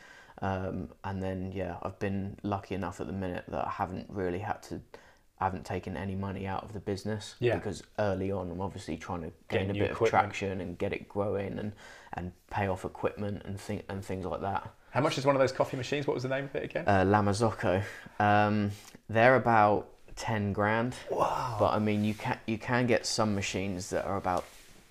Um, 0.42 0.90
and 1.04 1.22
then 1.22 1.52
yeah, 1.52 1.78
I've 1.82 1.98
been 2.00 2.38
lucky 2.44 2.76
enough 2.76 3.02
at 3.02 3.08
the 3.08 3.14
minute 3.14 3.46
that 3.48 3.66
I 3.66 3.70
haven't 3.72 4.06
really 4.10 4.40
had 4.40 4.62
to. 4.64 4.82
I 5.40 5.44
haven't 5.44 5.66
taken 5.66 5.96
any 5.96 6.16
money 6.16 6.48
out 6.48 6.64
of 6.64 6.74
the 6.74 6.80
business 6.80 7.36
Yeah. 7.40 7.58
because 7.58 7.84
early 8.00 8.32
on 8.32 8.50
I'm 8.50 8.60
obviously 8.60 8.98
trying 8.98 9.22
to 9.22 9.32
gain 9.50 9.70
a 9.70 9.74
bit 9.74 9.92
equipment. 9.92 10.02
of 10.02 10.10
traction 10.10 10.62
and 10.62 10.78
get 10.80 10.94
it 10.94 11.08
growing 11.08 11.60
and, 11.60 11.74
and 12.14 12.32
pay 12.50 12.68
off 12.68 12.86
equipment 12.86 13.42
and 13.46 13.60
thing 13.60 13.84
and 13.90 14.04
things 14.04 14.26
like 14.26 14.42
that. 14.42 14.70
How 14.92 15.02
much 15.02 15.18
is 15.18 15.26
one 15.26 15.36
of 15.36 15.40
those 15.40 15.52
coffee 15.52 15.78
machines? 15.78 16.08
What 16.08 16.14
was 16.14 16.24
the 16.24 16.30
name 16.30 16.46
of 16.46 16.56
it 16.56 16.64
again? 16.64 16.88
Uh, 16.88 17.04
La 17.06 17.22
Marzocco, 17.22 17.84
um, 18.20 18.72
they're 19.10 19.36
about 19.36 19.88
ten 20.16 20.54
grand. 20.54 20.96
wow, 21.12 21.58
But 21.60 21.74
I 21.74 21.80
mean, 21.80 22.04
you 22.04 22.14
can 22.14 22.40
you 22.48 22.58
can 22.58 22.88
get 22.88 23.06
some 23.06 23.36
machines 23.36 23.90
that 23.92 24.06
are 24.06 24.18
about 24.18 24.46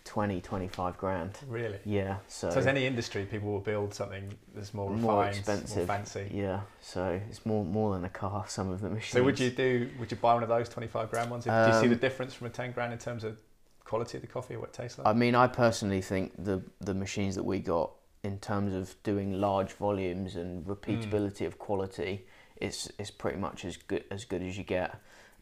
20, 0.04 0.40
25 0.40 0.96
grand. 0.98 1.36
really? 1.48 1.78
Yeah, 1.84 2.18
so, 2.28 2.48
So 2.50 2.60
as 2.60 2.68
any 2.68 2.86
industry, 2.86 3.24
people 3.24 3.50
will 3.50 3.58
build 3.58 3.92
something 3.92 4.32
that's 4.54 4.72
more 4.72 4.86
refined, 4.90 5.02
more 5.02 5.26
expensive, 5.26 5.76
more 5.78 5.86
fancy. 5.86 6.30
Yeah, 6.32 6.60
so 6.80 7.20
it's 7.28 7.44
more 7.44 7.64
more 7.64 7.92
than 7.94 8.04
a 8.04 8.08
car. 8.08 8.44
Some 8.46 8.70
of 8.70 8.80
the 8.80 8.88
machines. 8.90 9.12
So 9.14 9.24
would 9.24 9.40
you 9.40 9.50
do? 9.50 9.90
Would 9.98 10.10
you 10.12 10.16
buy 10.18 10.34
one 10.34 10.44
of 10.44 10.48
those 10.48 10.68
twenty-five 10.68 11.10
grand 11.10 11.30
ones? 11.30 11.46
If, 11.46 11.52
do 11.52 11.72
you 11.74 11.80
see 11.80 11.88
the 11.88 11.94
Um, 11.94 12.00
difference 12.00 12.34
from 12.34 12.46
a 12.46 12.50
ten 12.50 12.70
grand 12.70 12.92
in 12.92 12.98
terms 13.00 13.24
of 13.24 13.40
quality 13.86 14.18
of 14.18 14.22
the 14.22 14.28
coffee 14.28 14.54
or 14.56 14.60
what 14.60 14.70
it 14.70 14.74
tastes 14.74 14.98
like? 14.98 15.06
I 15.06 15.12
mean, 15.12 15.34
I 15.34 15.46
personally 15.46 16.02
think 16.02 16.32
the 16.50 16.62
the 16.80 16.94
machines 16.94 17.34
that 17.36 17.44
we 17.44 17.58
got 17.60 17.90
in 18.22 18.38
terms 18.38 18.74
of 18.74 19.00
doing 19.02 19.40
large 19.40 19.72
volumes 19.72 20.34
and 20.36 20.64
repeatability 20.66 21.42
Mm. 21.42 21.46
of 21.46 21.58
quality, 21.58 22.26
it's 22.56 22.90
it's 22.98 23.10
pretty 23.22 23.38
much 23.38 23.64
as 23.64 23.76
good 23.76 24.04
as 24.10 24.24
good 24.24 24.42
as 24.42 24.58
you 24.58 24.64
get. 24.64 24.90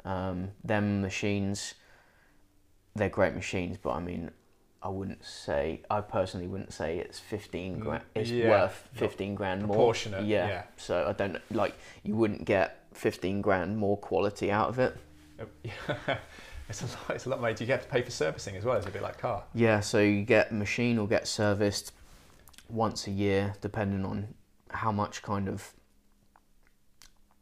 Um, 0.04 0.50
them 0.62 1.00
machines, 1.00 1.74
they're 2.94 3.08
great 3.20 3.34
machines, 3.34 3.76
but 3.82 3.90
I 3.92 4.00
mean. 4.00 4.30
I 4.86 4.88
wouldn't 4.90 5.24
say. 5.24 5.80
I 5.88 6.02
personally 6.02 6.46
wouldn't 6.46 6.74
say 6.74 6.98
it's 6.98 7.18
fifteen 7.18 7.76
Mm, 7.78 7.80
grand. 7.84 8.04
It's 8.14 8.28
yeah, 8.30 8.50
worth 8.50 8.86
fifteen 8.92 9.34
grand 9.34 9.62
more. 9.62 9.68
proportionate, 9.76 10.26
Yeah. 10.26 10.46
yeah. 10.46 10.62
So 10.76 11.06
I 11.08 11.12
don't 11.14 11.38
like. 11.50 11.72
You 12.02 12.14
wouldn't 12.16 12.44
get 12.44 12.84
fifteen 12.92 13.40
grand 13.40 13.78
more 13.78 13.96
quality 13.96 14.52
out 14.52 14.68
of 14.68 14.78
it. 14.78 14.94
it's 16.68 16.82
a 16.82 16.86
lot. 16.86 17.10
It's 17.10 17.26
a 17.26 17.28
lot, 17.28 17.40
mate. 17.40 17.56
Do 17.56 17.64
you 17.64 17.72
have 17.72 17.82
to 17.82 17.88
pay 17.88 18.02
for 18.02 18.10
servicing 18.10 18.56
as 18.56 18.64
well? 18.64 18.76
It's 18.76 18.86
a 18.86 18.90
bit 18.90 19.02
like 19.02 19.18
car. 19.18 19.44
Yeah, 19.54 19.80
so 19.80 20.00
you 20.00 20.22
get 20.22 20.52
machine 20.52 20.98
or 20.98 21.06
get 21.06 21.26
serviced 21.26 21.92
once 22.68 23.06
a 23.06 23.10
year, 23.10 23.54
depending 23.60 24.04
on 24.04 24.34
how 24.70 24.92
much 24.92 25.22
kind 25.22 25.48
of 25.48 25.72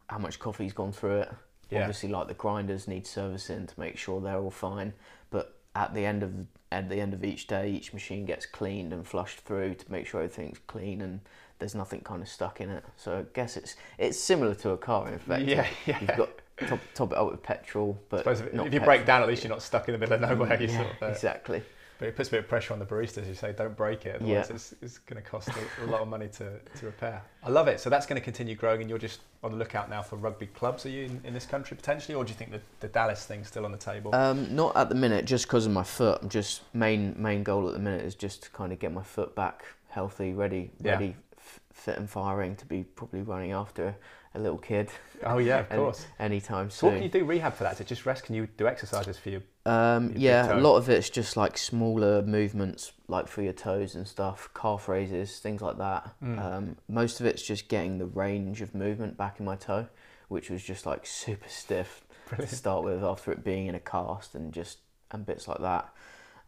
how 0.09 0.19
much 0.19 0.39
coffee's 0.39 0.73
gone 0.73 0.93
through 0.93 1.21
it. 1.21 1.33
Yeah. 1.71 1.81
Obviously, 1.81 2.11
like 2.11 2.29
the 2.29 2.35
grinders 2.35 2.87
need 2.87 3.07
servicing 3.07 3.67
to 3.67 3.81
make 3.81 3.97
sure 3.97 4.21
they're 4.21 4.39
all 4.39 4.51
fine. 4.51 4.93
But 5.31 5.59
at 5.75 5.95
the 5.95 6.05
end 6.05 6.23
of 6.23 6.33
at 6.71 6.89
the 6.89 7.01
end 7.01 7.15
of 7.15 7.25
each 7.25 7.47
day, 7.47 7.71
each 7.71 7.93
machine 7.93 8.27
gets 8.27 8.45
cleaned 8.45 8.93
and 8.93 9.07
flushed 9.07 9.41
through 9.41 9.75
to 9.75 9.93
make 9.93 10.07
sure 10.07 10.23
everything's 10.23 10.59
clean 10.67 11.01
and 11.01 11.21
there's 11.59 11.75
nothing 11.75 12.01
kind 12.01 12.23
of 12.23 12.29
stuck 12.29 12.61
in 12.61 12.69
it. 12.71 12.85
So 12.97 13.21
I 13.21 13.25
guess 13.35 13.57
it's 13.57 13.77
it's 13.99 14.19
similar 14.19 14.55
to 14.57 14.71
a 14.71 14.79
car 14.79 15.09
in 15.09 15.19
fact. 15.19 15.45
Yeah, 15.45 15.67
yeah. 15.87 16.01
You've 16.01 16.17
got 16.17 16.31
top, 16.67 16.81
top 16.95 17.13
it 17.13 17.19
up 17.19 17.31
with 17.31 17.43
petrol, 17.43 17.99
but 18.09 18.27
if, 18.27 18.41
if 18.41 18.53
you 18.55 18.61
petrol. 18.63 18.85
break 18.85 19.07
down, 19.07 19.23
at 19.23 19.29
least 19.29 19.45
you're 19.45 19.51
not 19.53 19.63
stuck 19.63 19.89
in 19.89 19.93
the 19.93 19.99
middle 19.99 20.15
of 20.15 20.21
nowhere. 20.21 20.61
Yeah, 20.63 20.77
sort 20.77 20.91
of, 20.97 21.03
uh, 21.03 21.07
exactly. 21.07 21.63
But 21.99 22.09
it 22.09 22.17
puts 22.17 22.31
a 22.31 22.33
bit 22.33 22.41
of 22.41 22.49
pressure 22.49 22.73
on 22.73 22.81
the 22.81 22.85
baristas. 22.87 23.29
You 23.29 23.35
say, 23.35 23.53
don't 23.53 23.77
break 23.77 24.07
it, 24.07 24.17
otherwise 24.17 24.49
Yeah. 24.49 24.55
it's, 24.57 24.75
it's 24.83 24.99
going 24.99 25.23
to 25.23 25.29
cost 25.29 25.49
a, 25.51 25.85
a 25.85 25.87
lot 25.87 26.01
of 26.01 26.09
money 26.09 26.27
to, 26.29 26.59
to 26.79 26.87
repair. 26.87 27.23
I 27.45 27.49
love 27.49 27.69
it. 27.69 27.79
So 27.79 27.89
that's 27.91 28.07
going 28.07 28.21
to 28.21 28.25
continue 28.25 28.57
growing, 28.57 28.81
and 28.81 28.91
you're 28.91 28.99
just 28.99 29.21
on 29.45 29.53
the 29.53 29.57
lookout 29.57 29.89
now 29.89 30.03
for 30.03 30.17
rugby 30.17 30.47
clubs. 30.47 30.85
Are 30.85 30.89
you 30.89 31.05
in, 31.05 31.21
in 31.23 31.33
this 31.35 31.47
country 31.47 31.77
potentially, 31.77 32.17
or 32.17 32.25
do 32.25 32.31
you 32.31 32.35
think 32.37 32.51
the, 32.51 32.61
the 32.81 32.89
Dallas 32.89 33.25
thing's 33.25 33.47
still 33.47 33.65
on 33.65 33.71
the 33.71 33.79
table? 33.79 34.13
Um, 34.15 34.53
not 34.55 34.77
at 34.77 34.89
the 34.89 34.97
minute, 34.97 35.27
just 35.27 35.47
because 35.47 35.65
of 35.65 35.71
my 35.73 35.85
foot. 35.85 36.19
I'm 36.23 36.29
just 36.29 36.63
main 36.75 37.15
main 37.17 37.45
goal 37.45 37.69
at 37.69 37.75
the 37.75 37.79
minute 37.81 38.05
is 38.05 38.17
just 38.17 38.43
to 38.45 38.51
kind 38.51 38.73
of 38.73 38.81
get 38.81 38.93
my 38.93 39.03
foot 39.05 39.37
back 39.37 39.63
healthy, 39.89 40.33
ready, 40.33 40.71
Yeah. 40.83 40.93
ready, 40.93 41.15
f- 41.39 41.61
fit 41.73 41.99
and 41.99 42.11
firing 42.11 42.57
to 42.57 42.67
be 42.67 42.83
probably 42.83 43.23
running 43.23 43.53
after 43.53 43.95
a 44.35 44.39
little 44.39 44.59
kid 44.59 44.91
oh 45.25 45.39
yeah, 45.39 45.61
of 45.61 45.69
course. 45.71 46.07
anytime 46.19 46.71
So 46.71 46.87
what 46.87 46.95
can 46.95 47.03
you 47.03 47.09
do 47.09 47.25
rehab 47.25 47.55
for 47.55 47.65
that? 47.65 47.75
Is 47.75 47.81
it 47.81 47.87
just 47.87 48.07
rest? 48.07 48.25
Can 48.25 48.35
you 48.35 48.47
do 48.57 48.67
exercises 48.67 49.19
for 49.19 49.31
you? 49.31 49.43
Um, 49.65 50.11
your 50.11 50.19
yeah, 50.21 50.55
a 50.55 50.61
lot 50.61 50.77
of 50.77 50.89
it's 50.89 51.11
just 51.11 51.37
like 51.37 51.57
smaller 51.57 52.23
movements, 52.23 52.93
like 53.09 53.29
for 53.29 53.43
your 53.43 53.53
toes 53.53 53.95
and 53.95 54.07
stuff, 54.07 54.49
calf 54.55 54.89
raises, 54.89 55.39
things 55.39 55.63
like 55.63 55.79
that. 55.79 56.15
Mm. 56.23 56.39
Um, 56.39 56.77
most 56.89 57.21
of 57.21 57.27
it's 57.27 57.43
just 57.43 57.69
getting 57.69 57.99
the 57.99 58.07
range 58.07 58.61
of 58.61 58.75
movement 58.75 59.17
back 59.17 59.39
in 59.39 59.45
my 59.45 59.57
toe, 59.57 59.87
which 60.29 60.51
was 60.51 60.63
just 60.63 60.87
like 60.87 61.07
super 61.07 61.49
stiff 61.49 62.03
to 62.37 62.47
start 62.47 62.85
with 62.85 63.03
after 63.05 63.31
it 63.33 63.45
being 63.45 63.67
in 63.67 63.75
a 63.75 63.81
cast 63.81 64.35
and 64.35 64.53
just 64.53 64.79
and 65.11 65.27
bits 65.27 65.47
like 65.47 65.61
that. 65.61 65.93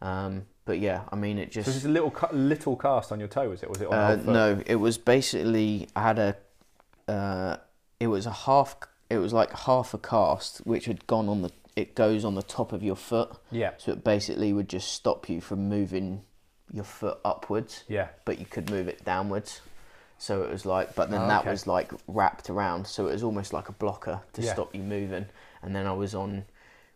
Um, 0.01 0.45
but 0.65 0.79
yeah, 0.79 1.03
I 1.11 1.15
mean 1.15 1.37
it 1.37 1.53
So 1.53 1.61
just 1.61 1.69
there's 1.69 1.85
a 1.85 1.89
little 1.89 2.13
little 2.33 2.75
cast 2.75 3.11
on 3.11 3.19
your 3.19 3.29
toe, 3.29 3.49
was 3.49 3.63
it? 3.63 3.69
Was 3.69 3.81
it 3.81 3.87
on 3.87 3.93
uh, 3.93 4.15
no, 4.25 4.61
it 4.65 4.75
was 4.75 4.97
basically 4.97 5.87
I 5.95 6.01
had 6.01 6.19
a 6.19 6.35
uh, 7.07 7.57
it 7.99 8.07
was 8.07 8.25
a 8.25 8.31
half 8.31 8.75
it 9.09 9.17
was 9.17 9.33
like 9.33 9.51
half 9.51 9.93
a 9.93 9.97
cast 9.97 10.57
which 10.65 10.85
had 10.85 11.05
gone 11.07 11.29
on 11.29 11.41
the 11.41 11.51
it 11.75 11.93
goes 11.95 12.23
on 12.23 12.35
the 12.35 12.41
top 12.43 12.71
of 12.71 12.81
your 12.81 12.95
foot, 12.95 13.31
Yeah, 13.51 13.71
so 13.77 13.91
it 13.91 14.01
basically 14.03 14.53
would 14.53 14.69
just 14.69 14.93
stop 14.93 15.27
you 15.27 15.41
from 15.41 15.67
moving 15.67 16.21
your 16.71 16.85
foot 16.85 17.17
upwards, 17.25 17.83
yeah. 17.89 18.07
but 18.23 18.39
you 18.39 18.45
could 18.45 18.69
move 18.69 18.87
it 18.87 19.03
downwards. 19.03 19.59
So 20.17 20.41
it 20.43 20.49
was 20.49 20.65
like, 20.65 20.95
but 20.95 21.11
then 21.11 21.23
Oh, 21.23 21.27
that 21.27 21.41
okay. 21.41 21.49
was 21.51 21.67
like 21.67 21.91
wrapped 22.07 22.49
around, 22.49 22.87
so 22.87 23.07
it 23.07 23.11
was 23.11 23.23
almost 23.23 23.51
like 23.51 23.67
a 23.67 23.73
blocker 23.73 24.21
to 24.33 24.41
Yeah. 24.41 24.53
stop 24.53 24.73
you 24.73 24.81
moving. 24.83 25.25
And 25.61 25.75
then 25.75 25.85
I 25.85 25.91
was 25.91 26.15
on 26.15 26.45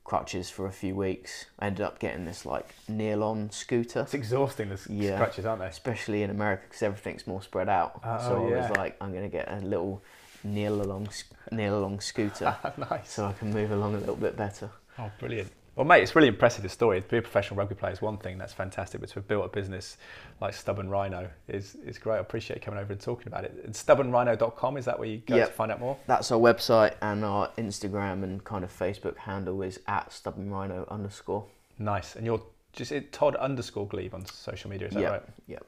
crutches 0.06 0.50
for 0.50 0.66
a 0.66 0.72
few 0.72 0.96
weeks. 0.96 1.48
I 1.60 1.68
ended 1.68 1.82
up 1.86 2.00
getting 2.00 2.24
this 2.24 2.46
like 2.46 2.74
Neilon 2.90 3.52
scooter, 3.54 4.02
It's 4.04 4.14
exhausting. 4.14 4.70
The 4.70 4.76
s- 4.76 4.88
Yeah. 4.90 5.16
scratches, 5.18 5.46
aren't 5.46 5.60
they? 5.62 5.68
especially 5.68 6.24
in 6.24 6.30
America 6.30 6.64
because 6.70 6.82
everything's 6.84 7.28
more 7.28 7.42
spread 7.42 7.68
out. 7.68 8.00
Oh, 8.04 8.18
so 8.20 8.46
I 8.46 8.50
yeah. 8.50 8.62
was 8.70 8.78
like, 8.78 8.96
I'm 9.02 9.14
gonna 9.14 9.28
get 9.28 9.52
a 9.52 9.58
little 9.60 10.02
kneel 10.44 10.82
along, 10.82 11.10
kneel 11.52 11.78
along 11.80 12.00
scooter, 12.02 12.56
nice. 12.90 13.12
so 13.12 13.26
I 13.26 13.34
can 13.34 13.52
move 13.54 13.72
along 13.72 13.96
a 13.96 14.00
little 14.00 14.16
bit 14.16 14.36
better. 14.38 14.70
Oh, 14.98 15.12
brilliant. 15.20 15.52
Well, 15.76 15.86
mate, 15.86 16.04
it's 16.04 16.14
really 16.14 16.28
impressive, 16.28 16.62
the 16.64 16.68
story. 16.68 17.00
To 17.02 17.08
be 17.08 17.18
a 17.20 17.22
professional 17.22 17.58
rugby 17.58 17.74
player 17.76 17.94
is 17.94 18.02
one 18.02 18.18
thing, 18.18 18.38
that's 18.38 18.52
fantastic, 18.52 19.00
but 19.00 19.08
to 19.12 19.16
have 19.16 19.28
built 19.30 19.46
a 19.46 19.48
business 19.48 19.96
like 20.42 20.54
Stubborn 20.54 20.90
Rhino 20.90 21.30
is, 21.48 21.76
is 21.86 21.98
great. 21.98 22.18
I 22.18 22.20
appreciate 22.20 22.58
you 22.58 22.62
coming 22.62 22.82
over 22.82 22.92
and 22.92 23.00
talking 23.02 23.28
about 23.28 23.46
it. 23.46 23.56
And 23.64 23.74
stubbornrhino.com, 23.74 24.76
is 24.76 24.84
that 24.86 25.00
where 25.00 25.08
you 25.08 25.20
go 25.20 25.38
Yep. 25.38 25.48
to 25.48 25.54
find 25.54 25.72
out 25.72 25.80
more? 25.80 25.96
That's 26.06 26.32
our 26.34 26.40
website 26.40 26.96
and 27.02 27.24
our 27.24 27.50
Instagram 27.58 28.24
and 28.24 28.44
kind 28.44 28.66
of 28.66 28.78
Facebook 28.78 29.16
handle 29.16 29.62
is 29.62 29.80
at 29.88 30.12
stubborn 30.12 30.50
rhino 30.52 30.86
underscore. 30.92 31.46
Nice. 31.78 32.18
And 32.18 32.26
you're 32.26 32.42
just 32.74 32.92
it, 32.92 33.14
Todd 33.14 33.36
underscore 33.38 33.88
Glebe 33.88 34.14
on 34.14 34.26
social 34.26 34.70
media, 34.70 34.90
is 34.90 34.94
that 34.96 35.00
Yep, 35.00 35.12
right? 35.12 35.24
yep. 35.48 35.66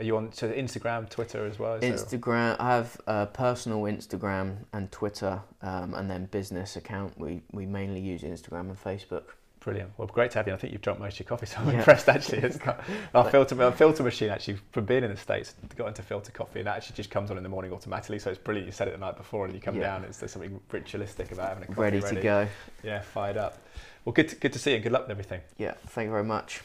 Are 0.00 0.04
you 0.04 0.16
on 0.16 0.32
so 0.32 0.50
Instagram, 0.50 1.08
Twitter 1.08 1.46
as 1.46 1.58
well? 1.58 1.78
Instagram. 1.78 2.56
I 2.58 2.74
have 2.76 3.00
a 3.06 3.26
personal 3.26 3.82
Instagram 3.82 4.56
and 4.72 4.90
Twitter, 4.90 5.40
um, 5.62 5.94
and 5.94 6.10
then 6.10 6.26
business 6.26 6.76
account. 6.76 7.16
We 7.18 7.42
we 7.52 7.64
mainly 7.66 8.00
use 8.00 8.22
Instagram 8.22 8.70
and 8.70 8.76
Facebook. 8.82 9.24
Brilliant. 9.60 9.92
Well, 9.96 10.08
great 10.08 10.30
to 10.32 10.38
have 10.40 10.46
you. 10.46 10.52
I 10.52 10.56
think 10.56 10.74
you've 10.74 10.82
drunk 10.82 10.98
most 11.00 11.14
of 11.14 11.20
your 11.20 11.26
coffee, 11.28 11.46
so 11.46 11.56
I'm 11.58 11.70
Yeah. 11.70 11.78
impressed 11.78 12.06
actually. 12.08 12.38
It's 12.38 12.58
got, 12.66 12.84
our 13.14 13.30
filter 13.30 13.62
our 13.62 13.72
filter 13.72 14.02
machine 14.02 14.28
actually 14.28 14.58
from 14.72 14.84
being 14.84 15.04
in 15.04 15.10
the 15.10 15.16
states 15.16 15.54
got 15.76 15.88
into 15.88 16.02
filter 16.02 16.32
coffee 16.32 16.58
and 16.58 16.66
that 16.66 16.76
actually 16.76 16.96
just 16.96 17.10
comes 17.10 17.30
on 17.30 17.38
in 17.38 17.42
the 17.42 17.48
morning 17.48 17.72
automatically. 17.72 18.18
So 18.18 18.28
it's 18.28 18.38
brilliant. 18.38 18.66
You 18.66 18.72
said 18.72 18.88
it 18.88 18.90
the 18.90 18.98
night 18.98 19.16
before 19.16 19.46
and 19.46 19.54
you 19.54 19.60
come 19.62 19.76
Yeah. 19.76 19.82
down. 19.84 20.04
It's 20.04 20.18
there's 20.18 20.32
something 20.32 20.60
ritualistic 20.70 21.32
about 21.32 21.48
having 21.48 21.62
a 21.64 21.66
coffee 21.68 21.80
ready, 21.80 22.00
to 22.00 22.20
go. 22.20 22.48
Yeah, 22.82 23.00
fired 23.00 23.38
up. 23.38 23.56
Well, 24.04 24.12
good 24.12 24.28
to, 24.28 24.36
good 24.36 24.52
to 24.52 24.58
see 24.58 24.70
you. 24.72 24.76
and 24.76 24.82
Good 24.82 24.92
luck 24.92 25.02
with 25.02 25.12
everything. 25.12 25.40
Yeah, 25.56 25.74
thank 25.86 26.06
you 26.08 26.10
very 26.12 26.24
much. 26.24 26.60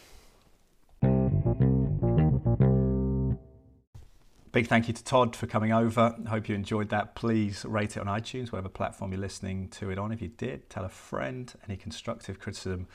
Big 4.52 4.66
thank 4.66 4.88
you 4.88 4.96
to 4.96 5.04
Todd 5.04 5.36
for 5.36 5.46
coming 5.46 5.72
over. 5.72 6.16
Hope 6.28 6.50
you 6.50 6.56
enjoyed 6.56 6.90
that. 6.90 7.14
Please 7.14 7.64
rate 7.66 7.96
it 7.96 8.00
on 8.00 8.08
iTunes, 8.08 8.52
whatever 8.52 8.68
platform 8.68 9.12
you're 9.12 9.22
listening 9.22 9.68
to 9.70 9.92
it 9.92 10.00
on. 10.00 10.12
If 10.12 10.24
you 10.24 10.30
did, 10.30 10.72
tell 10.72 10.86
a 10.86 10.90
friend. 10.90 11.54
Any 11.68 11.78
constructive 11.78 12.40
criticism, 12.40 12.88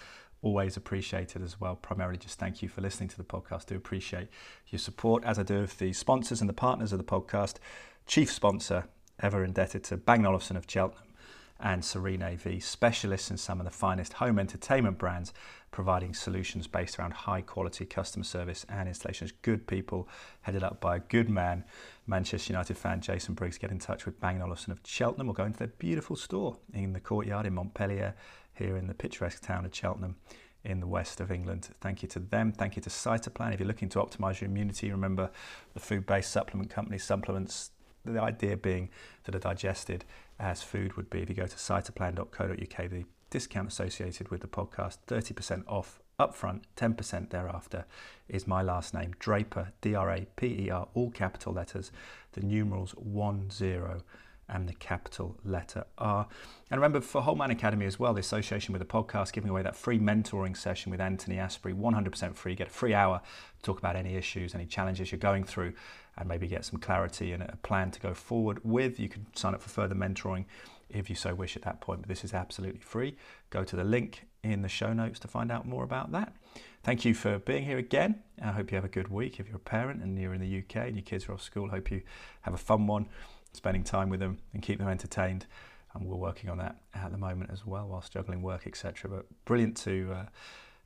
always 0.43 0.77
appreciated 0.77 1.43
as 1.43 1.61
well. 1.61 1.77
Primarily, 1.77 2.19
just 2.19 2.41
thank 2.41 2.61
you 2.61 2.69
for 2.69 2.81
listening 2.81 3.09
to 3.11 3.17
the 3.17 3.23
podcast. 3.23 3.67
Do 3.67 3.77
appreciate 3.77 4.31
your 4.67 4.81
support, 4.81 5.23
as 5.23 5.39
I 5.39 5.45
do 5.45 5.59
of 5.59 5.79
the 5.79 5.93
sponsors 5.93 6.41
and 6.41 6.51
the 6.51 6.55
partners 6.55 6.91
of 6.91 6.99
the 6.99 7.05
podcast. 7.05 7.59
Chief 8.05 8.33
sponsor, 8.33 8.87
ever 9.21 9.45
indebted 9.45 9.85
to 9.85 9.97
Bang 9.97 10.27
Olufsen 10.27 10.57
of 10.57 10.67
Cheltenham 10.69 11.15
and 11.61 11.85
Serene 11.85 12.23
AV, 12.23 12.65
specialists 12.65 13.31
in 13.31 13.37
some 13.37 13.61
of 13.61 13.65
the 13.65 13.71
finest 13.71 14.15
home 14.15 14.41
entertainment 14.41 14.99
brands, 14.99 15.33
providing 15.75 16.15
solutions 16.15 16.69
based 16.69 17.01
around 17.01 17.13
high 17.13 17.41
quality 17.41 17.85
customer 17.85 18.25
service 18.25 18.65
and 18.69 18.87
installations. 18.87 19.33
Good 19.43 19.67
people, 19.67 20.09
headed 20.43 20.63
up 20.63 20.81
by 20.81 20.95
a 20.95 21.01
good 21.01 21.29
man, 21.29 21.65
Manchester 22.07 22.53
United 22.53 22.79
fan 22.79 23.01
Jason 23.01 23.35
Briggs. 23.35 23.59
Get 23.59 23.73
in 23.73 23.81
touch 23.81 24.07
with 24.07 24.21
Bang 24.21 24.41
Olufsen 24.41 24.71
of 24.71 24.79
Cheltenham 24.85 25.29
or 25.29 25.35
go 25.35 25.45
into 25.45 25.59
their 25.59 25.67
beautiful 25.67 26.15
store 26.15 26.59
in 26.73 26.93
the 26.93 27.01
courtyard 27.01 27.45
in 27.45 27.55
Montpellier, 27.55 28.15
here 28.55 28.77
in 28.77 28.87
the 28.87 28.95
picturesque 28.95 29.43
town 29.43 29.65
of 29.65 29.75
Cheltenham 29.75 30.15
in 30.63 30.79
the 30.79 30.87
west 30.87 31.21
of 31.21 31.33
England. 31.33 31.71
Thank 31.81 32.03
you 32.03 32.09
to 32.11 32.21
them. 32.21 32.53
Thank 32.53 32.77
you 32.77 32.83
to 32.83 32.89
Cytoplan. 32.89 33.53
If 33.53 33.59
you're 33.59 33.67
looking 33.67 33.89
to 33.91 33.99
optimize 33.99 34.41
your 34.41 34.49
immunity, 34.49 34.93
remember 34.93 35.29
the 35.73 35.81
food 35.81 36.07
based 36.07 36.31
supplement 36.31 36.71
company 36.71 36.99
supplements. 36.99 37.73
The 38.05 38.21
idea 38.21 38.57
being 38.57 38.91
that 39.25 39.35
are 39.35 39.41
digested 39.41 40.05
as 40.39 40.63
food 40.63 40.95
would 40.97 41.11
be. 41.11 41.23
If 41.23 41.31
you 41.31 41.35
go 41.35 41.47
to 41.47 41.57
cytoplan.co.uk, 41.57 42.91
the 42.91 43.05
discount 43.35 43.67
associated 43.67 44.29
with 44.29 44.43
the 44.43 44.47
podcast, 44.47 44.99
30% 45.09 45.65
off 45.67 45.99
upfront, 46.21 46.61
10% 46.77 47.31
thereafter, 47.31 47.85
is 48.29 48.47
my 48.47 48.63
last 48.63 48.95
name, 48.95 49.13
Draper, 49.19 49.73
D 49.81 49.93
R 49.97 50.09
A 50.09 50.27
P 50.37 50.67
E 50.67 50.71
R, 50.71 50.87
all 50.95 51.11
capital 51.11 51.53
letters, 51.53 51.91
the 52.35 52.43
numerals 52.43 52.95
10 52.95 54.03
and 54.49 54.69
the 54.69 54.75
capital 54.75 55.37
letter 55.45 55.85
R. 55.99 56.29
And 56.71 56.81
remember, 56.81 57.01
for 57.01 57.23
Holman 57.23 57.51
Academy 57.51 57.87
as 57.87 57.99
well, 57.99 58.15
the 58.15 58.21
association 58.21 58.73
with 58.73 58.79
the 58.79 58.87
podcast, 58.87 59.33
giving 59.33 59.51
away 59.51 59.63
that 59.63 59.75
free 59.75 59.99
mentoring 59.99 60.57
session 60.57 60.93
with 60.93 61.01
Anthony 61.01 61.41
Asprey, 61.41 61.73
100% 61.73 62.37
free. 62.37 62.55
Get 62.55 62.69
a 62.69 62.71
free 62.71 62.95
hour 62.95 63.21
to 63.21 63.63
talk 63.65 63.79
about 63.79 63.97
any 63.97 64.15
issues, 64.15 64.55
any 64.55 64.67
challenges 64.67 65.11
you're 65.11 65.19
going 65.19 65.43
through, 65.43 65.73
and 66.17 66.29
maybe 66.29 66.47
get 66.47 66.65
some 66.65 66.79
clarity 66.79 67.33
and 67.33 67.43
a 67.43 67.59
plan 67.65 67.91
to 67.91 67.99
go 67.99 68.15
forward 68.15 68.61
with. 68.63 69.01
You 69.01 69.09
can 69.09 69.27
sign 69.35 69.55
up 69.55 69.63
for 69.63 69.71
further 69.71 69.97
mentoring 69.97 70.45
if 70.89 71.09
you 71.09 71.17
so 71.17 71.35
wish 71.35 71.57
at 71.57 71.63
that 71.63 71.81
point, 71.81 72.03
but 72.03 72.09
this 72.09 72.25
is 72.25 72.33
absolutely 72.33 72.81
free. 72.81 73.17
Go 73.51 73.65
to 73.65 73.77
the 73.77 73.85
link 73.85 74.27
in 74.43 74.63
the 74.63 74.69
show 74.69 74.93
notes 74.93 75.19
to 75.21 75.29
find 75.29 75.51
out 75.51 75.67
more 75.67 75.85
about 75.85 76.13
that. 76.13 76.35
Thank 76.83 77.05
you 77.05 77.15
for 77.15 77.39
being 77.39 77.65
here 77.65 77.79
again. 77.79 78.23
I 78.43 78.53
hope 78.53 78.71
you 78.71 78.77
have 78.77 78.85
a 78.85 78.89
good 78.89 79.09
week. 79.09 79.41
If 79.41 79.49
you're 79.49 79.57
a 79.57 79.61
parent 79.61 80.03
and 80.03 80.19
you're 80.19 80.35
in 80.35 80.41
the 80.41 80.59
UK 80.59 80.89
and 80.89 80.97
your 80.97 81.03
kids 81.03 81.29
are 81.29 81.33
off 81.33 81.43
school, 81.43 81.71
hope 81.71 81.91
you 81.91 82.03
have 82.43 82.55
a 82.55 82.59
fun 82.59 82.87
one 82.87 83.07
spending 83.53 83.85
time 83.85 84.11
with 84.11 84.21
them 84.21 84.39
and 84.53 84.63
keep 84.63 84.79
them 84.79 84.89
entertained. 84.89 85.47
And 85.95 86.07
we're 86.07 86.17
working 86.17 86.51
on 86.51 86.59
that 86.59 86.77
at 86.93 87.13
the 87.13 87.19
moment 87.19 87.51
as 87.53 87.65
well, 87.65 87.87
whilst 87.89 88.13
juggling 88.13 88.43
work, 88.43 88.67
etc. 88.67 89.09
But 89.09 89.27
brilliant 89.45 89.77
to 89.79 90.13
uh, 90.13 90.27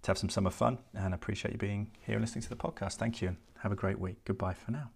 to 0.02 0.10
have 0.10 0.18
some 0.18 0.28
summer 0.28 0.50
fun, 0.50 0.78
and 0.94 1.14
appreciate 1.14 1.52
you 1.52 1.58
being 1.58 1.90
here 2.06 2.16
and 2.16 2.22
listening 2.22 2.42
to 2.42 2.48
the 2.48 2.56
podcast. 2.56 2.94
Thank 2.94 3.22
you, 3.22 3.28
and 3.28 3.36
have 3.62 3.72
a 3.72 3.76
great 3.76 3.98
week. 3.98 4.18
Goodbye 4.24 4.54
for 4.54 4.70
now. 4.70 4.90